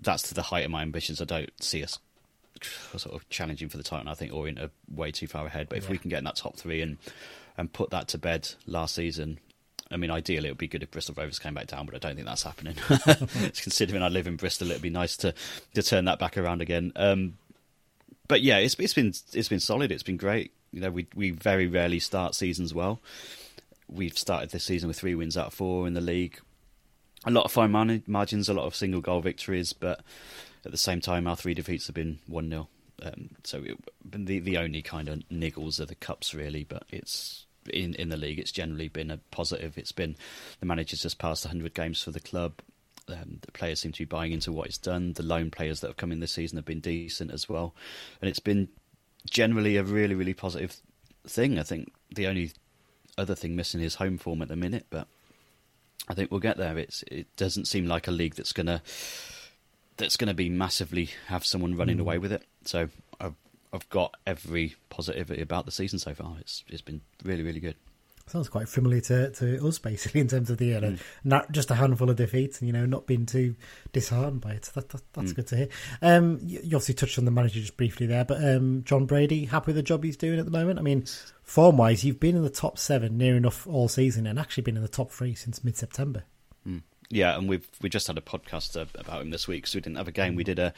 That's 0.00 0.22
to 0.28 0.34
the 0.34 0.42
height 0.42 0.64
of 0.64 0.70
my 0.70 0.80
ambitions. 0.80 1.20
I 1.20 1.26
don't 1.26 1.62
see 1.62 1.84
us 1.84 1.98
sort 2.96 3.14
of 3.14 3.28
challenging 3.28 3.68
for 3.68 3.76
the 3.76 3.82
title. 3.82 4.08
I 4.08 4.14
think 4.14 4.32
Orient 4.32 4.58
are 4.58 4.70
way 4.92 5.10
too 5.12 5.26
far 5.26 5.46
ahead. 5.46 5.68
But 5.68 5.78
if 5.78 5.84
yeah. 5.84 5.90
we 5.90 5.98
can 5.98 6.10
get 6.10 6.18
in 6.18 6.24
that 6.24 6.36
top 6.36 6.56
three 6.56 6.80
and 6.80 6.98
and 7.58 7.72
put 7.72 7.90
that 7.90 8.08
to 8.08 8.18
bed 8.18 8.48
last 8.66 8.94
season, 8.94 9.38
I 9.90 9.96
mean, 9.96 10.10
ideally 10.10 10.48
it 10.48 10.52
would 10.52 10.58
be 10.58 10.68
good 10.68 10.82
if 10.82 10.90
Bristol 10.90 11.14
Rovers 11.16 11.38
came 11.38 11.54
back 11.54 11.66
down, 11.66 11.86
but 11.86 11.94
I 11.94 11.98
don't 11.98 12.14
think 12.14 12.26
that's 12.26 12.42
happening. 12.42 12.74
Considering 13.62 14.02
I 14.02 14.08
live 14.08 14.26
in 14.26 14.36
Bristol, 14.36 14.70
it'd 14.70 14.82
be 14.82 14.90
nice 14.90 15.16
to 15.18 15.34
to 15.74 15.82
turn 15.82 16.06
that 16.06 16.18
back 16.18 16.38
around 16.38 16.62
again. 16.62 16.92
Um, 16.96 17.38
but 18.28 18.42
yeah, 18.42 18.58
it's 18.58 18.74
it's 18.78 18.94
been 18.94 19.12
it's 19.32 19.48
been 19.48 19.60
solid. 19.60 19.92
It's 19.92 20.02
been 20.02 20.16
great. 20.16 20.52
You 20.72 20.80
know, 20.80 20.90
we 20.90 21.06
we 21.14 21.30
very 21.30 21.66
rarely 21.66 21.98
start 21.98 22.34
seasons 22.34 22.72
well 22.72 23.00
we've 23.90 24.16
started 24.16 24.50
this 24.50 24.64
season 24.64 24.88
with 24.88 24.98
three 24.98 25.14
wins 25.14 25.36
out 25.36 25.48
of 25.48 25.54
four 25.54 25.86
in 25.86 25.94
the 25.94 26.00
league. 26.00 26.38
A 27.24 27.30
lot 27.30 27.44
of 27.44 27.52
fine 27.52 27.70
margins, 28.06 28.48
a 28.48 28.54
lot 28.54 28.64
of 28.64 28.74
single 28.74 29.02
goal 29.02 29.20
victories, 29.20 29.72
but 29.72 30.00
at 30.64 30.72
the 30.72 30.78
same 30.78 31.00
time, 31.00 31.26
our 31.26 31.36
three 31.36 31.54
defeats 31.54 31.86
have 31.86 31.94
been 31.94 32.18
1 32.26 32.48
0. 32.48 32.68
Um, 33.02 33.30
so 33.44 33.62
it, 33.64 33.78
the 34.04 34.40
the 34.40 34.58
only 34.58 34.82
kind 34.82 35.08
of 35.08 35.20
niggles 35.30 35.80
are 35.80 35.86
the 35.86 35.94
cups, 35.94 36.34
really, 36.34 36.64
but 36.64 36.84
it's 36.90 37.46
in, 37.72 37.94
in 37.94 38.08
the 38.08 38.16
league, 38.16 38.38
it's 38.38 38.52
generally 38.52 38.88
been 38.88 39.10
a 39.10 39.18
positive. 39.30 39.78
It's 39.78 39.92
been 39.92 40.16
the 40.60 40.66
manager's 40.66 41.02
just 41.02 41.18
passed 41.18 41.44
100 41.44 41.74
games 41.74 42.02
for 42.02 42.10
the 42.10 42.20
club. 42.20 42.54
Um, 43.08 43.38
the 43.40 43.52
players 43.52 43.80
seem 43.80 43.92
to 43.92 43.98
be 43.98 44.04
buying 44.04 44.32
into 44.32 44.52
what 44.52 44.66
he's 44.66 44.78
done. 44.78 45.14
The 45.14 45.22
loan 45.22 45.50
players 45.50 45.80
that 45.80 45.88
have 45.88 45.96
come 45.96 46.12
in 46.12 46.20
this 46.20 46.32
season 46.32 46.58
have 46.58 46.64
been 46.64 46.80
decent 46.80 47.32
as 47.32 47.48
well, 47.48 47.74
and 48.20 48.28
it's 48.28 48.38
been 48.38 48.68
generally 49.28 49.76
a 49.76 49.82
really, 49.82 50.14
really 50.14 50.34
positive 50.34 50.76
thing. 51.26 51.58
I 51.58 51.62
think 51.62 51.92
the 52.14 52.26
only 52.26 52.52
other 53.18 53.34
thing 53.34 53.56
missing 53.56 53.80
is 53.80 53.96
home 53.96 54.18
form 54.18 54.42
at 54.42 54.48
the 54.48 54.56
minute, 54.56 54.86
but 54.90 55.08
I 56.08 56.14
think 56.14 56.30
we'll 56.30 56.40
get 56.40 56.56
there. 56.56 56.76
It's 56.78 57.02
it 57.04 57.34
doesn't 57.36 57.66
seem 57.66 57.86
like 57.86 58.08
a 58.08 58.12
league 58.12 58.34
that's 58.34 58.52
gonna 58.52 58.82
that's 60.00 60.16
gonna 60.16 60.34
be 60.34 60.48
massively 60.48 61.10
have 61.28 61.44
someone 61.44 61.76
running 61.76 61.98
mm. 61.98 62.00
away 62.00 62.18
with 62.18 62.32
it. 62.32 62.42
So 62.64 62.88
I've 63.20 63.34
I've 63.72 63.88
got 63.88 64.16
every 64.26 64.74
positivity 64.88 65.40
about 65.40 65.66
the 65.66 65.72
season 65.72 65.98
so 65.98 66.14
far. 66.14 66.36
It's 66.40 66.64
it's 66.68 66.82
been 66.82 67.00
really 67.24 67.42
really 67.42 67.60
good 67.60 67.76
sounds 68.30 68.48
quite 68.48 68.68
familiar 68.68 69.00
to, 69.00 69.30
to 69.30 69.66
us 69.66 69.78
basically 69.78 70.20
in 70.20 70.28
terms 70.28 70.50
of 70.50 70.58
the 70.58 70.66
year. 70.66 70.80
Mm. 70.80 71.00
Not 71.24 71.50
just 71.52 71.70
a 71.70 71.74
handful 71.74 72.08
of 72.08 72.16
defeats 72.16 72.60
and 72.60 72.68
you 72.68 72.72
know 72.72 72.86
not 72.86 73.06
being 73.06 73.26
too 73.26 73.56
disheartened 73.92 74.40
by 74.40 74.52
it. 74.52 74.70
That, 74.74 74.88
that 74.90 75.02
that's 75.12 75.32
mm. 75.32 75.36
good 75.36 75.46
to 75.48 75.56
hear. 75.56 75.68
Um, 76.00 76.38
you, 76.42 76.60
you, 76.62 76.76
obviously 76.76 76.94
touched 76.94 77.18
on 77.18 77.24
the 77.24 77.30
manager 77.30 77.60
just 77.60 77.76
briefly 77.76 78.06
there, 78.06 78.24
but 78.24 78.42
um, 78.42 78.82
Jon 78.84 79.06
Brady 79.06 79.44
happy 79.46 79.66
with 79.66 79.76
the 79.76 79.82
job 79.82 80.04
he's 80.04 80.16
doing 80.16 80.38
at 80.38 80.44
the 80.44 80.50
moment. 80.50 80.78
I 80.78 80.82
mean, 80.82 81.04
form 81.42 81.76
wise, 81.76 82.04
you've 82.04 82.20
been 82.20 82.36
in 82.36 82.42
the 82.42 82.50
top 82.50 82.78
seven 82.78 83.18
near 83.18 83.36
enough 83.36 83.66
all 83.66 83.88
season, 83.88 84.26
and 84.26 84.38
actually 84.38 84.62
been 84.62 84.76
in 84.76 84.82
the 84.82 84.88
top 84.88 85.10
three 85.10 85.34
since 85.34 85.64
mid 85.64 85.76
September. 85.76 86.24
Yeah, 87.10 87.36
and 87.36 87.48
we've 87.48 87.66
we 87.82 87.88
just 87.88 88.06
had 88.06 88.16
a 88.18 88.20
podcast 88.20 88.76
about 88.76 89.20
him 89.20 89.30
this 89.30 89.48
week, 89.48 89.66
so 89.66 89.76
we 89.76 89.80
didn't 89.80 89.96
have 89.96 90.08
a 90.08 90.12
game. 90.12 90.36
We 90.36 90.44
did 90.44 90.60
a 90.60 90.72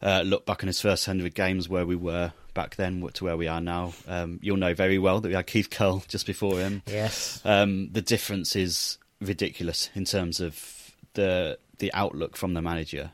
uh, 0.00 0.22
look 0.24 0.46
back 0.46 0.62
on 0.62 0.68
his 0.68 0.80
first 0.80 1.04
hundred 1.06 1.34
games 1.34 1.68
where 1.68 1.84
we 1.84 1.96
were 1.96 2.32
back 2.54 2.76
then 2.76 3.06
to 3.14 3.24
where 3.24 3.36
we 3.36 3.48
are 3.48 3.60
now. 3.60 3.92
Um, 4.06 4.38
you'll 4.42 4.58
know 4.58 4.74
very 4.74 4.98
well 4.98 5.20
that 5.20 5.28
we 5.28 5.34
had 5.34 5.46
Keith 5.46 5.70
Curle 5.70 6.04
just 6.08 6.26
before 6.26 6.58
him. 6.58 6.82
Yes. 6.86 7.40
Um, 7.44 7.90
the 7.90 8.02
difference 8.02 8.54
is 8.54 8.98
ridiculous 9.20 9.90
in 9.94 10.04
terms 10.04 10.40
of 10.40 10.94
the 11.14 11.58
the 11.78 11.92
outlook 11.94 12.36
from 12.36 12.54
the 12.54 12.62
manager, 12.62 13.10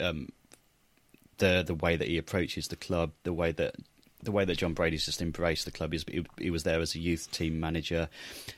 um, 0.00 0.30
the 1.36 1.62
the 1.66 1.74
way 1.74 1.96
that 1.96 2.08
he 2.08 2.16
approaches 2.16 2.68
the 2.68 2.76
club, 2.76 3.12
the 3.24 3.32
way 3.32 3.52
that 3.52 3.74
the 4.22 4.32
way 4.32 4.44
that 4.44 4.58
Jon 4.58 4.74
Brady's 4.74 5.06
just 5.06 5.22
embraced 5.22 5.64
the 5.64 5.70
club. 5.70 5.92
He's, 5.92 6.04
he, 6.04 6.24
he 6.38 6.50
was 6.50 6.62
there 6.62 6.80
as 6.80 6.94
a 6.94 6.98
youth 6.98 7.30
team 7.30 7.58
manager. 7.58 8.08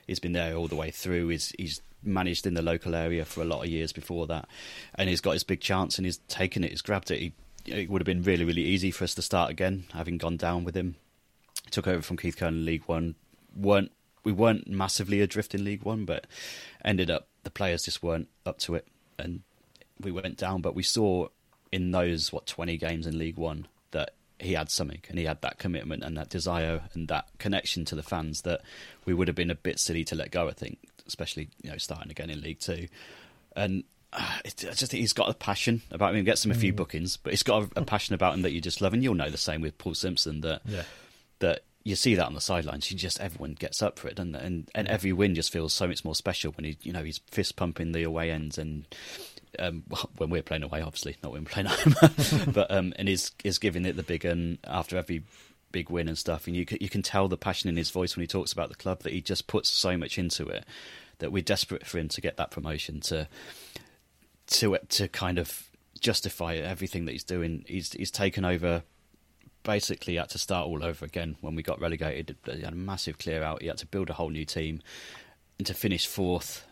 He's 0.06 0.18
been 0.18 0.32
there 0.32 0.54
all 0.54 0.68
the 0.68 0.76
way 0.76 0.90
through. 0.90 1.28
He's 1.28 1.52
he's 1.58 1.80
managed 2.02 2.46
in 2.46 2.54
the 2.54 2.62
local 2.62 2.94
area 2.94 3.24
for 3.24 3.42
a 3.42 3.44
lot 3.44 3.62
of 3.62 3.68
years 3.68 3.92
before 3.92 4.26
that, 4.26 4.48
and 4.94 5.08
he's 5.08 5.20
got 5.20 5.32
his 5.32 5.44
big 5.44 5.60
chance 5.60 5.98
and 5.98 6.06
he's 6.06 6.18
taken 6.28 6.64
it. 6.64 6.70
He's 6.70 6.82
grabbed 6.82 7.10
it. 7.10 7.18
He 7.18 7.32
it 7.66 7.88
would 7.88 8.00
have 8.00 8.06
been 8.06 8.22
really, 8.22 8.44
really 8.44 8.64
easy 8.64 8.90
for 8.90 9.04
us 9.04 9.14
to 9.14 9.22
start 9.22 9.50
again, 9.50 9.84
having 9.92 10.18
gone 10.18 10.36
down 10.36 10.64
with 10.64 10.76
him. 10.76 10.96
Took 11.70 11.86
over 11.86 12.02
from 12.02 12.16
Keith 12.16 12.36
Curle 12.36 12.48
in 12.48 12.64
League 12.64 12.84
One. 12.86 13.14
weren't 13.54 13.92
We 14.24 14.32
weren't 14.32 14.68
massively 14.68 15.20
adrift 15.20 15.54
in 15.54 15.64
League 15.64 15.84
One, 15.84 16.04
but 16.04 16.26
ended 16.84 17.10
up 17.10 17.28
the 17.44 17.50
players 17.50 17.84
just 17.84 18.02
weren't 18.02 18.28
up 18.44 18.58
to 18.60 18.74
it, 18.74 18.86
and 19.18 19.42
we 20.00 20.12
went 20.12 20.36
down. 20.36 20.60
But 20.60 20.74
we 20.74 20.82
saw 20.82 21.28
in 21.70 21.90
those 21.92 22.32
what 22.32 22.46
twenty 22.46 22.76
games 22.76 23.06
in 23.06 23.18
League 23.18 23.38
One 23.38 23.66
that 23.92 24.14
he 24.38 24.54
had 24.54 24.70
something, 24.70 25.00
and 25.08 25.18
he 25.18 25.24
had 25.24 25.40
that 25.42 25.58
commitment 25.58 26.02
and 26.02 26.16
that 26.16 26.28
desire 26.28 26.82
and 26.94 27.08
that 27.08 27.26
connection 27.38 27.84
to 27.86 27.94
the 27.94 28.02
fans 28.02 28.42
that 28.42 28.60
we 29.04 29.14
would 29.14 29.28
have 29.28 29.36
been 29.36 29.50
a 29.50 29.54
bit 29.54 29.78
silly 29.78 30.04
to 30.04 30.16
let 30.16 30.30
go. 30.30 30.48
I 30.48 30.52
think, 30.52 30.78
especially 31.12 31.50
you 31.62 31.70
know 31.70 31.76
starting 31.76 32.10
again 32.10 32.30
in 32.30 32.40
League 32.40 32.60
Two, 32.60 32.88
and 33.54 33.84
uh, 34.12 34.38
I 34.44 34.48
just 34.48 34.90
think 34.90 35.00
he's 35.00 35.12
got 35.12 35.28
a 35.28 35.34
passion 35.34 35.82
about 35.90 36.10
him. 36.10 36.16
He 36.16 36.22
gets 36.22 36.44
him 36.44 36.50
a 36.50 36.54
few 36.54 36.72
mm. 36.72 36.76
bookings, 36.76 37.16
but 37.16 37.32
he's 37.32 37.42
got 37.42 37.62
a, 37.62 37.80
a, 37.80 37.84
passion 37.84 38.14
about 38.14 38.34
him 38.34 38.42
that 38.42 38.52
you 38.52 38.60
just 38.60 38.80
love, 38.80 38.94
and 38.94 39.02
you'll 39.02 39.14
know 39.14 39.30
the 39.30 39.38
same 39.38 39.60
with 39.60 39.76
Paul 39.78 39.94
Simpson 39.94 40.40
that 40.40 40.62
yeah. 40.64 40.82
that 41.40 41.64
you 41.84 41.96
see 41.96 42.14
that 42.14 42.26
on 42.26 42.34
the 42.34 42.40
sidelines. 42.40 42.90
You 42.90 42.96
just 42.96 43.20
everyone 43.20 43.54
gets 43.54 43.82
up 43.82 43.98
for 43.98 44.08
it, 44.08 44.16
doesn't 44.16 44.34
it? 44.34 44.42
And 44.42 44.70
and 44.74 44.88
every 44.88 45.12
win 45.12 45.34
just 45.34 45.52
feels 45.52 45.72
so 45.72 45.86
much 45.86 46.04
more 46.04 46.14
special 46.14 46.52
when 46.52 46.64
he 46.64 46.78
you 46.82 46.92
know 46.92 47.02
he's 47.02 47.18
fist 47.30 47.56
pumping 47.56 47.92
the 47.92 48.02
away 48.02 48.30
ends 48.30 48.58
and. 48.58 48.86
Um, 49.58 49.82
well, 49.90 50.08
when 50.16 50.30
we're 50.30 50.42
playing 50.42 50.62
away, 50.62 50.80
obviously 50.80 51.18
not 51.22 51.30
when 51.30 51.44
we're 51.44 51.50
playing 51.50 51.66
home, 51.66 51.94
but 52.54 52.70
um, 52.70 52.94
and 52.96 53.06
is 53.06 53.32
is 53.44 53.58
giving 53.58 53.84
it 53.84 53.96
the 53.96 54.02
big 54.02 54.24
un 54.24 54.56
after 54.64 54.96
every 54.96 55.24
big 55.72 55.90
win 55.90 56.08
and 56.08 56.18
stuff, 56.18 56.46
and 56.46 56.54
you 56.54 56.66
you 56.80 56.88
can 56.88 57.02
tell 57.02 57.28
the 57.28 57.36
passion 57.36 57.68
in 57.68 57.76
his 57.76 57.90
voice 57.90 58.14
when 58.14 58.22
he 58.22 58.28
talks 58.28 58.52
about 58.52 58.68
the 58.68 58.74
club 58.74 59.00
that 59.02 59.12
he 59.12 59.20
just 59.20 59.46
puts 59.46 59.68
so 59.68 59.96
much 59.96 60.18
into 60.18 60.46
it 60.48 60.64
that 61.18 61.32
we're 61.32 61.42
desperate 61.42 61.86
for 61.86 61.98
him 61.98 62.08
to 62.08 62.20
get 62.20 62.36
that 62.36 62.50
promotion 62.50 63.00
to 63.00 63.28
to 64.46 64.76
to 64.88 65.08
kind 65.08 65.38
of 65.38 65.68
justify 65.98 66.56
everything 66.56 67.06
that 67.06 67.12
he's 67.12 67.24
doing. 67.24 67.64
He's 67.66 67.92
he's 67.92 68.10
taken 68.10 68.44
over 68.44 68.82
basically 69.62 70.16
had 70.16 70.28
to 70.30 70.38
start 70.38 70.66
all 70.66 70.84
over 70.84 71.04
again 71.04 71.36
when 71.40 71.54
we 71.54 71.62
got 71.62 71.80
relegated. 71.80 72.36
He 72.44 72.62
had 72.62 72.72
a 72.72 72.76
massive 72.76 73.18
clear 73.18 73.42
out. 73.42 73.62
He 73.62 73.68
had 73.68 73.78
to 73.78 73.86
build 73.86 74.10
a 74.10 74.14
whole 74.14 74.30
new 74.30 74.44
team, 74.44 74.80
and 75.58 75.66
to 75.66 75.74
finish 75.74 76.06
fourth 76.06 76.66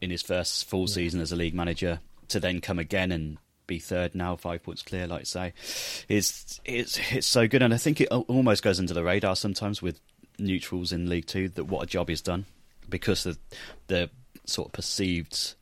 in 0.00 0.10
his 0.10 0.22
first 0.22 0.68
full 0.68 0.82
yeah. 0.82 0.94
season 0.94 1.20
as 1.20 1.32
a 1.32 1.36
league 1.36 1.54
manager, 1.54 2.00
to 2.28 2.40
then 2.40 2.60
come 2.60 2.78
again 2.78 3.12
and 3.12 3.38
be 3.72 3.78
third 3.78 4.14
now, 4.14 4.36
five 4.36 4.62
points 4.62 4.82
clear, 4.82 5.06
like 5.06 5.26
say, 5.26 5.52
is 6.08 6.60
it's 6.64 7.00
it's 7.10 7.26
so 7.26 7.48
good. 7.48 7.62
And 7.62 7.72
I 7.72 7.78
think 7.78 8.00
it 8.00 8.08
almost 8.08 8.62
goes 8.62 8.78
under 8.78 8.94
the 8.94 9.04
radar 9.04 9.36
sometimes 9.36 9.80
with 9.80 10.00
neutrals 10.38 10.92
in 10.92 11.08
League 11.08 11.26
Two 11.26 11.48
that 11.50 11.64
what 11.64 11.82
a 11.82 11.86
job 11.86 12.08
he's 12.08 12.22
done 12.22 12.44
because 12.88 13.26
of 13.26 13.38
the 13.86 14.10
sort 14.44 14.68
of 14.68 14.72
perceived 14.72 15.54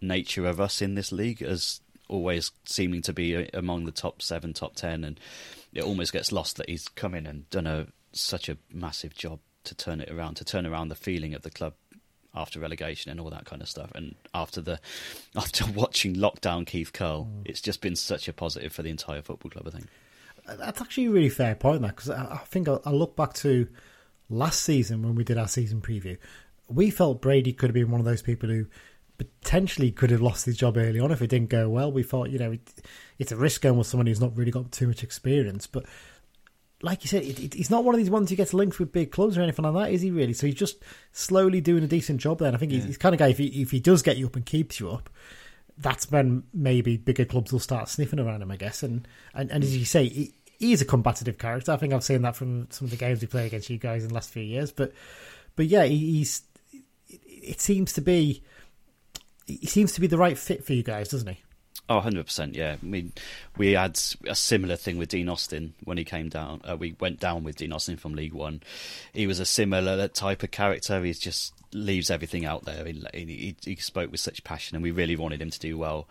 nature 0.00 0.46
of 0.46 0.60
us 0.60 0.80
in 0.80 0.94
this 0.94 1.12
league 1.12 1.42
as 1.42 1.80
always 2.08 2.52
seeming 2.64 3.02
to 3.02 3.12
be 3.12 3.48
among 3.54 3.84
the 3.84 3.92
top 3.92 4.22
seven, 4.22 4.52
top 4.52 4.76
ten, 4.76 5.04
and 5.04 5.18
it 5.72 5.82
almost 5.82 6.12
gets 6.12 6.32
lost 6.32 6.56
that 6.56 6.68
he's 6.68 6.88
come 6.88 7.14
in 7.14 7.26
and 7.26 7.48
done 7.50 7.66
a 7.66 7.86
such 8.12 8.48
a 8.48 8.56
massive 8.72 9.14
job 9.14 9.40
to 9.64 9.74
turn 9.74 10.00
it 10.00 10.10
around, 10.10 10.34
to 10.34 10.44
turn 10.44 10.66
around 10.66 10.88
the 10.88 10.94
feeling 10.94 11.34
of 11.34 11.42
the 11.42 11.50
club 11.50 11.74
after 12.34 12.60
relegation 12.60 13.10
and 13.10 13.20
all 13.20 13.30
that 13.30 13.44
kind 13.44 13.62
of 13.62 13.68
stuff. 13.68 13.90
And 13.94 14.14
after 14.34 14.60
the 14.60 14.80
after 15.36 15.64
watching 15.70 16.16
lockdown 16.16 16.66
Keith 16.66 16.92
Curle, 16.92 17.28
mm. 17.30 17.42
it's 17.44 17.60
just 17.60 17.80
been 17.80 17.96
such 17.96 18.28
a 18.28 18.32
positive 18.32 18.72
for 18.72 18.82
the 18.82 18.90
entire 18.90 19.22
football 19.22 19.50
club. 19.50 19.66
I 19.66 19.70
think 19.70 19.86
that's 20.58 20.80
actually 20.80 21.06
a 21.06 21.10
really 21.10 21.28
fair 21.28 21.54
point, 21.54 21.82
that 21.82 21.96
because 21.96 22.10
I, 22.10 22.34
I, 22.34 22.38
think 22.46 22.68
I, 22.68 22.78
I 22.84 22.90
look 22.90 23.16
back 23.16 23.34
to 23.34 23.68
last 24.28 24.62
season 24.62 25.02
when 25.02 25.14
we 25.14 25.24
did 25.24 25.38
our 25.38 25.48
season 25.48 25.80
preview. 25.80 26.16
We 26.68 26.90
felt 26.90 27.20
Brady 27.20 27.52
could 27.52 27.70
have 27.70 27.74
been 27.74 27.90
one 27.90 28.00
of 28.00 28.06
those 28.06 28.22
people 28.22 28.48
who 28.48 28.66
potentially 29.18 29.90
could 29.90 30.10
have 30.10 30.22
lost 30.22 30.46
his 30.46 30.56
job 30.56 30.76
early 30.76 30.98
on 30.98 31.10
if 31.10 31.20
it 31.20 31.28
didn't 31.28 31.50
go 31.50 31.68
well. 31.68 31.92
We 31.92 32.02
thought, 32.02 32.30
you 32.30 32.38
know, 32.38 32.52
it, 32.52 32.72
it's 33.18 33.32
a 33.32 33.36
risk 33.36 33.62
going 33.62 33.76
with 33.76 33.86
someone 33.86 34.06
who's 34.06 34.20
not 34.20 34.36
really 34.36 34.52
got 34.52 34.72
too 34.72 34.86
much 34.86 35.02
experience. 35.02 35.66
But 35.66 35.84
like 36.82 37.04
you 37.04 37.08
said, 37.08 37.22
it, 37.24 37.38
it, 37.38 37.54
he's 37.54 37.70
not 37.70 37.84
one 37.84 37.94
of 37.94 37.98
these 37.98 38.10
ones 38.10 38.30
who 38.30 38.36
gets 38.36 38.54
linked 38.54 38.78
with 38.78 38.92
big 38.92 39.10
clubs 39.10 39.36
or 39.36 39.42
anything 39.42 39.64
like 39.64 39.74
that, 39.74 39.92
is 39.92 40.02
he 40.02 40.10
really? 40.10 40.32
So 40.32 40.46
he's 40.46 40.56
just 40.56 40.82
slowly 41.12 41.60
doing 41.60 41.84
a 41.84 41.86
decent 41.86 42.20
job 42.20 42.38
there. 42.38 42.48
And 42.48 42.56
I 42.56 42.58
think 42.58 42.72
yeah. 42.72 42.78
he's, 42.78 42.86
he's 42.86 42.98
kind 42.98 43.14
of 43.14 43.18
guy, 43.18 43.28
if 43.28 43.38
he, 43.38 43.46
if 43.62 43.70
he 43.70 43.80
does 43.80 44.02
get 44.02 44.16
you 44.16 44.26
up 44.26 44.36
and 44.36 44.46
keeps 44.46 44.80
you 44.80 44.90
up, 44.90 45.10
that's 45.78 46.10
when 46.10 46.42
maybe 46.52 46.96
bigger 46.96 47.24
clubs 47.24 47.52
will 47.52 47.60
start 47.60 47.88
sniffing 47.88 48.18
around 48.18 48.42
him, 48.42 48.50
I 48.50 48.56
guess. 48.56 48.82
And, 48.82 49.06
and, 49.34 49.50
and 49.50 49.62
as 49.64 49.76
you 49.76 49.84
say, 49.84 50.08
he, 50.08 50.34
he's 50.60 50.82
a 50.82 50.84
combative 50.84 51.38
character. 51.38 51.72
I 51.72 51.76
think 51.76 51.92
I've 51.92 52.04
seen 52.04 52.22
that 52.22 52.36
from 52.36 52.70
some 52.70 52.84
of 52.84 52.90
the 52.90 52.96
games 52.96 53.20
we 53.20 53.26
play 53.26 53.46
against 53.46 53.70
you 53.70 53.78
guys 53.78 54.02
in 54.02 54.08
the 54.08 54.14
last 54.14 54.30
few 54.30 54.42
years. 54.42 54.70
But 54.70 54.92
but 55.56 55.66
yeah, 55.66 55.84
he's 55.84 56.42
it 57.08 57.60
seems 57.60 57.92
to 57.94 58.00
be 58.00 58.44
he 59.46 59.66
seems 59.66 59.92
to 59.92 60.00
be 60.00 60.06
the 60.06 60.18
right 60.18 60.38
fit 60.38 60.64
for 60.64 60.74
you 60.74 60.84
guys, 60.84 61.08
doesn't 61.08 61.28
he? 61.28 61.42
Oh, 61.88 62.00
100%, 62.00 62.54
yeah. 62.54 62.76
I 62.80 62.86
mean, 62.86 63.12
we 63.56 63.72
had 63.72 63.98
a 64.28 64.34
similar 64.34 64.76
thing 64.76 64.96
with 64.96 65.08
Dean 65.08 65.28
Austin 65.28 65.74
when 65.82 65.98
he 65.98 66.04
came 66.04 66.28
down. 66.28 66.60
Uh, 66.64 66.76
we 66.76 66.94
went 67.00 67.18
down 67.18 67.42
with 67.42 67.56
Dean 67.56 67.72
Austin 67.72 67.96
from 67.96 68.14
League 68.14 68.32
One. 68.32 68.62
He 69.12 69.26
was 69.26 69.40
a 69.40 69.44
similar 69.44 70.06
type 70.06 70.44
of 70.44 70.52
character. 70.52 71.02
He 71.02 71.12
just 71.14 71.52
leaves 71.72 72.10
everything 72.10 72.44
out 72.44 72.64
there. 72.64 72.84
He, 72.84 73.02
he, 73.12 73.56
he 73.64 73.76
spoke 73.76 74.12
with 74.12 74.20
such 74.20 74.44
passion, 74.44 74.76
and 74.76 74.84
we 74.84 74.92
really 74.92 75.16
wanted 75.16 75.42
him 75.42 75.50
to 75.50 75.58
do 75.58 75.76
well. 75.76 76.06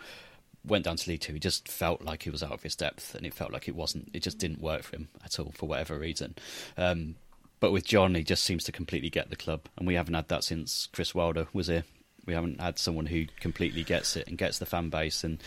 Went 0.65 0.83
down 0.83 0.97
to 0.97 1.09
League 1.09 1.21
Two. 1.21 1.33
He 1.33 1.39
just 1.39 1.69
felt 1.69 2.01
like 2.01 2.23
he 2.23 2.29
was 2.29 2.43
out 2.43 2.51
of 2.51 2.63
his 2.63 2.75
depth, 2.75 3.15
and 3.15 3.25
it 3.25 3.33
felt 3.33 3.53
like 3.53 3.69
it 3.69 3.75
wasn't. 3.75 4.09
It 4.13 4.21
just 4.21 4.37
didn't 4.37 4.61
work 4.61 4.83
for 4.83 4.97
him 4.97 5.07
at 5.23 5.39
all 5.39 5.53
for 5.55 5.69
whatever 5.69 5.97
reason. 5.97 6.35
Um, 6.77 7.15
but 7.61 7.71
with 7.71 7.85
John, 7.85 8.15
he 8.15 8.23
just 8.23 8.43
seems 8.43 8.65
to 8.65 8.73
completely 8.73 9.09
get 9.09 9.29
the 9.29 9.37
club, 9.37 9.61
and 9.77 9.87
we 9.87 9.95
haven't 9.95 10.13
had 10.13 10.27
that 10.27 10.43
since 10.43 10.89
Chris 10.91 11.15
Wilder 11.15 11.47
was 11.53 11.67
here. 11.67 11.85
We 12.25 12.33
haven't 12.33 12.61
had 12.61 12.79
someone 12.79 13.05
who 13.05 13.25
completely 13.39 13.83
gets 13.83 14.15
it 14.15 14.27
and 14.27 14.37
gets 14.37 14.59
the 14.59 14.65
fan 14.65 14.89
base 14.89 15.23
and 15.23 15.41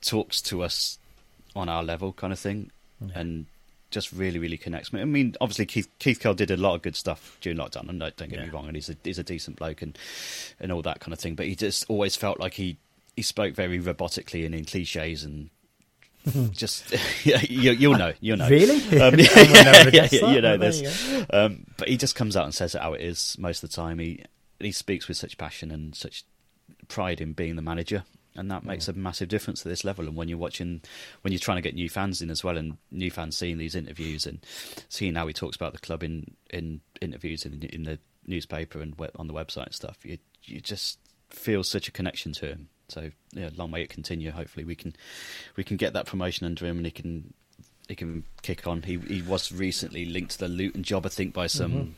talks 0.00 0.40
to 0.42 0.62
us 0.62 0.98
on 1.54 1.68
our 1.68 1.82
level, 1.82 2.12
kind 2.12 2.32
of 2.32 2.38
thing, 2.38 2.70
yeah. 3.00 3.18
and 3.18 3.46
just 3.90 4.12
really, 4.12 4.38
really 4.38 4.58
connects 4.58 4.92
me. 4.92 5.00
I 5.00 5.04
mean, 5.04 5.34
obviously 5.40 5.66
Keith 5.66 5.88
Keith 5.98 6.20
Curle 6.20 6.34
did 6.34 6.50
a 6.50 6.56
lot 6.56 6.74
of 6.74 6.82
good 6.82 6.96
stuff 6.96 7.38
during 7.40 7.58
lockdown, 7.58 7.88
and 7.88 8.00
don't, 8.00 8.16
don't 8.16 8.28
get 8.28 8.38
yeah. 8.38 8.46
me 8.46 8.50
wrong, 8.50 8.66
and 8.66 8.76
he's 8.76 8.90
a 8.90 8.96
he's 9.02 9.18
a 9.18 9.24
decent 9.24 9.56
bloke 9.56 9.82
and 9.82 9.96
and 10.60 10.72
all 10.72 10.82
that 10.82 11.00
kind 11.00 11.12
of 11.12 11.18
thing. 11.18 11.34
But 11.34 11.46
he 11.46 11.54
just 11.54 11.84
always 11.88 12.16
felt 12.16 12.40
like 12.40 12.54
he 12.54 12.76
he 13.16 13.22
spoke 13.22 13.54
very 13.54 13.80
robotically 13.80 14.44
and 14.44 14.54
in 14.54 14.64
cliches 14.64 15.24
and 15.24 15.50
just 16.50 16.92
you, 17.24 17.90
will 17.90 17.98
know, 17.98 18.12
you'll 18.20 18.36
know. 18.36 18.48
Really? 18.48 18.76
Um, 19.00 19.14
yeah, 19.18 19.28
yeah, 19.36 19.90
yeah, 19.92 20.08
yeah 20.10 20.32
you 20.32 20.40
know 20.40 20.56
this. 20.56 21.24
Um, 21.30 21.64
but 21.76 21.88
he 21.88 21.96
just 21.96 22.14
comes 22.14 22.36
out 22.36 22.44
and 22.44 22.54
says 22.54 22.74
it 22.74 22.82
how 22.82 22.94
it 22.94 23.00
is 23.00 23.36
most 23.38 23.62
of 23.62 23.70
the 23.70 23.76
time. 23.76 23.98
He 23.98 24.24
he 24.60 24.72
speaks 24.72 25.08
with 25.08 25.16
such 25.16 25.38
passion 25.38 25.70
and 25.70 25.94
such 25.94 26.24
pride 26.88 27.20
in 27.20 27.32
being 27.32 27.56
the 27.56 27.62
manager, 27.62 28.04
and 28.34 28.50
that 28.50 28.64
makes 28.64 28.88
a 28.88 28.92
massive 28.92 29.28
difference 29.28 29.62
to 29.62 29.68
this 29.68 29.84
level. 29.84 30.06
And 30.06 30.16
when 30.16 30.28
you're 30.28 30.38
watching, 30.38 30.82
when 31.22 31.32
you're 31.32 31.40
trying 31.40 31.56
to 31.56 31.62
get 31.62 31.74
new 31.74 31.88
fans 31.88 32.22
in 32.22 32.30
as 32.30 32.44
well, 32.44 32.56
and 32.56 32.76
new 32.90 33.10
fans 33.10 33.36
seeing 33.36 33.58
these 33.58 33.74
interviews 33.74 34.26
and 34.26 34.44
seeing 34.88 35.14
how 35.14 35.26
he 35.26 35.32
talks 35.32 35.56
about 35.56 35.72
the 35.72 35.78
club 35.78 36.02
in 36.02 36.34
in 36.50 36.80
interviews 37.00 37.44
in 37.44 37.62
in 37.62 37.84
the 37.84 37.98
newspaper 38.26 38.80
and 38.80 38.94
on 39.16 39.26
the 39.26 39.34
website 39.34 39.66
and 39.66 39.74
stuff, 39.74 39.98
you 40.04 40.18
you 40.44 40.60
just 40.60 40.98
feel 41.30 41.64
such 41.64 41.88
a 41.88 41.92
connection 41.92 42.32
to 42.32 42.46
him. 42.46 42.68
So 42.88 43.10
yeah, 43.32 43.50
long 43.56 43.70
may 43.70 43.82
it 43.82 43.88
continue. 43.88 44.30
Hopefully 44.30 44.64
we 44.64 44.74
can 44.74 44.94
we 45.56 45.64
can 45.64 45.76
get 45.76 45.92
that 45.94 46.06
promotion 46.06 46.46
under 46.46 46.66
him 46.66 46.76
and 46.78 46.86
he 46.86 46.92
can 46.92 47.34
he 47.88 47.94
can 47.94 48.24
kick 48.42 48.66
on. 48.66 48.82
He 48.82 48.98
he 48.98 49.22
was 49.22 49.52
recently 49.52 50.04
linked 50.04 50.32
to 50.32 50.38
the 50.38 50.48
Luton 50.48 50.82
job, 50.82 51.06
I 51.06 51.08
think, 51.08 51.34
by 51.34 51.46
some. 51.46 51.72
Mm-hmm 51.72 51.90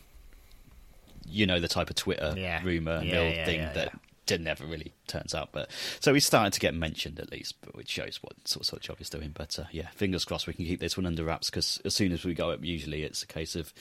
you 1.29 1.47
know 1.47 1.61
the 1.61 1.69
type 1.69 1.91
of 1.91 1.97
Twitter 1.97 2.35
yeah. 2.37 2.63
rumor 2.65 3.03
yeah, 3.03 3.13
mill 3.13 3.31
yeah, 3.31 3.45
thing 3.45 3.61
that 3.75 3.93
did 4.27 4.41
never 4.41 4.65
really 4.65 4.93
turns 5.07 5.35
out. 5.35 5.51
But 5.53 5.71
so 6.01 6.15
he's 6.15 6.27
starting 6.27 6.53
to 6.53 6.61
get 6.61 6.75
mentioned 6.75 7.19
at 7.19 7.33
least, 7.33 7.57
which 7.73 7.89
shows 7.89 8.19
what 8.23 8.35
sort, 8.47 8.67
sort 8.67 8.81
of 8.81 8.87
job 8.87 8.99
he's 8.99 9.11
doing. 9.11 9.33
But 9.35 9.59
uh, 9.59 9.65
yeah, 9.73 9.89
fingers 9.95 10.25
crossed 10.25 10.47
we 10.47 10.53
can 10.53 10.67
keep 10.67 10.81
this 10.81 10.97
one 10.97 11.07
under 11.07 11.25
wraps 11.25 11.51
because 11.51 11.81
as 11.85 11.95
soon 11.95 12.13
as 12.13 12.25
we 12.25 12.35
go 12.35 12.51
up, 12.51 12.61
usually 12.63 13.03
it's 13.03 13.23
a 13.23 13.27
case 13.27 13.57
of 13.57 13.73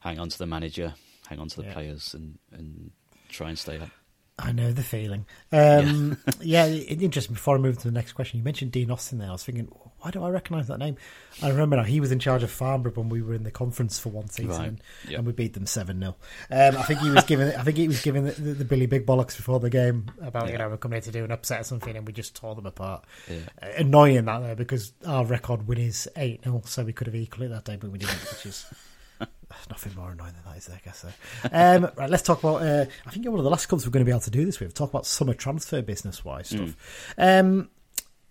hang 0.00 0.18
on 0.18 0.28
to 0.30 0.38
the 0.38 0.46
manager, 0.46 0.94
hang 1.28 1.38
on 1.38 1.48
to 1.48 1.62
the 1.62 1.70
players, 1.70 2.14
and 2.14 2.38
and 2.52 2.92
try 3.28 3.48
and 3.48 3.58
stay 3.58 3.78
up. 3.78 3.90
I 4.38 4.52
know 4.52 4.70
the 4.70 4.82
feeling. 4.82 5.24
Um, 5.50 6.18
yeah. 6.40 6.66
yeah, 6.66 6.82
interesting. 6.82 7.34
Before 7.34 7.54
I 7.54 7.58
move 7.58 7.78
to 7.78 7.88
the 7.88 7.94
next 7.94 8.12
question, 8.12 8.38
you 8.38 8.44
mentioned 8.44 8.70
Dean 8.70 8.90
Austin 8.90 9.18
there. 9.18 9.28
I 9.28 9.32
was 9.32 9.42
thinking, 9.42 9.68
why 10.00 10.10
do 10.10 10.22
I 10.22 10.28
recognise 10.28 10.68
that 10.68 10.78
name? 10.78 10.96
I 11.42 11.48
remember 11.48 11.76
now 11.76 11.84
he 11.84 12.00
was 12.00 12.12
in 12.12 12.18
charge 12.18 12.42
of 12.42 12.50
Farnborough 12.50 12.92
when 12.92 13.08
we 13.08 13.22
were 13.22 13.32
in 13.32 13.44
the 13.44 13.50
conference 13.50 13.98
for 13.98 14.10
one 14.10 14.28
season, 14.28 14.50
right. 14.50 14.68
and, 14.68 14.82
yep. 15.08 15.18
and, 15.18 15.26
we 15.26 15.32
beat 15.32 15.54
them 15.54 15.64
seven 15.64 16.00
0 16.00 16.16
um, 16.50 16.76
I 16.76 16.82
think 16.82 17.00
he 17.00 17.10
was 17.10 17.24
giving. 17.24 17.48
I 17.48 17.62
think 17.62 17.78
he 17.78 17.88
was 17.88 18.02
giving 18.02 18.24
the, 18.24 18.32
the, 18.32 18.52
the, 18.54 18.64
Billy 18.64 18.86
Big 18.86 19.06
Bollocks 19.06 19.36
before 19.36 19.58
the 19.58 19.70
game 19.70 20.06
about 20.20 20.46
yeah. 20.46 20.52
you 20.52 20.58
know 20.58 20.68
we're 20.68 20.76
coming 20.76 20.96
here 20.96 21.02
to 21.02 21.12
do 21.12 21.24
an 21.24 21.32
upset 21.32 21.62
or 21.62 21.64
something, 21.64 21.96
and 21.96 22.06
we 22.06 22.12
just 22.12 22.36
tore 22.36 22.54
them 22.54 22.66
apart. 22.66 23.04
Yeah. 23.28 23.38
Uh, 23.60 23.68
annoying 23.78 24.26
that 24.26 24.38
though 24.40 24.54
because 24.54 24.92
our 25.06 25.24
record 25.24 25.66
win 25.66 25.78
is 25.78 26.08
eight 26.16 26.44
0 26.44 26.62
so 26.66 26.84
we 26.84 26.92
could 26.92 27.06
have 27.06 27.16
equalled 27.16 27.50
it 27.50 27.54
that 27.54 27.64
day, 27.64 27.76
but 27.76 27.90
we 27.90 27.98
didn't, 27.98 28.20
which 28.30 28.46
is. 28.46 28.66
Nothing 29.70 29.94
more 29.96 30.10
annoying 30.10 30.32
than 30.32 30.42
that, 30.44 30.58
is 30.58 30.66
there? 30.66 30.76
I 30.76 30.84
guess 30.84 30.98
so. 30.98 31.08
Um, 31.52 31.90
right, 31.96 32.10
let's 32.10 32.22
talk 32.22 32.40
about. 32.40 32.62
Uh, 32.62 32.86
I 33.06 33.10
think 33.10 33.24
you're 33.24 33.32
one 33.32 33.40
of 33.40 33.44
the 33.44 33.50
last 33.50 33.66
clubs 33.66 33.86
we're 33.86 33.90
going 33.90 34.04
to 34.04 34.08
be 34.08 34.12
able 34.12 34.20
to 34.20 34.30
do 34.30 34.44
this 34.44 34.60
with. 34.60 34.74
Talk 34.74 34.90
about 34.90 35.06
summer 35.06 35.34
transfer 35.34 35.82
business 35.82 36.24
wise 36.24 36.48
stuff. 36.48 36.76
Mm. 37.18 37.40
Um, 37.40 37.70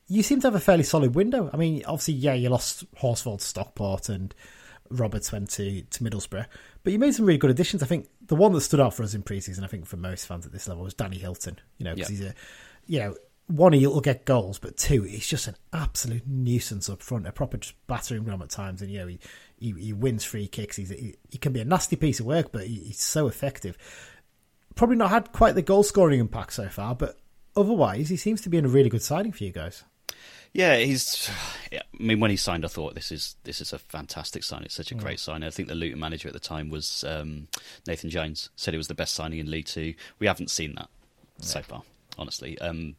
you 0.07 0.23
seem 0.23 0.39
to 0.41 0.47
have 0.47 0.55
a 0.55 0.59
fairly 0.59 0.83
solid 0.83 1.15
window. 1.15 1.49
I 1.51 1.57
mean, 1.57 1.83
obviously, 1.85 2.15
yeah, 2.15 2.33
you 2.33 2.49
lost 2.49 2.89
Horsfall 2.95 3.39
to 3.39 3.45
Stockport 3.45 4.09
and 4.09 4.35
Roberts 4.89 5.31
went 5.31 5.49
to, 5.51 5.81
to 5.81 6.03
Middlesbrough, 6.03 6.45
but 6.83 6.93
you 6.93 6.99
made 6.99 7.15
some 7.15 7.25
really 7.25 7.39
good 7.39 7.49
additions. 7.49 7.81
I 7.81 7.87
think 7.87 8.07
the 8.27 8.35
one 8.35 8.53
that 8.53 8.61
stood 8.61 8.79
out 8.79 8.93
for 8.93 9.03
us 9.03 9.15
in 9.15 9.23
preseason, 9.23 9.63
I 9.63 9.67
think 9.67 9.87
for 9.87 9.97
most 9.97 10.27
fans 10.27 10.45
at 10.45 10.51
this 10.51 10.67
level, 10.67 10.83
was 10.83 10.93
Danny 10.93 11.17
Hylton. 11.17 11.59
You 11.79 11.85
know, 11.85 11.95
because 11.95 12.09
he's 12.09 12.21
a, 12.21 12.35
you 12.85 12.99
know, 12.99 13.15
one, 13.47 13.73
he'll 13.73 14.01
get 14.01 14.25
goals, 14.25 14.57
but 14.57 14.77
two, 14.77 15.03
he's 15.03 15.27
just 15.27 15.47
an 15.47 15.55
absolute 15.71 16.27
nuisance 16.27 16.89
up 16.89 17.01
front, 17.01 17.27
a 17.27 17.31
proper 17.31 17.57
just 17.57 17.75
battering 17.87 18.25
ram 18.25 18.41
at 18.41 18.49
times. 18.49 18.81
And, 18.81 18.91
you 18.91 18.99
know, 18.99 19.07
he, 19.07 19.19
he, 19.59 19.71
he 19.71 19.93
wins 19.93 20.23
free 20.23 20.47
kicks. 20.47 20.75
He's, 20.77 20.89
he, 20.89 21.15
he 21.29 21.37
can 21.37 21.53
be 21.53 21.61
a 21.61 21.65
nasty 21.65 21.95
piece 21.95 22.19
of 22.19 22.25
work, 22.25 22.51
but 22.51 22.67
he, 22.67 22.75
he's 22.75 23.01
so 23.01 23.27
effective. 23.27 23.77
Probably 24.75 24.97
not 24.97 25.09
had 25.09 25.31
quite 25.31 25.55
the 25.55 25.61
goal 25.61 25.83
scoring 25.83 26.19
impact 26.19 26.53
so 26.53 26.67
far, 26.67 26.95
but 26.95 27.17
otherwise, 27.55 28.09
he 28.09 28.17
seems 28.17 28.41
to 28.41 28.49
be 28.49 28.57
in 28.57 28.65
a 28.65 28.69
really 28.69 28.89
good 28.89 29.03
signing 29.03 29.31
for 29.31 29.43
you 29.43 29.51
guys. 29.51 29.83
Yeah, 30.53 30.77
he's. 30.77 31.29
Yeah, 31.69 31.81
I 31.99 32.03
mean, 32.03 32.21
when 32.21 32.31
he 32.31 32.37
signed, 32.37 32.63
I 32.63 32.69
thought 32.69 32.95
this 32.95 33.11
is 33.11 33.35
this 33.43 33.59
is 33.59 33.73
a 33.73 33.77
fantastic 33.77 34.41
sign. 34.41 34.63
It's 34.63 34.73
such 34.73 34.91
a 34.91 34.95
great 34.95 35.19
sign. 35.19 35.43
I 35.43 35.49
think 35.49 35.67
the 35.67 35.75
Luton 35.75 35.99
manager 35.99 36.29
at 36.29 36.33
the 36.33 36.39
time 36.39 36.69
was 36.69 37.03
um, 37.05 37.49
Nathan 37.85 38.09
Jones. 38.09 38.49
Said 38.55 38.73
it 38.73 38.77
was 38.77 38.87
the 38.87 38.93
best 38.93 39.13
signing 39.13 39.39
in 39.39 39.51
League 39.51 39.65
Two. 39.65 39.95
We 40.17 40.27
haven't 40.27 40.49
seen 40.49 40.75
that 40.75 40.87
yeah. 41.39 41.45
so 41.45 41.61
far, 41.61 41.83
honestly. 42.17 42.57
Um, 42.59 42.95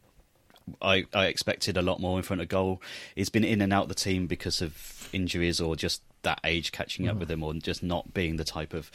I, 0.81 1.05
I 1.13 1.25
expected 1.27 1.77
a 1.77 1.81
lot 1.81 1.99
more 1.99 2.17
in 2.17 2.23
front 2.23 2.41
of 2.41 2.47
goal. 2.47 2.81
He's 3.15 3.29
been 3.29 3.43
in 3.43 3.61
and 3.61 3.73
out 3.73 3.87
the 3.87 3.95
team 3.95 4.27
because 4.27 4.61
of 4.61 5.09
injuries 5.13 5.59
or 5.59 5.75
just 5.75 6.03
that 6.27 6.41
age 6.43 6.71
catching 6.71 7.07
up 7.07 7.15
mm. 7.15 7.19
with 7.21 7.31
him, 7.31 7.41
or 7.41 7.53
just 7.53 7.81
not 7.81 8.13
being 8.13 8.35
the 8.35 8.43
type 8.43 8.73
of, 8.73 8.91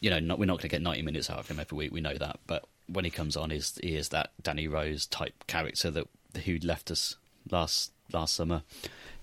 you 0.00 0.08
know, 0.08 0.20
not, 0.20 0.38
we're 0.38 0.46
not 0.46 0.54
going 0.54 0.62
to 0.62 0.68
get 0.68 0.82
ninety 0.82 1.02
minutes 1.02 1.28
out 1.28 1.38
of 1.38 1.48
him 1.48 1.58
every 1.60 1.76
week. 1.76 1.92
We 1.92 2.00
know 2.00 2.14
that, 2.14 2.38
but 2.46 2.64
when 2.86 3.04
he 3.04 3.10
comes 3.10 3.36
on, 3.36 3.50
is 3.50 3.78
he 3.82 3.96
is 3.96 4.10
that 4.10 4.30
Danny 4.42 4.68
Rose 4.68 5.06
type 5.06 5.44
character 5.46 5.90
that 5.90 6.06
who 6.44 6.58
left 6.58 6.90
us 6.90 7.16
last 7.50 7.92
last 8.12 8.34
summer. 8.34 8.62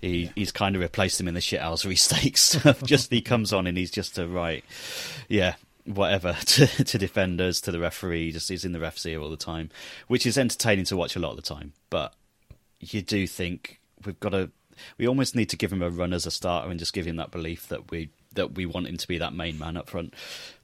He 0.01 0.25
yeah. 0.25 0.31
he's 0.35 0.51
kind 0.51 0.75
of 0.75 0.81
replaced 0.81 1.19
him 1.19 1.27
in 1.27 1.33
the 1.33 1.39
shithousery 1.39 1.97
stakes. 1.97 2.57
just 2.83 3.11
he 3.11 3.21
comes 3.21 3.53
on 3.53 3.67
and 3.67 3.77
he's 3.77 3.91
just 3.91 4.17
a 4.17 4.27
right, 4.27 4.63
yeah, 5.27 5.55
whatever 5.85 6.33
to 6.45 6.67
to 6.67 6.97
defenders 6.97 7.61
to 7.61 7.71
the 7.71 7.79
referee. 7.79 8.31
Just 8.31 8.49
he's 8.49 8.65
in 8.65 8.73
the 8.73 8.79
ref's 8.79 9.05
ear 9.05 9.21
all 9.21 9.29
the 9.29 9.37
time, 9.37 9.69
which 10.07 10.25
is 10.25 10.37
entertaining 10.37 10.85
to 10.85 10.97
watch 10.97 11.15
a 11.15 11.19
lot 11.19 11.31
of 11.31 11.35
the 11.37 11.41
time. 11.41 11.73
But 11.89 12.13
you 12.79 13.01
do 13.01 13.27
think 13.27 13.79
we've 14.05 14.19
got 14.19 14.29
to 14.29 14.51
we 14.97 15.07
almost 15.07 15.35
need 15.35 15.49
to 15.49 15.57
give 15.57 15.71
him 15.71 15.81
a 15.81 15.89
run 15.89 16.13
as 16.13 16.25
a 16.25 16.31
starter 16.31 16.69
and 16.69 16.79
just 16.79 16.93
give 16.93 17.05
him 17.05 17.17
that 17.17 17.31
belief 17.31 17.67
that 17.67 17.91
we 17.91 18.09
that 18.33 18.53
we 18.53 18.65
want 18.65 18.87
him 18.87 18.97
to 18.97 19.07
be 19.07 19.17
that 19.17 19.33
main 19.33 19.57
man 19.57 19.77
up 19.77 19.89
front. 19.89 20.13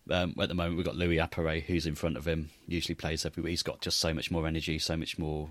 Um, 0.09 0.35
at 0.39 0.49
the 0.49 0.55
moment, 0.55 0.77
we've 0.77 0.85
got 0.85 0.95
Louis 0.95 1.17
Appere, 1.17 1.61
who's 1.61 1.87
in 1.87 1.95
front 1.95 2.15
of 2.15 2.27
him, 2.27 2.49
usually 2.67 2.93
plays 2.93 3.25
everywhere. 3.25 3.49
He's 3.49 3.63
got 3.63 3.81
just 3.81 3.99
so 3.99 4.13
much 4.13 4.29
more 4.29 4.45
energy, 4.47 4.77
so 4.77 4.95
much 4.95 5.17
more. 5.17 5.49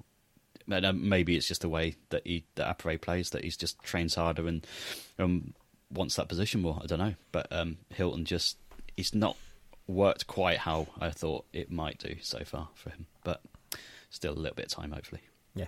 Um, 0.70 1.08
maybe 1.08 1.36
it's 1.36 1.48
just 1.48 1.62
the 1.62 1.68
way 1.68 1.96
that 2.10 2.26
he 2.26 2.44
that 2.54 2.68
Appere 2.68 2.98
plays 2.98 3.30
that 3.30 3.44
he's 3.44 3.56
just 3.56 3.82
trains 3.82 4.14
harder 4.14 4.46
and 4.46 4.66
um, 5.18 5.54
wants 5.90 6.16
that 6.16 6.28
position 6.28 6.62
more. 6.62 6.80
I 6.82 6.86
don't 6.86 7.00
know, 7.00 7.14
but 7.32 7.52
um, 7.52 7.78
Hylton 7.90 8.24
just 8.24 8.56
he's 8.96 9.14
not 9.14 9.36
worked 9.86 10.26
quite 10.26 10.58
how 10.58 10.86
I 11.00 11.10
thought 11.10 11.44
it 11.52 11.70
might 11.70 11.98
do 11.98 12.16
so 12.22 12.44
far 12.44 12.68
for 12.74 12.90
him, 12.90 13.06
but 13.22 13.42
still 14.10 14.32
a 14.32 14.34
little 14.34 14.54
bit 14.54 14.66
of 14.66 14.72
time, 14.72 14.92
hopefully. 14.92 15.20
Yeah. 15.54 15.66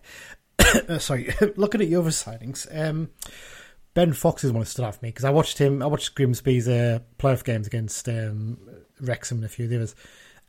uh, 0.88 0.98
sorry, 0.98 1.32
looking 1.56 1.80
at 1.80 1.88
your 1.88 2.02
other 2.02 2.10
signings, 2.10 2.66
um, 2.76 3.10
Ben 3.94 4.12
Fox 4.12 4.44
is 4.44 4.52
one 4.52 4.60
that 4.60 4.66
stood 4.66 4.84
out 4.84 4.96
for 4.96 5.04
me 5.04 5.08
because 5.08 5.24
I 5.24 5.30
watched 5.30 5.58
him. 5.58 5.82
I 5.82 5.86
watched 5.86 6.14
Grimsby's 6.14 6.68
uh, 6.68 7.00
playoff 7.18 7.44
games 7.44 7.66
against 7.66 8.08
um, 8.08 8.58
Wrexham 9.00 9.38
and 9.38 9.46
a 9.46 9.48
few 9.48 9.64
of 9.64 9.70
the 9.70 9.76
others, 9.76 9.94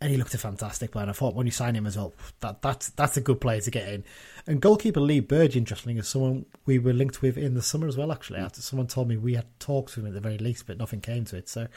and 0.01 0.11
he 0.11 0.18
looked 0.18 0.34
a 0.34 0.38
fantastic 0.38 0.91
player. 0.91 1.03
And 1.03 1.09
I 1.09 1.13
thought 1.13 1.34
when 1.34 1.45
you 1.45 1.51
sign 1.51 1.76
him 1.76 1.88
as 1.88 1.95
well, 1.95 2.13
that 2.41 2.61
that's 2.61 2.89
that's 2.89 3.15
a 3.15 3.22
good 3.22 3.39
player 3.39 3.61
to 3.61 3.72
get 3.72 3.88
in. 3.88 4.03
And 4.45 4.61
goalkeeper 4.61 4.99
Lee 4.99 5.20
Burge, 5.22 5.55
interestingly, 5.55 5.99
is 5.99 6.07
someone 6.07 6.45
we 6.65 6.78
were 6.80 6.93
linked 6.93 7.22
with 7.22 7.38
in 7.38 7.53
the 7.53 7.61
summer 7.61 7.88
as 7.88 7.95
well. 7.95 8.11
Actually, 8.11 8.39
after 8.39 8.61
someone 8.61 8.88
told 8.88 9.07
me 9.07 9.18
we 9.18 9.36
had 9.36 9.45
talked 9.59 9.93
to 9.93 10.01
him 10.01 10.07
at 10.07 10.13
the 10.13 10.20
very 10.20 10.38
least, 10.38 10.68
but 10.68 10.78
nothing 10.78 10.99
came 10.99 11.24
to 11.26 11.38
it. 11.38 11.47
So 11.47 11.68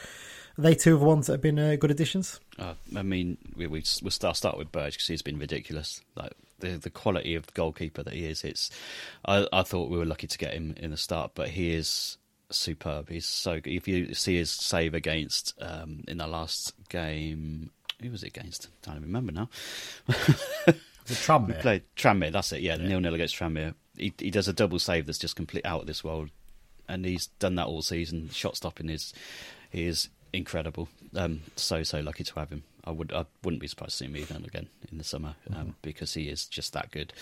they 0.59 0.75
two 0.75 0.97
are 0.97 0.99
the 0.99 1.05
ones 1.05 1.27
that 1.29 1.35
have 1.35 1.41
been 1.41 1.59
uh, 1.59 1.77
good 1.77 1.91
additions. 1.91 2.41
Uh, 2.59 2.75
I 2.97 3.03
mean, 3.03 3.39
we, 3.55 3.67
we 3.69 3.85
we'll 4.03 4.11
start 4.11 4.37
start 4.37 4.59
with 4.59 4.73
Burge 4.73 4.95
because 4.95 5.07
he's 5.07 5.23
been 5.23 5.39
ridiculous. 5.39 6.01
Like 6.17 6.33
the 6.61 6.79
the 6.79 6.91
quality 6.91 7.35
of 7.35 7.47
the 7.47 7.53
goalkeeper 7.53 8.03
that 8.03 8.15
he 8.15 8.27
is. 8.27 8.45
It's 8.45 8.71
I, 9.25 9.47
I 9.53 9.63
thought 9.63 9.91
we 9.91 9.99
were 9.99 10.05
lucky 10.05 10.27
to 10.27 10.39
get 10.39 10.55
him 10.55 10.75
in 10.77 10.91
the 10.91 10.97
start, 10.97 11.33
but 11.35 11.49
he 11.49 11.75
is 11.75 12.19
superb. 12.51 13.09
He's 13.09 13.27
so 13.27 13.61
good. 13.61 13.73
If 13.73 13.89
you 13.89 14.15
see 14.15 14.37
his 14.37 14.51
save 14.51 14.95
against 14.95 15.55
um, 15.61 16.05
in 16.09 16.19
the 16.19 16.27
last 16.27 16.75
game, 16.89 17.71
who 18.03 18.11
was 18.11 18.23
it 18.23 18.29
against? 18.29 18.69
I 18.87 18.93
don't 18.93 19.03
remember 19.03 19.33
now. 19.33 19.49
Tranmere. 21.07 21.61
played 21.61 21.83
Tranmere. 21.97 22.33
That's 22.33 22.53
it. 22.53 22.61
Yeah, 22.61 22.77
yeah. 22.77 22.89
nil 22.89 23.01
nil 23.01 23.15
against 23.15 23.37
Tranmere. 23.37 23.75
He 23.97 24.13
he 24.19 24.31
does 24.31 24.49
a 24.49 24.53
double 24.53 24.79
save 24.79 25.07
that's 25.07 25.19
just 25.19 25.37
complete 25.37 25.67
out 25.67 25.83
of 25.83 25.87
this 25.87 26.05
world, 26.05 26.31
and 26.89 27.05
he's 27.05 27.27
done 27.27 27.57
that 27.57 27.67
all 27.67 27.83
season. 27.83 28.29
Shot 28.31 28.57
stopping 28.57 28.89
is 28.89 29.13
he 29.71 29.87
is 29.87 30.09
incredible. 30.33 30.89
Um, 31.15 31.43
so 31.57 31.83
so 31.83 32.01
lucky 32.01 32.25
to 32.25 32.35
have 32.35 32.51
him. 32.51 32.63
I 32.85 32.91
would 32.91 33.13
I 33.13 33.27
wouldn't 33.43 33.61
be 33.61 33.67
surprised 33.67 33.93
to 33.93 33.97
see 33.99 34.05
him 34.07 34.17
even 34.17 34.45
again 34.45 34.69
in 34.91 34.99
the 34.99 35.05
summer 35.05 35.35
um, 35.51 35.57
mm-hmm. 35.57 35.71
because 35.83 36.15
he 36.15 36.29
is 36.29 36.47
just 36.47 36.73
that 36.73 36.91
good. 36.91 37.13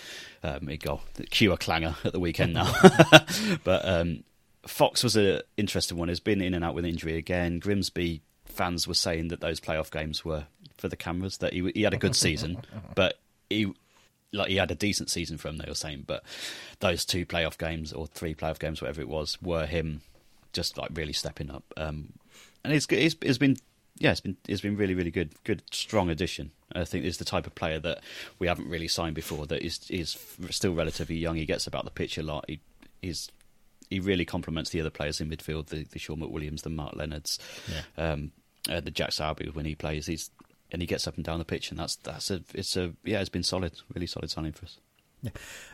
Um, 0.42 0.68
he 0.68 0.76
got 0.76 1.02
cue 1.30 1.52
a 1.52 1.58
clanger 1.58 1.96
at 2.04 2.12
the 2.12 2.20
weekend 2.20 2.54
now, 2.54 2.72
but 3.64 3.86
um, 3.88 4.24
Fox 4.66 5.02
was 5.02 5.16
an 5.16 5.42
interesting 5.56 5.98
one. 5.98 6.08
Has 6.08 6.20
been 6.20 6.40
in 6.40 6.54
and 6.54 6.64
out 6.64 6.74
with 6.74 6.84
injury 6.84 7.16
again. 7.16 7.58
Grimsby 7.58 8.22
fans 8.44 8.86
were 8.86 8.94
saying 8.94 9.28
that 9.28 9.40
those 9.40 9.60
playoff 9.60 9.90
games 9.90 10.24
were 10.24 10.46
for 10.76 10.88
the 10.88 10.96
cameras. 10.96 11.38
That 11.38 11.52
he 11.52 11.70
he 11.74 11.82
had 11.82 11.94
a 11.94 11.98
good 11.98 12.16
season, 12.16 12.58
but 12.94 13.18
he 13.50 13.72
like 14.32 14.48
he 14.48 14.56
had 14.56 14.70
a 14.70 14.76
decent 14.76 15.10
season 15.10 15.38
from. 15.38 15.58
They 15.58 15.68
were 15.68 15.74
saying, 15.74 16.04
but 16.06 16.22
those 16.80 17.04
two 17.04 17.26
playoff 17.26 17.58
games 17.58 17.92
or 17.92 18.06
three 18.06 18.34
playoff 18.34 18.58
games, 18.58 18.80
whatever 18.80 19.00
it 19.00 19.08
was, 19.08 19.40
were 19.42 19.66
him 19.66 20.02
just 20.52 20.78
like 20.78 20.90
really 20.94 21.12
stepping 21.12 21.50
up. 21.50 21.64
Um, 21.76 22.12
and 22.64 22.72
it's, 22.72 22.86
it's 22.90 23.16
it's 23.22 23.38
been 23.38 23.56
yeah, 23.98 24.10
it's 24.10 24.20
been 24.20 24.36
it's 24.46 24.60
been 24.60 24.76
really 24.76 24.94
really 24.94 25.10
good, 25.10 25.32
good 25.44 25.62
strong 25.70 26.10
addition. 26.10 26.52
I 26.74 26.84
think 26.84 27.04
is 27.04 27.16
the 27.16 27.24
type 27.24 27.46
of 27.46 27.54
player 27.54 27.78
that 27.80 28.00
we 28.38 28.46
haven't 28.46 28.68
really 28.68 28.88
signed 28.88 29.14
before. 29.14 29.46
That 29.46 29.62
is 29.62 29.90
is 29.90 30.16
still 30.50 30.74
relatively 30.74 31.16
young. 31.16 31.36
He 31.36 31.46
gets 31.46 31.66
about 31.66 31.84
the 31.84 31.90
pitch 31.90 32.18
a 32.18 32.22
lot. 32.22 32.44
He 32.48 32.60
he's 33.02 33.30
he 33.90 34.00
really 34.00 34.24
complements 34.24 34.70
the 34.70 34.80
other 34.80 34.90
players 34.90 35.20
in 35.20 35.30
midfield, 35.30 35.66
the, 35.66 35.84
the 35.84 35.98
Shaun 35.98 36.18
McWilliams, 36.18 36.62
the 36.62 36.70
Mark 36.70 36.94
Leonards, 36.94 37.38
yeah. 37.68 38.10
um, 38.10 38.32
uh, 38.68 38.80
the 38.80 38.90
Jack 38.90 39.10
Sowerby 39.10 39.54
when 39.54 39.64
he 39.64 39.74
plays. 39.74 40.06
He's 40.06 40.30
and 40.70 40.82
he 40.82 40.86
gets 40.86 41.06
up 41.06 41.16
and 41.16 41.24
down 41.24 41.38
the 41.38 41.44
pitch, 41.44 41.70
and 41.70 41.80
that's 41.80 41.96
that's 41.96 42.30
a 42.30 42.42
it's 42.54 42.76
a 42.76 42.92
yeah, 43.04 43.20
it's 43.20 43.30
been 43.30 43.42
solid, 43.42 43.72
really 43.94 44.06
solid 44.06 44.30
signing 44.30 44.52
for 44.52 44.66
us. 44.66 44.78
Yeah. 45.22 45.30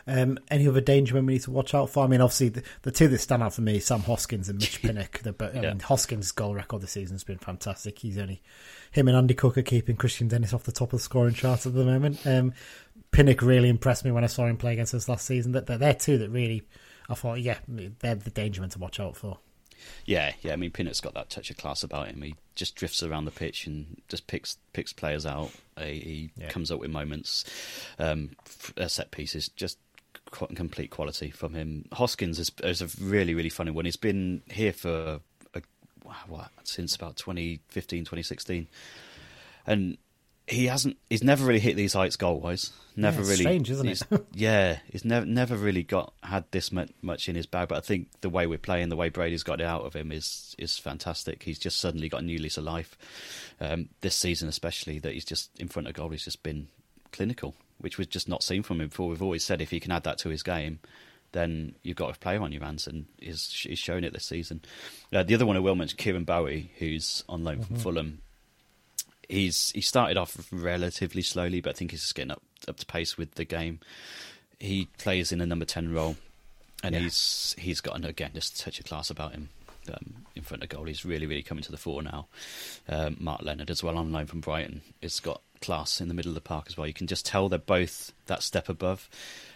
Um, 0.07 0.39
any 0.49 0.67
other 0.67 0.81
danger 0.81 1.13
men 1.13 1.25
we 1.25 1.33
need 1.33 1.43
to 1.43 1.51
watch 1.51 1.73
out 1.75 1.89
for? 1.89 2.03
I 2.03 2.07
mean, 2.07 2.21
obviously 2.21 2.49
the, 2.49 2.63
the 2.81 2.91
two 2.91 3.07
that 3.09 3.19
stand 3.19 3.43
out 3.43 3.53
for 3.53 3.61
me, 3.61 3.79
Sam 3.79 4.01
Hoskins 4.01 4.49
and 4.49 4.59
Mitch 4.59 4.81
Pinnock. 4.81 5.19
The, 5.19 5.35
I 5.39 5.55
yeah. 5.55 5.69
mean, 5.69 5.79
Hoskins' 5.79 6.31
goal 6.31 6.55
record 6.55 6.81
this 6.81 6.91
season 6.91 7.15
has 7.15 7.23
been 7.23 7.37
fantastic. 7.37 7.99
He's 7.99 8.17
only 8.17 8.41
him 8.91 9.07
and 9.07 9.17
Andy 9.17 9.33
Cook 9.33 9.57
are 9.57 9.61
keeping 9.63 9.97
Kristian 9.97 10.29
Dennis 10.29 10.53
off 10.53 10.63
the 10.63 10.71
top 10.71 10.93
of 10.93 10.99
the 10.99 11.03
scoring 11.03 11.35
chart 11.35 11.65
at 11.65 11.73
the 11.73 11.85
moment. 11.85 12.25
Um, 12.25 12.53
Pinnock 13.11 13.41
really 13.41 13.69
impressed 13.69 14.03
me 14.03 14.11
when 14.11 14.23
I 14.23 14.27
saw 14.27 14.45
him 14.45 14.57
play 14.57 14.73
against 14.73 14.93
us 14.93 15.07
last 15.07 15.25
season. 15.25 15.51
That 15.51 15.67
they're, 15.67 15.77
they're 15.77 15.93
two 15.93 16.17
that 16.17 16.29
really, 16.29 16.63
I 17.09 17.13
thought, 17.13 17.39
yeah, 17.39 17.57
they're 17.67 18.15
the 18.15 18.29
danger 18.31 18.61
men 18.61 18.71
to 18.71 18.79
watch 18.79 18.99
out 18.99 19.15
for. 19.15 19.37
Yeah, 20.05 20.33
yeah. 20.41 20.53
I 20.53 20.55
mean, 20.55 20.71
Pinnock's 20.71 21.01
got 21.01 21.13
that 21.15 21.29
touch 21.29 21.49
of 21.49 21.57
class 21.57 21.83
about 21.83 22.07
him. 22.07 22.21
He 22.21 22.35
just 22.55 22.75
drifts 22.75 23.03
around 23.03 23.25
the 23.25 23.31
pitch 23.31 23.67
and 23.67 24.01
just 24.07 24.27
picks 24.27 24.57
picks 24.73 24.93
players 24.93 25.25
out. 25.25 25.51
He, 25.79 26.31
yeah. 26.37 26.49
comes 26.49 26.71
up 26.71 26.79
with 26.79 26.91
moments, 26.91 27.43
um, 27.99 28.31
set 28.87 29.11
pieces. 29.11 29.49
Just 29.49 29.77
complete 30.31 30.91
quality 30.91 31.31
from 31.31 31.53
him. 31.53 31.85
Hoskins 31.93 32.39
is, 32.39 32.51
is 32.63 32.81
a 32.81 32.87
really 33.03 33.33
really 33.33 33.49
funny 33.49 33.71
one. 33.71 33.85
He's 33.85 33.95
been 33.95 34.41
here 34.49 34.73
for 34.73 35.19
a, 35.53 35.61
what 36.27 36.49
since 36.63 36.95
about 36.95 37.15
2015, 37.17 38.01
2016, 38.01 38.67
and 39.65 39.97
he 40.47 40.67
hasn't. 40.67 40.97
He's 41.09 41.23
never 41.23 41.45
really 41.45 41.59
hit 41.59 41.75
these 41.75 41.93
heights 41.93 42.17
goal 42.17 42.39
wise. 42.39 42.71
Never 42.95 43.21
yeah, 43.21 43.27
really. 43.27 43.35
Strange, 43.37 43.71
isn't 43.71 43.87
it? 43.87 44.01
yeah, 44.33 44.79
he's 44.91 45.03
never 45.03 45.25
never 45.25 45.55
really 45.55 45.83
got 45.83 46.13
had 46.21 46.45
this 46.51 46.71
much 46.71 47.27
in 47.27 47.35
his 47.35 47.45
bag. 47.45 47.69
But 47.69 47.79
I 47.79 47.81
think 47.81 48.09
the 48.21 48.29
way 48.29 48.45
we're 48.45 48.57
playing, 48.57 48.89
the 48.89 48.95
way 48.95 49.09
Brady's 49.09 49.43
got 49.43 49.59
it 49.59 49.65
out 49.65 49.85
of 49.85 49.95
him, 49.95 50.11
is 50.11 50.55
is 50.57 50.77
fantastic. 50.77 51.43
He's 51.43 51.59
just 51.59 51.79
suddenly 51.79 52.09
got 52.09 52.21
a 52.21 52.25
new 52.25 52.37
lease 52.37 52.57
of 52.57 52.63
life. 52.63 52.97
Um, 53.59 53.89
this 54.01 54.15
season, 54.15 54.47
especially, 54.47 54.99
that 54.99 55.13
he's 55.13 55.25
just 55.25 55.49
in 55.59 55.67
front 55.67 55.87
of 55.87 55.93
goal. 55.93 56.09
He's 56.09 56.25
just 56.25 56.43
been 56.43 56.67
clinical, 57.11 57.55
which 57.79 57.97
was 57.97 58.07
just 58.07 58.29
not 58.29 58.43
seen 58.43 58.61
from 58.61 58.81
him 58.81 58.89
before. 58.89 59.09
We've 59.09 59.23
always 59.23 59.43
said 59.43 59.61
if 59.61 59.71
he 59.71 59.79
can 59.79 59.91
add 59.91 60.03
that 60.03 60.19
to 60.19 60.29
his 60.29 60.43
game, 60.43 60.79
then 61.31 61.75
you've 61.81 61.97
got 61.97 62.15
a 62.15 62.19
player 62.19 62.41
on 62.41 62.51
your 62.51 62.63
hands, 62.63 62.85
and 62.85 63.05
he's, 63.19 63.51
he's 63.51 63.79
shown 63.79 64.03
it 64.03 64.13
this 64.13 64.25
season. 64.25 64.61
Uh, 65.11 65.23
the 65.23 65.33
other 65.33 65.45
one 65.45 65.57
I 65.57 65.59
will 65.59 65.75
mention, 65.75 65.97
Kieron 65.97 66.25
Bowie, 66.25 66.71
who's 66.77 67.23
on 67.27 67.43
loan 67.43 67.57
mm-hmm. 67.57 67.75
from 67.75 67.77
Fulham 67.77 68.21
he's 69.29 69.71
he 69.71 69.81
started 69.81 70.17
off 70.17 70.47
relatively 70.51 71.21
slowly, 71.21 71.61
but 71.61 71.71
I 71.71 71.73
think 71.73 71.91
he's 71.91 72.01
just 72.01 72.15
getting 72.15 72.31
up 72.31 72.43
up 72.67 72.77
to 72.77 72.85
pace 72.85 73.17
with 73.17 73.35
the 73.35 73.45
game. 73.45 73.79
He 74.59 74.87
plays 74.97 75.31
in 75.31 75.41
a 75.41 75.45
number 75.45 75.65
ten 75.65 75.93
role, 75.93 76.15
and 76.83 76.95
yeah. 76.95 77.01
he's 77.01 77.55
he's 77.57 77.81
got 77.81 77.95
an, 77.95 78.05
again 78.05 78.31
just 78.33 78.55
a 78.55 78.63
touch 78.63 78.79
of 78.79 78.85
class 78.85 79.09
about 79.09 79.33
him. 79.33 79.49
Um, 79.87 80.25
in 80.35 80.41
front 80.41 80.63
of 80.63 80.69
goal, 80.69 80.85
he's 80.85 81.05
really 81.05 81.27
really 81.27 81.43
coming 81.43 81.63
to 81.63 81.71
the 81.71 81.77
fore 81.77 82.01
now. 82.01 82.27
Um, 82.89 83.17
Mark 83.19 83.41
Leonard 83.43 83.69
as 83.69 83.83
well 83.83 83.97
on 83.97 84.11
loan 84.11 84.25
from 84.25 84.41
Brighton. 84.41 84.81
It's 85.01 85.19
got 85.19 85.41
class 85.61 86.01
in 86.01 86.07
the 86.07 86.13
middle 86.13 86.31
of 86.31 86.35
the 86.35 86.41
park 86.41 86.65
as 86.67 86.77
well. 86.77 86.87
You 86.87 86.93
can 86.93 87.07
just 87.07 87.25
tell 87.25 87.49
they're 87.49 87.59
both 87.59 88.11
that 88.25 88.43
step 88.43 88.67
above. 88.67 89.09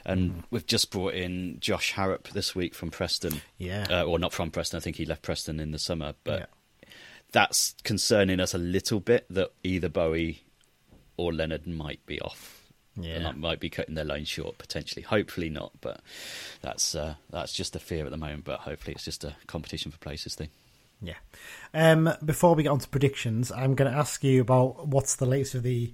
And 0.06 0.32
mm. 0.32 0.44
we've 0.50 0.66
just 0.66 0.92
brought 0.92 1.14
in 1.14 1.58
Josh 1.60 1.94
Harrop 1.94 2.30
this 2.30 2.56
week 2.56 2.74
from 2.74 2.90
Preston. 2.90 3.42
Yeah, 3.58 3.88
uh, 3.90 4.04
or 4.04 4.20
not 4.20 4.34
from 4.34 4.52
Preston. 4.52 4.78
I 4.78 4.82
think 4.82 4.98
he 4.98 5.06
left 5.06 5.24
Preston 5.24 5.60
in 5.60 5.72
the 5.72 5.80
summer, 5.80 6.14
but. 6.24 6.40
Yeah 6.42 6.46
that's 7.32 7.76
concerning 7.84 8.40
us 8.40 8.54
a 8.54 8.58
little 8.58 9.00
bit 9.00 9.26
that 9.30 9.52
either 9.64 9.90
Bowie 9.90 10.44
or 11.18 11.34
Leonard 11.34 11.68
might 11.68 12.06
be 12.06 12.20
off. 12.22 12.56
Yeah, 12.96 13.30
and 13.30 13.40
might 13.40 13.62
be 13.62 13.70
cutting 13.70 13.96
their 13.96 14.04
loan 14.04 14.26
short 14.26 14.58
potentially. 14.58 15.04
Hopefully 15.04 15.48
not, 15.50 15.72
but 15.80 16.02
that's 16.62 16.96
uh, 16.96 17.16
that's 17.30 17.54
just 17.54 17.76
a 17.76 17.80
fear 17.80 18.04
at 18.04 18.12
the 18.12 18.18
moment. 18.18 18.44
But 18.44 18.62
hopefully 18.62 18.94
it's 18.94 19.06
just 19.06 19.24
a 19.24 19.36
competition 19.48 19.90
for 19.92 20.00
places 20.00 20.36
thing. 20.36 20.50
Yeah. 21.02 21.14
Um, 21.74 22.10
before 22.26 22.56
we 22.56 22.64
get 22.64 22.70
on 22.70 22.80
to 22.80 22.88
predictions, 22.90 23.52
I'm 23.52 23.76
going 23.76 23.90
to 23.90 23.98
ask 23.98 24.24
you 24.24 24.42
about 24.42 24.88
what's 24.88 25.16
the 25.16 25.26
latest 25.26 25.56
of 25.56 25.64
the 25.64 25.94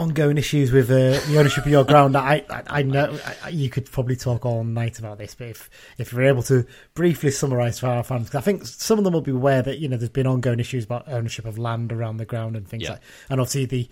ongoing 0.00 0.38
issues 0.38 0.72
with 0.72 0.90
uh, 0.90 1.20
the 1.28 1.36
ownership 1.38 1.66
of 1.66 1.70
your 1.70 1.84
ground. 1.84 2.16
I, 2.16 2.42
I, 2.48 2.62
I 2.66 2.82
know 2.82 3.18
I, 3.44 3.50
you 3.50 3.68
could 3.68 3.90
probably 3.90 4.16
talk 4.16 4.46
all 4.46 4.64
night 4.64 4.98
about 4.98 5.18
this, 5.18 5.34
but 5.34 5.48
if 5.48 5.70
if 5.98 6.12
you're 6.12 6.24
able 6.24 6.42
to 6.44 6.66
briefly 6.94 7.30
summarise 7.30 7.78
for 7.78 7.88
our 7.88 8.02
fans, 8.02 8.34
I 8.34 8.40
think 8.40 8.66
some 8.66 8.98
of 8.98 9.04
them 9.04 9.12
will 9.12 9.20
be 9.20 9.30
aware 9.30 9.62
that 9.62 9.78
you 9.78 9.88
know 9.88 9.98
there's 9.98 10.08
been 10.08 10.26
ongoing 10.26 10.58
issues 10.58 10.84
about 10.84 11.06
ownership 11.06 11.44
of 11.44 11.58
land 11.58 11.92
around 11.92 12.16
the 12.16 12.24
ground 12.24 12.56
and 12.56 12.66
things 12.66 12.84
yeah. 12.84 12.92
like, 12.92 13.00
and 13.28 13.40
obviously 13.40 13.66
the 13.66 13.88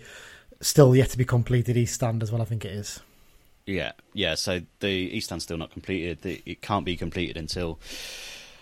still 0.61 0.95
yet 0.95 1.09
to 1.11 1.17
be 1.17 1.25
completed 1.25 1.77
East 1.77 1.93
Stand 1.93 2.23
as 2.23 2.31
well. 2.31 2.41
I 2.41 2.45
think 2.45 2.65
it 2.65 2.71
is. 2.71 2.99
Yeah, 3.67 3.91
yeah. 4.13 4.33
So 4.33 4.61
the 4.79 4.89
East 4.89 5.27
Stand's 5.27 5.43
still 5.43 5.57
not 5.57 5.71
completed. 5.71 6.25
It 6.25 6.61
can't 6.61 6.85
be 6.85 6.97
completed 6.97 7.37
until. 7.37 7.79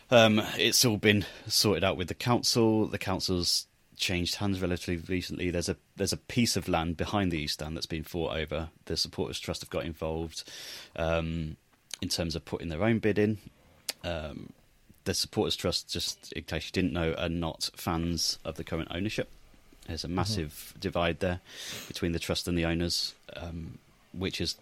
Um, 0.09 0.41
it's 0.57 0.85
all 0.85 0.95
been 0.95 1.25
sorted 1.47 1.83
out 1.83 1.97
with 1.97 2.07
the 2.07 2.13
council. 2.13 2.87
The 2.87 2.97
council's 2.97 3.67
changed 3.97 4.35
hands 4.35 4.61
relatively 4.61 4.97
recently. 5.07 5.51
There's 5.51 5.69
a 5.69 5.75
there's 5.95 6.13
a 6.13 6.17
piece 6.17 6.55
of 6.55 6.67
land 6.67 6.97
behind 6.97 7.31
the 7.31 7.39
East 7.39 7.55
Stand 7.55 7.75
that's 7.75 7.85
been 7.85 8.03
fought 8.03 8.37
over. 8.37 8.69
The 8.85 8.95
Supporters 8.95 9.39
Trust 9.39 9.61
have 9.61 9.69
got 9.69 9.85
involved 9.85 10.43
um, 10.95 11.57
in 12.01 12.09
terms 12.09 12.35
of 12.35 12.45
putting 12.45 12.69
their 12.69 12.83
own 12.83 12.99
bid 12.99 13.17
in. 13.17 13.39
Um, 14.03 14.53
the 15.03 15.13
Supporters 15.13 15.55
Trust, 15.55 15.91
just 15.91 16.31
in 16.33 16.43
case 16.43 16.65
you 16.67 16.71
didn't 16.71 16.93
know, 16.93 17.13
are 17.17 17.29
not 17.29 17.69
fans 17.75 18.39
of 18.45 18.55
the 18.55 18.63
current 18.63 18.89
ownership. 18.91 19.29
There's 19.87 20.03
a 20.03 20.09
massive 20.09 20.51
mm-hmm. 20.69 20.79
divide 20.79 21.19
there 21.19 21.39
between 21.87 22.11
the 22.11 22.19
trust 22.19 22.47
and 22.47 22.57
the 22.57 22.65
owners, 22.65 23.15
um, 23.35 23.79
which 24.13 24.39
is 24.41 24.55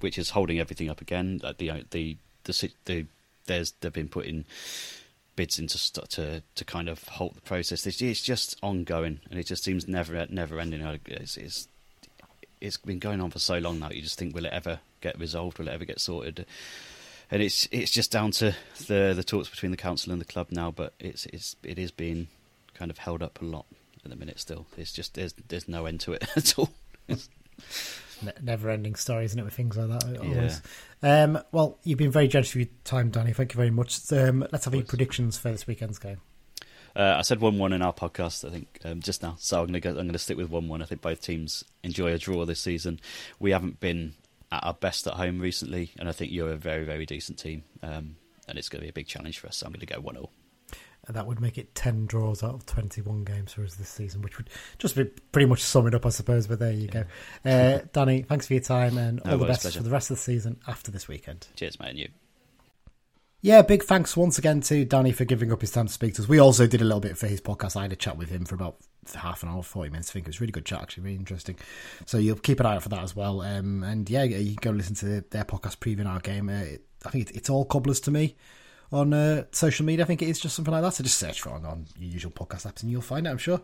which 0.00 0.18
is 0.18 0.30
holding 0.30 0.58
everything 0.58 0.90
up 0.90 1.00
again. 1.00 1.40
Uh, 1.44 1.52
the 1.56 1.84
the 1.90 2.16
the 2.44 2.70
the 2.86 3.06
there's 3.46 3.72
they've 3.80 3.92
been 3.92 4.08
putting 4.08 4.44
bids 5.36 5.58
into 5.58 5.78
st- 5.78 6.08
to 6.10 6.42
to 6.54 6.64
kind 6.64 6.88
of 6.88 7.04
halt 7.04 7.34
the 7.34 7.40
process. 7.42 7.86
It's, 7.86 8.00
it's 8.02 8.22
just 8.22 8.56
ongoing, 8.62 9.20
and 9.30 9.38
it 9.38 9.46
just 9.46 9.62
seems 9.62 9.86
never 9.86 10.26
never 10.28 10.58
ending. 10.58 10.82
It's, 11.06 11.36
it's 11.36 11.68
it's 12.60 12.78
been 12.78 12.98
going 12.98 13.20
on 13.20 13.30
for 13.30 13.38
so 13.38 13.58
long 13.58 13.78
now. 13.78 13.90
You 13.90 14.02
just 14.02 14.18
think, 14.18 14.34
will 14.34 14.46
it 14.46 14.52
ever 14.52 14.80
get 15.00 15.18
resolved? 15.18 15.58
Will 15.58 15.68
it 15.68 15.72
ever 15.74 15.84
get 15.84 16.00
sorted? 16.00 16.46
And 17.30 17.42
it's 17.42 17.68
it's 17.70 17.90
just 17.90 18.10
down 18.10 18.30
to 18.32 18.54
the 18.86 19.12
the 19.14 19.24
talks 19.24 19.48
between 19.48 19.70
the 19.70 19.76
council 19.76 20.12
and 20.12 20.20
the 20.20 20.26
club 20.26 20.48
now. 20.50 20.70
But 20.70 20.94
it's 20.98 21.26
it's 21.26 21.56
it 21.62 21.78
is 21.78 21.90
being 21.90 22.28
kind 22.74 22.90
of 22.90 22.98
held 22.98 23.22
up 23.22 23.40
a 23.40 23.44
lot 23.44 23.66
at 24.04 24.10
the 24.10 24.16
minute. 24.16 24.40
Still, 24.40 24.66
it's 24.76 24.92
just 24.92 25.14
there's 25.14 25.34
there's 25.48 25.68
no 25.68 25.86
end 25.86 26.00
to 26.00 26.12
it 26.12 26.24
at 26.36 26.58
all. 26.58 26.70
Never 28.42 28.70
ending 28.70 28.94
story, 28.94 29.26
isn't 29.26 29.38
it, 29.38 29.44
with 29.44 29.54
things 29.54 29.76
like 29.76 29.88
that? 29.88 30.18
Always. 30.18 30.62
Yeah. 31.02 31.22
Um, 31.24 31.38
well, 31.52 31.78
you've 31.84 31.98
been 31.98 32.10
very 32.10 32.28
generous 32.28 32.54
with 32.54 32.68
your 32.68 32.74
time, 32.84 33.10
Danny. 33.10 33.32
Thank 33.32 33.52
you 33.52 33.58
very 33.58 33.70
much. 33.70 34.10
Um, 34.12 34.46
let's 34.52 34.64
have 34.64 34.74
your 34.74 34.84
predictions 34.84 35.36
for 35.36 35.50
this 35.50 35.66
weekend's 35.66 35.98
game. 35.98 36.20
Uh, 36.94 37.16
I 37.18 37.22
said 37.22 37.40
one-one 37.40 37.74
in 37.74 37.82
our 37.82 37.92
podcast, 37.92 38.46
I 38.48 38.50
think, 38.50 38.80
um, 38.82 39.00
just 39.00 39.22
now. 39.22 39.36
So 39.38 39.60
I'm 39.60 39.66
going 39.66 39.74
to 39.74 39.80
go. 39.80 39.90
I'm 39.90 39.96
going 39.96 40.12
to 40.12 40.18
stick 40.18 40.38
with 40.38 40.48
one-one. 40.48 40.80
I 40.80 40.86
think 40.86 41.02
both 41.02 41.20
teams 41.20 41.62
enjoy 41.82 42.12
a 42.12 42.18
draw 42.18 42.46
this 42.46 42.60
season. 42.60 43.00
We 43.38 43.50
haven't 43.50 43.80
been 43.80 44.14
at 44.50 44.64
our 44.64 44.72
best 44.72 45.06
at 45.06 45.12
home 45.12 45.38
recently, 45.38 45.90
and 45.98 46.08
I 46.08 46.12
think 46.12 46.32
you're 46.32 46.52
a 46.52 46.56
very, 46.56 46.84
very 46.84 47.04
decent 47.04 47.38
team, 47.38 47.64
um, 47.82 48.16
and 48.48 48.56
it's 48.56 48.70
going 48.70 48.80
to 48.80 48.86
be 48.86 48.88
a 48.88 48.94
big 48.94 49.08
challenge 49.08 49.38
for 49.38 49.48
us. 49.48 49.58
So 49.58 49.66
I'm 49.66 49.72
going 49.72 49.80
to 49.80 49.86
go 49.86 50.00
one-zero. 50.00 50.30
And 51.06 51.16
that 51.16 51.26
would 51.26 51.40
make 51.40 51.56
it 51.56 51.74
10 51.74 52.06
draws 52.06 52.42
out 52.42 52.54
of 52.54 52.66
21 52.66 53.24
games 53.24 53.52
for 53.52 53.62
us 53.62 53.74
this 53.74 53.88
season, 53.88 54.22
which 54.22 54.38
would 54.38 54.50
just 54.78 54.96
be 54.96 55.04
pretty 55.04 55.46
much 55.46 55.62
sum 55.62 55.86
it 55.86 55.94
up, 55.94 56.04
I 56.04 56.08
suppose. 56.08 56.48
But 56.48 56.58
there 56.58 56.72
you 56.72 56.88
go. 56.88 57.04
Uh, 57.44 57.80
Danny, 57.92 58.22
thanks 58.22 58.48
for 58.48 58.54
your 58.54 58.62
time 58.62 58.98
and 58.98 59.20
all 59.20 59.32
no, 59.32 59.38
the 59.38 59.46
best 59.46 59.62
pleasure. 59.62 59.78
for 59.78 59.84
the 59.84 59.90
rest 59.90 60.10
of 60.10 60.16
the 60.16 60.22
season 60.22 60.58
after 60.66 60.90
this 60.90 61.06
weekend. 61.06 61.46
Cheers, 61.54 61.78
mate, 61.78 61.90
and 61.90 61.98
you. 61.98 62.08
Yeah, 63.40 63.62
big 63.62 63.84
thanks 63.84 64.16
once 64.16 64.38
again 64.38 64.60
to 64.62 64.84
Danny 64.84 65.12
for 65.12 65.24
giving 65.24 65.52
up 65.52 65.60
his 65.60 65.70
time 65.70 65.86
to 65.86 65.92
speak 65.92 66.14
to 66.14 66.22
us. 66.22 66.28
We 66.28 66.40
also 66.40 66.66
did 66.66 66.80
a 66.80 66.84
little 66.84 66.98
bit 66.98 67.16
for 67.16 67.28
his 67.28 67.40
podcast. 67.40 67.76
I 67.76 67.82
had 67.82 67.92
a 67.92 67.96
chat 67.96 68.16
with 68.16 68.28
him 68.28 68.44
for 68.44 68.56
about 68.56 68.78
half 69.14 69.44
an 69.44 69.48
hour, 69.48 69.62
40 69.62 69.90
minutes. 69.90 70.10
I 70.10 70.12
think 70.14 70.26
it 70.26 70.30
was 70.30 70.38
a 70.38 70.40
really 70.40 70.52
good 70.52 70.64
chat, 70.64 70.82
actually, 70.82 71.04
really 71.04 71.16
interesting. 71.16 71.56
So 72.06 72.18
you'll 72.18 72.36
keep 72.36 72.58
an 72.58 72.66
eye 72.66 72.74
out 72.74 72.82
for 72.82 72.88
that 72.88 73.04
as 73.04 73.14
well. 73.14 73.42
Um, 73.42 73.84
and 73.84 74.10
yeah, 74.10 74.24
you 74.24 74.56
can 74.56 74.72
go 74.72 74.76
listen 74.76 74.96
to 74.96 75.20
their 75.30 75.44
podcast 75.44 75.76
previewing 75.76 76.08
our 76.08 76.18
game. 76.18 76.48
Uh, 76.48 76.78
I 77.04 77.10
think 77.10 77.30
it's 77.30 77.48
all 77.48 77.64
cobblers 77.64 78.00
to 78.00 78.10
me 78.10 78.34
on 78.92 79.12
uh, 79.12 79.44
social 79.52 79.84
media. 79.84 80.04
I 80.04 80.06
think 80.06 80.22
it 80.22 80.28
is 80.28 80.38
just 80.38 80.54
something 80.56 80.72
like 80.72 80.82
that. 80.82 80.94
So 80.94 81.04
just 81.04 81.18
search 81.18 81.40
for 81.40 81.50
it 81.50 81.54
on, 81.54 81.64
on 81.64 81.86
your 81.98 82.10
usual 82.10 82.30
podcast 82.30 82.66
apps 82.70 82.82
and 82.82 82.90
you'll 82.90 83.00
find 83.02 83.26
it, 83.26 83.30
I'm 83.30 83.38
sure. 83.38 83.60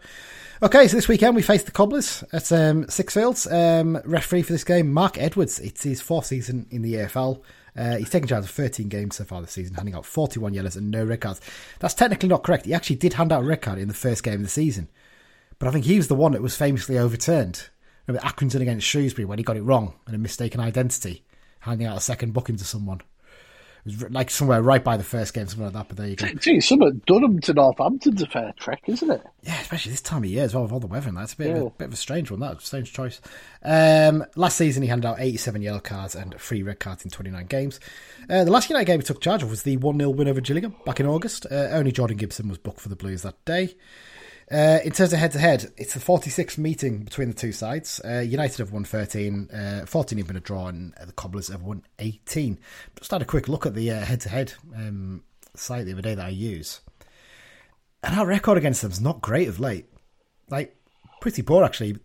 Okay, 0.62 0.88
so 0.88 0.96
this 0.96 1.08
weekend 1.08 1.36
we 1.36 1.42
face 1.42 1.62
the 1.62 1.70
Cobblers 1.70 2.22
at 2.32 2.50
um, 2.52 2.84
Sixfields. 2.84 3.50
Um, 3.52 4.00
referee 4.04 4.42
for 4.42 4.52
this 4.52 4.64
game, 4.64 4.92
Mark 4.92 5.18
Edwards. 5.18 5.58
It's 5.60 5.82
his 5.82 6.00
fourth 6.00 6.26
season 6.26 6.66
in 6.70 6.82
the 6.82 6.94
EFL. 6.94 7.42
Uh, 7.74 7.96
he's 7.96 8.10
taken 8.10 8.28
charge 8.28 8.44
of 8.44 8.50
13 8.50 8.88
games 8.88 9.16
so 9.16 9.24
far 9.24 9.40
this 9.40 9.52
season, 9.52 9.74
handing 9.74 9.94
out 9.94 10.04
41 10.04 10.52
yellows 10.52 10.76
and 10.76 10.90
no 10.90 11.04
red 11.04 11.20
cards. 11.22 11.40
That's 11.78 11.94
technically 11.94 12.28
not 12.28 12.42
correct. 12.42 12.66
He 12.66 12.74
actually 12.74 12.96
did 12.96 13.14
hand 13.14 13.32
out 13.32 13.42
a 13.42 13.46
red 13.46 13.62
card 13.62 13.78
in 13.78 13.88
the 13.88 13.94
first 13.94 14.22
game 14.22 14.34
of 14.34 14.42
the 14.42 14.48
season. 14.48 14.88
But 15.58 15.68
I 15.68 15.70
think 15.70 15.84
he 15.84 15.96
was 15.96 16.08
the 16.08 16.14
one 16.14 16.32
that 16.32 16.42
was 16.42 16.56
famously 16.56 16.98
overturned. 16.98 17.68
Remember 18.06 18.26
Accrington 18.26 18.60
against 18.60 18.86
Shrewsbury 18.86 19.24
when 19.24 19.38
he 19.38 19.44
got 19.44 19.56
it 19.56 19.62
wrong 19.62 19.94
and 20.06 20.14
a 20.14 20.18
mistaken 20.18 20.60
identity, 20.60 21.24
handing 21.60 21.86
out 21.86 21.96
a 21.96 22.00
second 22.00 22.34
booking 22.34 22.56
to 22.56 22.64
someone. 22.64 23.00
Was 23.84 24.10
like 24.10 24.30
somewhere 24.30 24.62
right 24.62 24.82
by 24.82 24.96
the 24.96 25.02
first 25.02 25.34
game, 25.34 25.48
something 25.48 25.64
like 25.64 25.72
that. 25.74 25.88
But 25.88 25.96
there 25.96 26.06
you 26.06 26.14
go. 26.14 26.28
Gee, 26.34 26.60
some 26.60 26.82
of 26.82 27.04
Durham 27.04 27.40
to 27.40 27.52
Northampton's 27.52 28.22
a 28.22 28.26
fair 28.26 28.54
trek, 28.56 28.82
isn't 28.86 29.10
it? 29.10 29.22
Yeah, 29.42 29.60
especially 29.60 29.90
this 29.90 30.00
time 30.00 30.22
of 30.22 30.30
year 30.30 30.44
as 30.44 30.54
well 30.54 30.62
with 30.62 30.72
all 30.72 30.78
the 30.78 30.86
weather 30.86 31.08
and 31.08 31.16
that. 31.16 31.24
It's 31.24 31.32
a 31.32 31.36
bit, 31.36 31.48
yeah. 31.48 31.56
of, 31.56 31.66
a, 31.66 31.70
bit 31.70 31.88
of 31.88 31.94
a 31.94 31.96
strange 31.96 32.30
one. 32.30 32.38
That 32.38 32.62
strange 32.62 32.92
choice. 32.92 33.20
Um, 33.64 34.24
last 34.36 34.56
season 34.56 34.84
he 34.84 34.88
handed 34.88 35.08
out 35.08 35.18
87 35.18 35.62
yellow 35.62 35.80
cards 35.80 36.14
and 36.14 36.32
three 36.38 36.62
red 36.62 36.78
cards 36.78 37.04
in 37.04 37.10
29 37.10 37.46
games. 37.46 37.80
Uh, 38.30 38.44
the 38.44 38.52
last 38.52 38.70
United 38.70 38.84
game 38.84 39.00
he 39.00 39.04
took 39.04 39.20
charge 39.20 39.42
of 39.42 39.50
was 39.50 39.64
the 39.64 39.76
1 39.76 39.98
0 39.98 40.10
win 40.10 40.28
over 40.28 40.40
Gillingham 40.40 40.76
back 40.86 41.00
in 41.00 41.06
August. 41.06 41.46
Uh, 41.50 41.70
only 41.72 41.90
Jordan 41.90 42.16
Gibson 42.16 42.48
was 42.48 42.58
booked 42.58 42.80
for 42.80 42.88
the 42.88 42.96
Blues 42.96 43.22
that 43.22 43.44
day. 43.44 43.74
Uh, 44.53 44.80
in 44.84 44.92
terms 44.92 45.14
of 45.14 45.18
head 45.18 45.32
to 45.32 45.38
head, 45.38 45.72
it's 45.78 45.94
the 45.94 46.00
46th 46.00 46.59
meeting 46.59 47.05
between 47.05 47.28
the 47.28 47.34
two 47.34 47.53
sides. 47.53 48.03
Uh, 48.05 48.18
United 48.18 48.59
have 48.59 48.70
won 48.70 48.84
13, 48.84 49.50
uh, 49.50 49.86
14 49.86 50.18
have 50.18 50.26
been 50.26 50.36
a 50.36 50.40
draw, 50.40 50.68
and 50.68 50.92
the 51.07 51.12
Cobblers 51.12 51.48
have 51.48 51.62
won 51.62 51.82
18. 51.98 52.59
Just 52.98 53.11
had 53.11 53.22
a 53.22 53.24
quick 53.26 53.48
look 53.48 53.64
at 53.64 53.74
the 53.74 53.86
head 53.86 54.20
to 54.20 54.28
head 54.28 54.53
site 55.55 55.86
the 55.86 55.92
other 55.92 56.03
day 56.03 56.14
that 56.14 56.26
I 56.26 56.30
use. 56.30 56.80
And 58.03 58.18
our 58.18 58.26
record 58.26 58.59
against 58.59 58.82
them 58.82 58.90
is 58.90 59.00
not 59.00 59.22
great 59.22 59.48
of 59.48 59.59
late. 59.59 59.86
Like, 60.50 60.76
pretty 61.22 61.40
poor, 61.40 61.64
actually. 61.64 61.96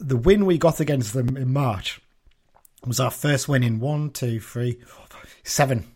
The 0.00 0.16
win 0.16 0.46
we 0.46 0.58
got 0.58 0.80
against 0.80 1.12
them 1.12 1.36
in 1.36 1.52
March 1.52 2.00
was 2.84 2.98
our 2.98 3.10
first 3.10 3.48
win 3.48 3.62
in 3.62 3.78
one, 3.78 4.10
two, 4.10 4.40
three, 4.40 4.80
four, 4.86 5.06
five, 5.10 5.34
seven 5.44 5.86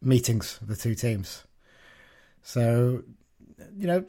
meetings 0.00 0.60
the 0.62 0.76
two 0.76 0.94
teams. 0.94 1.44
So, 2.42 3.02
you 3.76 3.86
know, 3.86 4.04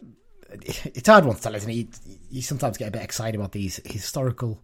it's 0.63 1.07
hard 1.07 1.25
one 1.25 1.35
to 1.35 1.41
tell, 1.41 1.55
isn't 1.55 1.69
it? 1.69 1.73
You, 1.73 1.87
you 2.31 2.41
sometimes 2.41 2.77
get 2.77 2.89
a 2.89 2.91
bit 2.91 3.03
excited 3.03 3.39
about 3.39 3.51
these 3.51 3.79
historical 3.85 4.61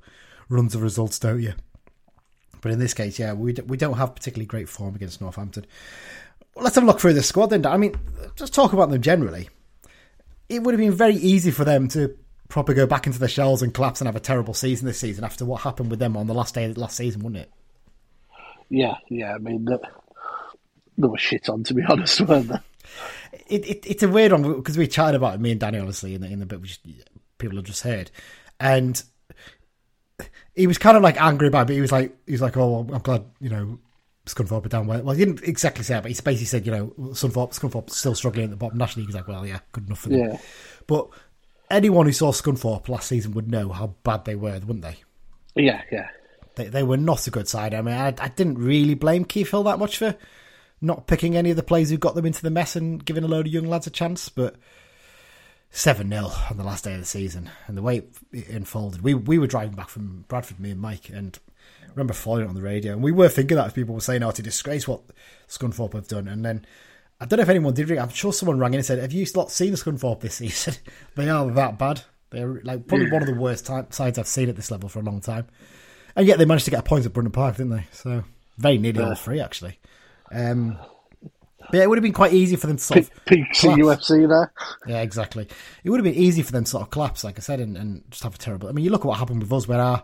runs 0.50 0.76
of 0.76 0.82
results, 0.82 1.20
don't 1.20 1.42
you? 1.42 1.54
But 2.62 2.72
in 2.72 2.80
this 2.80 2.94
case, 2.94 3.18
yeah, 3.18 3.34
we 3.34 3.54
we 3.66 3.78
don't 3.78 3.98
have 3.98 4.16
particularly 4.16 4.46
great 4.46 4.70
form 4.70 4.96
against 4.96 5.22
Northampton. 5.22 5.66
Well, 6.56 6.64
let's 6.64 6.76
have 6.76 6.84
a 6.84 6.88
look 6.88 7.00
through 7.00 7.14
the 7.14 7.24
squad 7.24 7.48
then. 7.48 7.66
I 7.66 7.78
mean, 7.78 7.96
just 8.36 8.54
talk 8.54 8.74
about 8.74 8.90
them 8.90 9.02
generally. 9.02 9.50
It 10.50 10.62
would 10.64 10.74
have 10.74 10.80
been 10.80 10.92
very 10.92 11.16
easy 11.16 11.50
for 11.50 11.64
them 11.64 11.88
to 11.90 12.16
probably 12.50 12.76
go 12.76 12.86
back 12.86 13.08
into 13.08 13.18
the 13.18 13.30
shells 13.30 13.62
and 13.62 13.74
collapse 13.74 14.02
and 14.02 14.08
have 14.08 14.18
a 14.18 14.20
terrible 14.20 14.54
season 14.54 14.86
this 14.86 15.00
season 15.00 15.24
after 15.24 15.46
what 15.46 15.62
happened 15.62 15.90
with 15.90 16.00
them 16.00 16.18
on 16.18 16.28
the 16.28 16.34
last 16.34 16.54
day 16.54 16.66
of 16.66 16.76
the 16.76 16.82
last 16.82 16.98
season, 16.98 17.24
wouldn't 17.24 17.44
it? 17.44 17.52
Yeah, 18.70 18.96
yeah. 19.10 19.34
I 19.34 19.38
mean, 19.38 19.66
they 19.66 21.08
were 21.08 21.18
shit 21.18 21.50
on, 21.50 21.64
to 21.64 21.74
be 21.74 21.84
honest, 21.90 22.22
weren't 22.22 22.50
they? 22.50 22.58
It, 23.48 23.66
it, 23.66 23.86
it's 23.86 24.04
a 24.04 24.08
weird 24.10 24.32
one 24.32 24.56
because 24.56 24.78
we 24.78 24.88
chatted 24.88 25.16
about 25.16 25.36
it, 25.36 25.42
me 25.42 25.52
and 25.52 25.60
Danny, 25.60 25.80
honestly, 25.80 26.16
in 26.16 26.22
the 26.22 26.28
in 26.28 26.40
the 26.40 26.46
bit 26.46 26.62
which 26.62 26.80
people 27.38 27.58
have 27.58 27.66
just 27.66 27.84
heard, 27.84 28.12
and 28.60 29.02
he 30.54 30.68
was 30.68 30.78
kind 30.78 30.98
of 30.98 31.04
like 31.04 31.22
angry 31.22 31.48
about 31.48 31.64
it. 31.64 31.68
But 31.68 31.76
he 31.76 31.82
was 31.82 31.92
like, 31.92 32.16
he 32.26 32.34
was 32.34 32.42
like, 32.42 32.58
oh, 32.58 32.88
I'm 32.92 33.02
glad, 33.02 33.26
you 33.40 33.50
know, 33.50 33.80
Scunthorpe 34.26 34.66
are 34.66 34.70
down 34.70 34.88
well. 34.88 35.02
Well, 35.02 35.16
he 35.16 35.26
didn't 35.26 35.44
exactly 35.44 35.84
say 35.84 35.98
it, 35.98 36.02
but 36.02 36.12
he 36.12 36.22
basically 36.22 36.46
said, 36.46 36.66
you 36.66 36.72
know, 36.72 36.88
Scunthorpe, 37.14 37.58
Scunthorpe's 37.58 37.98
still 37.98 38.16
struggling 38.16 38.46
at 38.46 38.50
the 38.52 38.58
bottom 38.58 38.78
nationally. 38.78 39.06
He's 39.06 39.16
like, 39.16 39.28
well, 39.28 39.46
yeah, 39.46 39.60
good 39.72 39.88
enough 39.88 40.00
for 40.00 40.10
them. 40.10 40.20
Yeah. 40.20 40.38
But 40.88 41.08
anyone 41.70 42.06
who 42.06 42.12
saw 42.12 42.32
Scunthorpe 42.32 42.90
last 42.90 43.08
season 43.08 43.34
would 43.34 43.50
know 43.50 43.70
how 43.70 43.96
bad 44.04 44.26
they 44.26 44.36
were, 44.36 44.60
wouldn't 44.60 44.84
they? 44.84 44.98
Yeah, 45.56 45.82
yeah. 45.92 46.10
They, 46.56 46.68
they 46.68 46.84
were 46.84 46.98
not 46.98 47.28
a 47.28 47.32
good 47.32 47.48
side. 47.48 47.74
I 47.74 47.82
mean, 47.82 47.96
I, 47.96 48.14
I 48.20 48.28
didn't 48.28 48.58
really 48.60 48.94
blame 48.94 49.26
Keith 49.26 49.52
Hill 49.52 49.64
that 49.64 49.80
much 49.80 49.98
for 49.98 50.16
not 50.82 51.08
picking 51.08 51.38
any 51.38 51.52
of 51.52 51.56
the 51.56 51.64
players 51.64 51.90
who 51.90 51.98
got 51.98 52.16
them 52.16 52.26
into 52.26 52.42
the 52.42 52.50
mess 52.50 52.76
and 52.76 53.04
giving 53.06 53.24
a 53.24 53.28
load 53.28 53.48
of 53.48 53.54
young 53.54 53.68
lads 53.68 53.88
a 53.88 53.92
chance, 53.92 54.30
but 54.30 54.56
7 55.70 56.10
0 56.10 56.32
on 56.50 56.58
the 56.58 56.64
last 56.64 56.84
day 56.84 56.94
of 56.94 57.00
the 57.00 57.06
season. 57.06 57.50
And 57.68 57.78
the 57.78 57.82
way 57.82 58.04
it 58.32 58.50
unfolded, 58.50 59.02
we 59.02 59.14
we 59.14 59.38
were 59.38 59.48
driving 59.48 59.76
back 59.76 59.90
from 59.90 60.26
Bradford, 60.28 60.60
me 60.60 60.72
and 60.72 60.82
Mike, 60.82 61.10
and 61.10 61.38
I 61.84 61.90
remember 61.90 62.14
following 62.14 62.46
it 62.46 62.50
on 62.50 62.56
the 62.56 62.62
radio. 62.62 62.94
And 62.94 63.04
we 63.04 63.12
were 63.12 63.30
thinking 63.30 63.58
that 63.58 63.68
as 63.68 63.74
people 63.74 63.96
were 63.96 64.02
saying, 64.02 64.24
oh, 64.24 64.32
to 64.32 64.42
disgrace 64.42 64.88
what 64.88 65.02
Scunthorpe 65.48 65.94
have 65.94 66.08
done. 66.08 66.28
And 66.28 66.44
then 66.44 66.66
I 67.20 67.26
don't 67.26 67.38
know 67.38 67.44
if 67.44 67.50
anyone 67.50 67.76
did 67.76 67.90
ring, 67.90 68.00
I'm 68.00 68.10
sure 68.10 68.34
someone 68.34 68.58
rang 68.58 68.74
in 68.74 68.80
and 68.80 68.86
said, 68.86 68.98
Have 68.98 69.14
you 69.14 69.26
not 69.36 69.52
seen 69.52 69.74
Scunthorpe 69.74 70.22
this 70.22 70.36
season? 70.36 70.74
they 71.16 71.30
are 71.30 71.50
that 71.52 71.78
bad. 71.78 72.02
They're 72.32 72.62
like 72.64 72.88
probably 72.88 73.12
one 73.12 73.22
of 73.22 73.28
the 73.28 73.36
worst 73.36 73.66
time, 73.66 73.88
sides 73.92 74.18
I've 74.18 74.28
seen 74.28 74.50
at 74.50 74.56
this 74.56 74.72
level 74.72 74.90
for 74.90 75.00
a 75.00 75.04
long 75.04 75.22
time. 75.22 75.48
And 76.16 76.28
yet 76.28 76.40
they 76.40 76.46
managed 76.46 76.66
to 76.66 76.72
get 76.72 76.80
a 76.80 76.84
point 76.84 77.06
at 77.06 77.14
Brunton 77.14 77.32
Park, 77.32 77.58
didn't 77.58 77.74
they? 77.74 77.86
So 77.92 78.24
very 78.58 78.78
nearly 78.78 79.04
all 79.04 79.16
three, 79.16 79.40
actually. 79.40 79.78
Um, 80.32 80.78
but 81.70 81.78
yeah, 81.78 81.84
it 81.84 81.90
would 81.90 81.98
have 81.98 82.04
been 82.04 82.14
quite 82.14 82.34
easy 82.34 82.56
for 82.56 82.68
them 82.68 82.78
to 82.78 82.84
sort 82.84 83.00
of 83.02 83.26
peak 83.26 83.46
UFC 83.54 84.28
there. 84.28 84.52
Yeah, 84.88 85.02
exactly. 85.02 85.48
It 85.84 85.90
would 85.90 86.00
have 86.00 86.14
been 86.14 86.22
easy 86.22 86.42
for 86.42 86.52
them 86.52 86.64
to 86.64 86.70
sort 86.70 86.84
of 86.84 86.90
collapse, 86.90 87.24
like 87.24 87.38
I 87.38 87.42
said, 87.42 87.60
and, 87.60 87.78
and 87.78 88.04
just 88.10 88.24
have 88.24 88.36
a 88.36 88.38
terrible. 88.38 88.68
I 88.68 88.72
mean, 88.72 88.84
you 88.84 88.92
look 88.92 89.02
at 89.02 89.08
what 89.08 89.20
happened 89.20 89.42
with 89.42 89.54
us, 89.54 89.68
where 89.68 89.80
our 89.80 90.04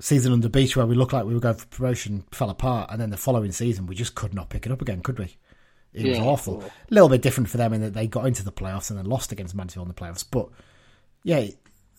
season 0.00 0.32
under 0.32 0.48
Beech, 0.48 0.76
where 0.76 0.86
we 0.86 0.94
looked 0.94 1.12
like 1.12 1.24
we 1.24 1.34
were 1.34 1.40
going 1.40 1.56
for 1.56 1.66
promotion, 1.66 2.24
fell 2.32 2.50
apart, 2.50 2.90
and 2.90 3.00
then 3.00 3.10
the 3.10 3.16
following 3.16 3.52
season 3.52 3.86
we 3.86 3.94
just 3.94 4.14
could 4.14 4.34
not 4.34 4.48
pick 4.48 4.66
it 4.66 4.72
up 4.72 4.82
again, 4.82 5.02
could 5.02 5.18
we? 5.18 5.36
It 5.92 6.06
yeah, 6.06 6.10
was 6.10 6.18
awful. 6.20 6.62
A 6.62 6.94
little 6.94 7.08
bit 7.08 7.22
different 7.22 7.48
for 7.48 7.56
them 7.56 7.72
in 7.72 7.80
that 7.80 7.94
they 7.94 8.06
got 8.06 8.26
into 8.26 8.44
the 8.44 8.52
playoffs 8.52 8.90
and 8.90 8.98
then 8.98 9.06
lost 9.06 9.32
against 9.32 9.54
Mansfield 9.54 9.86
in 9.86 9.94
the 9.94 10.00
playoffs, 10.00 10.24
but 10.28 10.48
yeah, 11.24 11.46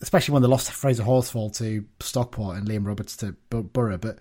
especially 0.00 0.32
when 0.32 0.42
they 0.42 0.48
lost 0.48 0.70
Fraser 0.70 1.02
Horsfall 1.02 1.54
to 1.58 1.84
Stockport 2.00 2.56
and 2.56 2.68
Liam 2.68 2.86
Roberts 2.86 3.16
to 3.18 3.32
Borough, 3.50 3.98
but 3.98 4.18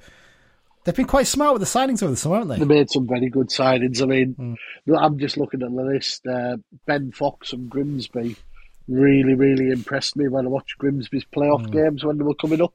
They've 0.89 0.95
been 0.95 1.05
quite 1.05 1.27
smart 1.27 1.53
with 1.53 1.61
the 1.61 1.67
signings 1.67 2.01
over 2.01 2.09
the 2.09 2.17
summer, 2.17 2.37
haven't 2.37 2.49
they? 2.49 2.65
They 2.65 2.65
made 2.65 2.89
some 2.89 3.07
very 3.07 3.29
good 3.29 3.49
signings. 3.49 4.01
I 4.01 4.05
mean, 4.05 4.57
mm. 4.87 4.97
I'm 4.99 5.19
just 5.19 5.37
looking 5.37 5.61
at 5.61 5.69
the 5.69 5.83
list. 5.83 6.25
Uh, 6.25 6.57
ben 6.87 7.11
Fox 7.11 7.53
and 7.53 7.69
Grimsby 7.69 8.35
really, 8.87 9.35
really 9.35 9.69
impressed 9.69 10.15
me 10.15 10.27
when 10.29 10.47
I 10.47 10.49
watched 10.49 10.79
Grimsby's 10.79 11.25
playoff 11.25 11.67
mm. 11.67 11.71
games 11.71 12.03
when 12.03 12.17
they 12.17 12.23
were 12.23 12.33
coming 12.33 12.59
up. 12.59 12.73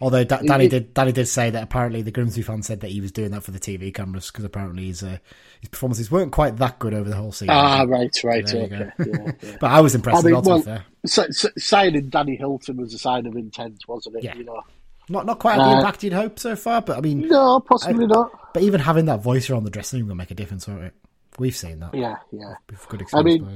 Although 0.00 0.24
da- 0.24 0.40
Danny 0.40 0.68
did, 0.68 0.94
Danny 0.94 1.12
did 1.12 1.28
say 1.28 1.50
that 1.50 1.62
apparently 1.62 2.00
the 2.00 2.10
Grimsby 2.10 2.40
fan 2.40 2.62
said 2.62 2.80
that 2.80 2.90
he 2.90 3.02
was 3.02 3.12
doing 3.12 3.32
that 3.32 3.42
for 3.42 3.50
the 3.50 3.60
TV 3.60 3.92
cameras 3.92 4.30
because 4.30 4.46
apparently 4.46 4.86
his 4.86 5.02
uh, 5.02 5.18
his 5.60 5.68
performances 5.68 6.10
weren't 6.10 6.32
quite 6.32 6.56
that 6.56 6.78
good 6.78 6.94
over 6.94 7.10
the 7.10 7.16
whole 7.16 7.30
season. 7.30 7.50
Ah, 7.50 7.84
right, 7.86 8.10
right, 8.24 8.48
so 8.48 8.60
okay. 8.60 8.88
Yeah, 8.98 9.32
yeah. 9.42 9.56
but 9.60 9.70
I 9.70 9.82
was 9.82 9.94
impressed. 9.94 10.24
I 10.24 10.30
mean, 10.30 10.40
well, 10.40 10.80
signing 11.04 12.08
Danny 12.08 12.36
Hylton 12.36 12.78
was 12.78 12.94
a 12.94 12.98
sign 12.98 13.26
of 13.26 13.36
intent, 13.36 13.82
wasn't 13.86 14.16
it? 14.16 14.24
Yeah. 14.24 14.34
You 14.34 14.44
know, 14.44 14.62
Not 15.08 15.26
not 15.26 15.38
quite 15.38 15.54
had 15.56 15.60
the 15.60 15.64
Uh, 15.74 15.78
impact 15.78 16.02
you'd 16.02 16.12
hope 16.14 16.38
so 16.38 16.56
far, 16.56 16.80
but 16.80 16.96
I 16.96 17.00
mean, 17.00 17.28
No, 17.28 17.60
possibly 17.60 18.06
not. 18.06 18.30
but 18.54 18.62
even 18.62 18.80
having 18.80 19.04
that 19.06 19.22
voice 19.22 19.50
around 19.50 19.64
the 19.64 19.70
dressing 19.70 20.00
room 20.00 20.08
will 20.08 20.14
make 20.14 20.30
a 20.30 20.34
difference, 20.34 20.66
won't 20.66 20.82
it? 20.82 20.94
We've 21.38 21.54
seen 21.56 21.80
that. 21.80 21.94
Yeah, 21.94 22.16
yeah. 22.32 22.54
With 22.70 22.88
good 22.88 23.04
I 23.12 23.22
mean-. 23.22 23.46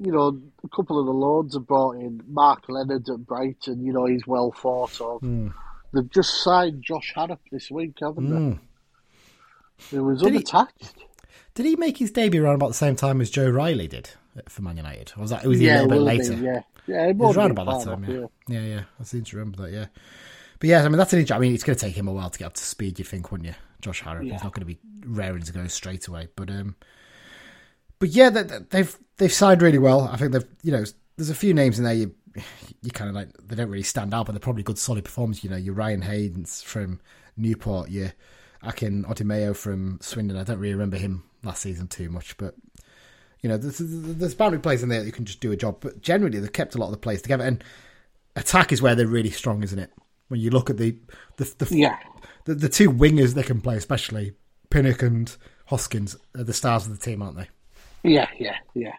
You 0.00 0.12
know, 0.12 0.40
a 0.64 0.68
couple 0.76 0.98
of 1.00 1.06
the 1.06 1.12
loans 1.12 1.54
have 1.54 1.66
brought 1.66 1.96
in 1.96 2.22
Mark 2.28 2.68
Leonard 2.68 3.08
at 3.08 3.26
Brighton. 3.26 3.84
You 3.84 3.92
know, 3.92 4.06
he's 4.06 4.26
well 4.26 4.52
thought 4.52 5.00
of. 5.00 5.20
Hmm. 5.20 5.48
They've 5.92 6.08
just 6.10 6.42
signed 6.42 6.82
Josh 6.86 7.12
Harrop 7.16 7.40
this 7.50 7.70
week, 7.70 7.96
haven't 8.00 8.30
they? 8.52 8.58
He 9.90 9.98
was 9.98 10.20
Did 10.22 10.32
he- 10.34 10.38
unattached. 10.38 10.94
Did 11.54 11.66
he 11.66 11.74
make 11.76 11.96
his 11.98 12.12
debut 12.12 12.44
around 12.44 12.54
about 12.54 12.68
the 12.68 12.74
same 12.74 12.94
time 12.94 13.20
as 13.20 13.30
Joe 13.30 13.48
Riley 13.50 13.88
did 13.88 14.10
for 14.48 14.62
Man 14.62 14.76
United? 14.76 15.12
Or 15.16 15.22
was 15.22 15.30
that 15.30 15.44
was 15.44 15.58
he 15.58 15.66
yeah, 15.66 15.80
a 15.80 15.82
little 15.82 16.06
bit 16.06 16.18
later? 16.18 16.36
Be, 16.36 16.42
yeah, 16.44 16.62
yeah, 16.86 17.06
it 17.06 17.10
It 17.10 17.16
was 17.16 17.36
around 17.36 17.50
about 17.50 17.66
that 17.66 17.84
time, 17.84 18.04
off, 18.04 18.08
yeah. 18.08 18.26
Yeah, 18.60 18.66
yeah. 18.66 18.82
I 19.00 19.02
seem 19.04 19.24
to 19.24 19.36
remember 19.36 19.62
that, 19.62 19.72
yeah. 19.72 19.86
But 20.60 20.68
yeah, 20.70 20.82
I 20.84 20.88
mean, 20.88 20.98
that's 20.98 21.12
an 21.12 21.20
interesting. 21.20 21.36
I 21.36 21.40
mean, 21.40 21.54
it's 21.54 21.64
going 21.64 21.78
to 21.78 21.84
take 21.84 21.94
him 21.96 22.08
a 22.08 22.12
while 22.12 22.30
to 22.30 22.38
get 22.38 22.46
up 22.46 22.54
to 22.54 22.62
speed, 22.64 22.98
you 22.98 23.04
think, 23.04 23.30
wouldn't 23.30 23.48
you? 23.48 23.54
Josh 23.80 24.02
Harrop. 24.02 24.24
Yeah. 24.24 24.32
He's 24.34 24.42
not 24.44 24.52
going 24.54 24.66
to 24.66 24.74
be 24.74 24.78
raring 25.06 25.42
to 25.42 25.52
go 25.52 25.66
straight 25.68 26.08
away. 26.08 26.28
But 26.34 26.50
um, 26.50 26.74
but 27.98 28.08
yeah, 28.10 28.30
they, 28.30 28.42
they- 28.42 28.58
they've 28.70 28.98
they've 29.18 29.32
signed 29.32 29.62
really 29.62 29.78
well. 29.78 30.02
I 30.02 30.16
think 30.16 30.32
they've, 30.32 30.46
you 30.62 30.72
know, 30.72 30.84
there's 31.16 31.30
a 31.30 31.34
few 31.34 31.54
names 31.54 31.78
in 31.78 31.84
there 31.84 31.94
you 31.94 32.14
you 32.82 32.90
kind 32.92 33.08
of 33.08 33.16
like, 33.16 33.30
they 33.44 33.56
don't 33.56 33.68
really 33.70 33.82
stand 33.82 34.14
out, 34.14 34.26
but 34.26 34.32
they're 34.32 34.38
probably 34.40 34.62
good, 34.62 34.78
solid 34.78 35.04
performers. 35.04 35.42
You 35.42 35.50
know, 35.50 35.56
your 35.56 35.74
Ryan 35.74 36.02
Haynes 36.02 36.62
from 36.62 37.00
Newport, 37.36 37.90
your 37.90 38.12
Akin 38.62 39.04
Odimayo 39.04 39.56
from 39.56 39.98
Swindon. 40.00 40.36
I 40.36 40.44
don't 40.44 40.58
really 40.58 40.74
remember 40.74 40.96
him 40.98 41.24
last 41.42 41.62
season 41.62 41.88
too 41.88 42.10
much, 42.10 42.36
but 42.36 42.54
you 43.42 43.48
know, 43.48 43.56
there's, 43.56 43.78
there's 43.80 44.34
boundary 44.34 44.60
players 44.60 44.82
in 44.82 44.88
there 44.88 45.00
that 45.00 45.06
you 45.06 45.12
can 45.12 45.24
just 45.24 45.40
do 45.40 45.50
a 45.52 45.56
job. 45.56 45.78
But 45.80 46.00
generally, 46.00 46.38
they've 46.40 46.52
kept 46.52 46.74
a 46.74 46.78
lot 46.78 46.86
of 46.86 46.92
the 46.92 46.98
players 46.98 47.22
together. 47.22 47.44
And 47.44 47.62
attack 48.36 48.72
is 48.72 48.82
where 48.82 48.94
they're 48.96 49.06
really 49.06 49.30
strong, 49.30 49.62
isn't 49.62 49.78
it? 49.78 49.90
When 50.28 50.40
you 50.40 50.50
look 50.50 50.70
at 50.70 50.76
the 50.76 50.96
the 51.36 51.54
the, 51.58 51.76
Yeah. 51.76 51.98
the, 52.44 52.54
the 52.54 52.68
two 52.68 52.90
wingers 52.90 53.34
they 53.34 53.42
can 53.42 53.60
play, 53.60 53.76
especially 53.76 54.32
Pinnock 54.70 55.02
and 55.02 55.34
Hoskins, 55.66 56.16
are 56.36 56.44
the 56.44 56.52
stars 56.52 56.86
of 56.86 56.98
the 56.98 57.04
team, 57.04 57.22
aren't 57.22 57.36
they? 57.36 57.48
Yeah, 58.02 58.28
yeah, 58.38 58.56
yeah. 58.74 58.94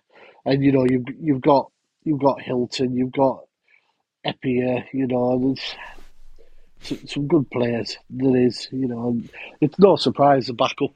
And 0.46 0.64
you 0.64 0.72
know, 0.72 0.86
you've 0.90 1.06
you've 1.20 1.42
got 1.42 1.72
you've 2.04 2.20
got 2.20 2.42
Hylton, 2.42 2.96
you've 2.96 3.12
got 3.12 3.46
Appéré, 4.26 4.86
you 4.94 5.08
know, 5.08 5.40
there's 5.40 7.10
some 7.10 7.28
good 7.28 7.50
players. 7.52 7.98
There 8.10 8.36
is, 8.36 8.68
you 8.72 8.88
know, 8.88 9.10
and 9.10 9.30
it's 9.62 9.78
no 9.80 9.96
surprise 9.96 10.48
the 10.48 10.54
backup 10.54 10.92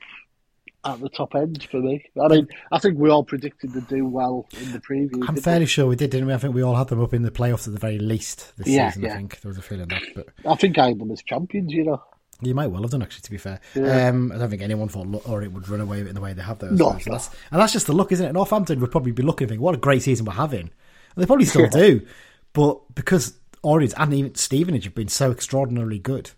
at 0.85 0.99
the 0.99 1.09
top 1.09 1.35
end 1.35 1.67
for 1.71 1.79
me. 1.79 2.03
I 2.21 2.27
mean, 2.27 2.47
I 2.71 2.79
think 2.79 2.97
we 2.97 3.09
all 3.09 3.23
predicted 3.23 3.73
to 3.73 3.81
do 3.81 4.05
well 4.05 4.47
in 4.61 4.71
the 4.71 4.79
preview. 4.79 5.25
I'm 5.27 5.37
fairly 5.37 5.65
sure 5.65 5.85
we 5.87 5.95
did, 5.95 6.11
didn't 6.11 6.27
we? 6.27 6.33
I 6.33 6.37
think 6.37 6.53
we 6.53 6.61
all 6.61 6.75
had 6.75 6.87
them 6.89 7.01
up 7.01 7.13
in 7.13 7.21
the 7.21 7.31
playoffs 7.31 7.67
at 7.67 7.73
the 7.73 7.79
very 7.79 7.99
least 7.99 8.53
this 8.57 8.67
Yeah, 8.67 8.89
season. 8.89 9.05
I 9.09 9.15
think 9.15 9.41
there 9.41 9.49
was 9.49 9.57
a 9.57 9.61
feeling 9.61 9.87
that, 9.87 10.01
but? 10.15 10.27
I 10.45 10.55
think 10.55 10.77
I 10.77 10.87
had 10.89 10.99
them 10.99 11.11
as 11.11 11.21
champions. 11.23 11.71
You 11.71 11.85
know, 11.85 12.03
you 12.41 12.53
might 12.53 12.67
well 12.67 12.81
have 12.81 12.91
done 12.91 13.01
actually. 13.01 13.21
To 13.21 13.31
be 13.31 13.37
fair, 13.37 13.61
Yeah. 13.75 14.07
um, 14.09 14.31
I 14.31 14.37
don't 14.37 14.49
think 14.49 14.61
anyone 14.61 14.89
thought 14.89 15.25
or 15.27 15.41
it 15.41 15.51
would 15.53 15.69
run 15.69 15.79
away 15.81 16.01
in 16.01 16.13
the 16.15 16.21
way 16.21 16.33
they 16.33 16.41
have 16.41 16.59
those. 16.59 16.77
No, 16.77 16.91
that's, 17.05 17.29
and 17.51 17.61
that's 17.61 17.73
just 17.73 17.87
the 17.87 17.93
luck, 17.93 18.11
isn't 18.11 18.25
it? 18.25 18.33
Northampton 18.33 18.79
would 18.81 18.91
probably 18.91 19.11
be 19.13 19.23
looking, 19.23 19.45
and 19.45 19.49
think, 19.51 19.61
what 19.61 19.75
a 19.75 19.77
great 19.79 20.01
season 20.01 20.25
we're 20.25 20.33
having, 20.33 20.61
and 20.61 20.71
they 21.15 21.25
probably 21.25 21.45
still 21.45 21.67
do, 21.71 22.05
but 22.51 22.93
because 22.93 23.33
Orient 23.61 23.93
and 23.97 24.13
even 24.13 24.35
Stevenage 24.35 24.83
have 24.83 24.95
been 24.95 25.07
so 25.07 25.31
extraordinarily 25.31 25.99
good, 25.99 26.31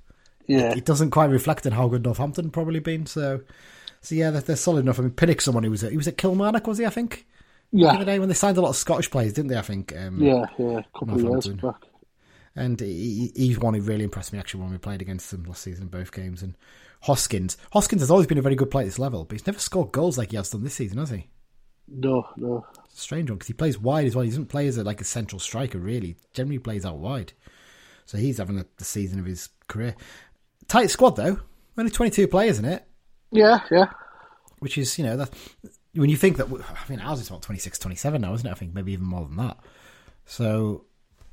yeah, 0.46 0.74
it 0.76 0.86
doesn't 0.86 1.10
quite 1.10 1.32
reflect 1.32 1.66
on 1.66 1.72
how 1.72 1.88
good 1.88 2.04
Northampton 2.04 2.52
probably 2.52 2.80
been. 2.80 3.08
So, 3.08 3.42
so 4.06 4.16
yeah, 4.16 4.32
they're, 4.32 4.42
they're 4.42 4.56
solid 4.56 4.80
enough. 4.82 5.00
I 5.00 5.04
mean, 5.04 5.12
Pinnock's 5.12 5.46
someone 5.46 5.64
who 5.64 5.72
was 5.72 5.84
at, 5.84 5.92
he 5.92 5.98
was 5.98 6.08
at 6.08 6.18
Kilmarnock, 6.18 6.68
was 6.68 6.78
he? 6.78 6.86
I 6.86 6.90
think 6.90 7.26
Yeah. 7.72 7.88
the 7.88 7.90
other 7.90 8.00
yeah, 8.00 8.06
day 8.06 8.20
when 8.20 8.30
they 8.30 8.36
signed 8.36 8.58
a 8.58 8.62
lot 8.62 8.70
of 8.70 8.76
Scottish 8.76 9.10
players, 9.12 9.34
didn't 9.34 9.50
they? 9.50 9.58
I 9.58 9.62
think. 9.62 9.96
Um, 9.98 10.22
yeah, 10.22 10.46
yeah. 10.58 10.80
A 10.80 11.00
couple 11.00 11.16
of 11.16 11.22
years 11.22 11.48
back. 11.58 11.82
and 12.56 12.80
he, 12.80 13.32
he- 13.36 13.48
he's 13.48 13.60
one 13.60 13.74
who 13.74 13.82
really 13.82 14.04
impressed 14.04 14.32
me 14.34 14.40
actually 14.40 14.62
when 14.62 14.72
we 14.72 14.78
played 14.78 15.02
against 15.02 15.32
them 15.32 15.44
last 15.44 15.64
season 15.64 15.84
in 15.84 15.90
both 15.90 16.12
games. 16.12 16.42
And 16.44 16.56
Hoskins, 17.04 17.58
Hoskins 17.74 18.02
has 18.02 18.10
always 18.12 18.28
been 18.28 18.38
a 18.38 18.42
very 18.44 18.56
good 18.56 18.72
player 18.72 18.84
at 18.84 18.88
this 18.88 19.00
level, 19.00 19.26
but 19.26 19.34
he's 19.34 19.46
never 19.48 19.60
scored 19.60 19.92
goals 19.92 20.18
like 20.18 20.32
he 20.32 20.38
has 20.38 20.50
done 20.50 20.64
this 20.64 20.74
season, 20.76 20.98
has 21.00 21.10
he? 21.10 21.28
No, 21.88 22.28
no. 22.38 22.66
It's 22.86 22.98
a 22.98 23.02
strange 23.02 23.30
one 23.30 23.38
because 23.38 23.48
he 23.48 23.54
plays 23.54 23.78
wide 23.78 24.08
as 24.08 24.16
well. 24.16 24.24
He 24.24 24.30
doesn't 24.32 24.48
play 24.48 24.68
as 24.68 24.78
a, 24.78 24.84
like 24.84 25.02
a 25.02 25.04
central 25.04 25.40
striker 25.40 25.78
really. 25.78 26.08
He 26.08 26.16
generally 26.34 26.58
plays 26.58 26.84
out 26.86 26.98
wide, 26.98 27.34
so 28.06 28.18
he's 28.18 28.38
having 28.40 28.56
the, 28.56 28.66
the 28.78 28.86
season 28.86 29.20
of 29.20 29.26
his 29.26 29.50
career. 29.68 29.96
Tight 30.68 30.90
squad 30.90 31.16
though, 31.16 31.40
only 31.78 31.92
twenty 31.92 32.10
two 32.10 32.28
players 32.28 32.58
in 32.58 32.66
it, 32.66 32.88
Yeah, 33.36 33.60
yeah. 33.72 33.86
which 34.60 34.78
is 34.78 34.98
you 34.98 35.06
know 35.06 35.18
that 35.18 35.30
when 35.94 36.10
you 36.10 36.18
think 36.18 36.38
that 36.38 36.48
I 36.48 36.90
mean 36.90 37.00
ours 37.00 37.22
is 37.22 37.30
about 37.30 37.42
26, 37.42 37.80
27 37.80 38.22
now, 38.22 38.34
isn't 38.34 38.48
it? 38.48 38.52
I 38.52 38.56
think 38.56 38.74
maybe 38.74 38.94
even 38.94 39.06
more 39.06 39.26
than 39.26 39.38
that. 39.38 39.58
So, 40.26 40.86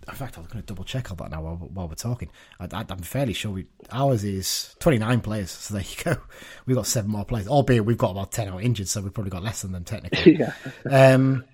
in 0.07 0.15
fact, 0.15 0.37
I'm 0.37 0.45
going 0.45 0.61
to 0.61 0.63
double 0.63 0.85
check 0.85 1.11
on 1.11 1.17
that 1.19 1.31
now 1.31 1.43
while, 1.43 1.57
while 1.57 1.89
we're 1.89 1.95
talking. 1.95 2.31
I, 2.61 2.65
I, 2.73 2.85
I'm 2.89 2.99
fairly 2.99 3.33
sure 3.33 3.51
we, 3.51 3.67
ours 3.91 4.23
is 4.23 4.77
29 4.81 5.21
players. 5.21 5.51
So 5.51 5.75
there 5.75 5.83
you 5.83 6.05
go. 6.05 6.17
We've 6.67 6.77
got 6.77 6.87
seven 6.87 7.11
more 7.11 7.25
players, 7.25 7.49
albeit 7.49 7.85
we've 7.85 7.99
got 7.99 8.11
about 8.11 8.33
10 8.33 8.49
out 8.49 8.63
injured, 8.63 8.89
so 8.89 9.01
we've 9.01 9.15
probably 9.15 9.31
got 9.31 9.43
less 9.43 9.63
than 9.63 9.73
them 9.73 9.85
technically. 9.85 10.37
Yeah. 10.39 10.53
Um, 10.89 11.45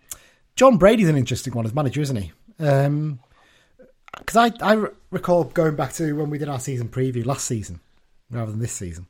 Jon 0.56 0.76
Brady's 0.76 1.08
an 1.08 1.16
interesting 1.16 1.52
one 1.54 1.64
as 1.66 1.74
manager, 1.74 2.00
isn't 2.00 2.16
he? 2.16 2.32
Because 2.58 4.36
I, 4.36 4.50
I 4.60 4.86
recall 5.10 5.44
going 5.44 5.76
back 5.76 5.92
to 5.94 6.12
when 6.14 6.30
we 6.30 6.38
did 6.38 6.48
our 6.48 6.58
season 6.58 6.88
preview 6.88 7.24
last 7.24 7.46
season 7.46 7.80
rather 8.30 8.50
than 8.50 8.60
this 8.60 8.72
season. 8.72 9.06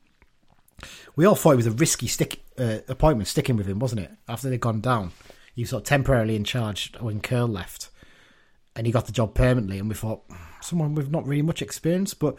We 1.16 1.24
all 1.24 1.34
thought 1.34 1.52
it 1.52 1.56
was 1.56 1.66
a 1.66 1.72
risky 1.72 2.06
stick 2.06 2.42
uh, 2.58 2.78
appointment 2.88 3.28
sticking 3.28 3.56
with 3.56 3.66
him, 3.66 3.78
wasn't 3.78 4.02
it? 4.02 4.10
After 4.28 4.48
they'd 4.48 4.60
gone 4.60 4.80
down, 4.80 5.12
he 5.54 5.62
was 5.62 5.70
sort 5.70 5.82
of 5.82 5.88
temporarily 5.88 6.36
in 6.36 6.44
charge 6.44 6.92
when 7.00 7.20
Curle 7.20 7.48
left, 7.48 7.90
and 8.76 8.86
he 8.86 8.92
got 8.92 9.06
the 9.06 9.12
job 9.12 9.34
permanently. 9.34 9.78
And 9.78 9.88
we 9.88 9.94
thought 9.94 10.22
someone 10.60 10.94
with 10.94 11.10
not 11.10 11.26
really 11.26 11.42
much 11.42 11.62
experience, 11.62 12.14
but 12.14 12.36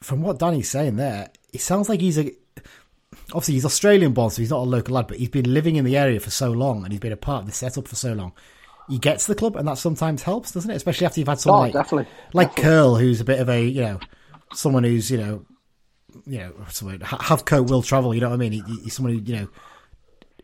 from 0.00 0.22
what 0.22 0.38
Danny's 0.38 0.70
saying 0.70 0.96
there, 0.96 1.30
it 1.52 1.60
sounds 1.60 1.88
like 1.88 2.00
he's 2.00 2.18
a 2.18 2.32
obviously 3.30 3.54
he's 3.54 3.64
Australian 3.64 4.12
born, 4.12 4.30
so 4.30 4.42
he's 4.42 4.50
not 4.50 4.58
a 4.58 4.62
local 4.62 4.94
lad, 4.94 5.06
but 5.06 5.18
he's 5.18 5.28
been 5.28 5.52
living 5.52 5.76
in 5.76 5.84
the 5.84 5.96
area 5.96 6.20
for 6.20 6.30
so 6.30 6.50
long 6.50 6.82
and 6.84 6.92
he's 6.92 7.00
been 7.00 7.12
a 7.12 7.16
part 7.16 7.42
of 7.42 7.46
the 7.46 7.52
setup 7.52 7.88
for 7.88 7.96
so 7.96 8.12
long. 8.12 8.32
He 8.88 8.98
gets 8.98 9.26
the 9.26 9.34
club, 9.34 9.56
and 9.56 9.66
that 9.66 9.78
sometimes 9.78 10.22
helps, 10.24 10.52
doesn't 10.52 10.70
it? 10.70 10.74
Especially 10.74 11.06
after 11.06 11.18
you've 11.20 11.28
had 11.28 11.38
Oh, 11.38 11.40
someone 11.40 11.60
like 11.62 11.72
definitely. 11.72 12.06
like 12.34 12.48
definitely. 12.50 12.70
Curle, 12.70 12.96
who's 12.96 13.20
a 13.20 13.24
bit 13.24 13.40
of 13.40 13.48
a 13.48 13.64
you 13.64 13.80
know 13.80 13.98
someone 14.52 14.84
who's 14.84 15.10
you 15.10 15.16
know 15.18 15.44
you 16.26 16.38
know 16.38 16.52
have 17.20 17.44
coat 17.44 17.68
will 17.70 17.82
travel. 17.82 18.14
You 18.14 18.20
know 18.20 18.28
what 18.30 18.34
I 18.34 18.38
mean? 18.38 18.52
He, 18.52 18.60
he- 18.66 18.80
he's 18.84 18.94
someone 18.94 19.14
who 19.14 19.20
you 19.20 19.36
know 19.40 19.48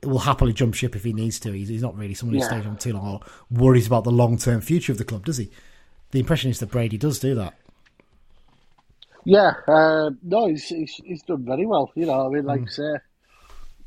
will 0.03 0.19
happily 0.19 0.53
jump 0.53 0.75
ship 0.75 0.97
if 0.97 1.05
he 1.05 1.13
needs 1.13 1.39
to. 1.41 1.53
He's, 1.53 1.69
he's 1.69 1.83
not 1.83 1.97
really 1.97 2.15
someone 2.15 2.35
who 2.35 2.41
Yeah. 2.41 2.49
stays 2.49 2.67
on 2.67 2.77
too 2.79 2.93
long 2.95 3.07
or 3.07 3.21
worries 3.51 3.87
about 3.87 4.05
the 4.05 4.11
long 4.13 4.39
term 4.39 4.61
future 4.61 4.93
of 4.93 4.99
the 4.99 5.05
club, 5.05 5.25
does 5.27 5.37
he? 5.37 5.51
The 6.13 6.21
impression 6.21 6.51
is 6.51 6.59
that 6.61 6.71
Brady 6.71 6.97
does 6.99 7.19
do 7.19 7.35
that. 7.35 7.55
Yeah, 9.25 9.53
uh, 9.69 10.11
no, 10.23 10.47
he's, 10.49 10.67
he's 10.69 10.95
he's 11.05 11.23
done 11.23 11.45
very 11.45 11.67
well. 11.67 11.93
You 11.95 12.07
know, 12.07 12.27
I 12.27 12.31
mean, 12.31 12.45
like 12.45 12.63
I 12.63 12.71
say, 12.71 12.93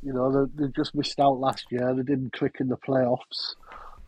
you 0.03 0.14
know, 0.14 0.45
they, 0.45 0.65
they 0.65 0.72
just 0.76 0.93
missed 0.93 1.19
out 1.19 1.39
last 1.39 1.65
year. 1.72 1.93
They 1.95 2.03
didn't 2.03 2.34
click 2.34 2.57
in 2.60 2.68
the 2.68 2.77
playoffs, 2.77 3.55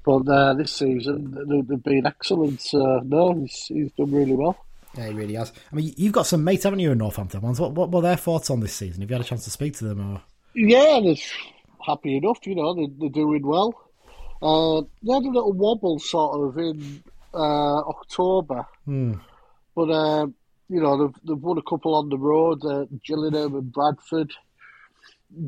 but 0.06 0.28
uh, 0.32 0.54
this 0.54 0.72
season 0.72 1.32
they, 1.50 1.62
they've 1.62 1.84
been 1.84 2.06
excellent. 2.06 2.62
So 2.62 3.00
no, 3.04 3.34
he's 3.34 3.66
he's 3.68 3.92
done 3.94 4.12
really 4.12 4.34
well. 4.36 4.65
Yeah, 4.98 5.08
he 5.08 5.14
really 5.14 5.36
has. 5.36 5.52
I 5.72 5.76
mean, 5.76 5.94
you've 5.98 6.14
got 6.14 6.28
some 6.28 6.44
mates, 6.44 6.64
haven't 6.64 6.80
you, 6.80 6.92
in 6.92 6.98
Northampton 6.98 7.42
ones? 7.42 7.60
What, 7.60 7.74
what 7.74 7.92
were 7.92 8.02
their 8.02 8.16
thoughts 8.16 8.50
on 8.50 8.60
this 8.60 8.74
season? 8.74 9.02
Have 9.02 9.10
you 9.10 9.16
had 9.16 9.26
a 9.26 9.28
chance 9.28 9.44
to 9.46 9.50
speak 9.50 9.76
to 9.78 9.86
them? 9.86 10.00
Or 10.00 10.22
Yeah, 10.54 11.00
they're 11.04 11.16
happy 11.86 12.18
enough. 12.18 12.40
You 12.46 12.56
know, 12.56 12.74
they, 12.74 12.88
they're 13.00 13.10
doing 13.10 13.46
well. 13.46 13.74
Uh, 14.42 14.82
they 15.04 15.14
had 15.14 15.24
a 15.24 15.30
little 15.32 15.54
wobble 15.54 16.00
sort 16.00 16.50
of 16.50 16.58
in 16.58 17.04
uh, 17.34 17.80
October, 17.82 18.68
but 19.76 19.90
uh, 19.90 20.28
you 20.70 20.82
know 20.82 20.98
they've 20.98 21.16
they've 21.24 21.42
won 21.42 21.58
a 21.58 21.62
couple 21.62 21.96
on 21.96 22.10
the 22.10 22.18
road. 22.18 22.64
Uh, 22.66 22.86
Gillingham 23.06 23.56
and 23.56 23.72
Bradford. 23.72 24.32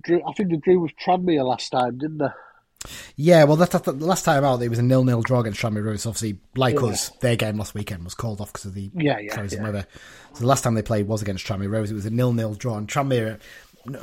I 0.06 0.34
think 0.36 0.49
they 0.49 0.57
drew 0.57 0.82
with 0.82 0.91
Tranmere 0.98 1.45
last 1.45 1.69
time, 1.69 1.98
didn't 1.98 2.18
they? 2.18 2.28
Yeah, 3.16 3.44
well, 3.44 3.56
that, 3.58 3.72
that, 3.72 3.84
the 3.84 3.94
last 3.94 4.26
time 4.26 4.44
out, 4.44 4.62
it 4.62 4.70
was 4.70 4.80
a 4.80 4.84
nil-nil 4.84 5.22
draw 5.22 5.40
against 5.40 5.60
Tranmere 5.62 5.84
Rovers. 5.86 6.06
Obviously, 6.06 6.40
like 6.56 6.76
Yeah. 6.76 6.88
us, 6.88 7.10
their 7.22 7.36
game 7.36 7.58
last 7.58 7.74
weekend 7.74 8.04
was 8.04 8.14
called 8.14 8.42
off 8.42 8.52
because 8.54 8.66
of 8.66 8.74
the 8.74 8.90
Yeah, 8.96 9.20
yeah, 9.20 9.34
frozen 9.34 9.60
yeah. 9.60 9.64
weather. 9.66 9.88
So 10.34 10.40
the 10.42 10.48
last 10.48 10.64
time 10.64 10.74
they 10.76 10.82
played 10.82 11.08
was 11.08 11.22
against 11.22 11.46
Tranmere 11.46 11.72
Rovers. 11.72 11.92
It 11.92 11.96
was 11.96 12.06
a 12.06 12.10
nil-nil 12.12 12.56
draw, 12.56 12.78
and 12.78 12.88
Tranmere, 12.88 13.40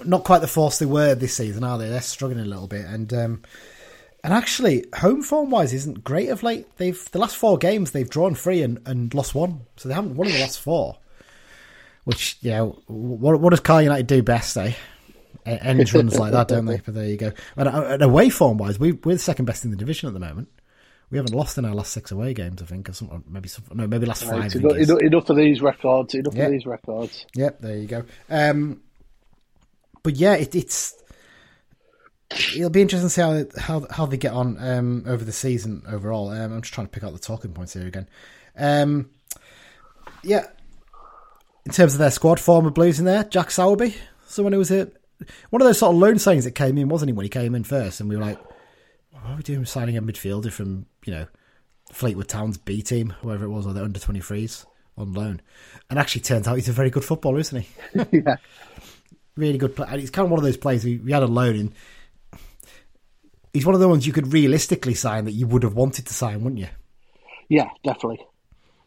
not 0.04 0.24
quite 0.24 0.40
the 0.40 0.46
force 0.46 0.78
they 0.78 0.86
were 0.86 1.14
this 1.14 1.34
season, 1.36 1.62
are 1.64 1.78
they? 1.78 1.88
They're 1.88 2.00
struggling 2.00 2.40
a 2.44 2.48
little 2.48 2.66
bit, 2.68 2.86
and 2.86 3.12
um, 3.12 3.42
and 4.22 4.32
actually, 4.32 4.86
home 4.96 5.22
form 5.22 5.50
wise 5.50 5.74
isn't 5.74 6.02
great 6.02 6.30
of 6.30 6.42
late. 6.42 6.66
They've 6.78 7.10
the 7.12 7.18
last 7.18 7.36
four 7.36 7.58
games 7.58 7.90
they've 7.90 8.08
drawn 8.08 8.34
three 8.34 8.62
and, 8.62 8.80
and 8.86 9.12
lost 9.12 9.34
one, 9.34 9.60
so 9.76 9.88
they 9.88 9.94
haven't 9.94 10.16
won 10.16 10.28
in 10.28 10.32
the 10.34 10.40
last 10.40 10.58
four. 10.60 10.96
Which 12.04 12.38
you 12.40 12.50
know, 12.50 12.82
what 12.86 13.40
what 13.40 13.50
does 13.50 13.60
Carl 13.60 13.82
United 13.82 14.06
do 14.06 14.22
best? 14.22 14.56
Eh? 14.56 14.72
E- 15.46 15.58
Ends 15.60 15.92
runs 15.94 16.18
like 16.18 16.32
that, 16.32 16.48
don't 16.48 16.66
they? 16.66 16.80
But 16.84 16.94
there 16.94 17.06
you 17.06 17.16
go. 17.16 17.32
And, 17.56 17.68
uh, 17.68 17.82
and 17.90 18.02
away 18.02 18.28
form 18.30 18.58
wise, 18.58 18.78
we 18.78 18.92
we're 18.92 19.14
the 19.14 19.18
second 19.18 19.44
best 19.44 19.64
in 19.64 19.70
the 19.70 19.76
division 19.76 20.08
at 20.08 20.14
the 20.14 20.20
moment. 20.20 20.48
We 21.10 21.18
haven't 21.18 21.34
lost 21.34 21.58
in 21.58 21.64
our 21.64 21.74
last 21.74 21.92
six 21.92 22.10
away 22.10 22.34
games, 22.34 22.62
I 22.62 22.64
think, 22.66 22.88
or 22.88 22.92
something. 22.92 23.22
Maybe 23.28 23.48
no, 23.72 23.86
maybe 23.86 24.06
last 24.06 24.24
five. 24.24 24.32
Right, 24.40 24.50
think 24.52 24.64
enough, 24.64 24.76
enough, 24.78 25.00
enough 25.02 25.30
of 25.30 25.36
these 25.36 25.60
records. 25.60 26.14
Enough 26.14 26.34
Yeah. 26.34 26.44
of 26.46 26.52
these 26.52 26.66
records. 26.66 27.26
Yep, 27.34 27.60
there 27.60 27.76
you 27.76 27.86
go. 27.86 28.04
Um, 28.30 28.80
but 30.02 30.16
yeah, 30.16 30.34
it, 30.34 30.54
it's 30.54 30.94
it'll 32.56 32.70
be 32.70 32.82
interesting 32.82 33.06
to 33.08 33.10
see 33.10 33.20
how 33.20 33.44
how 33.60 33.86
how 33.90 34.06
they 34.06 34.16
get 34.16 34.32
on 34.32 34.56
um, 34.58 35.04
over 35.06 35.24
the 35.24 35.32
season 35.32 35.82
overall. 35.88 36.30
Um, 36.30 36.52
I'm 36.52 36.62
just 36.62 36.74
trying 36.74 36.86
to 36.86 36.90
pick 36.90 37.04
out 37.04 37.12
the 37.12 37.18
talking 37.18 37.52
points 37.52 37.74
here 37.74 37.86
again. 37.86 38.08
Um, 38.56 39.10
yeah, 40.22 40.46
in 41.66 41.72
terms 41.72 41.92
of 41.92 41.98
their 41.98 42.10
squad, 42.10 42.40
former 42.40 42.70
Blues 42.70 42.98
in 42.98 43.04
there, 43.04 43.24
Jack 43.24 43.48
Sowerby, 43.50 43.94
someone 44.26 44.52
who 44.52 44.58
was 44.58 44.70
a 44.70 44.90
one 45.50 45.62
of 45.62 45.66
those 45.66 45.78
sort 45.78 45.94
of 45.94 46.00
loan 46.00 46.14
signings 46.14 46.44
that 46.44 46.54
came 46.54 46.78
in, 46.78 46.88
wasn't 46.88 47.10
he, 47.10 47.12
when 47.12 47.24
he 47.24 47.30
came 47.30 47.54
in 47.54 47.64
first? 47.64 48.00
And 48.00 48.08
we 48.08 48.16
were 48.16 48.22
like, 48.22 48.38
why 49.10 49.32
are 49.32 49.36
we 49.36 49.42
doing 49.42 49.64
signing 49.64 49.96
a 49.96 50.02
midfielder 50.02 50.52
from, 50.52 50.86
you 51.04 51.12
know, 51.12 51.26
Fleetwood 51.92 52.28
Town's 52.28 52.58
B 52.58 52.82
team, 52.82 53.10
whoever 53.20 53.44
it 53.44 53.50
was, 53.50 53.66
or 53.66 53.72
the 53.72 53.84
under 53.84 54.00
23s 54.00 54.66
on 54.96 55.12
loan? 55.12 55.40
And 55.88 55.98
actually 55.98 56.22
turns 56.22 56.48
out 56.48 56.56
he's 56.56 56.68
a 56.68 56.72
very 56.72 56.90
good 56.90 57.04
footballer, 57.04 57.38
isn't 57.38 57.62
he? 57.62 57.68
yeah. 58.12 58.36
Really 59.36 59.58
good 59.58 59.74
player. 59.74 59.88
And 59.90 60.00
he's 60.00 60.10
kind 60.10 60.26
of 60.26 60.30
one 60.30 60.38
of 60.38 60.44
those 60.44 60.56
players 60.56 60.84
we, 60.84 60.98
we 60.98 61.12
had 61.12 61.22
a 61.22 61.26
loan 61.26 61.56
and 61.56 61.72
he's 63.52 63.64
one 63.64 63.74
of 63.74 63.80
the 63.80 63.88
ones 63.88 64.06
you 64.06 64.12
could 64.12 64.32
realistically 64.32 64.94
sign 64.94 65.24
that 65.24 65.32
you 65.32 65.46
would 65.46 65.62
have 65.62 65.74
wanted 65.74 66.06
to 66.06 66.14
sign, 66.14 66.42
wouldn't 66.42 66.60
you? 66.60 66.68
Yeah, 67.48 67.68
definitely. 67.82 68.20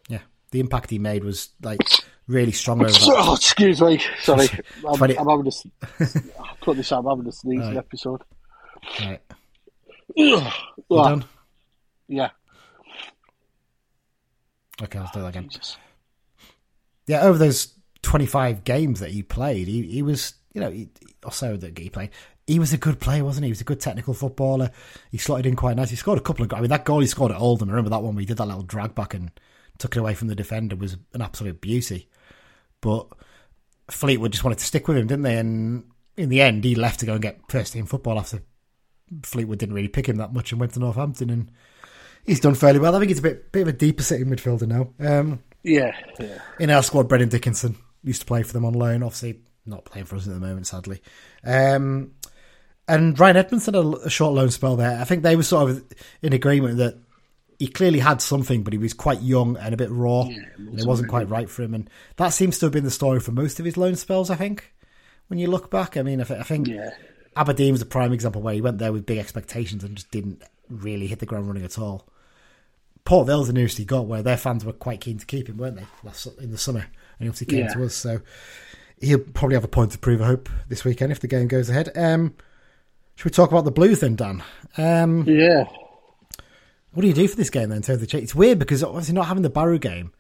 Yeah. 0.10 0.22
The 0.52 0.60
impact 0.60 0.90
he 0.90 1.00
made 1.00 1.24
was 1.24 1.50
like 1.62 1.80
really 2.28 2.52
strong 2.52 2.82
over 2.82 2.92
Oh, 3.04 3.36
excuse 3.36 3.82
me. 3.82 4.00
Sorry. 4.22 4.48
I'm, 4.88 4.96
20 4.98 5.18
I'm 5.18 5.28
having 5.28 5.48
a. 5.48 6.06
Cut 6.66 6.76
this 6.78 6.92
out. 6.92 7.00
I'm 7.06 7.18
having 7.18 7.28
a 7.28 7.32
sneezing 7.32 7.68
Right. 7.68 7.78
episode. 7.78 8.22
Right. 9.00 9.22
Done? 10.90 11.26
Yeah. 12.08 12.30
Okay, 14.82 15.00
I'll 15.00 15.10
do 15.14 15.22
that 15.22 15.28
again. 15.28 15.50
Jesus. 15.50 15.78
Yeah, 17.08 17.22
over 17.24 17.38
those 17.38 17.74
25 18.04 18.64
games 18.64 19.00
that 19.00 19.12
he 19.12 19.24
played, 19.24 19.68
he, 19.68 19.84
he 19.84 20.02
was, 20.04 20.34
you 20.54 20.62
know, 20.62 20.70
he, 20.70 20.90
or 21.24 21.32
so 21.32 21.58
that 21.58 21.78
he 21.78 21.90
played, 21.90 22.12
he 22.46 22.60
was 22.60 22.74
a 22.74 22.78
good 22.78 23.00
player, 23.00 23.24
wasn't 23.26 23.44
he? 23.46 23.48
He 23.48 23.52
was 23.52 23.62
a 23.62 23.66
good 23.66 23.80
technical 23.80 24.14
footballer. 24.14 24.72
He 25.12 25.18
slotted 25.18 25.46
in 25.46 25.56
quite 25.56 25.76
nice. 25.78 25.90
He 25.90 25.96
scored 25.96 26.20
a 26.20 26.22
couple 26.22 26.44
of, 26.44 26.50
goals 26.50 26.60
I 26.60 26.62
mean, 26.62 26.70
that 26.70 26.86
goal 26.86 27.00
he 27.00 27.08
scored 27.08 27.32
at 27.32 27.40
Oldham, 27.40 27.70
I 27.70 27.74
remember 27.74 27.90
that 27.90 28.04
one 28.04 28.14
where 28.16 28.20
he 28.22 28.26
did 28.26 28.38
that 28.38 28.46
little 28.46 28.64
drag 28.64 28.94
back 28.94 29.14
and 29.14 29.32
took 29.78 29.96
it 29.96 30.00
away 30.00 30.14
from 30.14 30.28
the 30.28 30.36
defender 30.36 30.76
was 30.76 30.98
an 31.14 31.22
absolute 31.22 31.60
beauty. 31.60 32.08
But 32.88 33.08
Fleetwood 33.92 34.32
just 34.32 34.46
wanted 34.46 34.60
to 34.60 34.66
stick 34.66 34.88
with 34.88 34.96
him, 34.96 35.08
didn't 35.08 35.24
they? 35.24 35.38
And 35.38 35.84
in 36.16 36.30
the 36.30 36.40
end, 36.42 36.64
he 36.64 36.74
left 36.74 37.02
to 37.02 37.06
go 37.06 37.14
and 37.14 37.22
get 37.22 37.42
first 37.50 37.74
team 37.74 37.86
football 37.86 38.18
after 38.18 38.42
Fleetwood 39.24 39.60
didn't 39.60 39.76
really 39.76 39.90
pick 39.90 40.08
him 40.08 40.16
that 40.18 40.32
much 40.32 40.54
and 40.54 40.62
went 40.62 40.72
to 40.76 40.80
Northampton. 40.80 41.30
And 41.30 41.52
he's 42.26 42.40
done 42.40 42.56
fairly 42.56 42.80
well. 42.80 42.96
I 42.96 43.00
think 43.00 43.10
he's 43.10 43.20
a 43.20 43.24
bit, 43.24 43.52
bit 43.52 43.64
of 43.64 43.68
a 43.68 43.74
deeper 43.74 44.04
sitting 44.04 44.28
midfielder 44.28 44.68
now. 44.68 44.90
Um, 45.06 45.44
Yeah. 45.64 45.92
Yeah. 46.18 46.40
in 46.62 46.70
our 46.70 46.82
squad, 46.82 47.10
Brennan 47.10 47.28
Dickenson 47.28 47.76
used 48.04 48.22
to 48.22 48.26
play 48.26 48.42
for 48.44 48.54
them 48.54 48.64
on 48.64 48.74
loan. 48.74 49.04
Obviously, 49.04 49.42
not 49.66 49.84
playing 49.84 50.06
for 50.06 50.16
us 50.16 50.26
at 50.26 50.34
the 50.34 50.40
moment, 50.40 50.66
sadly. 50.66 51.02
Um, 51.44 52.14
and 52.88 53.20
Ryan 53.20 53.36
Edmondson 53.36 53.74
had 53.74 53.84
a, 53.84 53.88
a 54.06 54.10
short 54.10 54.34
loan 54.34 54.50
spell 54.50 54.78
there. 54.78 54.98
I 54.98 55.04
think 55.04 55.24
they 55.24 55.36
were 55.36 55.44
sort 55.44 55.70
of 55.70 55.84
in 56.22 56.32
agreement 56.32 56.78
that 56.78 56.98
he 57.60 57.68
clearly 57.68 58.00
had 58.00 58.22
something, 58.22 58.64
but 58.64 58.74
he 58.74 58.80
was 58.80 58.94
quite 58.94 59.22
young 59.22 59.58
and 59.58 59.74
a 59.74 59.78
bit 59.78 59.90
raw, 59.90 60.22
and 60.22 60.80
it 60.80 60.86
wasn't 60.86 61.10
quite 61.10 61.30
right 61.30 61.50
for 61.50 61.64
him. 61.64 61.74
And 61.74 61.90
that 62.18 62.30
seems 62.30 62.60
to 62.60 62.66
have 62.68 62.74
been 62.74 62.84
the 62.84 62.92
story 62.92 63.20
for 63.20 63.32
most 63.32 63.60
of 63.60 63.66
his 63.66 63.78
loan 63.78 63.96
spells. 63.96 64.30
I 64.30 64.36
think 64.36 64.74
when 65.28 65.40
you 65.40 65.48
look 65.48 65.70
back, 65.72 65.98
I 65.98 66.04
mean, 66.04 66.22
I 66.22 66.24
think 66.24 66.68
Yeah. 66.68 66.92
Aberdeen 67.36 67.72
was 67.74 67.82
a 67.82 67.86
prime 67.86 68.14
example 68.14 68.42
where 68.42 68.54
he 68.54 68.62
went 68.62 68.78
there 68.80 68.92
with 68.94 69.06
big 69.06 69.18
expectations 69.20 69.84
and 69.84 69.96
just 69.96 70.12
didn't 70.12 70.42
really 70.70 71.08
hit 71.08 71.20
the 71.20 71.26
ground 71.26 71.48
running 71.48 71.64
at 71.66 71.78
all. 71.80 72.08
Port 73.06 73.28
Vale's 73.28 73.48
the 73.48 73.54
nearest 73.54 73.78
he 73.78 73.86
got, 73.86 74.06
where 74.06 74.22
their 74.22 74.38
fans 74.38 74.66
were 74.66 74.74
quite 74.74 75.02
keen 75.02 75.18
to 75.18 75.26
keep 75.26 75.48
him, 75.48 75.58
weren't 75.58 75.78
they, 75.78 75.86
last 76.04 76.28
in 76.40 76.52
the 76.52 76.58
summer? 76.58 76.80
And 76.82 76.88
he 77.20 77.28
obviously 77.28 77.48
came 77.48 77.66
Yeah. 77.66 77.74
to 77.74 77.86
us, 77.86 77.94
so 77.96 78.20
he'll 79.00 79.20
probably 79.20 79.56
have 79.56 79.64
a 79.64 79.68
point 79.70 79.92
to 79.94 79.98
prove. 79.98 80.22
I 80.22 80.26
hope 80.26 80.50
this 80.68 80.84
weekend 80.84 81.12
if 81.12 81.20
the 81.22 81.28
game 81.28 81.48
goes 81.48 81.70
ahead. 81.70 81.90
Um, 81.96 82.34
should 83.16 83.26
we 83.26 83.32
talk 83.32 83.50
about 83.52 83.64
the 83.66 83.72
Blues 83.72 84.02
then, 84.02 84.16
Dan? 84.16 84.44
Um, 84.78 85.24
Yeah. 85.28 85.64
What 86.98 87.04
do 87.04 87.10
you 87.10 87.14
do 87.14 87.28
for 87.28 87.36
this 87.36 87.52
game 87.52 87.70
then 87.70 87.84
terms 87.84 88.02
of 88.02 88.10
change? 88.10 88.24
It's 88.24 88.34
weird 88.34 88.58
because 88.58 88.84
obviously 88.84 89.14
not 89.14 89.28
having 89.28 89.44
the 89.44 89.52
Barrow 89.52 89.78
game, 89.78 90.14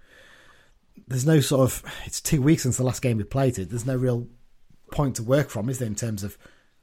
there's 1.08 1.26
no 1.26 1.40
sort 1.40 1.62
of. 1.62 1.82
It's 2.06 2.22
two 2.22 2.40
weeks 2.40 2.62
since 2.62 2.78
the 2.78 2.84
last 2.84 3.02
game 3.02 3.18
we 3.18 3.24
played 3.24 3.58
it. 3.58 3.72
There's 3.72 3.88
no 3.88 3.95
real 3.95 4.28
point 4.91 5.16
to 5.16 5.24
work 5.24 5.49
from, 5.49 5.70
is 5.70 5.80
there, 5.80 5.88
in 5.88 5.95
terms 5.95 6.24
of 6.24 6.38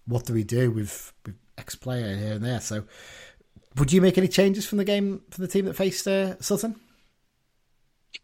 what 0.04 0.24
do 0.24 0.32
we 0.32 0.42
do 0.42 0.72
with 0.72 1.12
with 1.24 1.36
X 1.56 1.76
player 1.76 2.16
here 2.16 2.32
and 2.32 2.44
there? 2.44 2.60
So, 2.60 2.86
would 3.76 3.92
you 3.92 4.00
make 4.00 4.18
any 4.18 4.26
changes 4.26 4.66
from 4.66 4.78
the 4.78 4.84
game 4.84 5.22
for 5.30 5.40
the 5.40 5.46
team 5.46 5.66
that 5.66 5.74
faced 5.74 6.08
uh, 6.08 6.40
Sutton? 6.40 6.74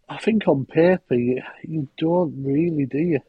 I 0.08 0.18
think 0.18 0.48
on 0.48 0.66
paper 0.66 1.14
you, 1.14 1.40
you 1.62 1.88
don't 1.98 2.34
really, 2.42 2.86
do 2.86 2.98
you? 2.98 3.20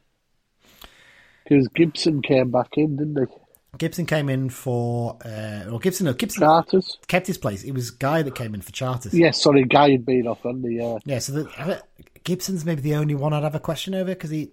Because 1.44 1.68
Gibson 1.68 2.24
came 2.24 2.50
back 2.50 2.70
in, 2.76 2.96
didn't 2.96 3.30
he? 3.30 3.41
Gibson 3.78 4.06
came 4.06 4.28
in 4.30 4.50
for. 4.50 5.18
Uh, 5.24 5.64
well, 5.68 5.80
Gibson, 5.80 6.06
no, 6.06 6.14
Gibson 6.14 6.42
Charters. 6.42 6.98
kept 7.08 7.28
his 7.28 7.38
place. 7.38 7.64
It 7.64 7.72
was 7.72 7.90
Guy 7.90 8.22
that 8.22 8.36
came 8.36 8.54
in 8.54 8.62
for 8.62 8.72
charters. 8.72 9.14
Yeah, 9.14 9.32
sorry, 9.32 9.64
Guy 9.64 9.92
had 9.92 10.06
been 10.06 10.28
off, 10.28 10.44
hadn't 10.44 10.70
he? 10.70 10.78
Yeah. 10.78 10.98
Yeah, 11.06 11.20
so 11.20 11.32
the, 11.34 11.82
Gibson's 12.24 12.66
maybe 12.66 12.82
the 12.82 12.96
only 12.96 13.16
one 13.16 13.34
I'd 13.34 13.44
have 13.44 13.56
a 13.56 13.60
question 13.60 13.96
over 13.96 14.12
because 14.12 14.30
he 14.30 14.52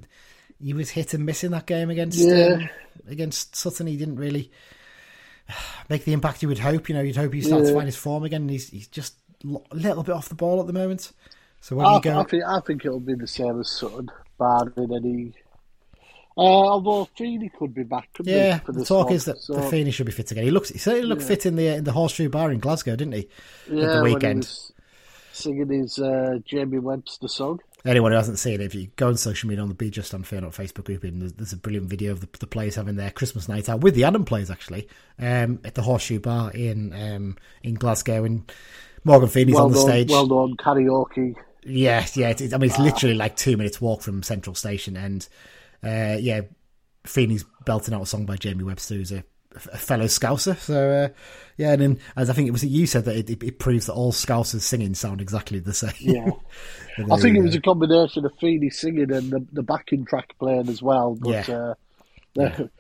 he 0.62 0.72
was 0.72 0.90
hit 0.90 1.14
and 1.14 1.26
miss 1.26 1.44
in 1.44 1.50
that 1.52 1.66
game 1.66 1.90
against 1.90 2.18
Yeah. 2.18 2.54
um, 2.54 2.68
against 3.08 3.56
Sutton. 3.56 3.86
He 3.88 3.96
didn't 3.96 4.16
really 4.16 4.50
make 5.88 6.04
the 6.04 6.12
impact 6.12 6.42
you 6.42 6.48
would 6.48 6.60
hope. 6.60 6.88
You 6.88 6.94
know, 6.94 7.02
you'd 7.02 7.16
hope 7.16 7.32
he 7.32 7.42
starts 7.42 7.68
to 7.68 7.74
find 7.74 7.86
his 7.86 7.96
form 7.96 8.22
again. 8.24 8.42
And 8.42 8.50
he's 8.50 8.68
he's 8.70 8.86
just 8.88 9.14
a 9.44 9.74
little 9.74 10.02
bit 10.04 10.14
off 10.14 10.28
the 10.28 10.34
ball 10.34 10.60
at 10.60 10.66
the 10.66 10.72
moment. 10.72 11.12
So 11.60 11.74
when 11.76 11.86
I, 11.86 11.96
you 11.96 12.00
go, 12.02 12.20
I 12.20 12.24
think 12.24 12.44
I 12.44 12.60
think 12.60 12.84
it'll 12.84 13.00
be 13.00 13.14
the 13.14 13.26
same 13.26 13.58
as 13.58 13.68
Sutton, 13.68 14.08
barring 14.38 14.72
any. 14.94 15.32
Uh, 16.39 16.40
although 16.40 17.05
Feeney 17.16 17.51
could 17.59 17.74
be 17.74 17.82
back, 17.82 18.09
yeah, 18.23 18.60
the 18.69 18.85
talk 18.85 19.06
one? 19.06 19.15
is 19.15 19.24
that 19.24 19.39
So, 19.39 19.60
Feeney 19.70 19.90
should 19.90 20.06
be 20.06 20.12
fit 20.12 20.31
again. 20.31 20.44
He 20.44 20.51
looks 20.52 20.69
he 20.69 20.78
certainly 20.78 21.09
looked 21.09 21.23
fit 21.23 21.44
in 21.47 21.56
the 21.56 21.66
in 21.66 21.85
the 21.85 21.93
horseshoe 21.93 22.28
bar 22.28 22.52
in 22.52 22.60
Glasgow, 22.60 22.94
didn't 22.94 23.15
he? 23.15 23.28
yeah, 23.70 23.82
at 23.85 23.97
the 23.97 24.02
weekend. 24.05 24.48
singing 25.32 25.69
his 25.69 25.98
uh, 25.98 26.39
Jamie 26.44 26.78
Webster 26.78 27.28
song. 27.28 27.60
Anyone 27.85 28.10
who 28.12 28.16
hasn't 28.16 28.39
seen 28.40 28.55
it, 28.55 28.60
if 28.60 28.74
you 28.74 28.89
go 28.97 29.06
on 29.09 29.16
social 29.16 29.48
media 29.48 29.62
on 29.62 29.69
the 29.69 29.74
Be 29.74 29.89
Just 29.89 30.12
Unfair 30.12 30.40
Not 30.40 30.51
Facebook 30.52 30.85
group, 30.85 31.05
and 31.05 31.23
there's, 31.23 31.32
there's 31.35 31.52
a 31.52 31.56
brilliant 31.56 31.86
video 31.89 32.10
of 32.12 32.20
the, 32.20 32.28
the 32.40 32.47
players 32.47 32.74
having 32.74 32.97
their 32.97 33.10
Christmas 33.10 33.48
night 33.48 33.69
out 33.69 33.81
with 33.82 33.94
the 33.94 34.02
Adam 34.05 34.24
players 34.24 34.51
actually 34.51 34.89
um, 35.20 35.60
at 35.65 35.74
the 35.77 35.82
Horseshoe 35.82 36.19
Bar 36.20 36.51
in 36.52 36.93
um, 36.93 37.36
in 37.62 37.74
Glasgow, 37.74 38.24
and 38.24 38.51
Morgan 39.05 39.28
Feeney's 39.28 39.55
well 39.55 39.66
on 39.66 39.73
the 39.73 39.78
known, 39.78 39.89
stage. 39.89 40.10
well 40.10 40.27
known 40.27 40.56
karaoke. 40.56 41.35
Yes, 41.65 42.16
yeah. 42.16 42.31
It, 42.31 42.40
it- 42.40 42.55
I 42.55 42.59
mean, 42.59 42.70
it's 42.70 42.78
literally 42.78 43.15
like 43.15 43.36
two 43.36 43.56
minutes 43.56 43.81
walk 43.81 44.02
from 44.02 44.23
Central 44.24 44.55
Station, 44.56 44.97
and 44.97 45.27
uh, 45.84 46.16
yeah, 46.20 46.42
Feeney's 47.06 47.44
belting 47.64 47.94
out 47.94 48.02
a 48.02 48.06
song 48.06 48.26
by 48.26 48.36
Jamie 48.36 48.64
Webster, 48.64 48.94
who's 48.94 49.12
a, 49.12 49.24
a 49.55 49.78
fellow 49.78 50.05
Scouser. 50.06 50.56
So 50.59 50.90
uh, 50.90 51.09
yeah, 51.56 51.72
and 51.72 51.82
then 51.82 51.98
as 52.16 52.30
I 52.30 52.32
think 52.32 52.48
it 52.48 52.52
was 52.52 52.64
you 52.64 52.86
said 52.86 53.05
that 53.06 53.16
it, 53.16 53.30
it, 53.30 53.42
it 53.42 53.59
proves 53.59 53.86
that 53.86 53.94
all 53.94 54.12
Scousers 54.12 54.60
singing 54.60 54.94
sound 54.94 55.20
exactly 55.20 55.59
the 55.59 55.74
same. 55.74 55.92
Yeah. 56.00 56.30
I 57.10 57.16
think 57.18 57.36
it 57.36 57.42
was 57.42 57.55
a 57.55 57.60
combination 57.60 58.24
of 58.24 58.32
Feeney 58.40 58.70
singing 58.70 59.12
and 59.12 59.30
the, 59.30 59.46
the 59.52 59.62
backing 59.62 60.05
track 60.05 60.34
playing 60.38 60.68
as 60.68 60.82
well. 60.82 61.14
But 61.14 61.48
Yeah. 61.48 61.55
uh, 61.56 61.74
the, 62.34 62.70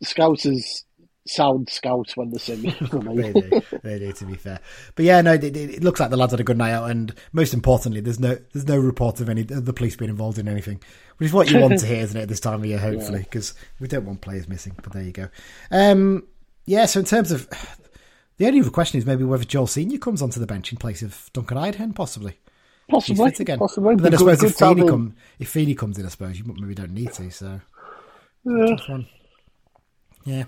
the 0.00 0.06
Scousers 0.06 0.84
sound 1.26 1.68
Scouts 1.68 2.16
when 2.16 2.30
they 2.30 2.38
sing. 2.38 2.62
they 2.62 3.32
do. 3.32 3.62
They 3.82 3.98
do, 3.98 4.12
to 4.12 4.24
be 4.26 4.34
fair. 4.34 4.60
But 4.94 5.04
yeah, 5.04 5.20
no, 5.20 5.34
it, 5.34 5.44
it- 5.44 5.82
looks 5.84 6.00
like 6.00 6.10
the 6.10 6.16
lads 6.16 6.32
had 6.32 6.40
a 6.40 6.44
good 6.44 6.58
night 6.58 6.72
out, 6.72 6.90
and 6.90 7.14
most 7.32 7.54
importantly, 7.54 8.00
there's 8.00 8.20
no 8.20 8.36
there's 8.52 8.66
no 8.66 8.78
report 8.78 9.20
of 9.20 9.28
any 9.28 9.42
of 9.42 9.64
the 9.64 9.72
police 9.72 9.96
being 9.96 10.10
involved 10.10 10.38
in 10.38 10.48
anything, 10.48 10.80
which 11.18 11.28
is 11.28 11.32
what 11.32 11.50
you 11.50 11.60
want 11.60 11.78
to 11.78 11.86
hear, 11.86 12.02
isn't 12.02 12.16
it? 12.18 12.22
At 12.22 12.28
this 12.28 12.40
time 12.40 12.60
of 12.60 12.66
year, 12.66 12.78
hopefully, 12.90 13.20
because 13.20 13.54
we 13.80 13.88
don't 13.88 14.04
want 14.04 14.20
players 14.20 14.48
missing. 14.48 14.74
But 14.82 14.92
there 14.92 15.02
you 15.02 15.12
go. 15.12 15.28
Um, 15.70 16.26
yeah. 16.66 16.86
So 16.86 17.00
in 17.00 17.06
terms 17.06 17.30
of 17.30 17.48
the 18.38 18.46
only 18.46 18.60
other 18.60 18.70
question 18.70 18.98
is 18.98 19.06
maybe 19.06 19.24
whether 19.24 19.44
Joel 19.44 19.66
Senior 19.66 19.98
comes 19.98 20.22
onto 20.22 20.40
the 20.40 20.46
bench 20.46 20.72
in 20.72 20.78
place 20.78 21.02
of 21.02 21.30
Duncan 21.32 21.58
Idehen, 21.58 21.92
possibly. 21.94 22.38
Possibly, 22.90 23.28
again. 23.38 23.58
possibly. 23.58 23.94
But 23.94 24.02
then 24.02 24.14
I 24.14 24.16
suppose 24.16 24.40
good 24.40 24.50
if 24.50 24.56
Feeney 24.56 24.86
come 24.88 25.14
if 25.38 25.48
Feeney 25.48 25.74
comes 25.74 25.98
in, 25.98 26.04
I 26.04 26.08
suppose 26.08 26.38
you 26.38 26.44
maybe 26.58 26.74
don't 26.74 26.90
need 26.92 27.12
to. 27.12 27.30
So 27.30 27.60
Yeah. 28.44 28.76
Yeah, 30.24 30.44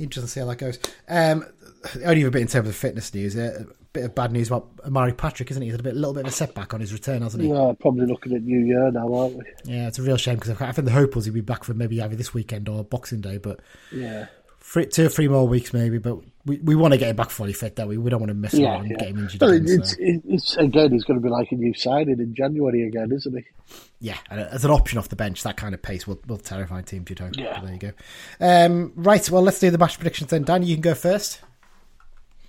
interesting 0.00 0.26
to 0.26 0.32
see 0.32 0.40
how 0.40 0.46
that 0.46 0.56
goes. 0.56 0.78
Um, 1.08 1.44
only 2.04 2.22
a 2.22 2.30
bit 2.30 2.42
in 2.42 2.48
terms 2.48 2.68
of 2.68 2.76
fitness 2.76 3.12
news. 3.14 3.36
Uh, 3.36 3.64
a 3.68 3.74
bit 3.92 4.04
of 4.04 4.14
bad 4.14 4.32
news 4.32 4.48
about 4.48 4.68
Omari 4.86 5.12
Patrick, 5.12 5.50
isn't 5.50 5.62
he? 5.62 5.66
He's 5.68 5.74
had 5.74 5.80
a 5.80 5.84
bit, 5.84 5.94
little 5.94 6.14
bit 6.14 6.20
of 6.20 6.28
a 6.32 6.34
setback 6.34 6.74
on 6.74 6.80
his 6.80 6.92
return, 6.92 7.22
hasn't 7.22 7.42
he? 7.42 7.48
Yeah, 7.50 7.72
probably 7.80 8.06
looking 8.06 8.34
at 8.34 8.42
New 8.42 8.60
Year 8.60 8.90
now, 8.92 9.12
aren't 9.12 9.36
we? 9.36 9.44
Yeah, 9.64 9.88
it's 9.88 9.98
a 9.98 10.02
real 10.02 10.16
shame 10.16 10.36
because 10.36 10.60
I 10.60 10.72
think 10.72 10.86
the 10.86 10.92
hope 10.92 11.16
was 11.16 11.24
he'd 11.24 11.34
be 11.34 11.40
back 11.40 11.64
for 11.64 11.74
maybe 11.74 12.00
either 12.00 12.14
this 12.16 12.32
weekend 12.32 12.68
or 12.68 12.84
Boxing 12.84 13.20
Day, 13.20 13.38
but 13.38 13.60
Yeah. 13.92 14.26
Three, 14.60 14.86
two 14.86 15.06
or 15.06 15.08
three 15.08 15.26
more 15.26 15.48
weeks 15.48 15.72
maybe. 15.72 15.98
But 15.98 16.18
we, 16.44 16.58
we 16.58 16.74
want 16.76 16.92
to 16.92 16.98
get 16.98 17.08
him 17.08 17.16
back 17.16 17.30
fully 17.30 17.52
fit, 17.52 17.76
don't 17.76 17.88
we? 17.88 17.96
We 17.98 18.10
don't 18.10 18.20
want 18.20 18.28
to 18.30 18.34
miss 18.34 18.54
Yeah, 18.54 18.78
and 18.80 18.90
yeah. 18.90 18.96
get 18.98 19.08
him 19.08 19.18
injured 19.18 19.40
Well, 19.40 19.50
again. 19.52 19.80
it's, 19.80 19.90
so. 19.92 19.96
it's, 20.00 20.56
again, 20.56 20.92
he's 20.92 21.04
going 21.04 21.18
to 21.20 21.22
be 21.24 21.30
like 21.30 21.50
a 21.52 21.54
new 21.56 21.74
signing 21.74 22.18
in 22.20 22.34
January 22.34 22.86
again, 22.86 23.10
isn't 23.12 23.36
he? 23.36 23.44
Yeah, 24.00 24.16
and 24.30 24.40
as 24.40 24.64
an 24.64 24.70
option 24.70 24.98
off 24.98 25.08
the 25.08 25.16
bench, 25.16 25.42
that 25.42 25.56
kind 25.56 25.74
of 25.74 25.82
pace 25.82 26.06
will, 26.06 26.20
will 26.26 26.38
terrify 26.38 26.82
teams, 26.82 27.10
you'd 27.10 27.18
hope. 27.18 27.36
Yeah. 27.36 27.54
But 27.60 27.64
there 27.64 27.72
you 27.72 27.78
go. 27.78 27.92
Um, 28.40 28.92
right, 28.96 29.28
well, 29.30 29.42
let's 29.42 29.58
do 29.58 29.70
the 29.70 29.78
match 29.78 29.98
predictions 29.98 30.30
then. 30.30 30.44
Dan, 30.44 30.62
you 30.62 30.74
can 30.76 30.82
go 30.82 30.94
first. 30.94 31.40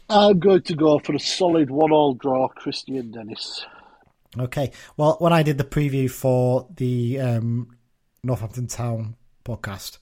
I'm 0.10 0.40
going 0.40 0.62
to 0.64 0.76
go 0.76 1.00
for 1.00 1.16
a 1.16 1.20
solid 1.20 1.70
one-all 1.70 2.16
draw, 2.16 2.50
Kristian 2.50 3.14
Dennis. 3.14 3.66
Okay. 4.38 4.72
Well, 4.98 5.16
when 5.20 5.34
I 5.34 5.44
did 5.44 5.58
the 5.58 5.64
preview 5.64 6.10
for 6.10 6.68
the 6.76 7.20
um, 7.20 7.76
Northampton 8.24 8.68
Town 8.68 9.16
podcast, 9.46 9.98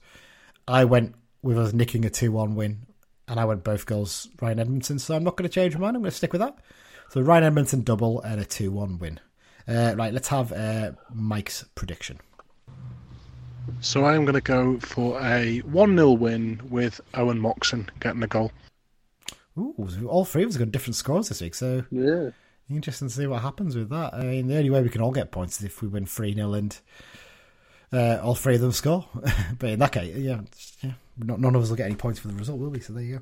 I 0.68 0.84
went 0.84 1.14
with 1.42 1.58
us 1.58 1.72
nicking 1.72 2.04
a 2.04 2.10
2 2.10 2.32
1 2.32 2.54
win, 2.54 2.86
and 3.28 3.38
I 3.40 3.44
went 3.44 3.64
both 3.64 3.86
goals 3.86 4.28
Ryan 4.40 4.60
Edmondson. 4.60 4.98
So 4.98 5.14
I'm 5.14 5.24
not 5.24 5.36
going 5.36 5.48
to 5.48 5.54
change 5.54 5.74
my 5.74 5.80
mind. 5.80 5.96
I'm 5.96 6.02
going 6.02 6.10
to 6.10 6.16
stick 6.16 6.32
with 6.32 6.40
that. 6.40 6.56
So 7.10 7.20
Ryan 7.20 7.44
Edmondson 7.44 7.82
double 7.82 8.20
and 8.22 8.40
a 8.40 8.44
2 8.44 8.70
1 8.70 8.98
win. 8.98 9.20
Uh, 9.68 9.94
right, 9.96 10.12
let's 10.12 10.28
have 10.28 10.52
uh, 10.52 10.92
Mike's 11.12 11.64
prediction. 11.74 12.18
So 13.80 14.04
I 14.04 14.14
am 14.16 14.24
going 14.24 14.34
to 14.34 14.40
go 14.40 14.78
for 14.80 15.20
a 15.22 15.58
1 15.58 15.96
0 15.96 16.10
win 16.12 16.60
with 16.68 17.00
Owen 17.14 17.38
Moxon 17.38 17.88
getting 18.00 18.22
a 18.22 18.26
goal. 18.26 18.50
Ooh, 19.58 19.74
all 20.08 20.24
three 20.24 20.42
of 20.44 20.50
us 20.50 20.56
got 20.56 20.70
different 20.72 20.94
scores 20.96 21.28
this 21.28 21.40
week, 21.40 21.54
so 21.54 21.84
Yeah. 21.90 22.30
interesting 22.70 23.08
to 23.08 23.14
see 23.14 23.26
what 23.26 23.42
happens 23.42 23.76
with 23.76 23.90
that. 23.90 24.14
I 24.14 24.22
mean, 24.22 24.46
the 24.46 24.56
only 24.56 24.70
way 24.70 24.82
we 24.82 24.88
can 24.88 25.02
all 25.02 25.10
get 25.10 25.32
points 25.32 25.58
is 25.58 25.64
if 25.66 25.82
we 25.82 25.88
win 25.88 26.06
3 26.06 26.34
0 26.34 26.52
and 26.54 26.78
uh, 27.92 28.20
all 28.22 28.34
three 28.34 28.54
of 28.54 28.60
them 28.60 28.72
score. 28.72 29.06
but 29.58 29.70
in 29.70 29.78
that 29.78 29.92
case, 29.92 30.16
yeah, 30.16 30.40
yeah 30.82 30.92
none 31.24 31.54
of 31.54 31.62
us 31.62 31.68
will 31.68 31.76
get 31.76 31.86
any 31.86 31.96
points 31.96 32.20
for 32.20 32.28
the 32.28 32.34
result, 32.34 32.58
will 32.58 32.70
we? 32.70 32.80
So 32.80 32.92
there 32.92 33.02
you 33.02 33.20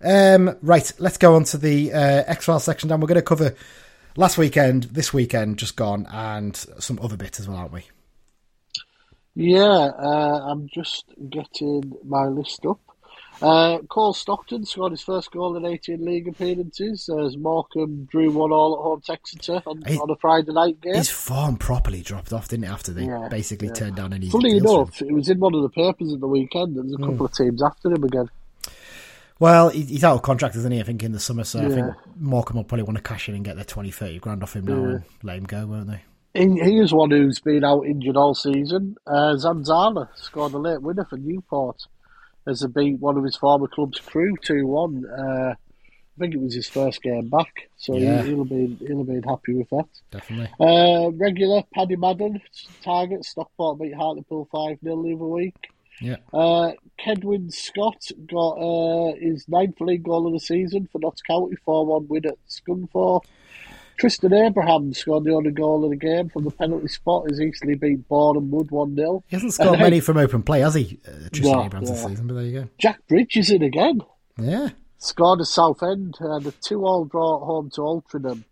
go. 0.00 0.36
Um, 0.36 0.56
right, 0.62 0.90
let's 0.98 1.16
go 1.16 1.34
on 1.34 1.44
to 1.44 1.58
the 1.58 1.92
uh, 1.92 2.24
X 2.26 2.44
Files 2.44 2.64
section. 2.64 2.88
Dan, 2.88 3.00
we're 3.00 3.06
going 3.06 3.16
to 3.16 3.22
cover 3.22 3.54
last 4.16 4.38
weekend, 4.38 4.84
this 4.84 5.12
weekend 5.12 5.58
just 5.58 5.76
gone, 5.76 6.06
and 6.10 6.56
some 6.56 6.98
other 7.02 7.16
bits 7.16 7.40
as 7.40 7.48
well, 7.48 7.58
aren't 7.58 7.72
we? 7.72 7.84
Yeah, 9.34 9.90
uh, 9.98 10.40
I'm 10.50 10.68
just 10.68 11.04
getting 11.28 11.92
my 12.04 12.26
list 12.26 12.66
up. 12.66 12.80
Uh, 13.42 13.78
Cole 13.88 14.12
Stockton 14.12 14.64
scored 14.66 14.92
his 14.92 15.00
first 15.02 15.30
goal 15.30 15.56
in 15.56 15.64
18 15.64 16.04
league 16.04 16.28
appearances 16.28 17.08
as 17.08 17.36
Morecambe 17.38 18.04
drew 18.10 18.30
one 18.30 18.52
all 18.52 18.74
at 18.74 18.82
home 18.82 19.00
to 19.00 19.12
Exeter 19.12 19.62
on, 19.66 19.82
on 19.82 20.10
a 20.10 20.16
Friday 20.16 20.52
night 20.52 20.80
game. 20.80 20.94
His 20.94 21.08
form 21.08 21.56
properly 21.56 22.02
dropped 22.02 22.32
off, 22.32 22.48
didn't 22.48 22.64
it, 22.64 22.68
after 22.70 22.92
they 22.92 23.04
Yeah, 23.06 23.28
basically 23.30 23.68
yeah. 23.68 23.74
turned 23.74 23.96
down 23.96 24.12
any. 24.12 24.28
Funny 24.28 24.60
deals 24.60 24.62
for 24.62 24.68
him? 24.68 24.80
enough, 24.82 25.02
it 25.02 25.12
was 25.12 25.28
in 25.30 25.40
one 25.40 25.54
of 25.54 25.62
the 25.62 25.70
papers 25.70 26.12
at 26.12 26.20
the 26.20 26.28
weekend, 26.28 26.76
and 26.76 26.90
there's 26.90 27.00
a 27.00 27.06
couple 27.06 27.26
of 27.26 27.32
teams 27.32 27.62
after 27.62 27.90
him 27.90 28.04
again. 28.04 28.28
Well, 29.38 29.70
he's 29.70 30.04
out 30.04 30.16
of 30.16 30.22
contract, 30.22 30.54
isn't 30.56 30.70
he? 30.70 30.80
I 30.80 30.82
think 30.82 31.02
in 31.02 31.12
the 31.12 31.20
summer, 31.20 31.44
so 31.44 31.60
I 31.60 31.68
think 31.68 31.78
Yeah. 31.78 31.92
Morecambe 32.18 32.56
will 32.58 32.64
probably 32.64 32.82
want 32.82 32.98
to 32.98 33.02
cash 33.02 33.26
in 33.28 33.34
and 33.34 33.42
get 33.44 33.56
their 33.56 33.64
20, 33.64 33.90
30 33.90 34.18
grand 34.18 34.42
off 34.42 34.54
him 34.54 34.66
now 34.66 34.84
and 34.84 35.02
let 35.22 35.38
him 35.38 35.44
go, 35.44 35.66
won't 35.66 35.86
they? 35.86 36.02
He, 36.34 36.60
he 36.62 36.78
is 36.78 36.92
one 36.92 37.10
who's 37.10 37.38
been 37.40 37.64
out 37.64 37.86
injured 37.86 38.18
all 38.18 38.34
season. 38.34 38.96
Uh, 39.06 39.34
Zanzala 39.34 40.08
scored 40.14 40.52
a 40.52 40.58
late 40.58 40.82
winner 40.82 41.06
for 41.06 41.16
Newport 41.16 41.86
as 42.46 42.60
they 42.60 42.66
beat 42.68 43.00
one 43.00 43.16
of 43.16 43.24
his 43.24 43.36
former 43.36 43.66
club's 43.68 43.98
Crewe 44.00 44.36
2 44.42 44.66
1. 44.66 45.04
Uh, 45.06 45.54
I 45.54 46.18
think 46.18 46.34
it 46.34 46.40
was 46.40 46.54
his 46.54 46.68
first 46.68 47.02
game 47.02 47.28
back, 47.28 47.70
so 47.78 47.96
Yeah. 47.96 48.22
he, 48.22 48.30
he'll, 48.30 48.44
be, 48.44 48.76
he'll 48.86 48.98
have 48.98 49.06
been 49.06 49.22
happy 49.22 49.54
with 49.54 49.70
that. 49.70 49.86
Definitely. 50.10 50.48
Uh, 50.60 51.10
regular 51.12 51.62
Paddy 51.72 51.96
Madden 51.96 52.40
target 52.82 53.24
Stockport 53.24 53.80
beat 53.80 53.94
Hartlepool 53.94 54.48
five 54.52 54.78
0 54.84 55.02
the 55.02 55.14
other 55.14 55.24
week. 55.24 55.54
Yeah. 56.02 56.16
Uh, 56.32 56.72
Cedwyn 57.04 57.52
Scott 57.52 58.02
got 58.26 58.52
uh, 58.52 59.14
his 59.18 59.46
ninth 59.48 59.80
league 59.80 60.02
goal 60.02 60.26
of 60.26 60.32
the 60.32 60.40
season 60.40 60.88
for 60.90 60.98
Notts 60.98 61.22
County 61.22 61.56
four 61.64 61.86
one 61.86 62.08
win 62.08 62.26
at 62.26 62.38
Scunthorpe. 62.48 63.24
Tristan 64.00 64.32
Abraham 64.32 64.94
scored 64.94 65.24
the 65.24 65.34
only 65.34 65.50
goal 65.50 65.84
of 65.84 65.90
the 65.90 65.96
game 65.96 66.30
from 66.30 66.44
the 66.44 66.50
penalty 66.50 66.88
spot 66.88 67.30
as 67.30 67.38
easily 67.38 67.74
beat 67.74 68.08
Boreham 68.08 68.50
Wood 68.50 68.70
one 68.70 68.96
0 68.96 69.22
He 69.28 69.36
hasn't 69.36 69.52
scored 69.52 69.74
And 69.74 69.80
many 69.80 70.00
from 70.00 70.16
open 70.16 70.42
play, 70.42 70.60
has 70.60 70.72
he, 70.72 70.98
uh, 71.06 71.28
Tristan 71.30 71.66
Abrams 71.66 71.90
this 71.90 72.00
yeah. 72.00 72.08
season? 72.08 72.26
But 72.26 72.34
there 72.34 72.44
you 72.44 72.60
go. 72.62 72.68
Jack 72.78 73.06
Bridge 73.08 73.36
is 73.36 73.50
in 73.50 73.62
again. 73.62 74.00
Yeah. 74.38 74.70
Scored 74.96 75.42
a 75.42 75.44
Southend 75.44 76.16
and 76.18 76.46
a 76.46 76.50
two 76.62 76.86
all 76.86 77.04
draw 77.04 77.42
at 77.42 77.44
home 77.44 77.70
to 77.74 77.82
Altrincham. 77.82 78.44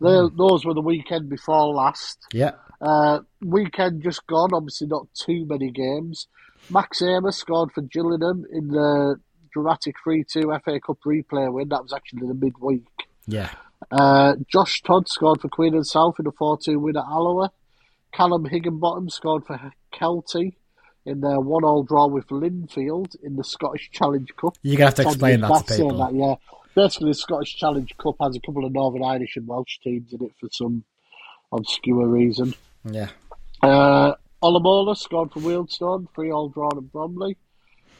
They, 0.00 0.36
Those 0.36 0.64
were 0.64 0.74
the 0.74 0.80
weekend 0.80 1.28
before 1.28 1.72
last. 1.72 2.18
Yeah. 2.32 2.54
Uh, 2.80 3.20
weekend 3.40 4.02
just 4.02 4.26
gone, 4.26 4.52
obviously 4.52 4.88
not 4.88 5.06
too 5.14 5.46
many 5.46 5.70
games. 5.70 6.26
Max 6.70 7.02
Amos 7.02 7.36
scored 7.36 7.70
for 7.70 7.82
Gillingham 7.82 8.44
in 8.52 8.66
the 8.66 9.20
dramatic 9.52 9.94
3 10.02 10.24
2 10.24 10.58
FA 10.64 10.80
Cup 10.80 10.98
replay 11.06 11.52
win. 11.52 11.68
That 11.68 11.84
was 11.84 11.92
actually 11.92 12.26
the 12.26 12.34
midweek. 12.34 12.82
Yeah. 13.28 13.50
Uh, 13.90 14.34
Josh 14.48 14.82
Todd 14.82 15.08
scored 15.08 15.40
for 15.40 15.48
Queen 15.48 15.74
and 15.74 15.86
South 15.86 16.16
in 16.18 16.26
a 16.26 16.32
4 16.32 16.58
2 16.58 16.78
win 16.78 16.96
at 16.96 17.04
Alloa. 17.04 17.50
Kallum 18.14 18.48
Higginbotham 18.48 19.10
scored 19.10 19.46
for 19.46 19.72
Kelty 19.92 20.54
in 21.04 21.20
their 21.20 21.40
one 21.40 21.64
all 21.64 21.82
draw 21.82 22.06
with 22.06 22.26
Linfield 22.28 23.16
in 23.22 23.36
the 23.36 23.44
Scottish 23.44 23.90
Challenge 23.90 24.28
Cup. 24.36 24.56
You're 24.62 24.78
going 24.78 24.92
to 24.92 25.02
have 25.02 25.06
to 25.06 25.10
explain 25.10 25.40
that 25.40 25.66
to 25.66 25.74
people. 25.74 25.98
That, 25.98 26.14
yeah. 26.14 26.34
Basically, 26.74 27.10
the 27.10 27.14
Scottish 27.14 27.56
Challenge 27.56 27.92
Cup 27.98 28.16
has 28.20 28.36
a 28.36 28.40
couple 28.40 28.64
of 28.64 28.72
Northern 28.72 29.04
Irish 29.04 29.36
and 29.36 29.46
Welsh 29.46 29.78
teams 29.82 30.12
in 30.12 30.22
it 30.22 30.32
for 30.38 30.48
some 30.52 30.84
obscure 31.52 32.06
reason. 32.06 32.54
Yeah. 32.84 33.08
Uh, 33.62 34.14
Olomola 34.42 34.96
scored 34.96 35.32
for 35.32 35.40
Wealdstone, 35.40 36.06
three 36.14 36.30
all 36.30 36.48
drawn 36.48 36.76
at 36.76 36.92
Bromley. 36.92 37.36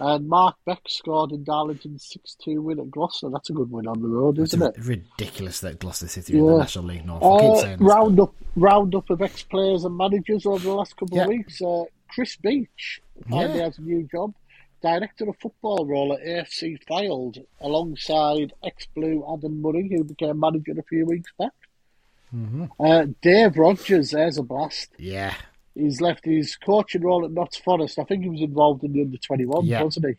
And 0.01 0.29
Mark 0.29 0.57
Beck 0.65 0.83
scored 0.89 1.33
in 1.33 1.43
Darlington's 1.45 2.09
6 2.13 2.37
2 2.45 2.63
win 2.63 2.79
at 2.79 2.91
Gloucester. 2.91 3.29
That's 3.31 3.51
a 3.51 3.53
good 3.53 3.71
win 3.71 3.87
on 3.89 4.01
the 4.01 4.09
road, 4.09 4.39
It's 4.39 4.55
isn't 4.55 4.77
it? 4.77 4.85
ridiculous 4.85 5.61
that 5.61 5.79
Gloucester 5.81 6.07
City 6.09 6.35
are 6.35 6.39
in 6.39 6.47
the 6.47 6.59
National 6.59 6.85
League 6.85 7.05
North. 7.07 7.23
I 7.23 7.71
keep 7.73 7.81
Uh, 7.81 7.85
round 7.85 8.21
up, 8.21 8.35
round 8.57 8.95
up 8.95 9.11
of 9.11 9.21
ex 9.23 9.43
players 9.43 9.85
and 9.85 9.97
managers 9.97 10.47
over 10.47 10.59
the 10.63 10.73
last 10.73 10.97
couple 10.97 11.17
Yeah. 11.17 11.25
of 11.25 11.29
weeks. 11.31 11.61
Uh, 11.61 11.85
Chris 12.09 12.37
Beech 12.37 13.01
finally 13.29 13.59
Yeah. 13.59 13.65
has 13.65 13.79
a 13.79 13.83
new 13.83 14.05
job, 14.11 14.35
director 14.83 15.29
of 15.29 15.37
football 15.41 15.85
role 15.85 16.13
at 16.13 16.21
AFC 16.23 16.79
Fylde, 16.89 17.45
alongside 17.61 18.53
ex 18.63 18.87
Blue 18.95 19.25
Adam 19.33 19.61
Murray, 19.61 19.89
who 19.89 20.05
became 20.05 20.39
manager 20.39 20.75
a 20.79 20.83
few 20.85 21.07
weeks 21.07 21.33
back. 21.39 21.53
Mm-hmm. 22.35 22.67
Uh, 22.79 23.07
Dave 23.23 23.57
Rogers, 23.57 24.11
there's 24.13 24.39
a 24.39 24.43
blast. 24.43 24.91
Yeah. 24.99 25.35
He's 25.79 26.01
left 26.01 26.25
his 26.25 26.57
coaching 26.57 27.03
role 27.03 27.25
at 27.25 27.31
Notts 27.31 27.57
Forest. 27.57 27.99
I 27.99 28.05
think 28.05 28.25
he 28.25 28.31
was 28.31 28.41
involved 28.41 28.85
in 28.85 28.93
the 28.93 29.03
under 29.03 29.19
21, 29.19 29.65
Yeah. 29.65 29.83
wasn't 29.83 30.07
he? 30.07 30.15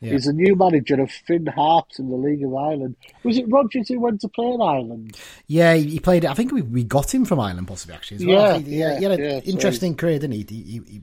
Yeah. 0.00 0.12
He's 0.12 0.26
a 0.26 0.32
new 0.32 0.56
manager 0.56 1.00
of 1.00 1.10
Finn 1.10 1.46
Harps 1.46 1.98
in 1.98 2.08
the 2.10 2.16
League 2.16 2.42
of 2.42 2.54
Ireland. 2.54 2.96
Was 3.22 3.38
it 3.38 3.46
Rogers 3.48 3.88
who 3.88 4.00
went 4.00 4.20
to 4.22 4.28
play 4.28 4.48
in 4.48 4.60
Ireland? 4.60 5.16
Yeah, 5.46 5.74
he 5.74 6.00
played. 6.00 6.24
I 6.24 6.34
think 6.34 6.52
we, 6.52 6.62
we 6.62 6.84
got 6.84 7.14
him 7.14 7.24
from 7.24 7.38
Ireland, 7.38 7.68
possibly 7.68 7.94
actually. 7.94 8.16
As 8.18 8.26
well. 8.26 8.52
Yeah, 8.52 8.58
he, 8.58 8.76
yeah, 8.78 8.98
he 8.98 9.04
had 9.04 9.12
an 9.12 9.20
yeah, 9.20 9.40
so 9.40 9.50
interesting 9.50 9.94
career, 9.96 10.18
didn't 10.18 10.34
he? 10.34 10.46
He, 10.48 10.82
he, 10.88 11.02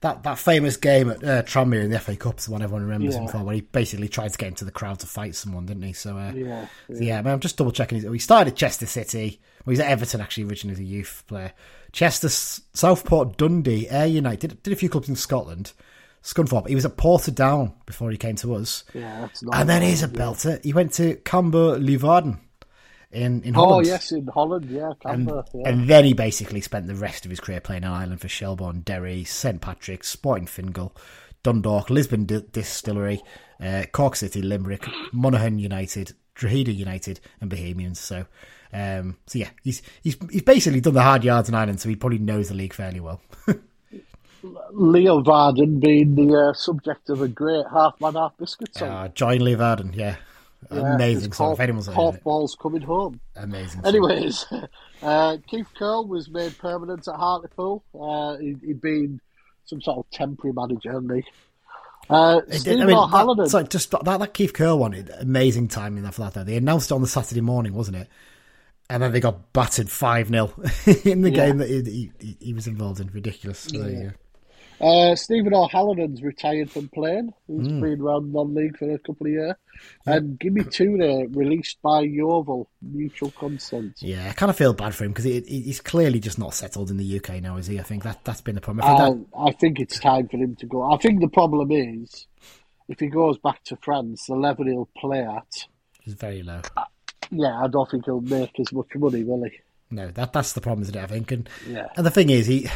that 0.00 0.22
that 0.24 0.38
famous 0.38 0.76
game 0.76 1.10
at 1.10 1.24
uh, 1.24 1.42
Tranmere 1.44 1.84
in 1.84 1.90
the 1.90 1.98
FA 1.98 2.14
Cup 2.16 2.38
is 2.38 2.46
the 2.46 2.52
one 2.52 2.60
everyone 2.62 2.82
remembers 2.82 3.14
him 3.14 3.26
for, 3.26 3.42
where 3.42 3.54
he 3.54 3.62
basically 3.62 4.08
tried 4.08 4.32
to 4.32 4.38
get 4.38 4.48
into 4.48 4.64
the 4.66 4.70
crowd 4.70 4.98
to 4.98 5.06
fight 5.06 5.34
someone, 5.34 5.64
didn't 5.64 5.82
he? 5.84 5.94
So 5.94 6.18
uh, 6.18 6.32
Yeah, 6.32 6.66
so 6.88 7.00
yeah. 7.00 7.18
I 7.18 7.22
mean, 7.22 7.32
I'm 7.32 7.40
just 7.40 7.56
double 7.56 7.72
checking. 7.72 8.12
He 8.12 8.18
started 8.18 8.52
at 8.52 8.56
Chester 8.56 8.86
City. 8.86 9.40
Well, 9.64 9.72
he's 9.72 9.80
at 9.80 9.90
Everton 9.90 10.20
actually, 10.20 10.44
originally 10.44 10.74
as 10.74 10.80
a 10.80 10.84
youth 10.84 11.24
player. 11.26 11.52
Chester, 11.92 12.28
Southport, 12.28 13.36
Dundee, 13.36 13.88
Ayr 13.88 14.06
United. 14.06 14.40
Did, 14.40 14.62
did 14.62 14.72
a 14.72 14.76
few 14.76 14.88
clubs 14.88 15.08
in 15.08 15.16
Scotland. 15.16 15.72
Scunthorpe. 16.22 16.68
He 16.68 16.74
was 16.74 16.86
at 16.86 16.96
Portadown 16.96 17.74
before 17.86 18.10
he 18.10 18.16
came 18.16 18.36
to 18.36 18.54
us. 18.54 18.84
Yeah, 18.94 19.20
that's 19.20 19.42
not. 19.42 19.56
And 19.56 19.68
then 19.68 19.82
he's 19.82 20.02
a 20.02 20.08
belter. 20.08 20.62
He 20.64 20.72
went 20.72 20.92
to 20.94 21.16
Cambuur 21.16 21.78
Leeuwarden 21.78 22.38
in 23.12 23.42
in 23.42 23.54
Holland. 23.54 23.86
Oh 23.86 23.90
yes, 23.90 24.10
in 24.10 24.26
Holland, 24.26 24.70
yeah, 24.70 24.92
And, 25.04 25.28
yeah. 25.28 25.68
and 25.68 25.86
then 25.88 26.04
he 26.04 26.14
basically 26.14 26.62
spent 26.62 26.86
the 26.86 26.94
rest 26.94 27.24
of 27.24 27.30
his 27.30 27.40
career 27.40 27.60
playing 27.60 27.82
in 27.84 27.90
Ireland 27.90 28.20
for 28.22 28.28
Shelbourne, 28.28 28.80
Derry, 28.80 29.24
St 29.24 29.60
Patrick's, 29.60 30.08
Sporting 30.08 30.46
Fingal, 30.46 30.96
Dundalk, 31.42 31.90
Lisburn 31.90 32.24
Di- 32.24 32.42
Distillery, 32.52 33.22
uh, 33.60 33.84
Cork 33.92 34.16
City, 34.16 34.40
Limerick, 34.42 34.86
Monaghan 35.12 35.58
United, 35.58 36.14
Drogheda 36.34 36.72
United, 36.72 37.20
and 37.40 37.50
Bohemians. 37.50 38.00
So, 38.00 38.26
um, 38.74 39.16
so 39.26 39.38
yeah, 39.38 39.50
he's 39.62 39.80
he's 40.02 40.16
he's 40.30 40.42
basically 40.42 40.80
done 40.80 40.94
the 40.94 41.02
hard 41.02 41.22
yards 41.24 41.48
in 41.48 41.54
Ireland, 41.54 41.80
so 41.80 41.88
he 41.88 41.96
probably 41.96 42.18
knows 42.18 42.48
the 42.48 42.54
league 42.54 42.74
fairly 42.74 43.00
well. 43.00 43.20
Leeuwarden 44.74 45.80
being 45.80 46.14
the 46.16 46.34
uh, 46.36 46.52
subject 46.52 47.08
of 47.08 47.22
a 47.22 47.28
great 47.28 47.64
half 47.72 47.98
man 48.00 48.14
half 48.14 48.36
biscuit 48.36 48.74
song. 48.74 48.88
Uh, 48.88 49.08
join 49.08 49.40
Leeuwarden, 49.40 49.94
yeah, 49.96 50.16
Yeah, 50.70 50.94
amazing 50.94 51.32
song. 51.32 51.48
Cork- 51.48 51.56
If 51.58 51.62
anyone's 51.62 51.88
it, 51.88 52.24
balls 52.24 52.56
coming 52.60 52.82
home. 52.82 53.20
amazing. 53.36 53.82
song. 53.82 53.86
Anyways, 53.86 54.46
uh, 55.02 55.38
Keith 55.46 55.68
Curle 55.78 56.06
was 56.06 56.28
made 56.28 56.56
permanent 56.58 57.08
at 57.08 57.14
Hartlepool. 57.14 57.82
Uh, 57.98 58.36
he, 58.36 58.56
he'd 58.64 58.80
been 58.80 59.20
some 59.64 59.80
sort 59.80 59.98
of 59.98 60.10
temporary 60.10 60.52
manager, 60.52 60.92
hadn't 60.92 61.14
he? 61.14 61.24
Uh, 62.10 62.40
Steve 62.50 62.80
I 62.82 62.84
mean, 62.84 62.96
O'Halloran. 62.96 63.38
that, 63.38 63.48
sorry, 63.48 63.64
just 63.64 63.90
that, 63.92 64.04
that 64.04 64.34
Keith 64.34 64.52
Curle 64.52 64.78
one, 64.78 65.08
amazing 65.20 65.68
timing 65.68 66.04
for 66.10 66.20
that. 66.22 66.34
Though 66.34 66.44
they 66.44 66.56
announced 66.56 66.90
it 66.90 66.94
on 66.94 67.00
the 67.00 67.06
Saturday 67.06 67.40
morning, 67.40 67.72
wasn't 67.72 67.96
it? 67.96 68.08
And 68.90 69.02
then 69.02 69.12
they 69.12 69.20
got 69.20 69.52
battered 69.52 69.90
five 69.90 70.28
0 70.28 70.52
in 71.04 71.22
the 71.22 71.30
Yeah. 71.30 71.46
game 71.46 71.58
that 71.58 71.68
he, 71.68 72.10
he, 72.20 72.36
he 72.40 72.52
was 72.52 72.66
involved 72.66 73.00
in. 73.00 73.08
Ridiculous. 73.08 73.60
So 73.60 73.78
there 73.78 73.90
you 73.90 74.02
go. 74.10 74.10
Uh, 74.80 75.14
Stephen 75.14 75.54
O'Halloran's 75.54 76.20
retired 76.22 76.70
from 76.70 76.88
playing. 76.88 77.32
He's 77.46 77.66
Hmm. 77.68 77.80
been 77.80 78.00
around 78.00 78.32
non-league 78.32 78.76
for 78.76 78.90
a 78.90 78.98
couple 78.98 79.26
of 79.28 79.32
years. 79.32 79.54
And 80.04 80.38
Gime 80.38 80.64
Touré 80.68 81.34
released 81.34 81.80
by 81.80 82.00
Yeovil, 82.00 82.68
mutual 82.82 83.30
consent. 83.30 83.94
Yeah, 84.00 84.28
I 84.28 84.32
kind 84.32 84.50
of 84.50 84.56
feel 84.56 84.74
bad 84.74 84.94
for 84.94 85.04
him 85.04 85.12
because 85.12 85.24
he, 85.24 85.40
he- 85.42 85.62
he's 85.62 85.80
clearly 85.80 86.18
just 86.20 86.38
not 86.38 86.54
settled 86.54 86.90
in 86.90 86.96
the 86.98 87.16
UK 87.18 87.40
now, 87.40 87.56
is 87.56 87.68
he? 87.68 87.78
I 87.78 87.82
think 87.84 88.02
that 88.02 88.24
that's 88.24 88.40
been 88.42 88.56
the 88.56 88.60
problem. 88.60 88.84
I 88.84 88.96
think 89.06 89.28
Uh, 89.32 89.46
I 89.46 89.52
think 89.52 89.80
it's 89.80 89.98
time 89.98 90.28
for 90.28 90.36
him 90.36 90.56
to 90.56 90.66
go. 90.66 90.82
I 90.92 90.98
think 90.98 91.20
the 91.20 91.28
problem 91.28 91.70
is, 91.70 92.26
if 92.88 92.98
he 93.00 93.06
goes 93.06 93.38
back 93.38 93.62
to 93.64 93.76
France, 93.76 94.26
the 94.26 94.34
level 94.34 94.66
he'll 94.66 94.90
play 94.98 95.22
at, 95.24 95.66
is 96.04 96.14
very 96.14 96.42
low. 96.42 96.60
Yeah, 97.30 97.60
I 97.62 97.68
don't 97.68 97.90
think 97.90 98.04
he'll 98.04 98.20
make 98.20 98.58
as 98.60 98.72
much 98.72 98.88
money, 98.94 99.24
will 99.24 99.44
he? 99.44 99.50
No, 99.90 100.08
that 100.12 100.32
that's 100.32 100.52
the 100.54 100.60
problem, 100.60 100.82
isn't 100.82 100.96
it? 100.96 101.02
I 101.02 101.06
think, 101.06 101.30
and 101.32 101.48
Yeah. 101.68 101.88
and 101.96 102.04
the 102.06 102.10
thing 102.10 102.30
is, 102.30 102.46
he. 102.46 102.68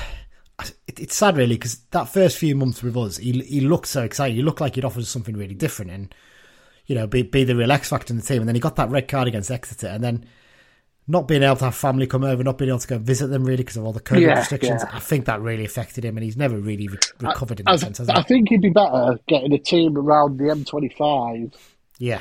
It, 0.88 0.98
it's 1.00 1.16
sad, 1.16 1.36
really, 1.36 1.54
because 1.54 1.76
that 1.92 2.08
first 2.08 2.36
few 2.36 2.56
months 2.56 2.82
with 2.82 2.96
us, 2.96 3.16
he 3.18 3.32
he 3.42 3.60
looked 3.60 3.86
so 3.86 4.02
excited. 4.02 4.34
He 4.36 4.42
looked 4.42 4.60
like 4.60 4.74
he'd 4.74 4.84
offered 4.84 5.06
something 5.06 5.36
really 5.36 5.54
different, 5.54 5.90
and 5.92 6.14
you 6.86 6.94
know, 6.96 7.06
be 7.06 7.22
be 7.22 7.44
the 7.44 7.54
real 7.54 7.70
X 7.70 7.90
factor 7.90 8.12
in 8.12 8.16
the 8.18 8.24
team. 8.24 8.40
And 8.40 8.48
then 8.48 8.56
he 8.56 8.60
got 8.60 8.74
that 8.76 8.90
red 8.90 9.06
card 9.06 9.28
against 9.28 9.50
Exeter, 9.52 9.86
and 9.86 10.02
then 10.02 10.24
not 11.06 11.26
being 11.28 11.42
able 11.42 11.56
to 11.56 11.64
have 11.66 11.74
family 11.76 12.06
come 12.06 12.24
over, 12.24 12.42
not 12.42 12.58
being 12.58 12.68
able 12.70 12.78
to 12.80 12.88
go 12.88 12.98
visit 12.98 13.28
them 13.28 13.44
really 13.44 13.58
because 13.58 13.76
of 13.76 13.84
all 13.84 13.92
the 13.92 14.00
COVID 14.00 14.20
Yeah, 14.20 14.38
restrictions. 14.40 14.82
yeah. 14.84 14.90
I 14.96 14.98
think 15.00 15.26
that 15.26 15.40
really 15.40 15.64
affected 15.64 16.04
him, 16.04 16.16
and 16.16 16.24
he's 16.24 16.36
never 16.36 16.58
really 16.58 16.88
re- 16.88 16.98
recovered 17.20 17.60
in 17.60 17.68
I, 17.68 17.72
that 17.72 17.78
sense. 17.80 17.98
Has 17.98 18.08
he? 18.08 18.12
I 18.14 18.22
think 18.22 18.48
he'd 18.48 18.60
be 18.60 18.70
better 18.70 19.18
getting 19.28 19.52
a 19.52 19.58
team 19.58 19.96
around 19.96 20.38
the 20.38 20.44
M25 20.44 21.54
yeah, 21.98 22.20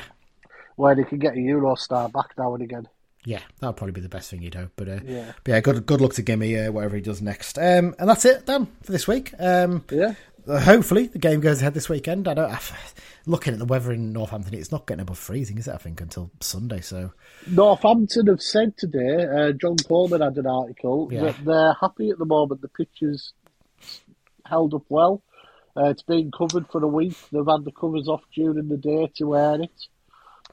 where 0.78 0.94
they 0.94 1.04
can 1.04 1.18
get 1.18 1.34
a 1.34 1.38
Eurostar 1.38 2.10
back 2.12 2.30
now 2.38 2.54
and 2.54 2.62
again. 2.62 2.88
yeah, 3.24 3.40
that 3.60 3.66
would 3.66 3.76
probably 3.76 3.92
be 3.92 4.00
the 4.00 4.08
best 4.08 4.30
thing 4.30 4.40
you'd 4.42 4.54
hope. 4.54 4.70
But, 4.76 4.88
uh, 4.88 5.00
Yeah. 5.04 5.32
but 5.44 5.52
yeah, 5.52 5.60
good 5.60 5.84
good 5.86 6.00
luck 6.00 6.14
to 6.14 6.22
Gime, 6.22 6.68
uh, 6.68 6.72
whatever 6.72 6.96
he 6.96 7.02
does 7.02 7.20
next. 7.20 7.58
Um, 7.58 7.94
and 7.98 8.08
that's 8.08 8.24
it, 8.24 8.46
Dan, 8.46 8.66
for 8.82 8.92
this 8.92 9.06
week. 9.08 9.34
Um, 9.38 9.84
Yeah. 9.90 10.14
uh, 10.46 10.60
hopefully 10.60 11.08
the 11.08 11.18
game 11.18 11.40
goes 11.40 11.60
ahead 11.60 11.74
this 11.74 11.88
weekend. 11.88 12.26
I 12.28 12.34
don't. 12.34 12.50
have, 12.50 12.72
Looking 13.26 13.52
at 13.52 13.58
the 13.58 13.66
weather 13.66 13.92
in 13.92 14.14
Northampton, 14.14 14.54
it's 14.54 14.72
not 14.72 14.86
getting 14.86 15.02
above 15.02 15.18
freezing, 15.18 15.58
is 15.58 15.68
it? 15.68 15.74
I 15.74 15.76
think 15.76 16.00
until 16.00 16.30
Sunday. 16.40 16.80
So 16.80 17.12
Northampton 17.50 18.26
have 18.28 18.40
said 18.40 18.74
today, 18.78 19.26
uh, 19.26 19.52
John 19.52 19.76
Coleman 19.76 20.22
had 20.22 20.38
an 20.38 20.46
article, 20.46 21.10
Yeah. 21.12 21.24
that 21.24 21.44
they're 21.44 21.74
happy 21.78 22.08
at 22.08 22.16
the 22.18 22.24
moment. 22.24 22.62
The 22.62 22.68
pitch 22.68 23.02
is 23.02 23.34
held 24.46 24.72
up 24.72 24.84
well. 24.88 25.22
Uh, 25.76 25.90
it's 25.90 26.02
been 26.02 26.30
covered 26.30 26.66
for 26.70 26.82
a 26.82 26.88
week. 26.88 27.16
They've 27.30 27.44
had 27.46 27.64
the 27.66 27.72
covers 27.72 28.08
off 28.08 28.22
during 28.34 28.68
the 28.68 28.78
day 28.78 29.10
to 29.16 29.24
wear 29.26 29.60
it. 29.60 29.70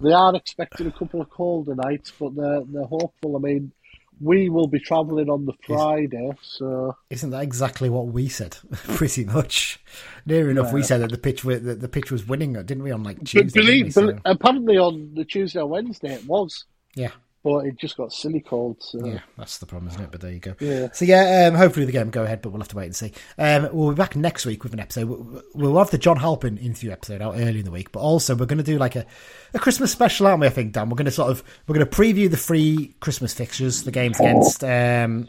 They 0.02 0.12
are 0.12 0.36
expecting 0.36 0.88
a 0.88 0.92
couple 0.92 1.22
of 1.22 1.30
colder 1.30 1.76
nights, 1.76 2.12
but 2.20 2.36
they're, 2.36 2.62
they're 2.66 2.84
hopeful. 2.84 3.38
I 3.38 3.40
mean, 3.40 3.72
we 4.20 4.50
will 4.50 4.68
be 4.68 4.80
travelling 4.80 5.30
on 5.30 5.46
the 5.46 5.54
Friday, 5.66 6.32
so 6.42 6.96
isn't 7.10 7.32
that 7.32 7.44
exactly 7.44 7.90
what 7.90 8.08
we 8.08 8.30
said? 8.30 8.58
Pretty 8.72 9.26
much, 9.26 9.80
near 10.26 10.50
enough. 10.50 10.72
We 10.72 10.84
said 10.84 11.02
that 11.02 11.12
the 11.12 11.18
pitch 11.18 11.42
that 11.44 11.82
the 11.82 11.90
pitch 11.90 12.12
was 12.12 12.26
winning, 12.26 12.54
didn't 12.54 12.84
we? 12.84 12.92
On 12.92 13.04
like 13.04 13.24
Tuesday, 13.24 13.62
didn't 13.62 13.84
we? 13.86 13.92
So, 13.92 14.18
apparently 14.24 14.78
on 14.78 15.14
the 15.16 15.26
Tuesday 15.26 15.60
or 15.60 15.68
Wednesday 15.68 16.14
it 16.14 16.26
was, 16.26 16.66
yeah. 16.96 17.12
But 17.46 17.68
it 17.68 17.78
just 17.78 17.96
got 17.96 18.12
silly 18.12 18.40
cold. 18.40 18.78
So. 18.82 19.06
Yeah, 19.06 19.20
that's 19.38 19.60
the 19.60 19.68
problem, 19.68 19.92
isn't 19.92 20.02
it? 20.02 20.10
But 20.12 20.22
there 20.22 20.32
you 20.32 20.40
go. 20.40 20.56
Yeah. 20.60 20.92
So 20.94 21.06
yeah, 21.06 21.46
um, 21.48 21.54
hopefully 21.54 21.86
the 21.86 21.92
game 21.92 22.10
go 22.10 22.24
ahead, 22.24 22.42
but 22.42 22.50
we'll 22.50 22.60
have 22.60 22.70
to 22.70 22.76
wait 22.76 22.88
and 22.88 22.96
see. 22.96 23.14
Um, 23.38 23.70
we'll 23.72 23.92
be 23.92 23.96
back 23.96 24.16
next 24.16 24.48
week 24.48 24.64
with 24.64 24.74
an 24.74 24.80
episode. 24.80 25.44
We'll- 25.54 25.76
have 25.76 25.92
the 25.92 26.00
John 26.00 26.18
Halpin 26.18 26.58
interview 26.58 26.90
episode 26.90 27.22
out 27.22 27.36
early 27.36 27.60
in 27.60 27.66
the 27.66 27.70
week, 27.70 27.92
but 27.92 28.00
also 28.00 28.34
we're 28.34 28.48
going 28.48 28.58
to 28.58 28.64
do 28.64 28.80
like 28.80 28.96
a, 28.96 29.06
a 29.54 29.60
Christmas 29.60 29.92
special, 29.92 30.26
aren't 30.26 30.42
we? 30.42 30.48
I 30.48 30.50
think 30.50 30.74
Dan. 30.74 30.90
We're 30.90 30.96
going 30.96 31.06
to 31.06 31.12
sort 31.12 31.30
of 31.30 31.44
we're 31.68 31.76
going 31.76 31.88
to 31.88 31.96
preview 31.96 32.32
the 32.32 32.38
free 32.38 32.96
Christmas 33.02 33.34
fixtures, 33.34 33.84
the 33.84 33.92
games 33.92 34.20
against. 34.20 34.64
Um, 34.64 35.28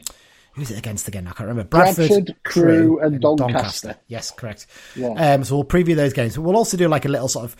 Who's 0.54 0.70
it 0.70 0.78
against 0.78 1.06
again? 1.06 1.26
I 1.26 1.32
can't 1.32 1.48
remember. 1.50 1.64
Bradford, 1.64 2.08
Bradford, 2.08 2.36
Crewe, 2.42 2.98
and 3.00 3.20
Doncaster. 3.20 3.96
Yes, 4.08 4.30
correct. 4.30 4.66
Yeah. 4.94 5.08
Um, 5.08 5.44
so 5.44 5.56
we'll 5.56 5.64
preview 5.66 5.94
those 5.94 6.14
games. 6.14 6.34
But 6.36 6.42
we'll 6.42 6.56
also 6.56 6.78
do 6.78 6.88
like 6.88 7.04
a 7.04 7.10
little 7.10 7.28
sort 7.28 7.44
of 7.44 7.56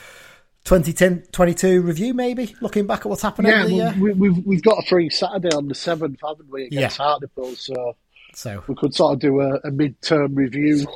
2010 0.66 1.28
22 1.30 1.80
review 1.80 2.12
maybe? 2.12 2.55
Looking 2.60 2.86
back 2.86 3.01
at 3.01 3.06
what's 3.06 3.22
happened 3.22 3.47
yeah, 3.47 3.64
the, 3.64 3.72
we, 3.72 3.78
have 3.78 4.18
we've, 4.18 4.47
we've 4.47 4.62
got 4.62 4.78
a 4.78 4.86
free 4.86 5.09
saturday 5.09 5.55
on 5.55 5.68
the 5.68 5.74
7th 5.74 6.18
haven't 6.20 6.51
we? 6.51 6.66
Against 6.66 6.98
yeah. 6.98 7.05
hartlepool 7.05 7.55
so 7.55 7.97
so 8.34 8.62
we 8.66 8.74
could 8.74 8.93
sort 8.93 9.14
of 9.14 9.20
do 9.20 9.40
a, 9.40 9.60
a 9.64 9.70
mid-term 9.70 10.34
review. 10.34 10.86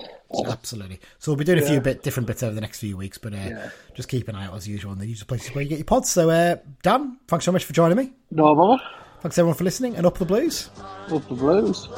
Absolutely. 0.47 1.01
So 1.19 1.31
we'll 1.31 1.39
be 1.39 1.45
doing 1.45 1.59
yeah. 1.59 1.65
a 1.65 1.69
few 1.69 1.81
bit 1.81 2.03
different 2.03 2.27
bits 2.27 2.43
over 2.43 2.55
the 2.55 2.61
next 2.61 2.81
few 2.81 2.97
weeks 2.97 3.17
but 3.17 3.33
uh, 3.33 3.37
yeah. 3.37 3.71
just 3.95 4.09
keep 4.09 4.27
an 4.27 4.35
eye 4.35 4.47
out 4.47 4.57
as 4.57 4.67
usual 4.67 4.91
on 4.91 4.99
the 4.99 5.07
usual 5.07 5.27
places 5.27 5.55
where 5.55 5.63
you 5.63 5.71
get 5.71 5.79
your 5.79 5.85
pods. 5.85 6.11
So 6.11 6.29
uh, 6.31 6.57
dan 6.83 7.19
thanks 7.29 7.45
so 7.45 7.53
much 7.53 7.65
for 7.65 7.73
joining 7.73 7.97
me. 7.97 8.13
No 8.33 8.55
bother. 8.57 8.83
Thanks 9.21 9.39
everyone 9.39 9.57
for 9.57 9.65
listening 9.65 9.95
and 9.95 10.05
up 10.05 10.19
the 10.19 10.25
blues. 10.25 10.69
Up 11.13 11.29
the 11.29 11.35
blues. 11.35 11.89